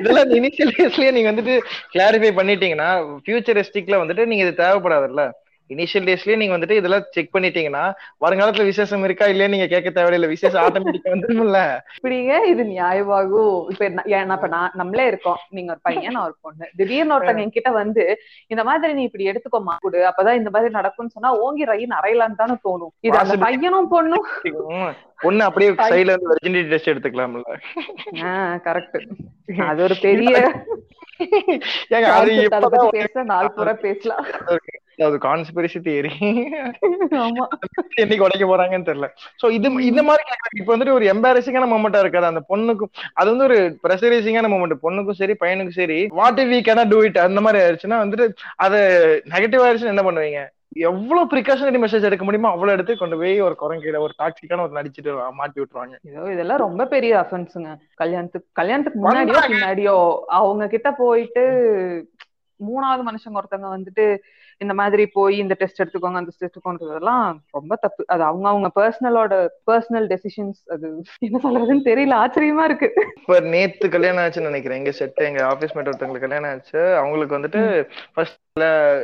இதெல்லாம் 0.00 0.34
இனிஷியல் 0.38 0.74
டேஸ்லயே 0.76 1.12
நீங்க 1.16 1.30
வந்துட்டு 1.32 1.54
கிளாரிஃபை 1.94 2.30
பண்ணிட்டீங்கன்னா 2.38 2.90
ஃபியூச்சரிஸ்டிக்ல 3.24 3.98
வந்துட்டு 4.02 4.26
நீங்க 4.26 4.44
இது 4.46 4.62
தேவைப்படாதுல்ல. 4.64 5.24
இனிஷியல் 5.70 6.06
டேஸ்லயே 6.08 6.36
நீங்க 6.36 6.54
வந்துட்டு 6.56 6.78
இதெல்லாம் 6.80 7.04
செக் 7.10 7.34
பண்ணிட்டீங்கன்னா 7.34 7.84
வருங்காலத்துல 8.24 8.64
விசேஷம் 8.64 9.04
இருக்கா 9.04 9.26
இல்லையா 9.26 9.50
நீங்க 9.52 9.66
கேட்க 9.66 9.88
தேவையில்ல. 9.96 10.28
விசேஷம் 10.28 10.62
ஆட்டோமேட்டிக்கா 10.64 11.12
வந்துரும்ல. 11.14 11.60
இப்படிங்க 11.98 12.34
இது 12.52 12.62
நியாயமாகும். 12.72 13.58
இப்ப 13.72 13.84
இப்ப 14.34 14.48
நான் 14.48 14.72
நம்மளே 14.74 15.06
இருக்கோம். 15.06 15.40
நீங்க 15.50 15.70
ஒரு 15.72 15.80
பையன் 15.82 16.12
நான் 16.12 16.24
ஒரு 16.24 16.36
பொண்ணு. 16.40 16.66
திடீர்னு 16.76 17.16
ஒருத்தங்க 17.16 17.44
என்கிட்ட 17.44 17.72
வந்து 17.72 18.04
இந்த 18.46 18.64
மாதிரி 18.64 18.92
நீ 18.92 19.02
இப்படி 19.02 19.30
எடுத்துக்கோமா 19.30 19.76
கொடு. 19.80 20.00
அப்பதான் 20.10 20.40
இந்த 20.40 20.50
மாதிரி 20.50 20.72
நடக்கும்னு 20.78 21.14
சொன்னா 21.16 21.30
ஓங்கி 21.38 21.64
ரயின் 21.64 21.96
அறையலான்னு 21.98 22.40
தானே 22.42 22.56
தோணும். 22.66 22.92
இது 23.00 23.16
அந்த. 23.18 23.36
பையனும் 23.44 23.90
பொண்ணும். 23.94 24.26
பொண்ணு 25.22 25.42
அப்படியே 25.44 25.70
சைடுல 25.84 26.12
இருந்து 26.12 26.32
வெர்ஜினிட்டி 26.32 26.68
டெஸ்ட் 26.68 26.90
எடுத்துக்கலாம்ல. 26.90 27.56
கரெக்ட் 28.66 28.98
அது 29.70 29.82
ஒரு 29.82 29.96
பெரிய 30.02 30.34
பேச 32.92 33.22
நாள் 33.30 33.52
பூரா 33.56 33.72
பேசலாம். 33.86 34.26
அது 35.08 35.16
கான்ஸ்பிரசி 35.26 35.80
தியரி 35.86 36.12
என்னைக்கு 38.02 38.26
உடைக்க 38.26 38.44
போறாங்கன்னு 38.50 38.88
தெரியல. 38.90 39.08
சோ 39.42 39.46
இது 39.56 39.72
இந்த 39.90 40.02
மாதிரி 40.08 40.22
கேக்குறாங்க. 40.28 40.60
இப்ப 40.60 40.70
வந்துட்டு 40.74 40.96
ஒரு 40.98 41.06
எம்பாரசிங்கான 41.14 41.68
மூமெண்டா 41.72 42.04
இருக்காது. 42.04 42.30
அந்த 42.32 42.42
பொண்ணுக்கும் 42.52 42.92
அது 43.20 43.28
வந்து 43.32 43.48
ஒரு 43.48 43.58
ப்ரெஷரைசிங்கான 43.84 44.50
மூமெண்ட் 44.54 44.82
பொண்ணுக்கும் 44.86 45.20
சரி 45.22 45.36
பையனுக்கும் 45.42 45.80
சரி. 45.80 45.98
What 46.20 46.40
we 46.52 46.60
gonna 46.68 46.86
do 46.92 47.00
it 47.08 47.20
அந்த 47.26 47.42
மாதிரி 47.46 47.64
ஆயிடுச்சுன்னா 47.64 48.00
வந்துட்டு 48.04 48.26
அது 48.66 48.80
நெகட்டிவ் 49.34 49.64
ஆயிடுச்சுன்னா 49.66 49.94
என்ன 49.96 50.06
பண்ணுவீங்க? 50.08 50.42
எவ்வளவு 50.88 51.30
ப்ரிகாஷனரி 51.30 51.78
மெசேஜ் 51.84 52.06
எடுக்க 52.08 52.24
முடியுமோ 52.26 52.50
அவ்வளவு 52.54 52.74
எடுத்து 52.76 52.92
கொண்டு 52.96 53.16
போய் 53.20 53.32
ஒரு 53.46 53.54
குரங்கிட 53.62 54.00
ஒரு 54.06 54.12
டாக்ஸிக்கான 54.20 54.64
ஒரு 54.66 54.76
நடிச்சிட்டு 54.76 55.12
மாட்டி 55.38 55.58
விட்டுருவாங்க. 55.60 55.96
இதோ 56.08 56.26
இதெல்லாம் 56.34 56.62
ரொம்ப 56.66 56.82
பெரிய 56.92 57.12
அஃபென்ஸுங்க 57.22 57.70
கல்யாணத்துக்கு 58.02 58.48
கல்யாணத்துக்கு 58.60 59.00
முன்னாடியோ. 59.04 59.40
பின்னாடியோ 59.52 59.96
அவங்க 60.38 60.66
கிட்ட 60.74 60.90
போயிட்டு 61.02 61.44
மூணாவது 62.60 63.02
மனுஷங்க 63.08 63.40
ஒருத்தவங்க 63.40 63.70
வந்துட்டு 63.76 64.06
இந்த 64.64 64.74
மாதிரி 64.80 65.04
போய் 65.16 65.34
இந்த 65.42 65.54
டெஸ்ட் 65.60 65.80
எடுத்துக்கோங்க 65.82 66.20
அந்த 66.20 66.30
டெஸ்ட் 66.30 66.44
எடுத்துக்கோன்றதெல்லாம் 66.46 67.24
ரொம்ப 67.56 67.76
தப்பு. 67.84 68.02
அது 68.14 68.22
அவங்க 68.30 68.46
அவங்க 68.52 68.68
பர்சனலோட 68.78 69.34
பர்சனல் 69.70 70.06
டெசிஷன்ஸ் 70.12 70.58
அது 70.74 70.88
என்ன 71.28 71.40
சொல்றதுன்னு 71.44 71.86
தெரியல. 71.90 72.18
ஆச்சரியமா 72.24 72.64
இருக்கு. 72.70 72.88
இப்ப 73.22 73.38
நேத்து 73.54 73.88
கல்யாணம் 73.94 74.22
ஆச்சுன்னு 74.24 74.50
நினைக்கிறேன். 74.50 74.80
எங்க 74.82 74.92
செட் 75.00 75.24
எங்க 75.30 75.40
ஆபீஸ் 75.52 75.74
மேட் 75.76 75.90
ஒருத்தவங்களுக்கு 75.92 76.26
கல்யாணம் 76.26 76.52
ஆச்சு. 76.52 76.82
அவங்களுக்கு 77.02 77.38
வந்துட்டு 77.38 77.62
ஃபர்ஸ்ட் 78.14 78.38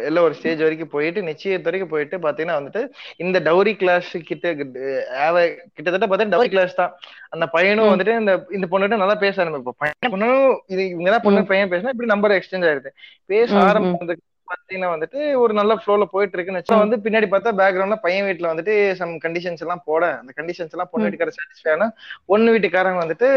எல்லாம் 0.08 0.26
ஒரு 0.28 0.36
ஸ்டேஜ் 0.38 0.62
வரைக்கும் 0.66 0.92
போயிட்டு 0.94 1.20
நிச்சயத்து 1.28 1.68
வரைக்கும் 1.68 1.92
போயிட்டு 1.92 2.16
பாத்தீங்கன்னா 2.24 2.58
வந்துட்டு 2.60 2.82
இந்த 3.24 3.38
டவுரி 3.48 3.74
கிளாஸ் 3.82 4.10
கிட்ட 4.30 4.54
கிட்டத்தட்ட 4.54 6.06
பார்த்தா 6.06 6.30
டவுரி 6.34 6.50
கிளாஸ் 6.54 6.78
தான். 6.80 6.94
அந்த 7.34 7.46
பையனும். 7.56 7.90
வந்துட்டு 7.92 8.14
இந்த 8.22 8.32
இந்த 8.58 8.66
பொண்ணுகிட்ட 8.70 9.02
நல்லா 9.02 9.18
பேச 9.24 9.44
ஆரம்பிப்போம் 9.44 9.80
பையன் 9.82 10.12
பொண்ணும் 10.14 10.46
இது 10.74 10.82
இவங்க 10.94 11.18
பொண்ணு 11.26 11.50
பையன் 11.52 11.70
பேசினா 11.74 11.94
இப்படி 11.94 12.12
நம்பர் 12.14 12.38
எக்ஸ்சேஞ்ச் 12.38 12.68
ஆயிருது 12.70 12.92
பேச. 13.32 13.50
ஆரம்பிச்சதுக்கு 13.68 14.24
பாத்தீங்கன்னா 14.48 14.90
வந்துட்டு 14.92 15.20
ஒரு 15.36 15.52
நல்ல 15.54 15.72
ஃப்ளோல 15.76 16.04
போயிட்டு 16.06 16.36
இருக்குன்னு 16.36 16.60
வந்து 16.82 16.96
பின்னாடி 17.04 17.26
பார்த்தா 17.30 17.52
பேக்ரவுண்ட்ல 17.58 17.96
பையன் 18.02 18.26
வீட்டுல 18.26 18.50
வந்துட்டு 18.52 18.74
சம் 18.94 19.14
கண்டிஷன்ஸ் 19.24 19.62
எல்லாம் 19.64 19.82
போட 19.84 20.02
அந்த 20.18 20.32
கண்டிஷன்ஸ் 20.36 20.74
எல்லாம் 20.74 20.90
பொண்ணு. 20.90 21.04
வீட்டுக்கார 21.06 21.34
சாட்டிஸ்ஃபை 21.36 21.72
ஆனா 21.72 21.88
பொண்ணு 22.28 22.54
வீட்டுக்காரங்க 22.54 23.00
வந்துட்டு 23.02 23.28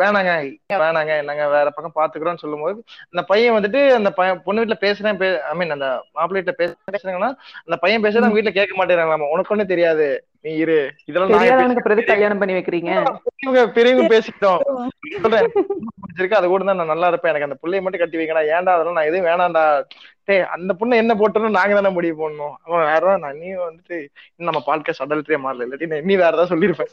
வேணாங்க 0.00 0.32
வேணாங்க 0.78 1.16
நாங்க 1.22 1.46
வேற 1.48 1.66
பக்கம் 1.70 1.96
பாத்துக்கிறோம்னு 1.96 2.44
சொல்லும்போது 2.44 2.78
அந்த 3.06 3.24
பையன் 3.26 3.56
வந்துட்டு 3.56 3.82
அந்த 3.94 4.12
பொண்ணு 4.44 4.60
வீட்டுல 4.60 4.78
பேசுறேன் 4.80 5.20
ஐ 5.46 5.54
மீன் 5.54 5.76
அந்த 5.76 5.88
மாப்பிள்ளை 6.12 6.40
வீட்டுல 6.40 6.56
பேசுறாங்கன்னா 6.92 7.30
அந்த 7.66 7.78
பையன் 7.78 8.04
பேசுறது 8.04 8.26
அவங்க 8.26 8.38
வீட்டுல 8.38 8.54
கேட்க 8.54 8.74
மாட்டேங்கிறாங்களாமா? 8.76 9.32
உனக்கு 9.34 9.54
ஒண்ணு 9.54 9.66
தெரியாது. 9.66 10.08
நீ 10.40 10.56
இரு. 10.56 10.76
இதெல்லாம் 11.04 11.30
நான் 11.30 11.40
தெரியாதவனுக்கு 11.40 11.82
பிறகு 11.82 12.04
கல்யாணம் 12.04 12.38
பண்ணி 12.38 12.54
வைக்கிறீங்க? 12.54 12.92
பெரியவங்க 13.26 13.72
பெரியவங்க 13.72 14.08
பேசிக்கிட்டோம். 14.14 14.60
சொல்றேன். 15.22 15.48
பிடிச்சிருக்கு. 16.02 16.40
அது 16.40 16.48
கூட 16.48 16.64
தான் 16.64 16.76
நான் 16.76 16.86
நல்லா 16.86 17.08
இருப்பேன். 17.08 17.30
எனக்கு 17.30 17.48
அந்த 17.48 17.58
புள்ளைய 17.62 17.82
மட்டும் 17.82 18.00
கட்டி 18.00 18.18
வைக்கடா 18.18 18.42
ஏன்டா 18.54 18.74
அதெல்லாம் 18.76 18.92
நான் 18.92 19.04
எதுவும் 19.04 19.28
வேணாம்டா. 19.30 19.64
டேய் 20.24 20.46
அந்த 20.46 20.74
பொண்ணு 20.74 20.96
என்ன 20.96 21.14
போட்டணும் 21.14 21.56
நாங்க 21.58 21.74
தானே 21.74 21.88
முடிவு 21.88 22.16
பண்ணணும். 22.22 22.54
அவன் 22.62 22.84
வேற 22.84 23.16
நான் 23.16 23.38
நீ 23.38 23.52
வந்துட்டு 23.66 23.96
நம்ம 24.36 24.62
பாட்காஸ்ட் 24.66 25.04
அடல்ட்ரியா 25.04 25.38
மாறல. 25.44 25.66
இல்லாட்டி 25.66 25.86
நான் 25.86 26.04
நீ 26.04 26.16
வேற 26.16 26.32
ஏதாவது 26.32 26.52
சொல்லியிருப்பேன். 26.54 26.92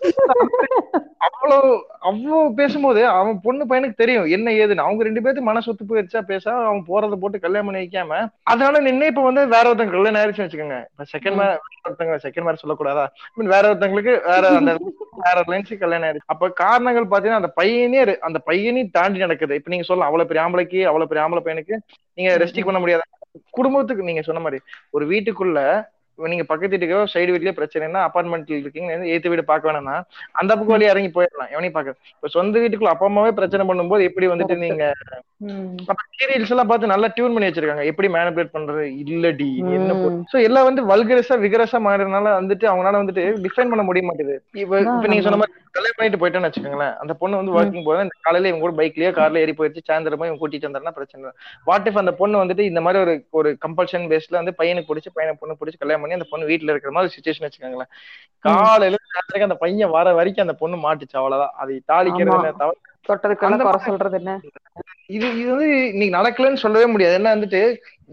அவ்வளவு 1.17 1.69
அவ்வளவு 1.99 2.53
பேசும்போது 2.53 3.07
அவன் 3.07 3.41
பொண்ணு 3.41 3.65
பையனுக்கு 3.65 3.93
தெரியும். 3.93 4.25
என்ன 4.25 4.51
ஏதுன்னு. 4.51 4.85
அவங்க 4.85 5.03
ரெண்டு 5.03 5.21
பேருக்கு 5.21 5.43
மனசு 5.43 5.71
ஒத்து 5.71 5.85
போயிருச்சா 5.85 6.21
பேச 6.21 6.53
அவன் 6.53 6.85
போறதை 6.87 7.15
போட்டு 7.15 7.39
கல்யாணம் 7.39 7.65
பண்ணி 7.65 7.81
வைக்காம. 7.81 8.29
அதனால 8.43 8.79
நின்று 8.79 9.05
இப்ப 9.05 9.23
வந்து 9.23 9.47
வேற 9.47 9.73
ஒருத்தங்க 9.73 9.89
கல்யாணம் 9.89 10.21
ஆயிடுச்சு 10.21 10.45
வச்சுக்கோங்க. 10.45 10.77
இப்ப 10.91 11.05
செகண்ட் 11.13 11.37
மேர 11.39 11.51
ஒருத்தங்க 11.89 12.17
செகண்ட் 12.23 12.47
மேர 12.47 12.55
சொல்லக்கூடாதா? 12.63 13.05
வேற 13.35 13.73
ஒருத்தங்களுக்கு 13.73 14.13
வேற 14.25 14.49
அந்த 14.49 14.71
வேற 15.25 15.37
லென்ஸு 15.47 15.77
கல்யாணம் 15.77 16.07
ஆயிடுச்சு. 16.09 16.31
அப்ப 16.33 16.49
காரணங்கள் 16.49 17.11
பாத்தீங்கன்னா 17.13 17.41
அந்த 17.41 17.53
பையனே 17.61 18.19
அந்த 18.19 18.39
பையனையும் 18.39 18.91
தாண்டி 18.91 19.19
நடக்குது. 19.19 19.55
இப்ப 19.55 19.69
நீங்க 19.69 19.85
சொல்லலாம் 19.85 20.11
அவ்வளவு 20.11 20.29
பெரிய 20.31 20.43
ஆம்பளைக்கு 20.45 20.81
அவ்வளவு 20.91 21.09
பெரிய 21.11 21.25
ஆம்பளை 21.25 21.43
பையனுக்கு 21.47 21.77
நீங்க 22.13 22.31
ரெஸ்ட்ரிக் 22.37 22.69
பண்ண 22.69 22.79
முடியாது. 22.79 23.03
குடும்பத்துக்கு 23.49 24.03
நீங்க 24.03 24.21
சொன்ன 24.21 24.41
மாதிரி 24.41 24.61
ஒரு 24.89 25.05
வீட்டுக்குள்ள 25.07 25.59
நீங்க 26.19 26.45
பக்கத்து 26.49 26.73
வீட்டுக்கோ 26.73 26.99
சைடு 27.13 27.33
வீட்லயே 27.33 27.55
பிரச்சனைனா 27.59 28.01
அபார்ட்மெண்ட்ல 28.07 28.57
இருக்கீங்க 28.63 28.91
ஏத்து 29.13 29.31
வீடு 29.31 29.43
பார்க்க 29.51 29.69
வேணாம்னா 29.69 29.95
அந்த 30.39 30.51
பக்கம் 30.55 30.75
வழியா 30.75 30.91
இறங்கி 30.93 31.09
போயிடலாம். 31.15 31.51
எவனையும் 31.53 31.77
பார்க்க 31.77 31.97
இப்ப 32.15 32.29
சொந்த 32.35 32.59
வீட்டுக்குள்ள 32.63 32.93
அப்பா 32.93 33.07
அம்மாவே 33.09 33.31
பிரச்சனை 33.39 33.65
பண்ணும்போது 33.69 34.07
எப்படி 34.09 34.27
வந்துட்டு. 34.31 34.57
நீங்க. 34.65 34.83
சீரியல்ஸ் 36.19 36.53
எல்லாம் 36.53 36.69
பார்த்து 36.69 36.91
நல்லா 36.93 37.07
டியூன் 37.15 37.33
பண்ணி 37.35 37.49
வச்சிருக்காங்க. 37.49 37.85
எப்படி 37.91 38.09
மேனிபுலேட் 38.15 38.53
பண்றது? 38.55 38.83
இல்லடி 39.03 39.49
என்ன. 39.77 39.97
சோ 40.33 40.37
எல்லாம் 40.49 40.67
வந்து 40.69 40.81
வல்கரஸா 40.91 41.37
விகரஸா 41.45 41.79
மாறினால 41.87 42.35
வந்துட்டு 42.39 42.67
அவங்களால 42.71 43.01
வந்துட்டு 43.01 43.25
டிஃபைன் 43.47 43.71
பண்ண 43.73 43.85
முடிய 43.89 44.05
மாட்டேது. 44.09 44.35
இப்ப 44.63 44.81
இப்ப 44.85 45.09
நீங்க 45.13 45.25
சொன்ன 45.27 45.39
மாதிரி 45.41 45.59
கல்யாணம் 45.77 45.97
பண்ணிட்டு 45.97 46.21
போயிட்டோம்னு 46.21 46.49
வச்சுக்கோங்களேன். 46.49 46.95
அந்த 47.03 47.13
பொண்ணு 47.21 47.39
வந்து 47.39 47.53
ஒர்க்கிங் 47.57 47.87
போது 47.87 48.05
இந்த 48.05 48.15
காலையில 48.25 48.49
இவங்க 48.49 48.63
கூட 48.65 48.75
பைக்லயோ 48.79 49.11
கார்ல 49.19 49.43
ஏறி 49.43 49.53
போயிடுச்சு 49.59 49.87
சாயந்தரமா 49.89 50.27
இவங்க 50.27 50.41
கூட்டிட்டு 50.41 50.69
வந்தாருன்னா 50.69 50.95
பிரச்சனை 50.97 51.31
வாட் 51.69 51.87
இஃப் 51.89 52.01
அந்த 52.03 52.13
பொண்ணு 52.21 52.41
வந்துட்டு 52.43 52.65
இந்த 52.71 52.81
மாதிரி 52.85 53.01
ஒரு 53.05 53.15
ஒரு 53.39 53.51
கம்பல்ஷன் 53.65 54.05
பேஸ்ல 54.11 54.39
வந்து 54.41 54.53
பையனுக்கு 54.61 54.91
பிடிச்சி 54.91 55.11
பையனை 55.17 55.35
பொண்ணு 55.41 55.59
பிடிச்சி 55.61 55.79
கல்யாணம் 55.81 56.02
பண்ணி 56.03 56.19
அந்த 56.19 56.29
பொண்ணு 56.31 56.49
வீட்டுல 56.51 56.73
இருக்கிற 56.75 56.93
மாதிரி 56.97 57.13
சுச்சுவேஷன் 57.15 57.47
வச்சுக்கோங்களேன். 57.47 57.91
காலையில 58.45 58.97
சாயந்தரம் 59.09 59.49
அந்த 59.49 59.59
பையன் 59.65 59.95
வர 59.97 60.13
வரைக்கும் 60.19 60.45
அந்த 60.47 60.57
பொண்ணு 60.61 60.77
மாட்டுச்சு 60.85 61.19
அவ்வளவுதான். 61.21 61.55
அதை 61.63 61.75
தாளிக்கிறது. 61.91 62.55
தவிர 63.05 63.77
சொல்றது 63.85 64.17
என்ன? 64.19 64.33
இது 65.15 65.27
இது 65.39 65.47
வந்து 65.53 65.69
இன்னைக்கு 65.93 66.13
நடக்கலன்னு 66.17 66.61
சொல்லவே 66.63 66.85
முடியாது. 66.91 67.15
என்ன 67.19 67.31
வந்துட்டு 67.35 67.61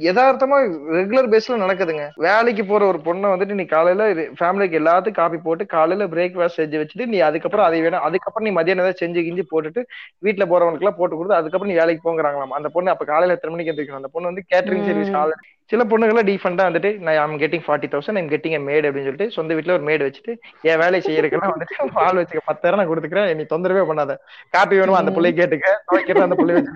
யதார்த்தமா 0.06 0.56
ரெகுலர் 0.96 1.28
பேஸ்ல 1.32 1.56
நடக்குதுங்க. 1.62 2.04
வேலைக்கு 2.24 2.62
போற 2.64 2.82
ஒரு 2.90 2.98
பொண்ணை 3.06 3.28
வந்துட்டு 3.32 3.58
நீ 3.60 3.64
காலையில 3.72 4.04
ஃபேமிலிக்கு 4.38 4.78
எல்லாத்துக்கும் 4.80 5.18
காப்பி 5.20 5.38
போட்டு 5.46 5.64
காலையில 5.74 6.06
பிரேக்ஃபாஸ்ட் 6.14 6.60
செஞ்சு 6.60 6.80
வச்சுட்டு 6.80 7.06
நீ 7.06 7.18
அதுக்கப்புறம் 7.28 7.66
அதை 7.68 7.78
வேணும் 7.84 8.06
அதுக்கப்புறம் 8.08 8.46
நீ 8.48 8.52
மதியானம் 8.58 8.84
ஏதாவது 8.84 9.02
செஞ்சு 9.02 9.24
கிஞ்சி 9.26 9.44
போட்டுட்டு 9.52 9.82
வீட்டுல 10.26 10.46
போறவனுக்கு 10.52 10.84
எல்லாம் 10.84 10.98
போட்டு 11.00 11.16
கொடுத்து 11.16 11.38
அதுக்கப்புறம் 11.40 11.72
நீ 11.72 11.78
வேலைக்கு 11.80 12.04
போங்கிறாங்களாம். 12.08 12.56
அந்த 12.60 12.70
பொண்ணு 12.76 12.94
அப்ப 12.94 13.06
காலையில 13.12 13.36
எத்தனை 13.38 13.54
மணிக்கு 13.54 13.72
எந்திரிக்கணும்? 13.74 14.02
அந்த 14.02 14.12
பொண்ணு 14.14 14.30
வந்து 14.32 14.44
கேட்டரிங் 14.52 14.86
சர்வீஸ் 14.90 15.16
காலை 15.18 15.36
சில 15.70 15.84
பொண்ணுகளை 15.90 16.22
டீஃபண்டா 16.28 16.62
வந்துட்டு 16.68 16.90
நான் 17.06 17.18
I'm 17.24 17.36
getting 17.42 17.64
forty 17.66 17.88
thousand 17.92 18.18
I'm 18.20 18.30
getting 18.32 18.64
mad 18.68 18.86
அப்படின்னு 18.86 19.06
சொல்லிட்டு 19.08 19.26
சொந்த 19.36 19.54
வீட்டுல 19.54 19.74
ஒரு 19.76 19.84
மேடு 19.88 20.02
வச்சுட்டு 20.06 20.32
என் 20.70 20.80
வேலையை 20.82 21.00
செய்யறதுக்கெல்லாம் 21.06 21.52
வந்துட்டு 21.54 21.76
ஆள் 22.04 22.18
வச்சுக்க 22.20 22.40
பத்தாயிரம் 22.50 22.80
நான் 22.80 22.90
கொடுத்துக்கிறேன். 22.90 23.28
நீ 23.40 23.44
தொந்தரவே 23.52 23.82
பண்ணாத. 23.90 24.14
காப்பி 24.54 24.78
வேணுமா 24.80 25.00
அந்த 25.02 25.12
பிள்ளைய 25.16 25.34
கேட்டுக்க? 25.40 25.68
துவைக்கிறேன் 25.90 26.26
அந்த 26.26 26.38
பிள்ளை 26.40 26.54
வச்சு 26.56 26.72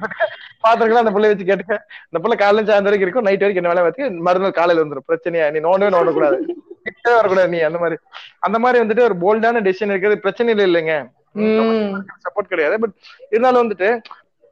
பாத்திரக்கலாம் 0.66 1.04
அந்த 1.04 1.14
பிள்ளை 1.16 1.30
வச்சு 1.32 1.48
கேட்டுக்க. 1.50 1.74
அந்த 2.08 2.20
பிள்ளை 2.24 2.36
காலையில 2.42 2.66
சாயந்தரம் 2.70 2.90
வரைக்கும் 2.90 3.06
இருக்கும். 3.06 3.28
நைட் 3.28 3.44
வரைக்கும் 3.44 3.64
என்ன 3.64 3.74
வேலை 3.74 3.86
வச்சு 3.88 4.22
மறுநாள் 4.28 4.58
காலையில 4.60 4.86
வந்துடும் 4.86 5.08
பிரச்சனையா? 5.10 5.48
நீ 5.54 5.60
நோண்டவே 5.68 5.90
நோண்டக்கூடாது. 5.96 6.38
கிட்டே 6.86 7.14
வரக்கூடாது 7.14 7.48
நீ. 7.54 7.60
அந்த 7.68 7.78
மாதிரி. 7.82 7.98
அந்த 8.46 8.58
மாதிரி 8.64 8.84
வந்துட்டு 8.84 9.06
ஒரு 9.08 9.16
போல்டான 9.24 9.62
டெசிஷன் 9.68 9.92
இருக்கிறது 9.94 10.24
பிரச்சனை 10.26 10.52
இல்லை 10.54 10.66
இல்லைங்க. 10.70 10.96
சப்போர்ட் 12.26 12.52
கிடையாது. 12.52 12.76
பட் 12.82 12.96
இருந்தாலும் 13.30 13.62
வந்துட்டு 13.62 13.88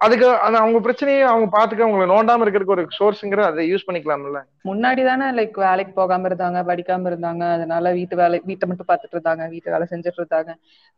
அதுக்கு 0.05 0.27
அந்த 0.47 0.57
அவங்க 0.63 0.79
பிரச்சனையை 0.87 1.23
அவங்க 1.31 1.47
பாத்துக்க 1.57 1.87
அவங்களை 1.87 2.07
நோண்டாம 2.13 2.45
இருக்கிறதுக்கு 2.45 2.77
ஒரு 2.77 2.85
சோர்ஸ்ங்கிற 2.97 3.43
அதை 3.51 3.63
யூஸ் 3.73 3.87
பண்ணிக்கலாம்ல. 3.89 4.41
முன்னாடி 4.71 5.03
தானே 5.09 5.27
லைக் 5.39 5.59
வேலைக்கு 5.67 5.93
போகாம 6.01 6.29
இருந்தாங்க 6.31 6.61
படிக்காம 6.71 7.11
இருந்தாங்க 7.13 7.45
அதனால 7.57 7.93
வீட்டு 7.99 8.21
வேலை 8.23 8.41
வீட்டை 8.51 8.67
மட்டும் 8.71 8.91
பார்த்துட்டு 8.91 9.17
இருந்தாங்க 9.17 9.47
வீட்டு 9.55 9.75
வேலை 9.75 9.87
செஞ்சுட்டு 9.93 10.21
இருந்தாங்க. 10.23 10.53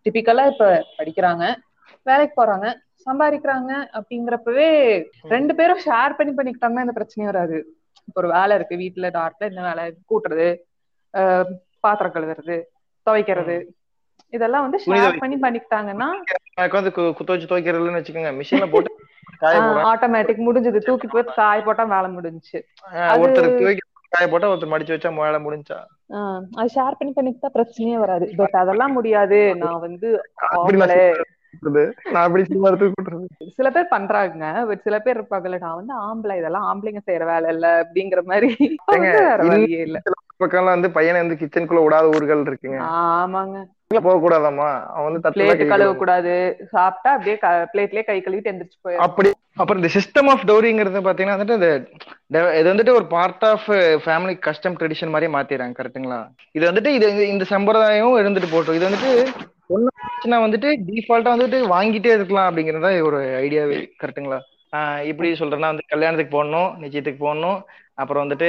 டிபிக்கலா 0.06 0.46
இப்ப 0.52 0.68
படிக்கிறாங்க 0.98 1.44
வேலைக்கு 2.10 2.34
போறாங்க 2.40 2.66
சம்பாதிக்கிறாங்க 3.06 3.70
அப்படிங்கிறப்பவே 3.96 4.68
ரெண்டு 5.34 5.52
பேரும் 5.58 5.84
ஷேர் 5.86 6.16
பண்ணி 6.18 6.32
பண்ணிக்கிட்டாங்கன்னா 6.38 6.84
இந்த 6.86 6.96
பிரச்சனையும் 6.98 7.32
வராது. 7.32 7.58
இப்போ 8.08 8.18
ஒரு 8.22 8.30
வேலை 8.36 8.52
இருக்கு 8.58 8.76
வீட்டுல 8.84 9.08
டார்ட்ல 9.18 9.50
இந்த 9.52 9.62
வேலை? 9.68 9.84
கூட்டுறது 10.10 10.46
பாத்திரம் 11.84 12.14
கழுவுறது 12.14 12.56
துவைக்கிறது 13.06 13.56
இதெல்லாம் 14.30 14.62
வந்து 14.62 14.78
ஷேர் 14.86 15.18
பண்ணி 15.18 15.36
பண்ணிக்கிட்டாங்கன்னா 15.36 16.08
எனக்கு 16.54 16.82
வந்து 16.82 16.92
கு- 16.96 17.12
குத்த 17.12 17.32
வச்சு 17.32 17.48
துவைக்கிறதுன்னு 17.50 17.98
வச்சுக்கோங்க. 18.00 18.32
மிஷின்ல 18.40 18.70
போட்டு 18.70 18.90
ஆட்டோமேட்டிக் 19.92 20.44
முடிஞ்சது. 20.46 20.78
தூக்கி 20.78 21.06
போய் 21.06 21.24
காய 21.24 21.62
போட்டா 21.62 21.84
வேலை 21.84 22.08
முடிஞ்சுச்சு. 22.16 22.58
ஒருத்தர் 22.92 23.78
காய 24.08 24.28
போட்டா 24.28 24.50
ஒருத்தர் 24.50 24.72
மடிச்சு 24.74 24.94
வச்சா 24.94 25.14
வேலை 25.14 25.44
முடிஞ்சா? 25.44 25.78
அது 26.54 26.68
ஷேர் 26.74 26.98
பண்ணி 26.98 27.12
பண்ணிக்கிட்டா 27.16 27.48
பிரச்சனையே 27.54 27.94
வராது. 27.94 28.32
பட் 28.36 28.54
அதெல்லாம் 28.54 28.92
முடியாது. 28.92 29.56
நான் 29.56 29.80
வந்து 29.80 30.24
சில 33.56 33.70
பேர் 33.70 33.88
பண்றாங்க. 33.88 34.64
பட் 34.66 34.82
சில 34.82 34.98
பேர் 34.98 35.20
இருப்பாங்கல்ல 35.20 35.58
நான் 35.58 35.74
வந்து 35.74 35.94
ஆம்பளை 35.98 36.38
இதெல்லாம் 36.38 36.66
ஆம்பளைங்க 36.70 37.00
செய்யற 37.06 37.24
வேலை 37.24 37.52
இல்ல 37.52 37.66
அப்படிங்கிற 37.82 38.22
மாதிரி. 38.24 38.78
வேற. 38.90 39.36
வழியே 39.36 39.80
இல்ல. 39.80 40.00
பக்கம்லாம் 40.40 40.74
வந்து 40.76 40.90
பையனை 40.90 41.20
வந்து 41.20 41.38
கிச்சனுக்குள்ள 41.40 41.82
விடாத 41.84 42.06
ஊர்கள் 42.06 42.42
இருக்குங்க. 42.42 42.78
ஆமாங்க. 42.96 43.58
போக 43.90 44.16
கூடாதாமா 44.18 44.68
அவன் 44.90 45.06
வந்து 45.06 45.20
கை 45.54 45.66
கழுவ. 45.66 45.90
கூடாது. 45.94 46.32
சாப்பிட்டா 46.72 47.10
அப்படியே 47.12 47.36
பிளேட்லயே 47.72 48.04
கை 48.04 48.16
கழுவிட்டு 48.18 48.50
எந்திரிச்சு 48.52 48.78
போய் 48.82 49.00
அப்படி 49.04 49.30
அப்புறம் 49.56 49.80
இந்த 49.80 49.90
சிஸ்டம் 49.94 50.28
ஆஃப் 50.30 50.46
டௌரிங்கிறது 50.48 51.00
பாத்தீங்கன்னா 51.04 51.36
வந்துட்டு 51.36 51.56
இந்த 52.24 52.38
இது 52.58 52.66
வந்துட்டு 52.72 52.94
ஒரு 52.94 53.06
part 53.06 53.44
of 53.44 53.68
family 54.04 54.34
custom 54.40 54.78
tradition 54.78 55.12
மாதிரி 55.12 55.28
மாத்திடுறாங்க 55.34 55.76
கரெக்ட்டுங்களா 55.78 56.20
இது 56.54 56.64
வந்துட்டு 56.70 56.92
இது 56.96 57.28
இந்த 57.28 57.46
சம்பிரதாயம் 57.52 58.16
இருந்துட்டு 58.22 58.52
போட்டோம் 58.52 58.78
இது 58.78 58.88
வந்துட்டு 58.88 59.12
ஒண்ணு 59.74 60.40
வந்துட்டு 60.40 60.70
டிஃபால்ட்டா 60.88 61.34
வந்துட்டு 61.36 61.60
வாங்கிட்டே 61.70 62.12
இருக்கலாம் 62.14 62.48
அப்படிங்கறதா 62.48 62.90
ஒரு 63.02 63.20
ஐடியாவே 63.40 63.78
கரெக்ட்டுங்களா 64.02 64.40
இப்படி 65.02 65.32
சொல்றேன்னா 65.32 65.58
வந்து 65.58 65.82
கல்யாணத்துக்கு 65.88 66.44
போடணும் 66.44 66.74
நிச்சயத்துக்கு 66.80 67.24
போடணும். 67.24 67.62
அப்புறம் 67.94 68.30
வந்துட்டு 68.30 68.46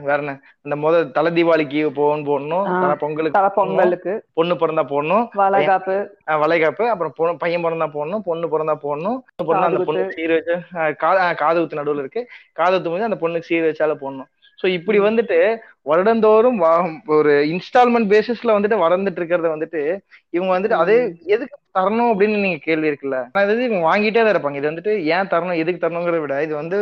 வேற 0.00 0.16
என்ன 0.16 0.42
இந்த 0.62 0.88
முத 0.88 1.10
தலை 1.10 1.32
தீபாவளிக்கு 1.32 1.88
போகணும் 1.88 2.26
போடணும். 2.26 2.80
தலை 2.80 2.96
பொங்கலுக்கு 2.96 3.40
பொங்கலுக்கு. 3.54 4.24
பொண்ணு 4.32 4.54
பிறந்தா 4.54 4.84
போடணும். 4.84 5.28
வளைகாப்பு. 5.36 6.06
வளைகாப்பு. 6.26 6.88
அப்புறம் 6.88 7.14
பொண்ணு- 7.18 7.38
பையன் 7.38 7.64
பிறந்தா 7.64 7.86
போடணும் 7.86 8.18
பொண்ணு 8.18 8.46
பிறந்தா 8.48 8.76
போடணும். 8.76 8.76
பொண்ணு 8.82 9.22
அந்த 9.36 9.52
காது 9.52 9.78
பொண்ணுக்கு 9.78 10.08
சீர் 10.08 10.32
வச்சு 10.32 10.54
ஆஹ் 10.54 10.94
கா- 11.02 11.18
ஆஹ் 11.18 11.34
காது 11.34 11.60
ஊத்து 11.60 11.68
நடுவுல 11.68 11.98
இருக்கு. 11.98 12.28
காது 12.52 12.78
ஊத்தும் 12.78 12.90
போது 12.90 13.04
அந்த 13.04 13.16
பொண்ணுக்கு 13.20 13.42
சீர் 13.42 13.64
வச்சால 13.64 13.92
போடணும். 13.94 14.32
சோ 14.64 14.68
இப்படி 14.76 14.98
வந்துட்டு 15.00 15.38
வருடந்தோறும் 15.84 16.60
ஒரு 17.16 17.32
இன்ஸ்டால்மெண்ட் 17.50 18.08
பேசிஸ்ல 18.12 18.54
வந்துட்டு 18.56 18.76
வளர்ந்துட்டு 18.82 19.20
இருக்கிறத 19.20 19.48
வந்துட்டு 19.50 19.80
இவங்க 20.34 20.50
வந்துட்டு 20.54 20.76
அதே 20.82 20.96
எதுக்கு 21.34 21.56
தரணும் 21.78 22.10
அப்படின்னு 22.12 22.44
நீங்க 22.44 22.60
கேள்வி 22.62 22.88
இருக்குல்ல? 22.90 23.18
அதாவது 23.32 23.62
இவங்க 23.66 23.82
வாங்கிட்டே 23.88 24.20
தான் 24.20 24.34
இருப்பாங்க. 24.34 24.58
இது 24.60 24.70
வந்துட்டு 24.70 24.92
ஏன் 25.14 25.30
தரணும் 25.32 25.60
எதுக்கு 25.62 25.82
தரணுங்கிறத 25.84 26.20
விட 26.24 26.36
இது 26.46 26.54
வந்து 26.54 26.78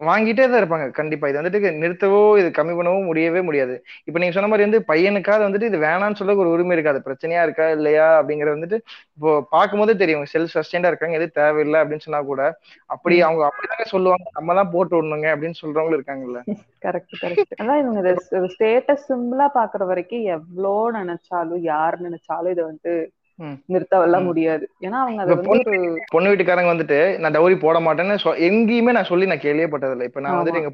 வாங்கிட்டே 0.00 0.44
தான் 0.46 0.60
இருப்பாங்க. 0.60 0.86
கண்டிப்பா. 0.98 1.26
இது 1.30 1.38
வந்துட்டு 1.40 1.70
நிறுத்தவோ 1.82 2.18
இது 2.40 2.48
கம்மி 2.58 2.74
பண்ணவோ 2.78 2.98
முடியவே 3.08 3.40
முடியாது. 3.48 3.74
இப்ப 4.08 4.16
நீங்க 4.20 4.34
சொன்ன 4.36 4.48
மாதிரி 4.52 4.66
வந்து 4.66 4.80
பையனுக்காவது 4.90 5.46
வந்துட்டு 5.46 5.70
இது 5.70 5.78
வேணாம்னு 5.84 6.18
சொல்ல 6.20 6.36
ஒரு 6.42 6.52
உரிமை 6.54 6.74
இருக்காது. 6.76 6.98
பிரச்சனையா 7.06 7.42
இருக்கா 7.46 7.66
இல்லையா 7.76 8.06
அப்படிங்கறது 8.18 8.56
வந்துட்டு 8.56 8.78
இப்போ 9.16 9.30
பார்க்கும்போதே 9.54 9.94
தெரியும். 10.02 10.26
செல்ஃப் 10.34 10.54
சஸ்டைண்டா 10.56 10.90
இருக்காங்க 10.92 11.18
எது 11.20 11.28
தேவையில்லை 11.40 11.80
அப்படின்னு 11.82 12.06
சொன்னா 12.06 12.22
கூட 12.30 12.42
அப்படி 12.90 13.16
அவங்க 13.28 13.44
அப்படிதாங்க 13.50 13.86
சொல்லுவாங்க. 13.94 14.26
நம்ம 14.38 14.54
தான் 14.60 14.72
போட்டு 14.74 14.96
விடணுங்க 14.98 15.28
அப்படின்னு 15.34 15.60
சொல்றவங்களும் 15.62 16.00
இருக்காங்கல்ல. 16.00 16.40
கரெக்ட் 16.86 17.16
கரெக்ட் 17.22 17.60
அதான் 17.62 17.82
இவங்க 17.84 18.14
ஸ்டேட்டஸ் 18.54 19.06
சிம்பிளா 19.10 19.48
பாக்குற 19.58 19.84
வரைக்கும் 19.92 20.26
எவ்வளோ 20.38 20.74
நினைச்சாலும் 21.00 21.62
யார் 21.72 21.96
நினைச்சாலும் 22.08 22.54
இதை 22.56 22.64
வந்து. 22.72 22.94
நிறுத்தவெல்லாம். 23.40 24.22
முடியாது. 24.22 24.70
ஏன்னா 24.80 24.90
அவங்க 24.90 25.22
அதை 25.22 25.34
வந்து 25.36 26.02
பொண்ணு 26.06 26.30
வீட்டுக்காரங்க 26.30 26.72
வந்துட்டு 26.72 27.18
நான் 27.18 27.32
டவுரி 27.32 27.58
போட 27.58 27.80
மாட்டேன்னு 27.80 28.16
சொ- 28.24 28.38
எங்கேயுமே 28.40 28.92
நான் 28.92 29.04
சொல்லி 29.04 29.26
நான் 29.26 29.38
கேள்விப்பட்டதில்லை 29.38 30.02
இப்ப 30.02 30.20
நான் 30.20 30.44
வந்துட்டு. 30.44 30.54
எங்க 30.54 30.70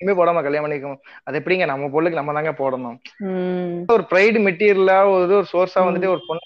எங்கேயுமே 0.00 0.26
போடாம 0.26 0.42
கல்யாணம் 0.42 0.70
பண்ணிக்கணும் 0.70 0.96
அது 1.24 1.38
எப்படிங்க? 1.38 1.64
நம்ம 1.64 1.86
பொண்ணுக்கு 1.86 2.12
நம்ம 2.12 2.32
தாங்க 2.32 2.52
போடணும். 2.52 2.98
ஒரு 3.92 4.02
ப்ரைடு 4.10 4.38
மெட்டீரியலா 4.46 5.10
ஒரு 5.10 5.34
ஒரு 5.34 5.44
சோர்ஸா. 5.52 5.78
வந்துட்டு 5.78 6.08
ஒரு 6.08 6.20
பொண்ணு 6.26 6.44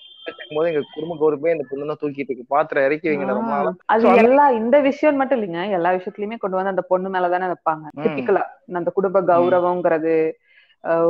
போது 0.55 0.73
எங்க 0.73 0.81
குடும்ப 0.95 1.15
கௌரவமே 1.21 1.53
இந்த 1.53 1.65
பொண்ணு 1.71 1.87
தான் 1.87 1.97
தூக்கிட்டு 2.01 2.19
இருக்கு. 2.19 2.45
பாத்திரம் 2.49 2.85
இறக்கி 2.85 3.09
வைங்க 3.09 3.27
ரொம்ப 3.27 3.75
அது 3.87 4.15
எல்லா 4.15 4.49
இந்த 4.51 4.81
விஷயம் 4.81 5.17
மட்டும் 5.17 5.43
இல்லைங்க. 5.43 5.71
எல்லா 5.71 5.91
விஷயத்துலயுமே 5.91 6.37
கொண்டு 6.39 6.57
வந்து 6.57 6.69
அந்த 6.69 6.83
பொண்ணு 6.83 7.11
மேலதானே 7.11 7.55
வைப்பாங்க. 7.55 7.83
ம். 7.91 8.01
டிப்பிக்கலா 8.01 8.43
அந்த 8.73 8.91
குடும்ப 8.91 9.23
கௌரவங்கிறது 9.23 10.33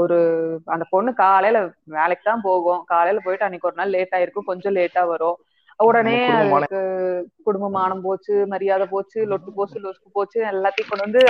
ஒரு 0.00 0.18
அந்த 0.66 0.84
பொண்ணு 0.90 1.10
காலையில 1.16 1.58
வேலைக்கு 1.88 2.24
தான் 2.24 2.42
போகும். 2.42 2.80
காலையில 2.86 3.20
போயிட்டு 3.24 3.46
அன்னைக்கு 3.46 3.68
ஒரு 3.68 3.78
நாள் 3.78 3.94
லேட் 3.96 4.16
ஆயிருக்கும். 4.16 4.48
கொஞ்சம் 4.50 4.76
லேட்டா 4.78 5.02
வரும். 5.06 5.38
உடனே 5.80 6.16
அதுக்கு 6.38 6.80
குடும்ப 7.44 7.68
மானம் 7.70 8.02
போச்சு 8.02 8.34
மரியாதை 8.46 8.86
போச்சு 8.90 9.18
லொட்டு 9.30 9.50
போச்சு 9.54 9.78
லொசுக்கு 9.80 10.10
போச்சு 10.12 10.38
எல்லாத்தையும் 10.52 10.90
கொண்டு 10.90 11.06
வந்து 11.06 11.22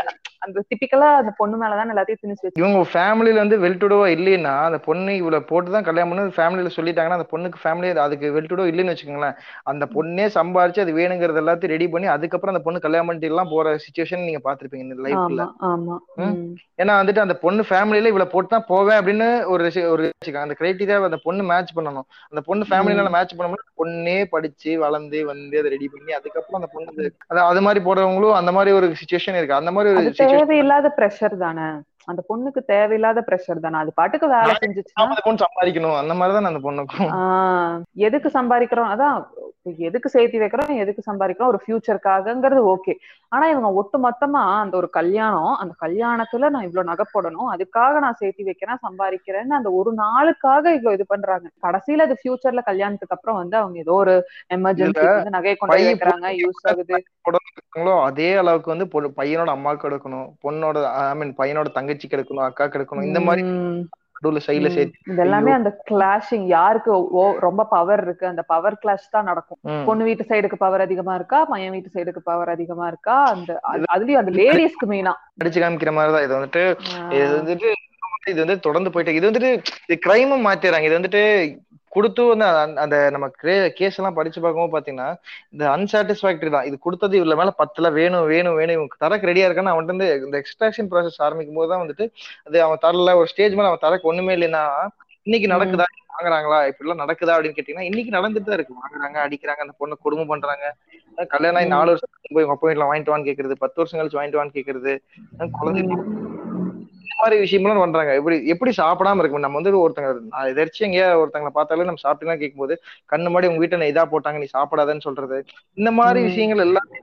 அந்த 0.42 0.58
டிப்பிக்கலா 0.68 1.08
அந்த 1.14 1.32
பொண்ணு 1.36 1.56
மேலதான் 1.56 1.92
எல்லாத்தையும் 1.92 2.20
திணிச்சு 2.20 2.44
வச்சு 2.44 2.60
இவங்க 2.60 2.78
ஃபேமிலில 2.92 3.34
வந்து 3.36 3.56
வெல்டுடோவா 3.58 4.06
இல்லைன்னா 4.14 4.54
அந்த 4.62 4.78
பொண்ணு 4.80 5.16
இவ்வளவு 5.16 5.44
போட்டு 5.44 5.70
தான் 5.70 5.84
கல்யாணம் 5.84 6.12
பண்ணி 6.12 6.34
ஃபேமிலியில 6.36 6.70
சொல்லிட்டாங்கன்னா 6.76 7.18
அந்த 7.18 7.28
பொண்ணுக்கு 7.30 7.60
ஃபேமிலி 7.62 7.90
அதுக்கு 8.00 8.28
வெல்டுடோ 8.32 8.64
இல்லைன்னு 8.70 8.92
வச்சுக்கோங்களேன். 8.92 9.36
அந்த 9.64 9.84
பொண்ணே 9.92 10.26
சம்பாரிச்சு 10.34 10.80
அது 10.80 10.92
வேணுங்கிறது 10.92 11.42
எல்லாத்தையும் 11.42 11.74
ரெடி 11.74 11.88
பண்ணி 11.88 12.08
அதுக்கப்புறம் 12.10 12.54
அந்த 12.54 12.64
பொண்ணு 12.64 12.80
கல்யாணம் 12.80 13.06
பண்ணிட்டு 13.06 13.30
எல்லாம் 13.30 13.50
போற 13.50 13.76
சுச்சுவேஷன் 13.84 14.24
நீங்க 14.24 14.42
பாத்திருப்பீங்க 14.44 14.86
இந்த 14.88 14.98
லைஃப்ல. 15.06 15.44
ஏன்னா 16.78 16.92
வந்துட்டு 17.00 17.18
அந்த 17.18 17.36
பொண்ணு 17.38 17.62
ஃபேமிலியில 17.68 18.10
இவ்வளவு 18.10 18.30
போட்டு 18.30 18.48
தான் 18.48 18.66
போவேன் 18.66 18.98
அப்படின்னு 18.98 19.28
ஒரு 19.46 19.64
ஒரு. 19.90 20.06
அந்த 20.40 20.54
கிரைட்டீரியா 20.58 21.04
அந்த 21.04 21.20
பொண்ணு 21.22 21.42
மேட்ச் 21.44 21.74
பண்ணணும். 21.76 22.06
அந்த 22.30 22.40
பொண்ணு 22.42 22.64
ஃபேமிலியில 22.70 23.10
மேட்ச் 23.10 23.34
பண்ணோம்னா 23.34 23.62
பொண்ணே 23.78 24.18
படிச்சு 24.30 24.78
வளர்ந்து 24.78 25.18
வந்து 25.26 25.58
அதை 25.58 25.70
ரெடி 25.70 25.88
பண்ணி 25.88 26.12
அதுக்கப்புறம் 26.12 26.60
அந்த 26.60 26.70
பொண்ணு 26.72 26.90
அது- 27.30 27.46
அது 27.46 27.62
மாதிரி 27.62 27.84
போறவங்களும் 27.84 28.34
அந்த 28.34 28.52
மாதிரி 28.52 28.76
ஒரு 28.76 28.86
சுச்சுவேஷன் 28.98 29.36
இருக்கு. 29.36 29.54
அந்த 29.54 29.72
மாதிரி 29.72 29.94
ஒரு 29.94 30.02
தேவையில்லாத 30.30 30.88
பிரஷர் 30.96 31.36
தானே? 31.38 31.68
அந்த 32.08 32.20
பொண்ணுக்கு 32.28 32.60
தேவையில்லாத 32.72 33.20
பிரஷர் 33.28 33.64
தானே? 33.64 33.78
அது 33.82 33.90
பாட்டுக்கு 33.98 34.26
வேலை 34.34 34.54
பொண்ணு 35.26 35.42
சம்பாதிக்கணும். 35.44 35.98
அந்த 36.02 36.14
மாதிரி 36.18 36.34
தான் 36.36 36.50
அந்த 36.52 36.62
பொண்ணுக்கும். 36.66 37.10
எதுக்கு 38.08 38.30
சம்பாதிக்கிறோம்? 38.38 38.90
அதான் 38.94 39.16
எதுக்கு 39.88 40.08
சேர்த்து 40.12 40.40
வைக்கிறோம்? 40.42 40.70
எதுக்கு 40.82 41.02
சம்பாதிக்கிறோம்? 41.08 41.50
ஒரு 41.52 41.60
ஃபியூச்சருக்காகங்கிறது 41.62 42.62
ஓகே 42.74 42.92
ஆனா 43.34 43.44
இவங்க 43.52 43.68
ஒட்டு 43.80 43.96
மொத்தமா 44.04 44.42
அந்த 44.62 44.74
ஒரு 44.78 44.88
கல்யாணம் 44.96 45.52
அந்த 45.62 45.74
கல்யாணத்துல 45.82 46.48
நான் 46.54 46.66
இவ்வளவு 46.68 46.88
நகை 46.90 47.04
போடணும் 47.12 47.50
அதுக்காக 47.54 48.00
நான் 48.04 48.18
சேர்த்து 48.20 48.46
வைக்கிறேன் 48.48 48.82
சம்பாதிக்கிறேன்னு 48.86 49.58
அந்த 49.58 49.70
ஒரு 49.80 49.90
நாளுக்காக 50.02 50.64
இவ்வளவு 50.76 50.96
இது 50.98 51.06
பண்றாங்க. 51.12 51.46
கடைசியில 51.66 52.06
அது 52.08 52.16
ஃபியூச்சர்ல 52.22 52.62
கல்யாணத்துக்கு 52.70 53.16
அப்புறம் 53.16 53.40
வந்து 53.42 53.56
அவங்க 53.60 53.78
ஏதோ 53.84 53.94
ஒரு 54.04 54.14
எமர்ஜென்சி 54.56 55.04
வந்து 55.08 55.36
நகையை 55.36 55.56
கொண்டு 55.58 55.78
வைக்கிறாங்க 55.90 56.30
யூஸ் 56.42 56.64
ஆகுது. 56.72 56.98
அதே 58.08 58.30
அளவுக்கு 58.40 58.72
வந்து 58.72 58.86
பையனோட 59.20 59.50
அம்மாவுக்கு 59.56 59.88
எடுக்கணும் 59.90 60.28
பொண்ணோட 60.44 60.78
ஐ 61.02 61.14
மீன் 61.20 61.34
பையனோட 61.40 61.68
தங்கச்சிக்கு 61.90 62.18
எடுக்கணும் 62.18 62.50
அக்காக்கு 62.50 62.78
எடுக்கணும் 62.78 63.04
இந்த 63.04 63.20
மாதிரி 63.20 63.48
நடுவுல 64.16 64.40
சைடுல 64.46 64.68
சேர்த்து 64.68 65.12
இது 65.12 65.22
எல்லாமே 65.22 65.52
அந்த 65.52 65.82
கிளாஷிங் 65.90 66.46
யாருக்கு 66.46 66.90
ரொம்ப 67.40 67.64
பவர் 67.64 68.02
இருக்கு. 68.02 68.26
அந்த 68.26 68.42
பவர் 68.42 68.78
கிளாஷ் 68.82 69.10
தான் 69.10 69.24
நடக்கும். 69.24 69.58
பொண்ணு 69.86 70.04
வீட்டு 70.04 70.24
சைடுக்கு 70.28 70.54
பவர் 70.58 70.80
அதிகமா 70.80 71.14
இருக்கா? 71.14 71.44
பையன் 71.44 71.70
வீட்டு 71.70 71.90
சைடுக்கு 71.94 72.18
பவர் 72.24 72.48
அதிகமா 72.48 72.86
இருக்கா? 72.86 73.24
அந்த 73.24 73.60
அது- 73.72 73.88
அதுலயும் 73.94 74.20
அந்த 74.22 74.30
லேடிஸ்க்கு 74.30 74.86
மெயினா 74.86 75.12
அடிச்சு 75.44 75.60
காமிக்கிற 75.62 75.92
மாதிரி 75.92 76.12
தான். 76.14 76.22
இது 76.22 76.36
வந்துட்டு 76.36 76.64
இது 77.12 77.42
வந்துட்டு 77.42 77.70
இது 78.26 78.38
வந்து 78.38 78.60
தொடர்ந்து 78.60 78.90
போயிட்டு 78.90 79.14
இது 79.14 79.30
வந்துட்டு 79.30 79.50
இது 79.86 79.98
கிரைமும் 80.06 80.46
மாத்திடுறாங்க. 80.46 80.82
இது 80.82 80.98
வந்துட்டு 80.98 81.22
கொடுத்து 81.92 82.24
வந்து 82.24 82.46
அந்த- 82.82 83.10
நம்ம 83.10 83.26
கேஸ் 83.78 83.98
எல்லாம் 83.98 84.14
படிச்சு 84.14 84.40
பார்க்கும்போது 84.40 84.74
பாத்தீங்கன்னா 84.76 85.08
இந்த 85.50 85.64
அன்சாட்டிஸ்பாக்டரி 85.68 86.50
தான். 86.50 86.64
இது 86.64 86.78
கொடுத்தது 86.78 87.16
இவ்வளவு 87.16 87.40
மேல 87.40 87.52
பத்துல 87.58 87.92
வேணும் 87.92 88.26
வேணும் 88.26 88.54
வேணும். 88.54 88.76
இவங்க 88.76 88.96
தரக்கு 88.98 89.26
ரெடியா 89.26 89.46
இருக்கான்னு 89.48 89.72
அவன் 89.74 89.90
வந்து 89.92 90.06
இந்த 90.24 90.42
எக்ஸ்ட்ராக்ஷன் 90.42 90.90
ப்ராசஸ் 90.92 91.18
ஆரம்பிக்கும் 91.18 91.56
போது 91.56 91.70
தான் 91.70 91.82
வந்துட்டு 91.82 92.06
அது 92.44 92.62
அவன் 92.62 92.82
தரல 92.82 93.14
ஒரு 93.14 93.26
ஸ்டேஜ் 93.26 93.52
மேல 93.52 93.66
அவன் 93.66 93.84
தரக்கு 93.86 94.08
ஒண்ணுமே 94.08 94.36
இல்லைன்னா 94.36 94.62
இன்னைக்கு 95.26 95.48
நடக்குதா? 95.54 95.86
வாங்குறாங்களா? 96.12 96.58
இப்படி 96.66 96.88
எல்லாம் 96.88 97.02
நடக்குதா? 97.02 97.34
அப்படின்னு 97.36 97.56
கேட்டீங்கன்னா 97.58 97.80
இன்னைக்கு 97.80 98.12
நடந்துட்டு 98.16 98.46
தான் 98.46 98.56
இருக்கு. 98.58 98.74
வாங்குறாங்க 98.76 99.18
அடிக்கிறாங்க 99.26 99.62
அந்த 99.64 99.74
பொண்ணு 99.78 99.96
குடும்பம் 99.98 100.26
பண்றாங்க. 100.26 100.64
கல்யாணம் 101.28 101.66
நாலு 101.66 101.90
வருஷம் 101.92 102.08
போய் 102.32 102.44
உங்க 102.44 102.54
அப்பா 102.54 102.68
வீட்டுல 102.68 102.88
வாங்கிட்டு 102.90 103.12
வான்னு 103.12 103.28
கேக்குறது 103.28 103.60
பத்து 103.64 103.76
வருஷம் 103.76 104.00
கழிச்சு 104.00 104.18
வாங்கிட்டு 104.18 104.40
வான்னு 104.40 104.56
கேக்குறது 104.58 104.92
குழந்தை 105.52 105.82
மாதிரி 107.20 107.36
விஷயம்லாம் 107.40 107.82
பண்றாங்க. 107.82 108.12
எப்படி 108.18 108.36
எப்படி 108.52 108.72
சாப்பிடாம 108.78 109.22
இருக்கும் 109.22 109.44
நம்ம 109.44 109.60
வந்து 109.60 109.82
ஒருத்தங்க 109.82 110.10
எதிர்த்து 110.52 110.86
எங்கேயா 110.86 111.08
ஒருத்தங்களை 111.22 111.54
பார்த்தாலே 111.54 111.88
நம்ம 111.88 112.04
சாப்பிட்டுலாம் 112.04 112.42
கேட்கும்போது 112.42 112.76
கண்ணு 113.12 113.30
மாடி 113.34 113.50
உங்க 113.50 113.62
வீட்டுல 113.62 113.90
இதா 113.92 114.04
போட்டாங்க 114.12 114.42
நீ 114.42 114.48
சாப்பிடாதன்னு 114.56 115.06
சொல்றது. 115.08 115.38
இந்த 115.76 115.92
மாதிரி. 116.00 116.22
விஷயங்கள் 116.28 116.66
எல்லாமே 116.66 116.98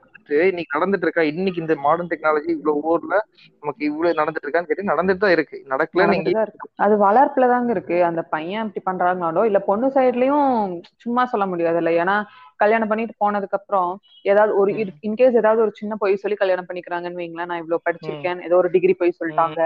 இன்னைக்கு 0.48 0.74
நடந்துட்டு 0.76 1.06
இருக்கா? 1.06 1.22
இன்னைக்கு 1.30 1.62
இந்த 1.62 1.74
மாடர்ன் 1.84 2.10
டெக்னாலஜி 2.10 2.50
இவ்வளவு 2.54 2.80
ஊர்ல 2.88 3.14
நமக்கு 3.62 3.82
இவ்வளவு 3.86 4.18
நடந்துட்டு 4.18 4.46
இருக்கான்னு 4.46 4.68
கேட்டு 4.70 4.90
நடந்துட்டு 4.90 5.24
தான் 5.24 5.34
இருக்கு. 5.36 5.58
நடக்கல 5.70 6.06
நீங்க 6.10 6.32
அது 6.78 6.94
வளர்ப்புல 7.04 7.48
தாங்க 7.48 7.70
இருக்கு. 7.76 7.98
அந்த 8.08 8.22
பையன் 8.34 8.66
இப்படி 8.66 8.82
பண்றாங்களோ 8.88 9.44
இல்ல 9.44 9.60
பொண்ணு 9.68 9.88
சைட்லயும் 9.94 10.50
சும்மா 11.04 11.24
சொல்ல 11.32 11.46
முடியாது 11.46 11.80
இல்ல 11.82 11.92
ஏன்னா 12.02 12.16
கல்யாணம் 12.58 12.90
பண்ணிட்டு 12.90 13.14
போனதுக்கு 13.22 13.58
அப்புறம் 13.58 13.90
ஏதாவது 14.24 14.52
ஒரு 14.60 14.70
இன்கேஸ் 15.08 15.38
ஏதாவது 15.42 15.62
ஒரு 15.64 15.72
சின்ன 15.80 15.96
பொய் 16.02 16.20
சொல்லி 16.22 16.38
கல்யாணம் 16.38 16.68
பண்ணிக்கிறாங்கன்னு 16.68 17.20
வைங்களேன் 17.22 17.50
நான் 17.50 17.62
இவ்வளவு 17.62 17.84
படிச்சிருக்கேன் 17.86 18.42
ஏதோ 18.48 18.58
ஒரு 18.62 18.70
டிகிரி 18.76 18.96
போய் 19.00 19.18
சொல்லிட்டாங்க 19.20 19.60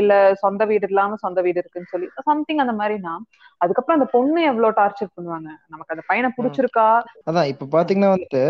இல்ல 0.00 0.12
சொந்த 0.44 0.64
வீடு 0.70 0.88
இல்லாம 0.90 1.18
சொந்த 1.24 1.40
வீடு 1.46 1.60
இருக்குன்னு 1.62 1.92
சொல்லி 1.94 2.08
சம்திங் 2.30 2.62
அந்த 2.64 2.74
மாதிரினா 2.80 3.14
அதுக்கப்புறம் 3.60 3.98
அந்த 3.98 4.08
பொண்ணு 4.12 4.40
எவ்வளவு 4.50 4.76
டார்ச்சர் 4.78 5.14
பண்ணுவாங்க? 5.16 5.48
நமக்கு 5.72 5.94
அந்த 5.94 6.04
பையனை 6.10 6.28
பிடிச்சிருக்கா? 6.36 6.86
அதான் 7.28 7.50
இப்ப 7.52 7.68
பாத்தீங்கன்னா 7.74 8.12
வந்துட்டு 8.12 8.42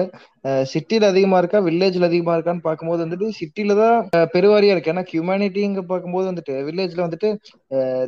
சிட்டில 0.64 1.08
அதிகமா 1.12 1.38
இருக்கா 1.40 1.58
வில்லேஜ்ல 1.66 2.08
அதிகமா 2.08 2.34
இருக்கான்னு 2.36 2.66
பார்க்கும்போது 2.66 3.02
வந்துட்டு 3.04 3.26
சிட்டில 3.38 3.74
தான் 3.80 3.96
பெருவாரியா 4.34 4.74
இருக்கு. 4.74 4.92
ஏன்னா 4.92 5.04
ஹியூமனிட்டிங்க 5.10 5.82
பார்க்கும்போது 5.90 6.26
வந்துட்டு 6.30 6.54
வில்லேஜ்ல 6.68 7.06
வந்துட்டு 7.06 7.30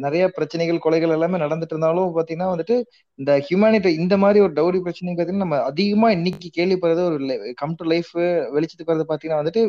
நிறைய 0.04 0.22
பிரச்சனைகள் 0.36 0.84
கொலைகள் 0.84 1.14
எல்லாமே 1.16 1.42
நடந்துட்டு 1.44 1.74
இருந்தாலும் 1.76 2.14
பாத்தீங்கன்னா 2.16 2.52
வந்துட்டு 2.52 2.76
இந்த 3.18 3.32
ஹியூமனிட்டி 3.46 3.92
இந்த 4.02 4.16
மாதிரி 4.22 4.40
ஒரு 4.46 4.54
டவுரி 4.58 4.80
பிரச்சனை 4.86 5.14
பாத்தீங்கன்னா 5.14 5.46
நம்ம 5.46 5.58
அதிகமா 5.72 6.08
இன்னைக்கு 6.10 6.48
கேள்விப்படுறது 6.56 7.02
ஒரு 7.08 7.16
கம் 7.60 7.74
டு 7.74 7.84
லைஃப் 7.90 8.10
வெளிச்சத்துக்கு 8.54 8.92
வரது 8.92 9.06
பாத்தீங்கன்னா 9.08 9.40
வந்துட்டு 9.40 9.62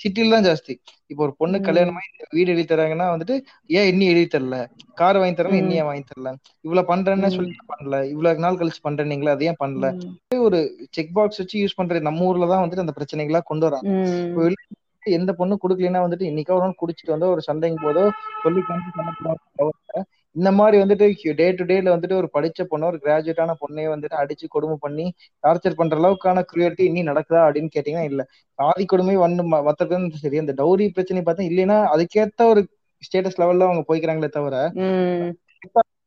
சிட்டில 0.00 0.34
தான் 0.34 0.46
ஜாஸ்தி. 0.48 0.74
இப்போ 1.10 1.22
ஒரு 1.26 1.34
பொண்ணு 1.40 1.58
ம். 1.58 1.64
கல்யாணம் 1.68 1.98
ஆகி 1.98 2.08
வீடு 2.32 2.52
எழுதி 2.52 2.66
தராங்கன்னா 2.66 3.06
வந்துட்டு 3.12 3.34
ஏன் 3.70 3.88
இன்னும் 3.90 4.10
எழுதி 4.12 4.28
தரல? 4.28 4.58
கார் 5.00 5.18
வாங்கி 5.18 5.36
தரணும் 5.36 5.60
இன்னும் 5.60 5.78
ஏன் 5.78 5.88
வாங்கி 5.88 6.04
தரல? 6.08 6.30
இவ்வளவு 6.64 6.90
பண்றேன்னு. 6.90 7.30
சொல்லி 7.36 7.54
பண்ணல. 7.72 7.98
இவ்வளவு 8.12 8.44
நாள் 8.44 8.58
கழிச்சு 8.60 8.82
பண்றீங்களா 8.84 9.34
அது 9.36 9.48
ஏன் 9.50 9.60
பண்ணல. 9.60 9.88
ம். 9.98 10.16
செக் 10.96 11.14
பாக்ஸ் 11.14 11.40
வச்சு 11.40 11.56
யூஸ் 11.62 11.78
பண்ற 11.78 12.00
நம்ம 12.08 12.28
ஊர்ல 12.28 12.50
தான் 12.52 12.62
வந்துட்டு 12.62 12.86
அந்த 12.86 12.96
பிரச்சனைகளா 12.98 13.42
கொண்டு 13.44 13.66
வராங்க. 13.68 13.92
எந்த 15.12 15.30
பொண்ணு 15.38 15.54
குடுக்கலைன்னா 15.58 16.02
வந்துட்டு 16.02 16.28
இன்னைக்கோ 16.28 16.56
ஒரு 16.56 16.64
நாள் 16.64 16.80
குடிச்சிட்டு 16.80 17.14
வந்து 17.14 17.30
ஒரு 17.30 17.40
சண்டைக்கு 17.42 17.78
போதோ 17.82 18.04
சொல்லி 18.42 18.60
இந்த 20.36 20.50
மாதிரி 20.52 20.76
வந்துட்டு 20.82 21.06
டே 21.38 21.46
டு 21.52 21.64
டேல 21.64 21.92
வந்துட்டு 21.94 22.18
ஒரு 22.20 22.28
படிச்ச 22.34 22.66
பொண்ணு 22.70 22.88
ஒரு 22.90 22.98
கிராஜுவேட்டான 23.02 23.54
பொண்ணையே 23.60 23.88
வந்துட்டு 23.90 24.16
அடிச்சு 24.20 24.46
கொடுமை 24.50 24.76
பண்ணி 24.80 25.06
டார்ச்சர் 25.44 25.78
பண்ற 25.80 25.96
அளவுக்கான 26.00 26.44
கிரியேட்டி 26.50 26.84
இன்னும் 26.88 27.10
நடக்குதா 27.10 27.42
அப்படின்னு 27.46 27.74
கேட்டீங்கன்னா 27.74 28.06
இல்ல 28.10 28.24
சாதி 28.58 28.84
கொடுமை 28.86 29.16
வந்து 29.24 29.42
மத்ததுன்னு 29.68 30.22
சரி 30.24 30.40
அந்த 30.42 30.54
டௌரி 30.60 30.86
பிரச்சனை 30.96 31.22
பார்த்தா 31.22 31.48
இல்லைன்னா 31.50 31.78
அதுக்கேத்த 31.94 32.48
ஒரு 32.52 32.62
ஸ்டேட்டஸ் 33.02 33.40
லெவல்ல 33.40 33.66
அவங்க 33.68 33.82
போய்க்கிறாங்களே 33.88 34.30
தவிர. 34.34 34.56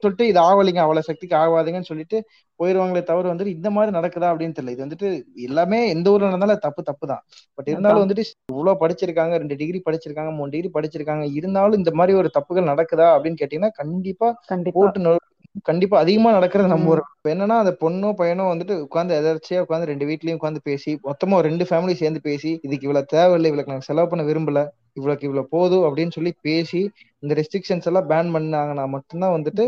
சொல்லிட்டு 0.06 0.28
இது 0.32 0.40
ஆவலிங்க 0.46 0.82
அவ்வளவு 0.86 1.08
சக்திக்கு 1.10 1.36
ஆகாதீங்கன்னு 1.42 1.92
சொல்லிட்டு 1.92 2.18
போயிருவாங்களே 2.60 3.02
தவிர 3.08 3.32
வந்துட்டு 3.32 3.56
இந்த 3.58 3.70
மாதிரி 3.76 3.92
நடக்குதா 3.98 4.28
அப்படின்னு 4.32 4.56
தெரியல. 4.58 4.74
இது 4.76 4.86
வந்துட்டு 4.86 5.08
எல்லாமே 5.48 5.80
எந்த 5.94 6.08
ஊர்ல 6.14 6.30
நடந்தாலும் 6.30 6.64
தப்பு 6.66 6.82
தப்பு 6.90 7.06
தான். 7.12 7.24
பட் 7.58 7.70
இருந்தாலும் 7.72 8.04
வந்துட்டு 8.04 8.24
இவ்வளவு 8.54 8.82
படிச்சிருக்காங்க 8.84 9.36
ரெண்டு 9.42 9.58
டிகிரி 9.62 9.82
படிச்சிருக்காங்க 9.88 10.34
மூணு 10.38 10.54
டிகிரி 10.56 10.72
படிச்சிருக்காங்க 10.78 11.26
இருந்தாலும் 11.40 11.80
இந்த 11.82 11.94
மாதிரி 12.00 12.16
ஒரு 12.22 12.32
தப்புகள் 12.38 12.72
நடக்குதா 12.72 13.08
அப்படின்னு 13.16 13.42
கேட்டீங்கன்னா 13.42 13.72
கண்டிப்பா 13.82 14.30
கண்டிப்பா. 14.52 14.80
போட்டு 14.80 15.22
கண்டிப்பா 15.68 15.96
அதிகமா 16.04 16.30
நடக்கிறது 16.36 16.70
நம்ம 16.72 16.88
இப்ப 17.12 17.30
என்னன்னா 17.34 17.58
அந்த 17.62 17.72
பொண்ணோ 17.82 18.10
பையனோ 18.18 18.46
வந்துட்டு 18.50 18.76
உட்காந்து 18.86 19.14
எதர்ச்சியா 19.20 19.60
உட்காந்து 19.64 19.90
ரெண்டு 19.92 20.06
வீட்லயும் 20.06 20.40
உட்காந்து 20.40 20.62
பேசி 20.66 20.92
மொத்தமா 21.06 21.38
ஒரு 21.40 21.48
ரெண்டு 21.50 21.66
ஃபேமிலி 21.70 21.94
சேர்ந்து 22.02 22.22
பேசி 22.22 22.52
இதுக்கு 22.66 22.88
இவ்வளவு 22.88 23.12
தேவையில்லை 23.14 23.50
இவ்வளவு 23.52 23.72
நாங்க 23.72 23.88
செலவு 23.90 24.10
பண்ண 24.12 24.26
விரும்பல. 24.30 24.62
இவ்வளவுக்கு 24.96 25.28
இவ்வளவு 25.28 25.48
போதும் 25.48 25.86
அப்படின்னு 25.88 26.12
சொல்லி 26.12 26.32
பேசி 26.42 26.82
இந்த 27.24 27.34
ரெஸ்ட்ரிக்ஷன்ஸ் 27.40 27.88
எல்லாம் 27.90 28.10
பேன் 28.10 28.32
பண்ணாங்கன்னா 28.36 28.86
மட்டும்தான் 28.88 29.36
வந்துட்டு. 29.38 29.64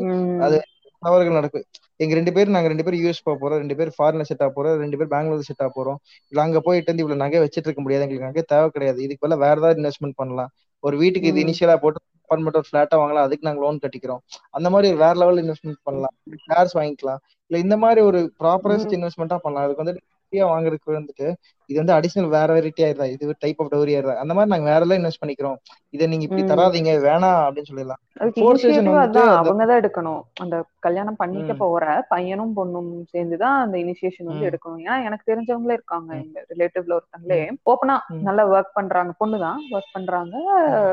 அது 0.46 0.58
தவறுகள் 1.04 1.38
நடக்கும். 1.40 1.66
எங்க 2.00 2.14
ரெண்டு 2.16 2.34
பேரும் 2.34 2.56
நாங்க 2.56 2.68
ரெண்டு 2.68 2.84
பேரும் 2.84 3.02
யூஎஸ் 3.04 3.24
போக 3.24 3.36
போறோம் 3.42 3.60
ரெண்டு 3.64 3.76
பேரும் 3.76 3.96
ஃபாரின்ல 3.98 4.22
செட் 4.22 4.44
ஆக 4.46 4.52
போறோம் 4.56 4.78
ரெண்டு 4.84 4.98
பேரும் 4.98 5.14
பெங்களூர் 5.16 5.48
செட் 5.50 5.64
ஆக 5.66 5.72
போறோம். 5.78 6.00
இல்ல 6.32 6.42
அங்க 6.42 6.60
போயிட்டு 6.60 6.92
வந்து 6.92 7.04
இவ்வளவு 7.04 7.24
நகை 7.24 7.40
வச்சிட்டு 7.44 7.68
இருக்க 7.68 7.82
முடியாது. 7.82 8.04
எங்களுக்கு 8.06 8.30
நகை 8.30 8.44
தேவை 8.54 8.70
கிடையாது. 8.70 9.00
இதுக்கு 9.04 9.24
பதிலா 9.26 9.38
வேற 9.46 9.56
ஏதாவது 9.56 9.82
இன்வெஸ்ட்மெண்ட் 9.82 10.20
பண்ணலாம். 10.22 10.52
ஒரு 10.84 10.98
வீட்டுக்கு 10.98 11.30
இது. 11.30 11.42
இனிஷியலா 11.46 11.76
போட்டு 11.76 12.00
அப்பார்ட்மெண்ட் 12.20 12.60
ஒரு 12.60 12.70
ஃபிளாட்டா 12.70 12.96
வாங்கலாம். 13.02 13.26
அதுக்கு 13.28 13.48
நாங்க 13.48 13.62
லோன் 13.66 13.80
கட்டிக்கிறோம். 13.84 14.22
அந்த 14.50 14.68
மாதிரி 14.70 14.88
ஒரு 14.94 15.02
வேற 15.04 15.14
லெவல் 15.14 15.40
இன்வெஸ்ட்மெண்ட் 15.44 15.82
பண்ணலாம். 15.84 16.16
ஷேர்ஸ் 16.48 16.76
வாங்கிக்கலாம். 16.80 17.22
இல்ல 17.52 17.62
இந்த 17.66 17.78
மாதிரி 17.78 18.02
ஒரு 18.02 18.20
ப்ராப்பரஸ்ட். 18.40 18.94
இன்வெஸ்ட்மெண்ட்டா 18.98 19.38
பண்ணலாம். 19.38 19.66
அதுக்கு 19.68 20.06
ஆ 20.34 20.48
வாங்குறதுக்கு 20.54 20.92
வந்துட்டு 21.00 21.28
இது 21.70 21.84
வந்து 21.84 21.94
அடிஷனல் 21.94 22.30
வேற 22.30 22.50
வெரைட்டி 22.54 22.82
ஆயிருதா 22.82 23.06
இது 23.06 23.34
டைப் 23.40 23.62
ஆஃப் 23.62 23.74
டவுரி 23.74 23.94
ஆயிருதா 23.96 24.16
அந்த 24.16 24.34
மாதிரி 24.34 24.52
நாங்க 24.56 24.70
வேற 24.72 24.86
எல்லாம் 24.86 25.00
இன்வெஸ்ட் 25.00 25.24
பண்ணிக்கிறோம். 25.26 25.58
இதை 25.90 26.08
நீங்க 26.08 26.24
இப்படி. 26.24 26.44
தராதீங்க 26.44 26.92
வேணாம் 27.08 27.38
அப்படின்னு 27.44 27.70
சொல்லிடலாம். 27.72 28.02
ஃபோர்த் 28.36 28.62
சீசன் 28.62 28.88
அவங்க 28.88 29.66
தான் 29.66 29.82
எடுக்கணும். 29.82 30.22
அந்த 30.40 30.56
கல்யாணம் 30.80 31.16
பண்ணிக்க 31.16 31.54
போற 31.54 32.06
பையனும் 32.10 32.54
பொண்ணும் 32.56 32.92
சேர்ந்துதான் 33.06 33.62
அந்த 33.64 33.78
இனிஷியேஷன் 33.78 34.30
வந்து 34.30 34.46
எடுக்கணும். 34.48 34.80
ஏன்னா 34.80 35.04
எனக்கு 35.04 35.26
தெரிஞ்சவங்களே 35.28 35.72
இருக்காங்க. 35.72 36.12
எங்க 36.16 36.46
ரிலேட்டிவ்ல 36.54 36.98
ஒருத்தங்களே. 36.98 37.40
ஓப்பனா 37.66 37.96
நல்லா 38.22 38.44
ஒர்க் 38.50 38.74
பண்றாங்க. 38.74 39.12
பொண்ணுதான் 39.20 39.60
ஒர்க் 39.72 39.94
பண்றாங்க. 39.94 40.36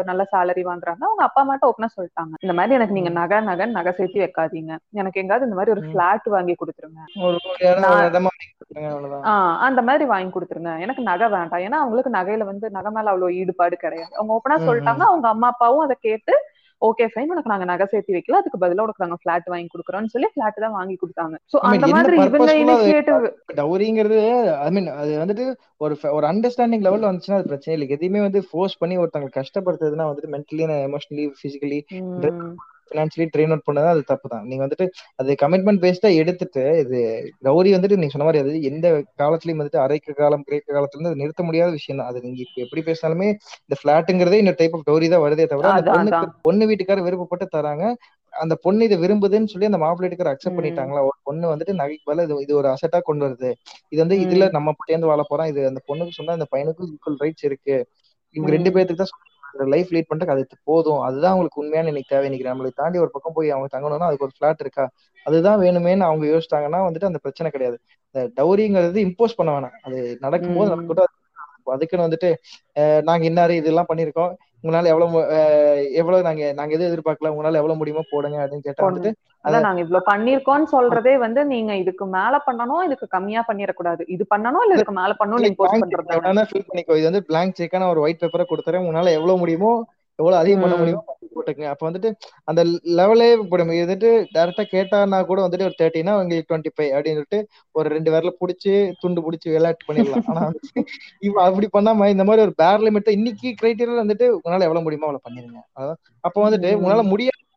நல்ல 0.05 0.22
சேலரி 0.32 0.62
வாங்குறாங்க. 0.70 1.02
அவங்க 1.02 1.22
அப்பா 1.28 1.40
அம்மாட்ட 1.42 1.68
ஓப்பனா 1.70 1.88
சொல்லிட்டாங்க. 1.96 2.34
இந்த 2.40 2.55
மாதிரி 2.59 2.74
எனக்கு 2.74 2.92
நீங்க 2.92 3.10
நகை 3.10 3.40
நகை 3.42 3.66
நகை 3.68 3.92
சேர்த்து 3.92 4.20
வைக்காதீங்க. 4.24 4.72
எனக்கு 4.92 5.20
எங்காவது 5.20 5.46
இந்த 5.46 5.56
மாதிரி 5.59 5.72
ஒரு 5.76 5.82
ம். 5.82 5.90
ஃபிளாட் 5.90 6.28
வாங்கி 6.36 6.55
கொடுத்துருங்க. 6.60 7.01
அந்த 9.66 9.82
மாதிரி 9.82 10.05
வாங்கி 10.05 10.32
கொடுத்துருங்க. 10.34 10.64
எனக்கு 10.85 11.03
நகை 11.11 11.28
வேண்டாம். 11.36 11.62
ஏன்னா 11.66 11.78
அவங்களுக்கு 11.82 12.16
நகையில 12.16 12.45
வந்து 12.51 12.66
நகை 12.78 12.91
மேல 12.97 13.12
அவ்வளவு 13.12 13.36
ஈடுபாடு 13.43 13.77
கிடையாது. 13.85 14.12
அவங்க 14.19 14.36
ஓப்பனா 14.36 14.59
சொல்லிட்டாங்க. 14.66 15.05
அவங்க 15.12 15.28
அம்மா 15.35 15.49
அப்பாவும் 15.53 15.86
அதை 15.86 15.97
கேட்டு 16.09 16.35
ஓகே 16.82 17.05
ஃபைன் 17.12 17.31
உனக்கு 17.32 17.51
நாங்க 17.53 17.66
நகை 17.70 17.86
சேர்த்து 17.91 18.15
வைக்கல. 18.15 18.39
அதுக்கு 18.41 18.59
பதிலா 18.62 18.85
உனக்கு 18.86 19.05
நாங்க 19.05 19.19
ஃபிளாட் 19.20 19.47
வாங்கி 19.53 19.69
கொடுக்குறோம்னு 19.74 20.12
சொல்லி 20.15 20.28
ஃபிளாட் 20.32 20.59
தான் 20.65 20.77
வாங்கி 20.78 20.97
கொடுத்தாங்க. 21.03 21.36
சோ 21.53 21.57
அந்த 21.69 21.86
மாதிரி 21.95 22.16
இவங்க 22.27 22.55
இனிஷியேட்டிவ் 22.62 23.23
டவுரிங்கிறது 23.61 24.19
ஐ 24.66 24.70
மீன் 24.77 24.91
அது 25.03 25.12
வந்துட்டு 25.23 25.47
ஒரு 25.85 25.97
ஒரு 26.16 26.27
அண்டர்ஸ்டாண்டிங் 26.32 26.85
லெவல்ல 26.86 27.09
வந்துச்சுன்னா 27.11 27.39
அது 27.41 27.51
பிரச்சனை 27.53 27.74
இல்லை. 27.77 27.89
எதையுமே 27.97 28.23
வந்து 28.27 28.43
ஃபோர்ஸ் 28.49 28.81
பண்ணி 28.82 28.99
ஒருத்தங்க 29.03 29.31
கஷ்டப்படுத்துறதுன்னா 29.41 30.09
வந்துட்டு 30.11 30.32
mentally 30.36 30.66
emotionally 30.89 31.27
physically 31.43 31.81
financially 32.86 33.27
drain 33.32 33.52
out 33.55 33.66
பண்ணது 33.66 33.89
அது 33.93 34.02
தப்பு 34.11 34.32
தான் 34.32 34.44
நீங்க 34.48 34.62
வந்துட்டு 34.65 34.86
அது 35.20 35.36
கமிட்மெண்ட் 35.43 35.82
பேஸ்டா 35.85 36.11
எடுத்துட்டு 36.20 36.65
இது 36.82 36.98
கௌரி 37.48 37.73
வந்துட்டு 37.77 37.98
நீங்க 38.01 38.15
சொன்ன 38.15 38.27
மாதிரி 38.28 38.43
அது 38.44 38.62
எந்த 38.70 38.86
காலத்துலயும் 39.23 39.61
வந்துட்டு 39.62 39.82
அரைக்க 39.85 40.16
காலம் 40.19 40.44
கிரேக்க 40.48 40.77
காலத்துல 40.77 40.98
இருந்து 40.98 41.12
அது 41.12 41.23
நிறுத்த 41.23 41.44
முடியாத 41.48 41.70
விஷயம் 41.78 42.01
தான் 42.01 42.11
அது 42.12 42.24
நீங்க 42.27 42.40
இப்ப 42.47 42.59
எப்படி 42.66 42.85
பேசினாலுமே 42.89 43.28
இந்த 43.66 43.78
பிளாட்டுங்கிறதே 43.82 44.43
இந்த 44.44 44.55
டைப் 44.61 44.77
ஆஃப் 44.78 44.86
கௌரி 44.90 45.09
தான் 45.15 45.24
வருதே 45.27 45.47
தவிர 45.52 45.73
அந்த 45.74 45.93
பொண்ணுக்கு 45.93 46.28
பொண்ணு 46.47 46.69
வீட்டுக்காரர் 46.70 47.06
விருப்பப்பட்டு 47.09 47.48
தராங்க. 47.56 47.85
அந்த 48.32 48.55
பொண்ணு 48.65 48.86
இதை 48.89 48.97
விரும்புதுன்னு 49.02 49.51
சொல்லி 49.51 49.69
அந்த 49.69 49.81
மாப்பிள்ளை 49.82 50.06
வீட்டுக்காரர் 50.06 50.35
அக்செப்ட் 50.35 50.59
பண்ணிட்டாங்களா? 50.59 51.01
ஒரு 51.09 51.19
பொண்ணு 51.28 51.44
வந்துட்டு 51.51 51.74
நகைக்கு 51.81 52.06
பதிலா 52.09 52.24
இது 52.27 52.36
இது 52.44 52.55
ஒரு 52.61 52.69
அசட்டா 52.73 52.98
கொண்டு 53.09 53.24
வருது. 53.27 53.51
இது 53.93 54.01
வந்து 54.05 54.16
இதுல 54.24 54.47
நம்ம 54.56 54.74
சேர்ந்து 54.89 55.11
வாழ 55.11 55.23
போறோம் 55.31 55.51
இது 55.52 55.61
அந்த 55.70 55.82
பொண்ணுக்கு 55.89 56.16
சொன்னா 56.19 56.36
அந்த 56.39 56.48
பையனுக்கும் 56.52 56.90
ஈக்குவல் 56.94 57.20
ரைட்ஸ் 57.24 57.47
இருக்கு. 57.51 57.77
இவங்க 58.36 58.51
ரெண்டு 58.56 58.70
பேர்த்துக்கு 58.74 59.02
தான் 59.02 59.12
லைஃப் 59.66 59.90
லீட் 59.90 60.10
பண்றதுக்கு 60.10 60.35
அது 60.36 60.44
போதும். 60.62 61.01
அதுதான் 61.01 61.31
அவங்களுக்கு 61.31 61.60
உண்மையான 61.62 61.89
இன்னைக்கு 61.89 62.12
தேவை. 62.14 62.26
இன்னைக்கு 62.28 62.48
நம்மளை 62.51 62.70
தாண்டி 62.74 62.98
ஒரு 62.98 63.10
பக்கம் 63.10 63.32
போய் 63.32 63.51
அவங்க 63.51 63.68
தங்கணும்னா 63.74 64.09
அதுக்கு 64.09 64.26
ஒரு 64.28 64.36
ஃபிளாட் 64.36 64.60
இருக்கா? 64.60 64.85
அதுதான் 65.26 65.60
வேணுமேன்னு 65.60 66.06
அவங்க 66.09 66.24
யோசிச்சாங்கன்னா 66.26 66.81
வந்துட்டு 66.86 67.05
அந்த 67.05 67.18
பிரச்சனை 67.18 67.51
கிடையாது. 67.51 67.76
இந்த 68.14 68.20
டவுரிங்கிறது 68.39 68.98
இம்போஸ் 69.06 69.36
பண்ண 69.36 69.52
வேணாம். 69.55 69.76
அது 69.82 70.01
நடக்கும்போது 70.20 70.70
நடக்கட்டும். 70.70 71.12
அதுக்குன்னு 71.74 72.06
வந்துட்டு 72.09 72.31
நாங்க 73.02 73.22
இன்னாரு 73.28 73.51
இதெல்லாம் 73.51 73.89
பண்ணிருக்கோம் 73.89 74.32
உங்களால 74.65 74.91
எவ்வளவு 74.93 75.23
எவ்வளவு 76.01 76.27
நாங்க 76.27 76.45
நாங்க 76.59 76.74
எதுவும் 76.74 76.91
எதிர்பார்க்கல 76.91 77.32
உங்களால 77.32 77.61
எவ்வளவு 77.61 77.81
முடியுமோ 77.81 78.03
போடுங்க 78.12 78.36
அப்படின்னு 78.43 78.66
கேட்டா 78.66 78.86
வந்துட்டு 78.86 79.11
அத 79.45 79.49
அதான் 79.49 79.66
நாங்க 79.66 79.81
இவ்வளவு 79.85 80.09
பண்ணிருக்கோம்னு 80.11 80.69
சொல்றதே 80.74 81.15
வந்து 81.24 81.41
நீங்க 81.51 81.73
இதுக்கு 81.82 82.05
மேல 82.15 82.35
பண்ணணும் 82.47 82.85
இதுக்கு 82.86 83.07
கம்மியா 83.16 83.41
பண்ணிடக்கூடாது. 83.49 84.03
இது 84.15 84.24
பண்ணணும் 84.31 84.65
இல்ல 84.65 84.77
இதுக்கு 84.78 84.95
மேல 85.01 85.15
பண்ணணும்னு 85.20 85.51
இம்போஸ் 85.51 85.73
blank 85.73 85.82
பண்றது 85.85 86.69
பண்ணிக்கோ. 86.70 86.97
இது 87.01 87.11
வந்து 87.11 87.23
check 87.59 87.74
நான் 87.81 87.93
ஒரு 87.95 88.05
ஒயிட் 88.05 88.23
பேப்பரை 88.23 88.47
கொடுத்துறேன். 88.49 88.86
உங்களால 88.86 89.12
எவ்வளவு 89.19 89.43
முடியுமோ 89.43 89.73
எவ்வளவு 90.19 90.41
அதிகம் 90.41 90.62
பண்ண 90.65 90.77
முடியுமோ 90.81 91.03
போட்டுக்கங்க. 91.36 91.70
அப்ப 91.73 91.82
வந்துட்டு 91.89 92.11
அந்த 92.51 92.61
லெவலே 92.99 93.28
இப்போ 93.36 93.57
நம்ம 93.61 93.77
வந்துட்டு 93.78 94.11
டேரக்டா 94.35 94.65
கேட்டானா 94.74 95.19
கூட 95.31 95.39
வந்துட்டு 95.45 95.66
ஒரு 95.69 95.77
தேர்ட்டினா 95.81 96.15
உங்களுக்கு 96.19 96.49
டுவெண்ட்டி 96.51 96.73
ஃபைவ் 96.74 96.93
அப்படின்னு 96.95 97.19
சொல்லிட்டு 97.19 97.41
ஒரு 97.74 97.89
ரெண்டு 97.95 98.12
விரல 98.15 98.32
புடிச்சு 98.43 98.73
துண்டு 99.03 99.24
புடிச்சு 99.27 99.49
விளையாட்டு 99.55 99.89
பண்ணிடலாம். 99.89 100.27
ஆனா 100.31 100.43
வந்துட்டு 100.49 100.82
இவ 101.28 101.43
அப்படி 101.49 101.69
பண்ணாம 101.77 102.09
இந்த 102.15 102.27
மாதிரி 102.31 102.45
ஒரு 102.47 102.55
பேர் 102.62 102.85
லிமிட் 102.86 103.16
இன்னைக்கு 103.19 103.49
கிரைட்டீரியா 103.62 104.03
வந்துட்டு 104.05 104.28
உங்களால 104.36 104.69
எவ்வளவு 104.69 104.86
முடியுமோ 104.86 105.09
அவ்வளவு 105.09 105.27
பண்ணிருங்க. 105.28 105.61
அப்ப 106.24 106.36
வந்துட்டு 106.47 106.70
உங்களால 106.78 107.05
உம் 107.07 107.12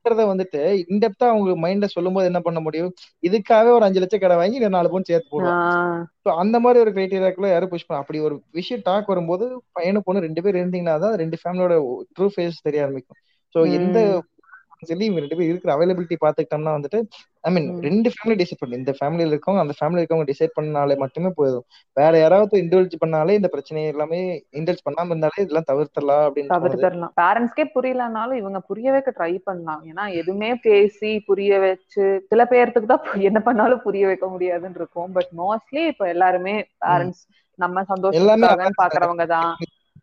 முடியாதுன்றத 0.08 0.26
வந்துட்டு 0.28 0.62
இன்டெப்தா 0.88 1.26
அவங்க 1.30 1.56
மைண்ட்ல 1.64 1.88
சொல்லும் 1.88 2.14
போது 2.14 2.26
என்ன 2.26 2.40
பண்ண 2.40 2.60
முடியும்? 2.60 2.92
இதுக்காகவே 3.24 3.72
ஒரு 3.72 3.86
அஞ்சு 3.86 4.00
லட்சம் 4.00 4.20
கடை 4.20 4.38
வாங்கி 4.38 4.60
நாலு 4.70 4.90
பவுன் 4.90 5.04
சேர்த்து 5.04 5.30
போடலாம் 5.30 5.60
ஆஹ் 5.62 6.04
ஸோ 6.26 6.30
அந்த 6.42 6.58
மாதிரி 6.60 6.80
ஒரு 6.80 6.92
கிரைட்டீரியாக்குள்ள 6.92 7.50
யாரும் 7.50 7.70
புஷ் 7.70 7.88
பண்ண 7.88 8.02
அப்படி 8.02 8.20
ஒரு 8.20 8.36
விஷயம் 8.52 8.82
டாக் 8.84 9.06
வரும்போது 9.08 9.46
பையனு 9.76 10.00
பொண்ணு 10.00 10.26
ரெண்டு 10.26 10.42
பேர் 10.42 10.60
இருந்தீங்கன்னா 10.62 10.96
தான் 11.00 11.16
ரெண்டு 11.16 11.38
ஃபேமிலியோட 11.42 11.76
ட்ரூ 12.16 12.28
ஃபேஸ் 12.36 12.64
தெரிய 12.64 12.84
ஆரம்பிக்கும். 12.84 13.20
ஸோ 13.56 13.60
எந்த 13.74 13.98
சொல்லி 14.86 15.06
இவங்க 15.06 15.22
ரெண்டு 15.24 15.38
பேர் 15.38 15.52
இருக்கிற 15.52 15.72
அவைலபிலிட்டி 15.76 16.18
பார்த்துக்கிட்டோம்னா 16.24 16.74
வந்துட்டு 16.78 16.99
ஐ 17.48 17.52
மீன் 17.56 17.68
ரெண்டு 17.86 18.10
ஃபேமிலி 18.14 18.36
டிசைட் 18.41 18.60
பண்ணு. 18.62 18.80
இந்த 18.82 18.94
ஃபேமிலியில் 18.99 19.34
இருக்கவங்க 19.34 19.64
அந்த 19.66 19.76
ஃபேமிலி 19.80 20.02
இருக்கவங்க 20.02 20.28
டிசைட் 20.32 20.54
பண்ணாலே 20.58 20.98
மட்டுமே 21.04 21.30
போதும். 21.40 21.66
வேற 21.94 22.14
யாராவது 22.20 22.62
இன்டெலிஜ் 22.64 22.95
பண்ணாலே 23.04 23.38
இந்த 23.40 23.48
பிரச்சனை 23.48 23.86
எல்லாமே 23.86 24.20
இன்டெலிஜ் 24.60 24.86
பண்ணாம 24.88 25.12
இருந்தாலே 25.14 25.44
இதெல்லாம் 25.44 25.70
தவிர்த்தலாம் 25.72 26.26
அப்படின்னு 26.28 26.52
தோணுது. 26.52 26.68
தவிர்த்திடலாம். 26.68 27.16
பேரண்ட்ஸ்க்கே 27.22 27.66
புரியலனாலும் 27.76 28.40
இவங்க 28.41 28.60
புரிய 28.60 28.91
வைக்க 28.91 29.14
ட்ரை 29.20 29.34
பண்ணலாம். 29.49 29.82
ஏன்னா 29.91 30.06
எதுவுமே 30.14 30.56
பேசி 30.68 31.20
புரிய 31.20 31.60
வச்சு 31.60 32.24
சில 32.30 32.44
பேர்த்துக்கு 32.44 32.91
தான் 32.94 33.26
என்ன 33.30 33.40
பண்ணாலும் 33.40 33.84
புரிய 33.88 34.06
வைக்க 34.06 34.28
முடியாதுன்னு 34.28 34.80
இருக்கும். 34.82 35.12
பட் 35.12 35.32
மோஸ்ட்லி 35.41 35.84
இப்ப 35.94 36.08
எல்லாருமே. 36.08 36.56
பேரண்ட்ஸ் 36.86 37.24
நம்ம 37.56 37.82
சந்தோஷத்துக்காகன்னு 37.82 38.82
பாக்குறவங்க 38.84 39.26
தான். 39.26 39.54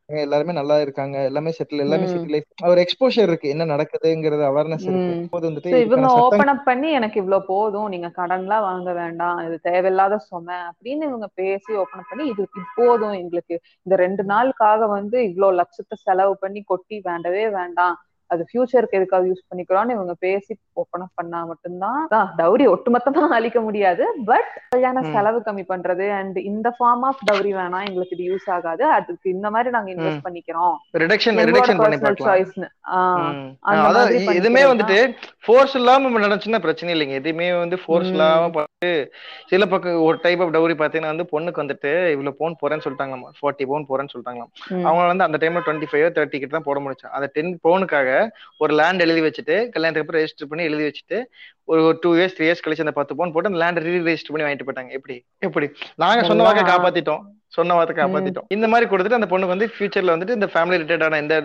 எல்லாருமே 0.08 0.52
நல்லா 0.52 0.80
இருக்காங்க. 0.80 1.16
எல்லாமே 1.22 1.50
செட்டில் 1.50 1.78
எல்லாமே 1.78 2.04
உம் 2.04 2.12
சிட்டி 2.12 2.28
லைஃப் 2.28 2.66
ஒரு 2.66 2.80
எக்ஸ்போஷர் 2.80 3.22
இருக்கு. 3.22 3.48
என்ன 3.48 3.64
நடக்குதுங்கிறது 3.66 4.44
அவேர்னஸ் 4.48 4.86
இருக்கு. 4.86 5.14
போது 5.30 5.50
வந்துட்டு 5.50 5.72
இவங்க 5.80 6.08
ஓபன் 6.22 6.46
அப் 6.46 6.64
பண்ணி 6.64 6.90
எனக்கு 6.90 7.20
இவ்வளவு 7.20 7.46
போதும். 7.46 7.88
நீங்க 7.88 8.10
கடன்லாம் 8.16 8.64
வாங்க 8.64 8.92
வேண்டாம். 8.92 9.38
இது 9.46 9.56
தேவையில்லாத 9.62 10.18
சுமை. 10.24 10.58
அப்படின்னு 10.68 11.04
இவங்க 11.04 11.28
பேசி 11.34 11.72
ஓபன் 11.74 12.00
அப் 12.00 12.08
பண்ணி 12.08 12.26
இது 12.26 12.42
இது 12.50 12.64
போதும் 12.76 13.14
எங்களுக்கு. 13.14 13.56
இந்த 13.82 13.96
ரெண்டு 13.96 14.24
நாளுக்காக 14.24 14.86
வந்து 14.88 15.24
இவ்வளவு 15.24 15.58
லட்சத்தை 15.58 15.96
செலவு 16.02 16.36
பண்ணி 16.38 16.62
கொட்டி 16.62 17.00
வேண்டவே 17.02 17.48
வேண்டாம். 17.50 17.96
அது 18.26 18.44
ஃபியூச்சருக்கு 18.52 18.90
எதுக்காக 18.90 19.26
யூஸ் 19.26 19.44
பண்ணிக்கிறோம்னு 19.54 19.90
இவங்க 19.90 20.14
பேசி 20.18 20.56
ஓபன் 20.72 21.02
அப் 21.02 21.10
பண்ணா 21.14 21.44
மட்டும்தான். 21.44 22.08
டவுரி 22.10 22.74
ஒட்டுமொத்தமா 22.74 23.28
அழிக்க 23.28 23.60
முடியாது. 23.60 24.06
பட் 24.24 24.60
கல்யாண. 24.68 25.02
செலவு 25.02 25.42
கம்மி 25.44 25.64
பண்றது 25.68 26.10
அண்ட் 26.10 26.36
இந்த 26.36 26.68
ஃபார்ம் 26.68 27.02
ஆஃப் 27.02 27.18
டவுரி 27.32 27.52
வேணாம் 27.52 27.86
எங்களுக்கு 27.86 28.16
இது 28.16 28.34
யூஸ் 28.34 28.50
ஆகாது. 28.50 28.84
அதுக்கு 28.84 29.30
இந்த 29.30 29.50
மாதிரி 29.50 29.70
நாங்க. 29.70 29.92
இன்வெஸ்ட் 29.92 30.20
பண்ணிக்கிறோம். 30.24 30.76
ரிடக்ஷன் 30.92 31.38
ரிடக்ஷன் 31.48 31.76
பண்ணி 31.76 31.98
பார்க்கலாம். 31.98 32.36
சாய்ஸ்னு 32.36 32.68
ஆஹ் 32.92 33.32
ம். 33.32 33.56
அந்த 33.60 33.88
அதான் 33.88 33.92
மாதிரி 33.92 34.26
இ- 34.26 34.30
இதுமே 34.30 34.32
பண்ணிக்கிறது 34.32 34.70
வந்துட்டு 34.70 35.14
ஃபோர்ஸ் 35.44 35.76
இல்லாம 35.76 36.20
நடந்துச்சுன்னா 36.20 36.58
பிரச்சனை 36.58 37.00
இல்லைங்க. 37.00 37.08
எதுவுமே 37.08 37.58
வந்து 37.58 37.78
ஃபோர்ஸ் 37.86 38.08
இல்லாம 38.08 38.50
பார்த்து 38.50 39.12
சில 39.46 39.66
பக்கம் 39.66 40.02
ஒரு 40.02 40.18
டைப் 40.22 40.42
ஆஃப் 40.42 40.54
டவுரி 40.54 40.74
பாத்தீங்கன்னா 40.74 41.16
வந்து 41.16 41.40
பொண்ணுக்கு 41.40 41.64
வந்துட்டு 41.64 42.10
இவ்வளவு 42.10 42.36
பவுன் 42.36 42.56
போறேன்னு 42.62 42.82
சொல்லிட்டாங்களாம். 42.88 43.22
ஃபார்ட்டி 43.22 43.66
பவுன் 43.66 43.86
போறேன்னு 43.88 44.08
சொல்லிட்டாங்களாம். 44.16 44.50
உம் 44.68 44.84
அவங்க 44.84 45.14
வந்து 45.14 45.24
அந்த 45.24 45.38
டைம்ல 45.38 45.62
டுவெண்ட்டி 45.66 45.86
ஃபைவ் 45.92 46.04
தேர்ட்டி 46.04 46.38
கிட்ட 46.38 46.46
தான் 46.46 46.62
போட 46.64 46.80
முடிச்சு. 46.80 47.08
அந்த 47.08 47.30
டென் 47.32 47.58
பவுனுக்காக 47.68 48.13
ஒரு 48.56 48.74
லேண்ட் 48.74 49.00
எழுதி 49.00 49.20
வச்சுட்டு 49.20 49.56
கல்யாணத்துக்கு 49.68 50.04
அப்புறம் 50.04 50.20
ரெஜிஸ்டர் 50.20 50.50
பண்ணி 50.52 50.64
எழுதி 50.64 50.84
வச்சுட்டு 50.88 51.18
ஒரு 51.64 51.98
டூ 52.00 52.10
இயர்ஸ் 52.14 52.36
த்ரீ 52.36 52.46
இயர்ஸ் 52.48 52.64
கழிச்சு 52.64 52.84
அந்த 52.86 52.92
பத்து 52.92 53.16
பவுன் 53.16 53.32
போட்டு 53.32 53.50
அந்த 53.50 53.60
லேண்ட் 53.62 53.78
ரீ 53.78 53.94
ரெஜிஸ்டர் 54.10 54.32
பண்ணி 54.34 54.46
வாங்கிட்டு 54.46 54.66
போயிட்டாங்க. 54.68 54.90
எப்படி? 54.90 55.16
எப்படி? 55.38 55.68
நாங்க 55.96 56.24
சொன்ன 56.24 56.42
வாக்கை 56.42 56.64
காப்பாத்திட்டோம். 56.64 57.24
சொன்ன 57.56 57.74
வார்த்தை 57.76 57.94
காப்பாத்திட்டோம். 57.98 58.46
இந்த 58.56 58.66
மாதிரி 58.72 58.86
கொடுத்துட்டு 58.90 59.18
அந்த 59.18 59.28
பொண்ணுக்கு 59.32 59.54
வந்து 59.54 59.68
ஃபியூச்சர்ல 59.74 60.14
வந்துட்டு 60.14 60.36
இந்த 60.38 60.48
ஃபேமிலி 60.52 60.78
ரிலேட்டடான 60.82 61.18
எந்த 61.24 61.36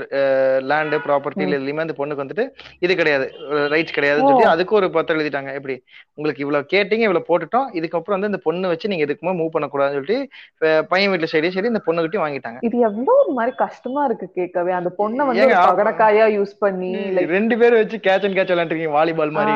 லேண்டு 0.71 0.99
ப்ராப்பர்ட்டி 1.07 1.45
எதுலையுமே 1.57 1.85
அந்த 1.85 1.95
பொண்ணுக்கு 1.99 2.23
வந்துட்டு 2.23 2.45
இது 2.85 2.93
கிடையாது. 3.01 3.25
ரைட்ஸ் 3.73 3.95
கிடையாதுன்னு 3.97 4.31
சொல்லி 4.31 4.47
அதுக்கு 4.53 4.77
ஒரு 4.79 4.89
பத்திரம் 4.95 5.19
எழுதிட்டாங்க. 5.19 5.51
எப்படி? 5.59 5.75
உங்களுக்கு 6.17 6.43
இவ்வளவு 6.45 6.69
கேட்டீங்க 6.73 7.07
இவ்வளவு 7.07 7.27
போட்டுட்டோம். 7.29 7.67
இதுக்கப்புறம் 7.79 8.17
வந்து 8.17 8.31
இந்த 8.31 8.41
பொண்ணு 8.47 8.71
வச்சு 8.73 8.91
நீங்க 8.93 9.05
எதுக்குமே 9.07 9.33
மூவ் 9.41 9.53
பண்ணக்கூடாதுன்னு 9.55 9.99
சொல்லிட்டு 9.99 10.87
பையன் 10.93 11.11
வீட்டுல 11.13 11.29
சரி 11.35 11.51
சரி 11.57 11.71
இந்த 11.73 11.83
பொண்ணுகிட்டயும் 11.87 12.25
வாங்கிட்டாங்க. 12.25 12.59
இது 12.69 12.77
எவ்வளவு 12.89 13.19
ஒரு 13.23 13.35
மாதிரி 13.39 13.53
கஷ்டமா 13.65 14.03
இருக்கு 14.09 14.29
கேட்கவே. 14.39 14.73
அந்த 14.79 14.91
பொண்ணை 15.01 15.25
வந்து 15.29 15.47
பகடக்காயா 15.69 16.27
யூஸ் 16.37 16.55
பண்ணி 16.65 16.91
ரெண்டு 17.35 17.57
பேரும் 17.61 17.81
வச்சு 17.83 17.99
கேட்ச் 18.09 18.25
அண்ட் 18.27 18.37
கேட்ச் 18.39 18.53
விளையாண்டுருக்கீங்க 18.53 18.97
வாலிபால் 18.99 19.37
மாதிரி. 19.37 19.55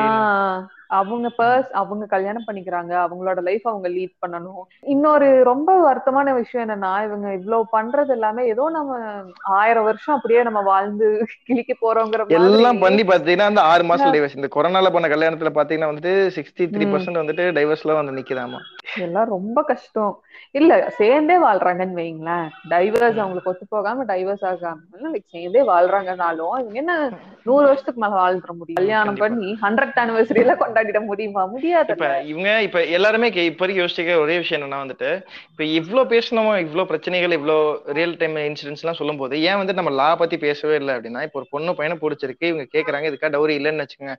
அவங்க 0.86 1.30
பர்ஸ் 1.38 1.70
அவங்க 1.70 2.06
கல்யாணம் 2.06 2.46
பண்ணிக்கிறாங்க 2.46 2.92
அவங்களோட 3.04 3.42
லைஃப் 3.42 3.68
அவங்க 3.68 3.88
லீட் 3.88 4.14
பண்ணணும். 4.26 4.62
இன்னொரு 4.80 5.42
ரொம்ப 5.44 5.94
வருத்தமான 5.94 6.34
விஷயம் 6.34 6.68
என்னன்னா 6.68 7.04
இவங்க 7.04 7.32
இவ்வளவு 7.32 7.66
பண்றது 7.72 8.08
எல்லாமே 8.08 8.46
ஏதோ 8.46 8.68
நம்ம 8.70 8.98
ஆயிரம் 9.42 9.84
வருஷம் 9.84 10.14
அப்படியே 10.14 10.42
நம்ம 10.42 10.60
வாழ்ந்து 10.60 11.26
கிழிக்க 11.48 11.74
போறோங்கிற 11.80 12.26
எல்லாம் 12.28 12.78
பண்ணி 12.78 13.02
பாத்தீங்கன்னா 13.02 13.50
அந்த 13.52 13.62
ஆறு 13.62 13.84
மாசம் 13.84 14.12
டைவர்ஸ் 14.12 14.36
இந்த 14.36 14.48
கொரோனால 14.54 14.90
பண்ண 14.90 15.08
கல்யாணத்துல 15.08 15.52
பாத்தீங்கன்னா 15.54 15.90
வந்துட்டு 15.92 16.14
சிக்ஸ்டி 16.36 16.66
த்ரீ 16.66 16.86
பர்சன்ட் 16.92 17.22
வந்துட்டு 17.22 17.46
டைவர்ஸ்ல 17.52 17.94
வந்து 17.94 18.12
நிக்குதாமா? 18.12 18.60
இதெல்லாம் 18.96 19.28
ரொம்ப 19.28 19.62
கஷ்டம். 19.62 20.22
இல்ல 20.50 20.90
சேர்ந்தே 20.96 21.36
வாழ்றாங்கன்னு 21.38 22.00
வைங்களேன். 22.00 22.48
டைவர்ஸ் 22.68 23.18
அவங்களுக்கு 23.18 23.50
ஒத்து 23.50 23.66
போகாம 23.68 24.04
டைவர்ஸ் 24.04 24.44
ஆகாம 24.44 25.20
சேர்ந்தே 25.32 25.62
வாழ்றாங்கனாலும் 25.62 26.56
இவங்க 26.60 26.72
என்ன 26.72 27.10
நூறு 27.42 27.64
வருஷத்துக்கு 27.66 28.00
மேல 28.00 28.14
வாழ்ந்துட 28.14 28.52
முடியும்? 28.52 28.80
கல்யாணம். 28.80 29.14
பண்ணி 29.14 29.56
ஹண்ட்ரட் 29.62 29.98
அனிவர்சரியில 30.02 30.54
ஆகிட 30.84 31.00
முடியுமா? 31.08 31.42
முடியாது 31.54 31.88
இப்ப 31.92 32.04
இவங்க 32.28 32.50
இப்ப 32.66 32.78
எல்லாருமே 32.96 33.26
இப்போ 33.28 33.42
இப்ப 33.44 33.62
வரைக்கும் 33.62 33.82
யோசிக்க 33.82 34.14
ஒரே 34.20 34.36
விஷயம் 34.38 34.58
என்னன்னா 34.58 34.78
வந்துட்டு 34.82 35.08
இப்ப 35.50 35.62
இவ்ளோ 35.78 36.02
பேசணும் 36.12 36.30
இவ்ளோ 36.64 36.84
பிரச்சனைகள் 36.90 37.36
இவ்ளோ 37.36 37.56
ரியல் 37.92 38.16
டைம் 38.16 38.36
இன்சிடென்ட்ஸ் 38.44 38.84
எல்லாம் 38.84 38.98
சொல்லும் 39.00 39.20
போது 39.20 39.40
ஏன் 39.48 39.60
வந்து 39.60 39.76
நம்ம 39.78 39.92
லா 39.98 40.08
பத்தி 40.22 40.36
பேசவே 40.40 40.76
இல்லை 40.80 40.94
அப்படின்னா 40.96 41.22
இப்ப 41.26 41.38
ஒரு 41.40 41.48
பொண்ணு 41.50 41.74
பையனை 41.78 41.96
பிடிச்சிருக்கு 42.00 42.50
இவங்க 42.50 42.66
கேக்குறாங்க 42.74 43.10
இதுக்கா 43.10 43.30
டவுரி 43.34 43.56
இல்லைன்னு 43.58 43.84
வச்சுக்கோங்க. 43.84 44.16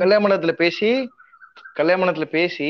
கல்யாணத்துல 0.00 0.54
பேசி 0.62 0.90
கல்யாணத்துல 1.76 2.26
பேசி 2.32 2.68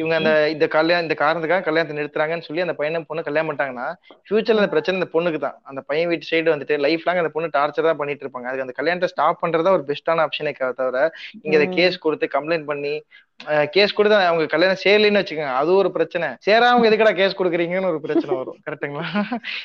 இவங்க 0.00 0.14
அந்த 0.20 0.32
இந்த 0.54 0.66
கல்யாணம் 0.76 1.06
இந்த 1.06 1.16
காரணத்துக்காக 1.22 1.64
கல்யாணத்தை 1.68 1.96
நிறுத்துறாங்கன்னு 1.98 2.46
சொல்லி 2.48 2.64
அந்த 2.66 2.76
பையனை 2.80 3.02
பொண்ணு 3.10 3.26
கல்யாணம் 3.28 3.48
பண்ணிட்டாங்கன்னா 3.50 3.86
ஃபியூச்சர்ல 4.26 4.62
அந்த 4.62 4.72
பிரச்சனை 4.74 4.98
இந்த 5.00 5.10
பொண்ணுக்கு 5.14 5.40
தான். 5.46 5.56
அந்த 5.70 5.80
பையன் 5.90 6.10
வீட்டு 6.12 6.30
சைடு 6.32 6.54
வந்துட்டு 6.54 6.76
லைஃப் 6.86 7.06
லாங் 7.08 7.22
அந்த 7.22 7.32
பொண்ணு 7.36 7.54
டார்ச்சர் 7.58 7.88
தான் 7.90 8.00
பண்ணிட்டு 8.02 8.24
இருப்பாங்க. 8.26 8.48
அதுக்கு 8.50 8.66
அந்த 8.66 8.76
கல்யாணத்தை 8.80 9.12
ஸ்டாப் 9.14 9.42
பண்றதா 9.44 9.76
ஒரு 9.78 9.86
பெஸ்டான 9.92 10.26
ஆப்ஷனே 10.26 10.54
தவிர 10.82 10.98
இங்க 11.44 11.54
இதை 11.60 11.68
கேஸ் 11.78 12.04
கொடுத்து 12.06 12.34
கம்ப்ளைண்ட் 12.36 12.68
பண்ணி 12.72 12.94
கேஸ் 13.74 13.92
கொடுத்து 13.96 14.14
அவங்க 14.28 14.44
கல்யாணம் 14.52 14.80
சேரலைன்னு 14.84 15.20
வச்சுக்கோங்க 15.20 15.52
அது 15.58 15.70
ஒரு 15.80 15.88
பிரச்சனை. 15.96 16.28
சேராம 16.46 16.86
எதுக்கடா 16.88 17.12
கேஸ் 17.18 17.36
கொடுக்குறீங்கன்னு 17.40 17.90
ஒரு 17.90 18.00
பிரச்சனை 18.06 18.32
வரும். 18.38 18.56
கரெக்ட்டுங்களா 18.66 19.04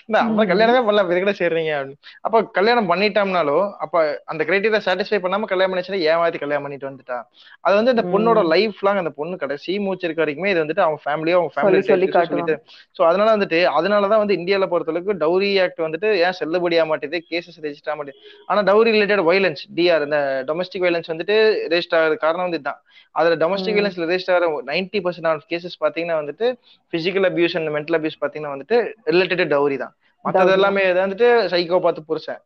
இந்த 0.08 0.18
அப்ப 0.26 0.46
கல்யாணமே 0.52 0.82
பண்ணல 0.88 1.06
எதுக்கடா 1.14 1.34
சேர்றீங்க 1.40 1.72
அப்படின்னு. 1.78 1.98
அப்ப 2.26 2.42
கல்யாணம் 2.58 2.90
பண்ணிட்டோம்னாலும் 2.92 3.66
அப்ப 3.86 4.04
அந்த 4.34 4.42
கிரைட்டீரியா 4.50 4.82
சாட்டிஸ்ஃபை 4.88 5.20
பண்ணாம 5.24 5.50
கல்யாணம் 5.54 5.74
பண்ணிச்சுன்னா 5.74 6.02
ஏமாத்தி 6.12 6.42
கல்யாணம் 6.44 6.68
பண்ணிட்டு 6.68 6.90
வந்துட்டா? 6.90 7.18
அது 7.66 7.74
வந்து 7.80 7.94
அந்த 7.96 8.06
பொண்ணோட 8.14 8.44
லைஃப் 8.54 8.84
லாங் 8.88 9.02
அந்த 9.04 9.14
பொண்ணு 9.20 9.42
கடைசி 9.46 9.80
மூச்சு 9.88 10.08
இருக்க 10.08 10.23
வரைக்குமே 10.24 10.52
இது 10.54 10.62
வந்துட்டு 10.64 10.86
அவங்க 10.86 11.00
ஃபேமிலியோ 11.06 11.38
அவங்க 11.40 11.54
ஃபேமிலி 11.56 11.82
சொல்லிட்டு 11.88 12.56
சோ 12.98 13.02
அதனால 13.10 13.30
வந்துட்டு 13.36 13.60
அதனாலதான் 13.78 14.24
வந்து 14.24 14.38
இந்தியால 14.40 14.68
பொறுத்தளவுக்கு 14.74 15.16
டவுரி 15.24 15.52
ஆக்ட் 15.64 15.82
வந்துட்டு 15.86 16.10
ஏன் 16.26 16.38
செல்லுபடியா 16.40 16.86
மாட்டேது 16.92 17.20
கேசஸ் 17.30 17.60
ரெஜிஸ்டர் 17.66 17.92
ஆக 17.92 17.98
மாட்டேது 18.00 18.20
ஆனா 18.50 18.62
டவுரி 18.70 18.94
ரிலேட்டட் 18.98 19.24
வைலன்ஸ் 19.30 19.64
டிஆர் 19.80 20.06
இந்த 20.08 20.20
டொமஸ்டிக் 20.50 20.86
வைலன்ஸ் 20.88 21.12
வந்துட்டு 21.14 21.38
ரெஜிஸ்டர் 21.74 22.00
ஆகிறது 22.00 22.18
காரணம் 22.26 22.46
வந்து 22.48 22.60
இதுதான். 22.60 22.82
அதுல 23.16 23.36
டொமஸ்டிக் 23.44 23.78
வைலன்ஸ்ல 23.80 24.06
ரெஜிஸ்டர் 24.06 24.36
ஆகிற 24.38 24.48
நைன்டி 24.72 25.00
பர்சன்ட் 25.06 25.30
ஆஃப் 25.32 25.48
கேசஸ் 25.52 25.78
பாத்தீங்கன்னா 25.84 26.18
வந்துட்டு 26.22 26.48
physical 26.94 27.28
abuse 27.30 27.56
and 27.60 27.72
mental 27.78 27.98
abuse 28.00 28.22
பாத்தீங்கன்னா 28.24 28.54
வந்துட்டு 28.56 28.78
ரிலேட்டட் 29.14 29.52
டவுரி 29.54 29.78
தான். 29.84 29.94
Dowry. 30.26 30.54
எல்லாமே 30.58 30.84
வந்துட்டு 30.98 31.30
சைக்கோ 31.54 31.80
பார்த்து 31.86 32.10
புருஷன் 32.12 32.44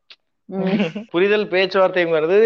புரிதல் 1.14 1.46
பேச்சுவார்த்தைங்கிறது 1.54 2.38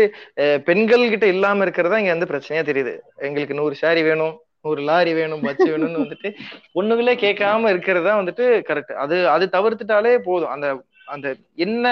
பெண்கள் 0.68 1.12
கிட்ட 1.12 1.26
இல்லாம 1.34 1.66
இருக்கிறதா 1.66 2.00
இங்க 2.02 2.14
வந்து 2.14 2.32
பிரச்சனையா 2.32 2.64
தெரியுது. 2.70 2.94
எங்களுக்கு 3.28 3.58
நூறு 3.60 3.76
சாரி 3.82 4.02
வேணும். 4.08 4.36
ஒரு 4.66 4.82
லாரி 4.82 5.14
வேணும் 5.14 5.44
பஸ் 5.44 5.62
வேணும்னு 5.68 6.04
வந்துட்டு 6.04 6.30
ஒண்ணுங்களே 6.76 7.14
கேட்காம 7.24 7.70
இருக்கிறதா 7.70 8.14
வந்துட்டு 8.20 8.46
கரெக்ட் 8.68 8.94
அது 9.04 9.16
அது 9.30 9.46
தவிர்த்துட்டாலே 9.52 10.14
போதும். 10.22 10.52
அந்த 10.52 10.68
அந்த 11.08 11.28
என்ன 11.58 11.86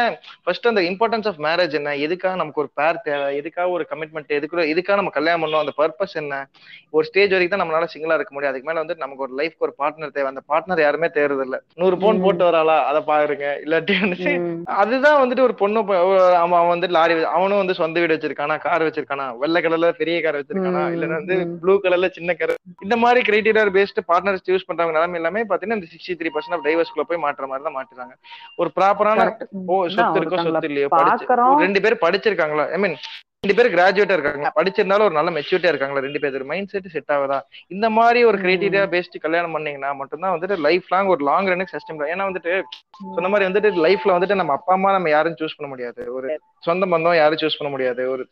ஃபர்ஸ்ட் 0.44 0.68
அந்த 0.68 0.82
இம்பார்ட்டன்ஸ் 0.90 1.28
ஆஃப் 1.30 1.40
மேரேஜ் 1.46 1.74
என்ன? 1.80 1.96
எதுக்காக 2.06 2.36
நமக்கு 2.36 2.62
ஒரு 2.64 2.70
பேர் 2.80 3.02
தேவை? 3.06 3.28
எதுக்காக 3.40 3.70
ஒரு 3.70 3.84
கமிட்மெண்ட் 3.92 4.36
எதுக்குள்ள 4.38 4.66
எதுக்காக 4.74 4.98
நம்ம 5.00 5.14
கல்யாணம் 5.18 5.44
பண்ணோம் 5.44 5.64
அந்த 5.64 5.74
பர்பஸ் 5.80 6.16
என்ன? 6.22 6.36
ஒரு 6.96 7.04
ஸ்டேஜ் 7.10 7.34
வரைக்கும் 7.34 7.54
தான் 7.54 7.64
நம்மளால 7.64 7.90
சிங்கிளா 7.94 8.18
இருக்க 8.20 8.34
முடியும். 8.34 8.52
அதுக்கு 8.52 8.70
மேல 8.70 8.82
வந்து 8.84 8.96
நமக்கு 9.04 9.26
ஒரு 9.26 9.34
லைஃப்க்கு 9.40 9.66
ஒரு 9.68 9.76
பார்ட்னர் 9.82 10.16
தேவை. 10.18 10.28
அந்த 10.34 10.44
பார்ட்னர் 10.52 10.84
யாருமே 10.86 11.10
தேர்றது 11.18 11.46
இல்ல 11.48 11.60
நூறு 11.82 11.98
பவுன் 12.04 12.24
போட்டு 12.26 12.46
வராளா 12.50 12.78
அதை 12.92 13.02
பாருங்க. 13.12 13.48
இல்லாட்டி 13.66 13.98
உம் 14.40 14.64
அதுதான் 14.82 15.20
வந்துட்டு 15.22 15.46
ஒரு 15.48 15.56
பொண்ணு 15.62 15.84
அவன் 16.44 16.72
வந்து 16.74 16.90
லாரி 16.98 17.14
அவனும் 17.36 17.62
வந்து 17.62 17.78
சொந்த 17.82 18.00
வீடு 18.00 18.16
வச்சிருக்கானா? 18.16 18.58
கார் 18.66 18.88
வச்சிருக்கானா? 18.88 19.28
வெள்ளை 19.44 19.62
கலர்ல 19.62 19.92
பெரிய 20.02 20.18
கார் 20.22 20.40
வச்சிருக்கானா? 20.40 20.84
ம், 20.86 20.94
இல்லன்னா 20.96 21.20
வந்து. 21.22 21.38
ப்ளூ 21.64 21.76
கலர்ல 21.86 22.10
சின்ன 22.18 22.34
கார் 22.34 22.56
இந்த 22.86 22.96
மாதிரி 23.04 23.20
கிரைட்டீரியா 23.28 23.66
பேஸ்ட் 23.78 24.02
பார்ட்னர்ஸ் 24.10 24.46
சூஸ் 24.48 24.68
பண்றவங்க 24.70 24.98
நிலைமை 24.98 25.20
எல்லாமே 25.22 25.44
பாத்தீங்கன்னா 25.50 25.80
இந்த 25.80 25.92
சிக்ஸ்டி 25.94 26.18
த்ரீ 26.20 26.32
பர்சன்ட் 26.36 26.58
ஆஃப் 26.58 26.66
டைவர்ஸ்குள்ள 26.68 27.06
போய் 27.10 27.24
மாற்ற 27.26 27.48
மாதிரி 27.52 27.66
தான் 27.68 27.78
மாட்டுறாங்க 27.78 28.14
ஒரு 28.62 28.70
ப்ராப்பரான 28.78 29.08
Correct. 29.16 29.48
ஓ 29.66 29.86
அதான் 29.86 29.90
சொத்து 29.90 30.20
இருக்கோ 30.20 30.24
ஒருத்தங்கள 30.24 30.52
சொத்து 30.52 30.68
இல்லையோ. 30.68 30.88
படிச்சு 30.88 31.26
பாக்குறோம். 31.26 31.56
ஒரு 31.56 31.60
ரெண்டு 31.60 31.82
பேரும் 31.82 31.98
படிச்சிருக்காங்களா? 32.02 32.70
ஐ 32.70 32.78
மீன் 32.80 32.96
ரெண்டு 33.48 33.64
பேரும் 33.64 33.74
கிராஜுவேட்டா 33.74 34.20
இருக்காங்க. 34.20 34.52
படிச்சிருந்தாலும் 34.56 35.04
ஒரு 35.04 35.12
நல்ல 35.12 35.30
மெச்சூரிட்டியா 35.32 35.68
இருக்காங்களா 35.68 36.00
ரெண்டு 36.00 36.20
பேர்? 36.20 36.44
மைண்ட் 36.44 36.68
செட் 36.68 36.88
செட் 36.88 37.04
ஆகுதா? 37.08 37.40
இந்த 37.68 37.90
மாதிரி 37.90 38.24
ஒரு 38.24 38.38
கிரைட்டீரியா 38.38 38.82
பேஸ்ட் 38.90 39.20
கல்யாணம் 39.20 39.52
பண்ணீங்கன்னா 39.52 39.94
மட்டும்தான் 39.94 40.40
வந்துட்டு 40.40 40.58
லைஃப் 40.58 40.84
லாங் 40.90 41.08
ஒரு 41.08 41.26
லாங் 41.26 41.46
ரன்னுக்கு 41.46 41.66
சஸ்டைன் 41.72 42.04
ஏன்னா 42.14 42.36
வந்துட்டு 42.36 42.62
சொன்ன 43.14 43.30
மாதிரி 43.30 43.52
வந்துட்டு 43.52 43.72
லைஃப்ல 43.72 44.10
வந்துட்டு 44.10 44.36
நம்ம 44.36 44.54
அப்பா 44.54 44.74
அம்மா 44.74 44.92
நம்ம 44.92 45.10
யாரும் 45.10 45.36
சூஸ் 45.40 45.50
பண்ண 45.58 45.72
முடியாது. 45.72 46.14
ஒரு 46.14 46.40
சொந்த 46.60 46.86
பந்தம் 46.86 47.16
யாரும் 47.16 47.38
சூஸ் 47.38 47.58
பண்ண 47.58 47.74
முடியாது. 47.74 48.10
ஒரு 48.10 48.28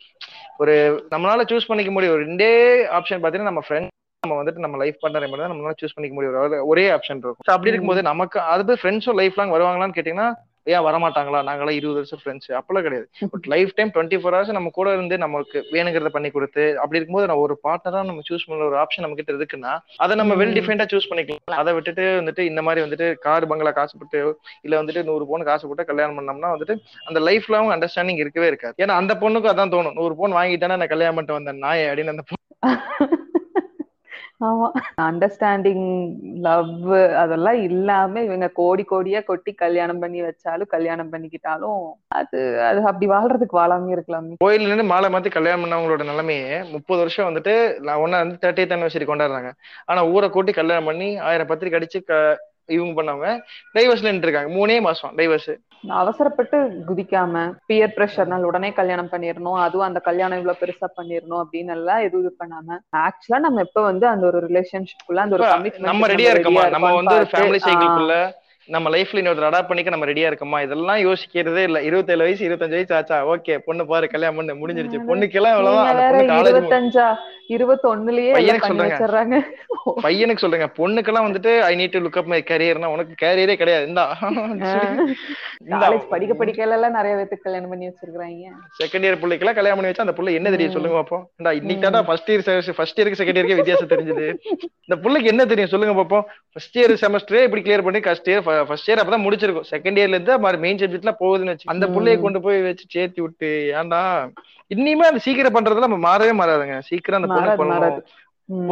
ஒரு 0.58 1.08
நம்மளால 1.12 1.42
சூஸ் 1.42 1.68
பண்ணிக்க 1.68 1.92
முடியும். 1.92 2.16
ஒரு 2.16 2.26
ரெண்டே 2.26 2.84
ஆப்ஷன் 2.94 3.24
பாத்தீங்கன்னா 3.24 3.42
நம்ம 3.42 3.62
ஃப்ரெண்ட் 3.70 3.88
நம்ம 4.28 4.44
வந்துட்டு 4.44 4.58
நம்ம 4.58 4.78
லைஃப் 4.78 4.96
பார்ட்னர் 4.96 5.30
மட்டும் 5.30 5.40
தான் 5.40 5.52
நம்மளால 5.52 5.74
சூஸ் 5.82 5.96
பண்ணிக்க 5.96 6.22
முடியும். 6.22 6.36
ஒரு- 6.36 6.80
ஆப்ஷன் 6.80 7.18
இருக்கும். 7.18 7.36
அப்படி 7.38 7.68
இருக்கும்போது 7.68 8.02
நமக்கு 8.02 8.40
அது 8.40 8.74
ஃப்ரெண்ட்ஸும் 8.74 9.14
லைஃப் 9.14 9.34
லாங் 9.36 9.52
வருவாங்களான்னு 9.52 9.96
கேட்டீங்கன்னா 9.96 10.34
ஏன் 10.68 10.80
வரமாட்டாங்களா? 10.80 11.40
நாங்களாம் 11.50 11.78
இருபது 11.80 11.94
வருஷம் 11.94 12.20
ஃப்ரெண்ட்ஸ் 12.24 12.50
அப்பெல்லாம் 12.52 12.82
கிடையாது. 12.82 13.08
But 13.32 13.46
life 13.46 13.74
time 13.76 13.92
twenty 13.94 14.18
four 14.22 14.36
hours 14.36 14.52
நம்ம 14.52 14.70
கூட 14.74 14.94
இருந்து 14.94 15.18
நமக்கு 15.18 15.66
வேணுங்கிறத 15.72 16.06
பண்ணி 16.06 16.30
கொடுத்து 16.30 16.64
அப்படி 16.76 16.96
இருக்கும்போது 16.96 17.28
நம்ம 17.28 17.42
ஒரு 17.42 17.56
பார்ட்னரா 17.64 18.06
நம்ம 18.06 18.22
சூஸ் 18.30 18.46
பண்ண 18.48 18.66
ஒரு 18.66 18.78
ஆப்ஷன் 18.78 19.00
நம்ம 19.00 19.16
கிட்ட 19.16 19.34
இருக்குன்னா 19.34 19.74
அதை 19.98 20.16
நம்ம 20.16 20.36
வெல் 20.36 20.56
டிஃபைன்டா 20.60 20.88
சூஸ் 20.94 21.10
பண்ணிக்கலாம். 21.10 21.56
அதை 21.56 21.74
விட்டுட்டு 21.74 22.22
வந்துட்டு 22.22 22.40
இந்த 22.40 22.62
மாதிரி 22.62 22.86
வந்துட்டு 22.86 23.14
கார் 23.18 23.48
பங்களா 23.48 23.72
காசுப்பட்டு 23.72 24.34
இல்ல 24.62 24.84
வந்துட்டு 24.84 25.04
நூறு 25.04 25.26
பவுன் 25.26 25.44
காசு 25.44 25.68
போட்டு 25.68 25.86
கல்யாணம் 25.86 26.18
பண்ணோம்னா 26.18 26.48
வந்துட்டு 26.48 26.76
அந்த 27.06 27.20
லைஃப் 27.20 27.48
லாங் 27.48 27.70
அண்டர்ஸ்டாண்டிங் 27.70 28.22
இருக்கவே 28.24 28.48
இருக்காது. 28.48 28.86
ஏன்னா 28.86 28.96
அந்த 29.02 29.14
பொண்ணுக்கும் 29.14 29.54
அதான் 29.54 29.74
தோணும். 29.76 29.94
நூறு 29.94 30.16
பவுன் 30.16 30.34
வாங்கிட்டானே 30.34 30.76
நான் 30.76 30.94
கல்யாணம் 30.94 31.16
பண்ணிட்டு 31.16 31.34
வந்தேன். 31.34 31.58
நாய் 31.58 31.84
அப்படின்னு 31.84 32.16
அந்த 32.16 32.24
பொண்ணு. 32.28 32.36
ஆமா. 34.42 34.68
அண்டர்ஸ்டாண்டிங் 35.02 35.86
லவ் 36.42 36.74
அதெல்லாம் 37.22 37.60
இல்லாம 37.68 38.22
இவங்க 38.24 38.48
கோடி 38.60 38.84
கோடியா 38.90 39.20
கொட்டி 39.24 39.52
கல்யாணம் 39.56 40.00
பண்ணி 40.00 40.20
வச்சாலும் 40.22 40.72
கல்யாணம் 40.76 41.12
பண்ணிக்கிட்டாலும் 41.14 41.80
அது 42.20 42.40
அது 42.68 42.80
அப்படி 42.84 43.08
வாழ்றதுக்கு 43.14 43.60
வாழாம 43.60 43.92
இருக்கலாம். 43.92 44.28
கோயில்ல 44.46 44.70
இருந்து 44.70 44.92
மாலை 44.92 45.10
மாத்தி 45.10 45.32
கல்யாணம் 45.32 45.64
பண்ணவங்களோட 45.64 46.06
நிலைமையே 46.12 46.58
முப்பது 46.74 47.00
வருஷம் 47.00 47.30
வந்துட்டு 47.30 47.56
ஒன்னா 47.98 48.20
வந்து 48.24 48.42
தேர்ட்டி 48.44 48.76
அனிவர்சரி 48.78 49.08
கொண்டாடுறாங்க. 49.10 49.52
ஆனா 49.86 50.04
ஊரை 50.14 50.30
கூட்டி 50.30 50.54
கல்யாணம் 50.54 50.90
பண்ணி 50.92 51.10
ஆயிரம் 51.30 51.52
பத்திரிக்கை 51.52 51.80
அடிச்சு 51.80 52.02
இவங்க 52.76 52.94
பண்ணவங்க 52.96 53.28
டைவர்ஸ்ல 53.76 54.10
நின்று 54.10 54.28
இருக்காங்க 54.28 54.52
மூணே 54.56 54.78
மாசம் 54.88 55.12
டைவர்ஸ் 55.20 55.52
அவசரப்பட்டு 55.98 56.58
குதிக்காம 56.88 57.34
பியர் 57.68 57.94
ப்ரெஷர்னால 57.96 58.48
உடனே 58.50 58.70
கல்யாணம் 58.72 59.12
பண்ணிடணும் 59.12 59.60
அதுவும் 59.66 59.88
அந்த 59.88 60.00
கல்யாணம் 60.02 60.40
இவ்வளவு 60.40 60.62
பெருசா 60.62 60.88
பண்ணிடணும் 60.98 61.42
அப்படின்னு 61.44 61.74
எல்லாம் 61.78 62.04
எதுவும் 62.08 62.24
இது 62.24 62.34
பண்ணாம 62.42 62.78
ஆக்சுவலா 63.04 63.40
நம்ம 63.46 63.62
எப்ப 63.68 63.82
வந்து 63.82 64.08
அந்த 64.08 64.26
ஒரு 64.32 64.42
ரிலேஷன்ஷிப்குள்ள 64.48 65.22
அந்த 65.26 65.38
ஒரு 65.38 65.46
கமிட்மெண்ட் 65.48 65.90
நம்ம 65.92 66.10
ரெடியா 66.14 66.34
இருக்கோமா? 66.34 66.66
நம்ம 66.76 66.92
வந்து 67.00 67.16
ஒரு 67.20 67.30
ஃபேமிலி 67.34 67.62
சைக்கிள்குள்ள 67.66 68.18
நம்ம 68.70 68.90
லைஃப்ல 68.90 69.22
இன்னொரு 69.22 69.48
அடாப்ட் 69.50 69.70
பண்ணிக்க 69.70 69.94
நம்ம 69.94 70.08
ரெடியா 70.10 70.30
இருக்கோமா? 70.30 70.60
இதெல்லாம் 70.66 71.02
யோசிக்கிறதே 71.04 71.62
இல்ல. 71.68 71.80
இருபத்தேழு 71.88 72.26
வயசு 72.26 72.48
இருபத்தஞ்சு 72.48 72.78
வயசு 72.78 72.96
ஆச்சா? 72.96 73.18
ஓகே 73.34 73.54
பொண்ணு 73.68 73.84
பாரு 73.86 74.08
கல்யாணம் 74.08 74.40
பண்ணு 74.40 74.62
முடிஞ்சிருச்சு. 74.62 75.00
பொண்ணுக்கெல்லாம் 75.10 75.56
காலேஜ் 76.32 76.50
இருபத்தஞ்சா 76.50 77.08
இருபத்தொன்னுலயே 77.50 78.30
எல்லாம் 78.30 78.38
பையனுக்கு 78.38 78.68
பண்ணி 78.68 78.82
சொல்றேங்க. 78.82 78.96
வச்சிடுறாங்க. 78.96 79.36
பையனுக்கு 80.06 80.44
சொல்றேங்க. 80.44 80.68
பொண்ணுக்கெல்லாம் 80.80 81.28
வந்துட்டு 81.28 81.52
I 81.68 81.74
need 81.80 81.94
to 81.96 82.00
look 82.00 82.20
up 82.22 82.30
my 82.32 82.40
கேரியர்னா 82.50 82.92
உனக்கு 82.96 83.14
கேரியரே 83.24 83.56
கிடையாது. 83.62 83.86
இந்தா. 83.88 84.06
காலேஜ் 85.84 86.06
படிக்க 86.14 86.34
படிக்கல 86.42 86.76
எல்லாம் 86.78 86.98
நிறைய 86.98 87.14
பேத்துக்கு 87.18 87.46
கல்யாணம் 87.46 87.72
பண்ணி 87.72 87.90
வச்சிருக்காங்க 87.90 88.52
செகண்ட் 88.82 89.06
இயர் 89.08 89.20
பிள்ளைக்கெல்லாம் 89.24 89.58
கல்யாணம் 89.60 89.80
பண்ணி 89.80 89.92
வச்சா 89.92 90.06
அந்த 90.06 90.16
புள்ள 90.18 90.34
என்ன 90.40 90.52
தெரியும் 90.56 90.76
சொல்லுங்க 90.76 90.98
பாப்போம். 91.00 91.24
இந்தா 91.40 91.52
இன்னைக்கு 91.60 91.86
தாண்டா 91.86 92.02
ஃபர்ஸ்ட் 92.10 92.32
இயர் 92.32 92.46
ஃபர்ஸ்ட் 92.80 93.00
இயருக்கு 93.00 93.22
செகண்ட் 93.22 93.40
இயருக்கு 93.40 93.60
வித்தியாசம் 93.62 93.92
தெரிஞ்சது. 93.94 94.28
இந்த 94.88 94.98
புள்ளைக்கு 95.04 95.32
என்ன 95.34 95.46
தெரியும் 95.46 95.74
சொல்லுங்க 95.74 95.96
பாப்போம். 96.02 96.26
ஃபர்ஸ்ட் 96.54 96.78
இயர் 96.80 96.96
செமஸ்டரே 97.04 97.44
இப்படி 97.48 97.64
கிளியர் 97.68 97.86
பண்ணி 97.88 98.02
ஃபர்ஸ்ட் 98.08 98.30
இயர் 98.30 98.44
ஃபர்ஸ்ட் 98.70 98.90
இயர் 98.92 99.02
அப்பதான் 99.04 99.26
முடிச்சிருக்கும். 99.28 99.70
செகண்ட் 99.74 100.00
இயர்ல 100.02 100.18
இருந்து 100.18 100.40
மாதிரி 100.46 100.62
மெயின் 100.62 100.82
சப்ஜெக்ட்ல 100.84 101.14
போகுதுன்னு 101.24 101.54
வச்சு 101.54 101.72
அந்த 101.74 101.88
புள்ளைய 101.96 102.18
கொண்டு 102.22 102.42
போய் 102.42 102.62
வச்சு 102.62 102.86
சேர்த்து 102.96 103.22
விட்டு 103.22 103.50
ஏன்டா? 103.80 104.02
இனிமே 104.74 105.06
அந்த 105.10 105.22
சீக்கிரம் 105.26 105.56
பண்றதுல 105.56 105.86
நம்ம 105.88 106.00
மாறவே 106.08 106.32
மாறாதுங்க. 106.40 106.78
சீக்கிரம் 106.90 107.22
அந்த 107.22 107.54
பொண்ணு 107.58 108.02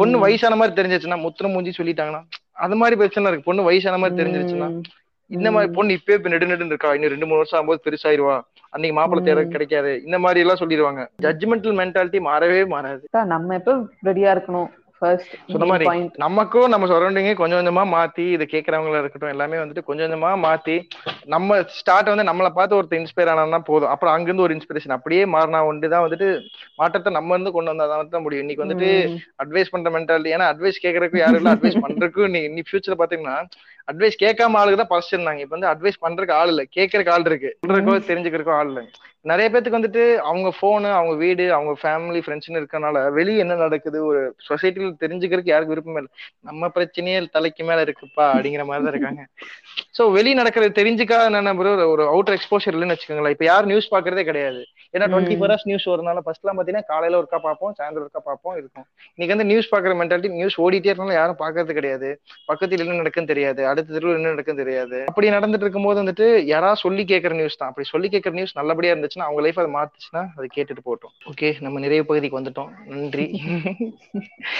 பொண்ணு 0.00 0.16
வயசான 0.24 0.56
மாதிரி 0.60 0.74
தெரிஞ்சிச்சுன்னா 0.78 1.16
முத்திர 1.24 1.48
மூஞ்சி 1.52 1.72
சொல்லிட்டாங்கன்னா 1.78 2.20
அது 2.64 2.74
மாதிரி 2.80 2.96
பிரச்சனை 3.00 3.30
இருக்கு. 3.30 3.48
பொண்ணு 3.48 3.68
வயசான 3.68 3.98
மாதிரி 4.02 4.18
தெரிஞ்சிருச்சுன்னா 4.20 4.68
இந்த 5.30 5.48
மாதிரி 5.54 5.68
பொண்ணு 5.76 5.96
இப்பயே 5.98 6.16
இப்ப 6.18 6.28
நெடு 6.32 6.46
நெடுன்னு 6.50 6.72
இருக்கா? 6.72 6.90
இன்னும் 6.96 7.12
ரெண்டு 7.14 7.26
மூணு 7.28 7.40
வருஷம் 7.40 7.58
ஆகும்போது 7.58 7.80
பெருசாயிருவா? 7.86 8.36
அன்னைக்கு 8.74 8.96
மாப்பிள்ளை 8.98 9.22
தேட 9.26 9.40
கிடைக்காது. 9.54 9.92
இந்த 10.06 10.18
மாதிரி 10.24 10.40
எல்லாம் 10.44 10.60
சொல்லிடுவாங்க. 10.60 11.02
ஜட்ஜ்மெண்டல் 11.24 11.78
மென்டாலிட்டி 11.80 12.18
மாறவே 12.28 12.60
மாறாது. 12.74 13.04
நம்ம 13.34 13.54
எப்ப 13.60 13.74
ரெடியா 14.08 14.30
இருக்கணும்? 14.36 14.68
ஃபர்ஸ்ட் 15.00 15.32
சொன்ன 15.52 15.66
மாதிரி 15.70 15.86
பாயிண்ட் 15.88 16.14
நமக்கும் 16.24 16.70
நம்ம 16.72 16.86
சரௌண்டிங்கே 16.90 17.34
கொஞ்சம் 17.40 17.58
கொஞ்சமா 17.60 17.84
மாத்தி 17.94 18.24
இதை 18.36 18.44
கேட்கறவங்களா 18.52 19.00
இருக்கட்டும் 19.02 19.32
எல்லாமே 19.34 19.60
வந்துட்டு 19.62 19.86
கொஞ்சம் 19.88 20.06
கொஞ்சமா 20.06 20.30
மாத்தி 20.44 20.76
நம்ம 21.34 21.58
ஸ்டார்ட் 21.78 22.10
வந்து 22.12 22.28
நம்மளை 22.28 22.50
பார்த்து 22.58 22.78
ஒருத்தர் 22.78 23.00
இன்ஸ்பயர் 23.02 23.30
ஆனா 23.32 23.60
போதும். 23.70 23.90
அப்புறம் 23.92 24.14
அங்கிருந்து 24.14 24.46
ஒரு 24.46 24.54
இன்ஸ்பிரேஷன் 24.56 24.96
அப்படியே 24.96 25.22
மாறினா 25.34 25.60
ஒன்று 25.70 25.92
தான் 25.94 26.04
வந்துட்டு 26.06 26.28
மாற்றத்தை 26.80 27.12
நம்ம 27.18 27.34
இருந்து 27.36 27.54
கொண்டு 27.56 27.72
வந்தா 27.72 27.86
தான் 28.14 28.24
முடியும். 28.26 28.44
இன்னைக்கு 28.44 28.64
வந்துட்டு 28.64 28.90
அட்வைஸ் 29.44 29.72
பண்ற 29.74 29.90
மென்டாலிட்டி 29.96 30.34
ஏன்னா 30.36 30.48
அட்வைஸ் 30.52 30.82
கேட்கறதுக்கு 30.84 31.22
யாரும் 31.24 31.40
இல்ல. 31.42 31.54
அட்வைஸ் 31.56 31.82
பண்றதுக்கும் 31.86 32.32
நீ 32.36 32.42
நீ 32.56 32.62
ஃபியூச்சர்ல 32.68 32.98
பாத்தீங்கன்னா 33.02 33.36
அட்வைஸ் 33.90 34.22
கேட்காம 34.22 34.58
ஆளுக்கு 34.60 34.80
தான் 34.80 34.92
ஃபர்ஸ்ட் 34.92 35.14
இருந்தாங்க 35.16 35.42
இப்ப 35.44 35.54
வந்து 35.56 35.72
அட்வைஸ் 35.72 36.02
பண்றதுக்கு 36.04 36.38
ஆள் 36.38 36.52
இல்ல. 36.52 36.62
கேட்கறக்கு 36.76 37.12
ஆள் 37.16 37.28
இருக்கு. 37.30 37.50
சொல்றதுக்கோ 37.62 37.98
தெரிஞ்சுக்கிறதுக்கோ 38.10 38.56
ஆள் 38.60 38.70
இல்லை. 38.72 38.84
நிறைய 39.30 39.46
பேத்துக்கு 39.52 39.78
வந்துட்டு 39.78 40.02
அவங்க 40.30 40.48
போனு 40.60 40.88
அவங்க 40.98 41.14
வீடு 41.22 41.44
அவங்க 41.56 41.72
ஃபேமிலி 41.82 42.20
ஃப்ரெண்ட்ஸ்னு 42.24 42.60
இருக்கனால 42.60 42.96
வெளியே 43.18 43.42
என்ன 43.44 43.54
நடக்குது? 43.62 43.98
ஒரு 44.08 44.20
சொசைட்டில 44.48 44.90
தெரிஞ்சுக்கிறதுக்கு 45.02 45.52
யாருக்கு 45.52 45.74
விருப்பமே 45.74 46.00
இல்லை. 46.02 46.12
நம்ம 46.48 46.70
பிரச்சனையே 46.76 47.20
தலைக்கு 47.36 47.64
மேல 47.70 47.84
இருக்குப்பா 47.86 48.26
அப்படிங்கிற 48.34 48.64
மாதிரி 48.68 48.84
தான் 48.86 48.94
இருக்காங்க. 48.94 49.24
சோ 49.98 50.04
வெளி 50.16 50.32
நடக்கிறது 50.40 50.78
தெரிஞ்சுக்காத 50.80 51.24
என்ன 51.42 51.54
ஒரு 51.94 52.04
அவுட்டர் 52.12 52.36
எக்ஸ்போஷர் 52.38 52.76
இல்லைன்னு 52.76 52.96
வச்சுக்கோங்களேன். 52.96 53.36
இப்ப 53.36 53.46
யாரும் 53.50 53.72
நியூஸ் 53.72 53.92
பாக்குறதே 53.94 54.24
கிடையாது. 54.30 54.62
ஏன்னா 54.94 55.06
டுவெண்ட்டி 55.12 55.36
ஃபோர் 55.38 55.50
ஹவர்ஸ் 55.52 55.66
நியூஸ் 55.70 55.86
வரனால 55.92 56.20
ஃபர்ஸ்ட் 56.26 56.44
எல்லாம் 56.44 56.58
பாத்தீங்கன்னா 56.58 56.88
காலையில 56.92 57.18
ஒருக்கா 57.20 57.38
பார்ப்போம் 57.46 57.72
சாயந்தரம் 57.78 58.04
ஒருக்கா 58.06 58.22
பார்ப்போம் 58.28 58.56
இருக்கும். 58.60 58.86
இன்னைக்கு 59.14 59.34
வந்து 59.34 59.48
நியூஸ் 59.50 59.70
பாக்குற 59.72 59.94
மென்டாலிட்டி 60.00 60.30
நியூஸ் 60.40 60.56
ஓடிட்டே 60.64 60.90
இருக்கனால 60.90 61.16
யாரும் 61.18 61.40
பாக்குறது 61.42 61.78
கிடையாது. 61.78 62.10
பக்கத்துல 62.50 62.84
என்ன 62.84 62.98
நடக்குன்னு 63.02 63.32
தெரியாது. 63.32 63.62
அடுத்த 63.72 63.94
தெருவில் 63.96 64.18
என்ன 64.20 64.32
நடக்குன்னு 64.34 64.62
தெரியாது. 64.64 65.00
அப்படி 65.10 65.34
நடந்துட்டு 65.36 65.66
இருக்கும்போது 65.66 66.00
வந்துட்டு 66.02 66.28
யாராவது 66.52 66.82
சொல்லி 66.86 67.04
கேட்கற 67.12 67.34
நியூஸ் 67.40 67.60
தான். 67.60 67.72
அப்படி 67.72 67.88
சொல்லி 67.92 68.10
கேட்கற 68.14 68.34
நியூஸ் 68.38 68.56
நல்லபடியா 68.60 68.94
இருந்துச்சுன்னா 69.16 69.28
அவங்க 69.28 69.42
லைஃப் 69.42 69.58
அதை 69.58 69.70
மாத்துச்சுன்னா 69.72 70.22
அதை 70.36 70.46
கேட்டுட்டு 70.54 70.84
போட்டோம் 70.84 71.14
ஓகே 71.26 71.48
நம்ம 71.60 71.78
நிறைய 71.78 72.02
பகுதிக்கு 72.04 72.40
வந்துட்டோம். 72.40 72.70
நன்றி. 72.92 73.26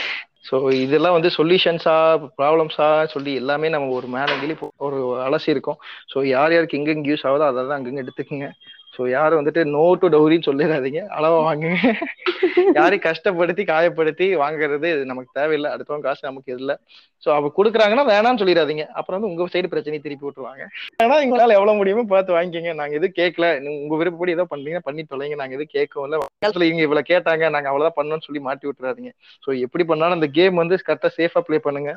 ஸோ 0.49 0.57
இதெல்லாம் 0.77 1.13
வந்து 1.13 1.31
சொல்யூஷன்ஸா 1.37 1.95
ப்ராப்ளம்ஸா 2.37 2.89
சொல்லி 3.07 3.35
எல்லாமே 3.35 3.69
நம்ம 3.69 3.89
ஒரு 3.91 4.07
மேல 4.07 4.31
கிளி 4.41 4.55
போ- 4.55 4.75
ஒரு 4.79 4.99
அலசி 5.25 5.49
இருக்கோம். 5.49 5.79
ஸோ 6.13 6.27
யார் 6.27 6.53
யாருக்கு 6.53 6.79
எங்கெங்க 6.79 7.11
யூஸ் 7.11 7.27
ஆகுதோ 7.27 7.47
அதெல்லாம் 7.47 7.79
அங்கங்க 7.79 8.05
எடுத்துக்கோங்க. 8.05 8.49
ஸோ 8.97 9.03
யாரும் 9.11 9.41
வந்துட்டு 9.41 9.63
நோ 9.73 9.85
டு 10.01 10.07
டௌரின்னு 10.09 10.49
சொல்லிடாதீங்க 10.49 11.01
அளவா 11.17 11.39
வாங்குங்க. 11.47 11.79
யாரையும் 12.79 13.05
கஷ்டப்படுத்தி 13.07 13.63
காயப்படுத்தி 13.71 14.27
வாங்குறது 14.43 14.89
இது 14.95 15.03
நமக்கு 15.05 15.31
தேவையில்லை. 15.33 15.69
அடுத்தவங்க 15.75 16.07
காசு 16.09 16.29
நமக்கு 16.29 16.51
இல்லை 16.57 16.75
ஸோ 17.23 17.29
அவ 17.37 17.51
கொடுக்குறாங்கன்னா 17.57 18.05
வேணாம்னு 18.11 18.41
சொல்லிடாதீங்க 18.43 18.85
அப்புறம் 18.99 19.17
வந்து 19.19 19.31
உங்க 19.31 19.47
சைடு 19.55 19.71
பிரச்சனையை 19.73 20.01
திருப்பி 20.03 20.27
விட்டுருவாங்க. 20.27 20.65
ஆனா 21.03 21.15
எங்களால 21.25 21.57
எவ்வளவு 21.59 21.79
முடியுமோ 21.79 22.05
பார்த்து 22.13 22.37
வாங்கிக்கங்க. 22.37 22.73
நாங்க 22.75 22.95
எதுவும் 22.95 23.17
கேட்கல. 23.21 23.47
நீங்க 23.61 23.79
உங்க 23.85 23.97
விருப்பப்படி 23.97 24.37
ஏதோ 24.37 24.47
பண்றீங்க 24.53 24.81
பண்ணி 24.81 25.05
தொலைங்க. 25.13 25.37
நாங்க 25.37 25.57
எதுவும் 25.59 25.75
கேட்கவும் 25.77 26.07
இல்லை. 26.09 26.21
காலத்துல 26.45 26.69
இவங்க 26.69 26.85
இவ்வளவு 26.87 27.11
கேட்டாங்க. 27.13 27.45
நாங்க 27.49 27.69
அவ்வளவுதான் 27.69 27.99
பண்ணோம்னு 28.01 28.27
சொல்லி 28.29 28.43
மாட்டி 28.49 28.69
விட்டுறாதீங்க. 28.69 29.13
ஸோ 29.43 29.59
எப்படி 29.61 29.85
பண்ணாலும் 29.85 30.19
அந்த 30.19 30.31
கேம் 30.39 30.63
வந்து 30.63 30.79
கரெக்டா 30.89 31.11
சேஃபா 31.19 31.43
ப்ளே 31.49 31.61
பண்ணுங்க. 31.67 31.93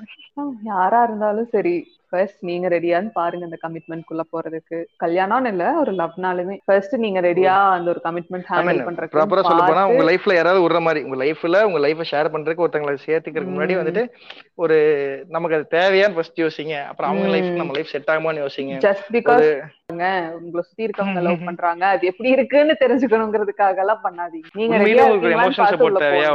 யாரா 0.72 1.02
இருந்தாலும் 1.04 1.52
சரி. 1.52 1.76
ஃபர்ஸ்ட் 2.12 2.42
நீங்க 2.50 2.68
ரெடியான்னு 2.74 3.10
பாருங்க 3.18 3.48
அந்த 3.50 3.58
கமிட்மெண்ட் 3.66 4.08
குள்ள 4.10 4.24
போறதுக்கு. 4.34 4.78
கல்யாணம்னு 5.04 5.52
இல்ல 5.54 5.66
ஒரு 5.82 5.92
லவ்னாலுமே 6.02 6.56
ஃபர்ஸ்ட் 6.70 6.96
நீங்க 7.06 7.22
ரெடியா 7.28 7.56
அந்த 7.76 7.90
ஒரு 7.94 8.02
கமிட்மெண்ட் 8.08 8.48
ஹேண்டில் 8.52 8.84
பண்றதுக்கு 8.88 9.18
ப்ராப்பரா 9.18 9.44
சொல்ல 9.50 9.64
போனா 9.70 9.84
உங்க 9.92 10.06
லைஃப்ல 10.12 10.36
யாராவது 10.40 10.64
விடுற 10.66 10.82
மாதிரி 10.88 11.04
உங்க 11.08 11.20
லைஃப்ல 11.24 11.64
உங்க 11.70 11.82
லைஃபை 11.88 12.08
ஷேர் 12.12 12.34
பண்றதுக்கு 12.36 12.66
ஒருத்தங்களை 12.66 12.96
சேர்த்துக்கிறதுக்கு 13.08 13.56
முன்னாடி. 13.56 13.76
வந்துட்டு 13.82 14.06
ஒரு 14.64 14.78
நமக்கு 15.36 15.58
அது 15.58 15.68
தேவையான்னு 15.78 16.18
ஃபர்ஸ்ட் 16.18 16.42
யோசிங்க. 16.46 16.76
அப்புறம் 16.92 17.12
அவங்க. 17.12 17.30
லைஃப் 17.36 17.52
நம்ம 17.60 17.76
லைஃப் 17.78 17.94
செட் 17.96 18.10
ஆகுமான்னு 18.14 18.44
யோசிங்க. 18.46 18.80
ஜஸ்ட் 18.88 19.12
பிகாஸ் 19.18 19.48
உங்களை 19.92 20.62
சுத்தி 20.66 20.84
இருக்கவங்க 20.88 21.22
லவ் 21.28 21.46
பண்றாங்க 21.46 21.84
அது 21.94 22.04
எப்படி 22.10 22.30
இருக்குன்னு 22.36 22.74
தெரிஞ்சுக்கணுங்கிறதுக்காக 22.82 23.84
எல்லாம் 23.84 24.04
பண்ணாதீங்க. 24.04 24.50
நீங்க 24.60 24.76
ஒரு 25.14 25.32
எமோஷனல் 25.38 25.72
சப்போர்ட் 25.74 26.04
தேவையா. 26.06 26.34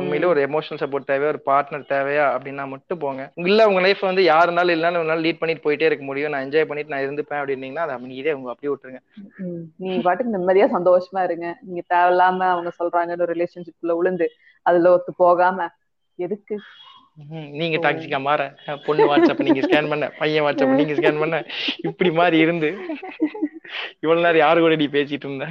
உண்மையிலே 0.00 0.28
ஒரு 0.32 0.40
எமோஷனல் 0.48 0.82
சப்போர்ட் 0.82 1.08
தேவையா? 1.10 1.32
ஒரு 1.34 1.40
பார்ட்னர் 1.50 1.88
தேவையா? 1.94 2.26
அப்படின்னா 2.34 2.66
மட்டும் 2.74 3.00
போங்க. 3.04 3.24
இல்ல 3.48 3.66
உங்க 3.70 3.80
லைஃப் 3.86 4.02
வந்து 4.10 4.24
யாரு 4.32 4.44
இருந்தாலும் 4.46 4.95
நாள் 5.04 5.22
லீட் 5.24 5.40
பண்ணிட்டு 5.40 5.64
போயிட்டே 5.66 5.88
இருக்க 5.88 6.04
முடியும்? 6.04 6.32
நான் 6.32 6.44
என்ஜாய் 6.46 6.68
பண்ணிட்டு 6.70 6.92
நான் 6.92 7.04
இருந்துப்பேன் 7.06 7.40
அப்படின்னீங்கன்னா 7.40 7.84
அதை 7.84 7.94
அமைதியே 7.98 8.32
உங்க 8.32 8.50
அப்படியே 8.52 8.72
விட்டுருங்க. 8.72 9.00
நீ 9.84 9.98
பாட்டுக்கு 10.06 10.34
நிம்மதியா 10.36 10.68
சந்தோஷமா 10.76 11.22
இருங்க. 11.28 11.46
நீங்க 11.62 11.82
தேவையில்லாம 11.94 12.48
அவங்க 12.54 12.72
சொல்றாங்கன்னு 12.80 13.30
ரிலேஷன்ஷிப்ல 13.34 13.96
விழுந்து 14.00 14.28
அதுல 14.62 14.92
ஒத்து 14.96 15.14
போகாம 15.24 15.68
எதுக்கு. 16.26 16.56
நீங்க 17.60 17.76
டாக்ஸிக்கா 17.84 18.18
மாற. 18.20 18.40
பொண்ணு 18.86 19.04
வாட்ஸ்அப் 19.10 19.46
நீங்க 19.46 19.62
ஸ்கேன் 19.66 19.88
பண்ண 19.88 20.06
பையன் 20.18 20.44
வாட்ஸ்அப் 20.46 20.78
நீங்க 20.80 20.94
ஸ்கேன் 20.98 21.20
பண்ண. 21.22 21.36
இப்படி 21.88 22.10
மாதிரி 22.18 22.38
இருந்து. 22.46 22.68
இவ்வளவு 24.02 24.24
நேரம் 24.24 24.42
யாரு 24.44 24.60
கூட 24.60 24.74
நீ 24.82 24.88
பேசிட்டு 24.96 25.26
இருந்த? 25.28 25.46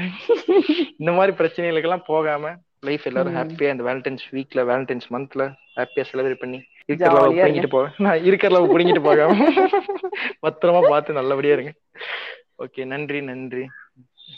இந்த 1.00 1.12
மாதிரி 1.12 1.34
பிரச்சனைகளுக்கெல்லாம் 1.40 2.08
போகாம 2.12 2.54
லைஃப் 2.88 3.08
எல்லாரும். 3.10 3.36
ஹாப்பியா 3.40 3.70
இந்த 3.76 3.84
வேலண்டைன்ஸ் 3.88 4.26
வீக்ல 4.36 4.64
வேலண்டைன்ஸ் 4.72 5.08
மந்த்ல 5.16 5.44
ஹாப்பியா 5.80 6.06
செலிப்ரேட் 6.12 6.44
பண்ணி. 6.44 6.60
இருக்கிற 6.86 7.32
புடிங்கிட்டு 7.32 7.70
போக 7.70 7.94
நான் 7.98 8.24
இருக்கிற 8.24 8.60
லவ் 8.60 8.72
புடிங்கிட்டு 8.72 9.04
போகாம. 9.04 9.38
பத்திரமா 10.46 10.90
பார்த்து 10.90 11.14
நல்லபடியா 11.14 11.54
இருங்க. 11.54 11.74
ஓகே 12.58 12.86
நன்றி 12.86 13.22
நன்றி. 13.22 13.68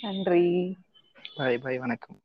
நன்றி. 0.02 0.78
பாய் 1.36 1.58
பாய் 1.58 1.78
வணக்கம். 1.78 2.20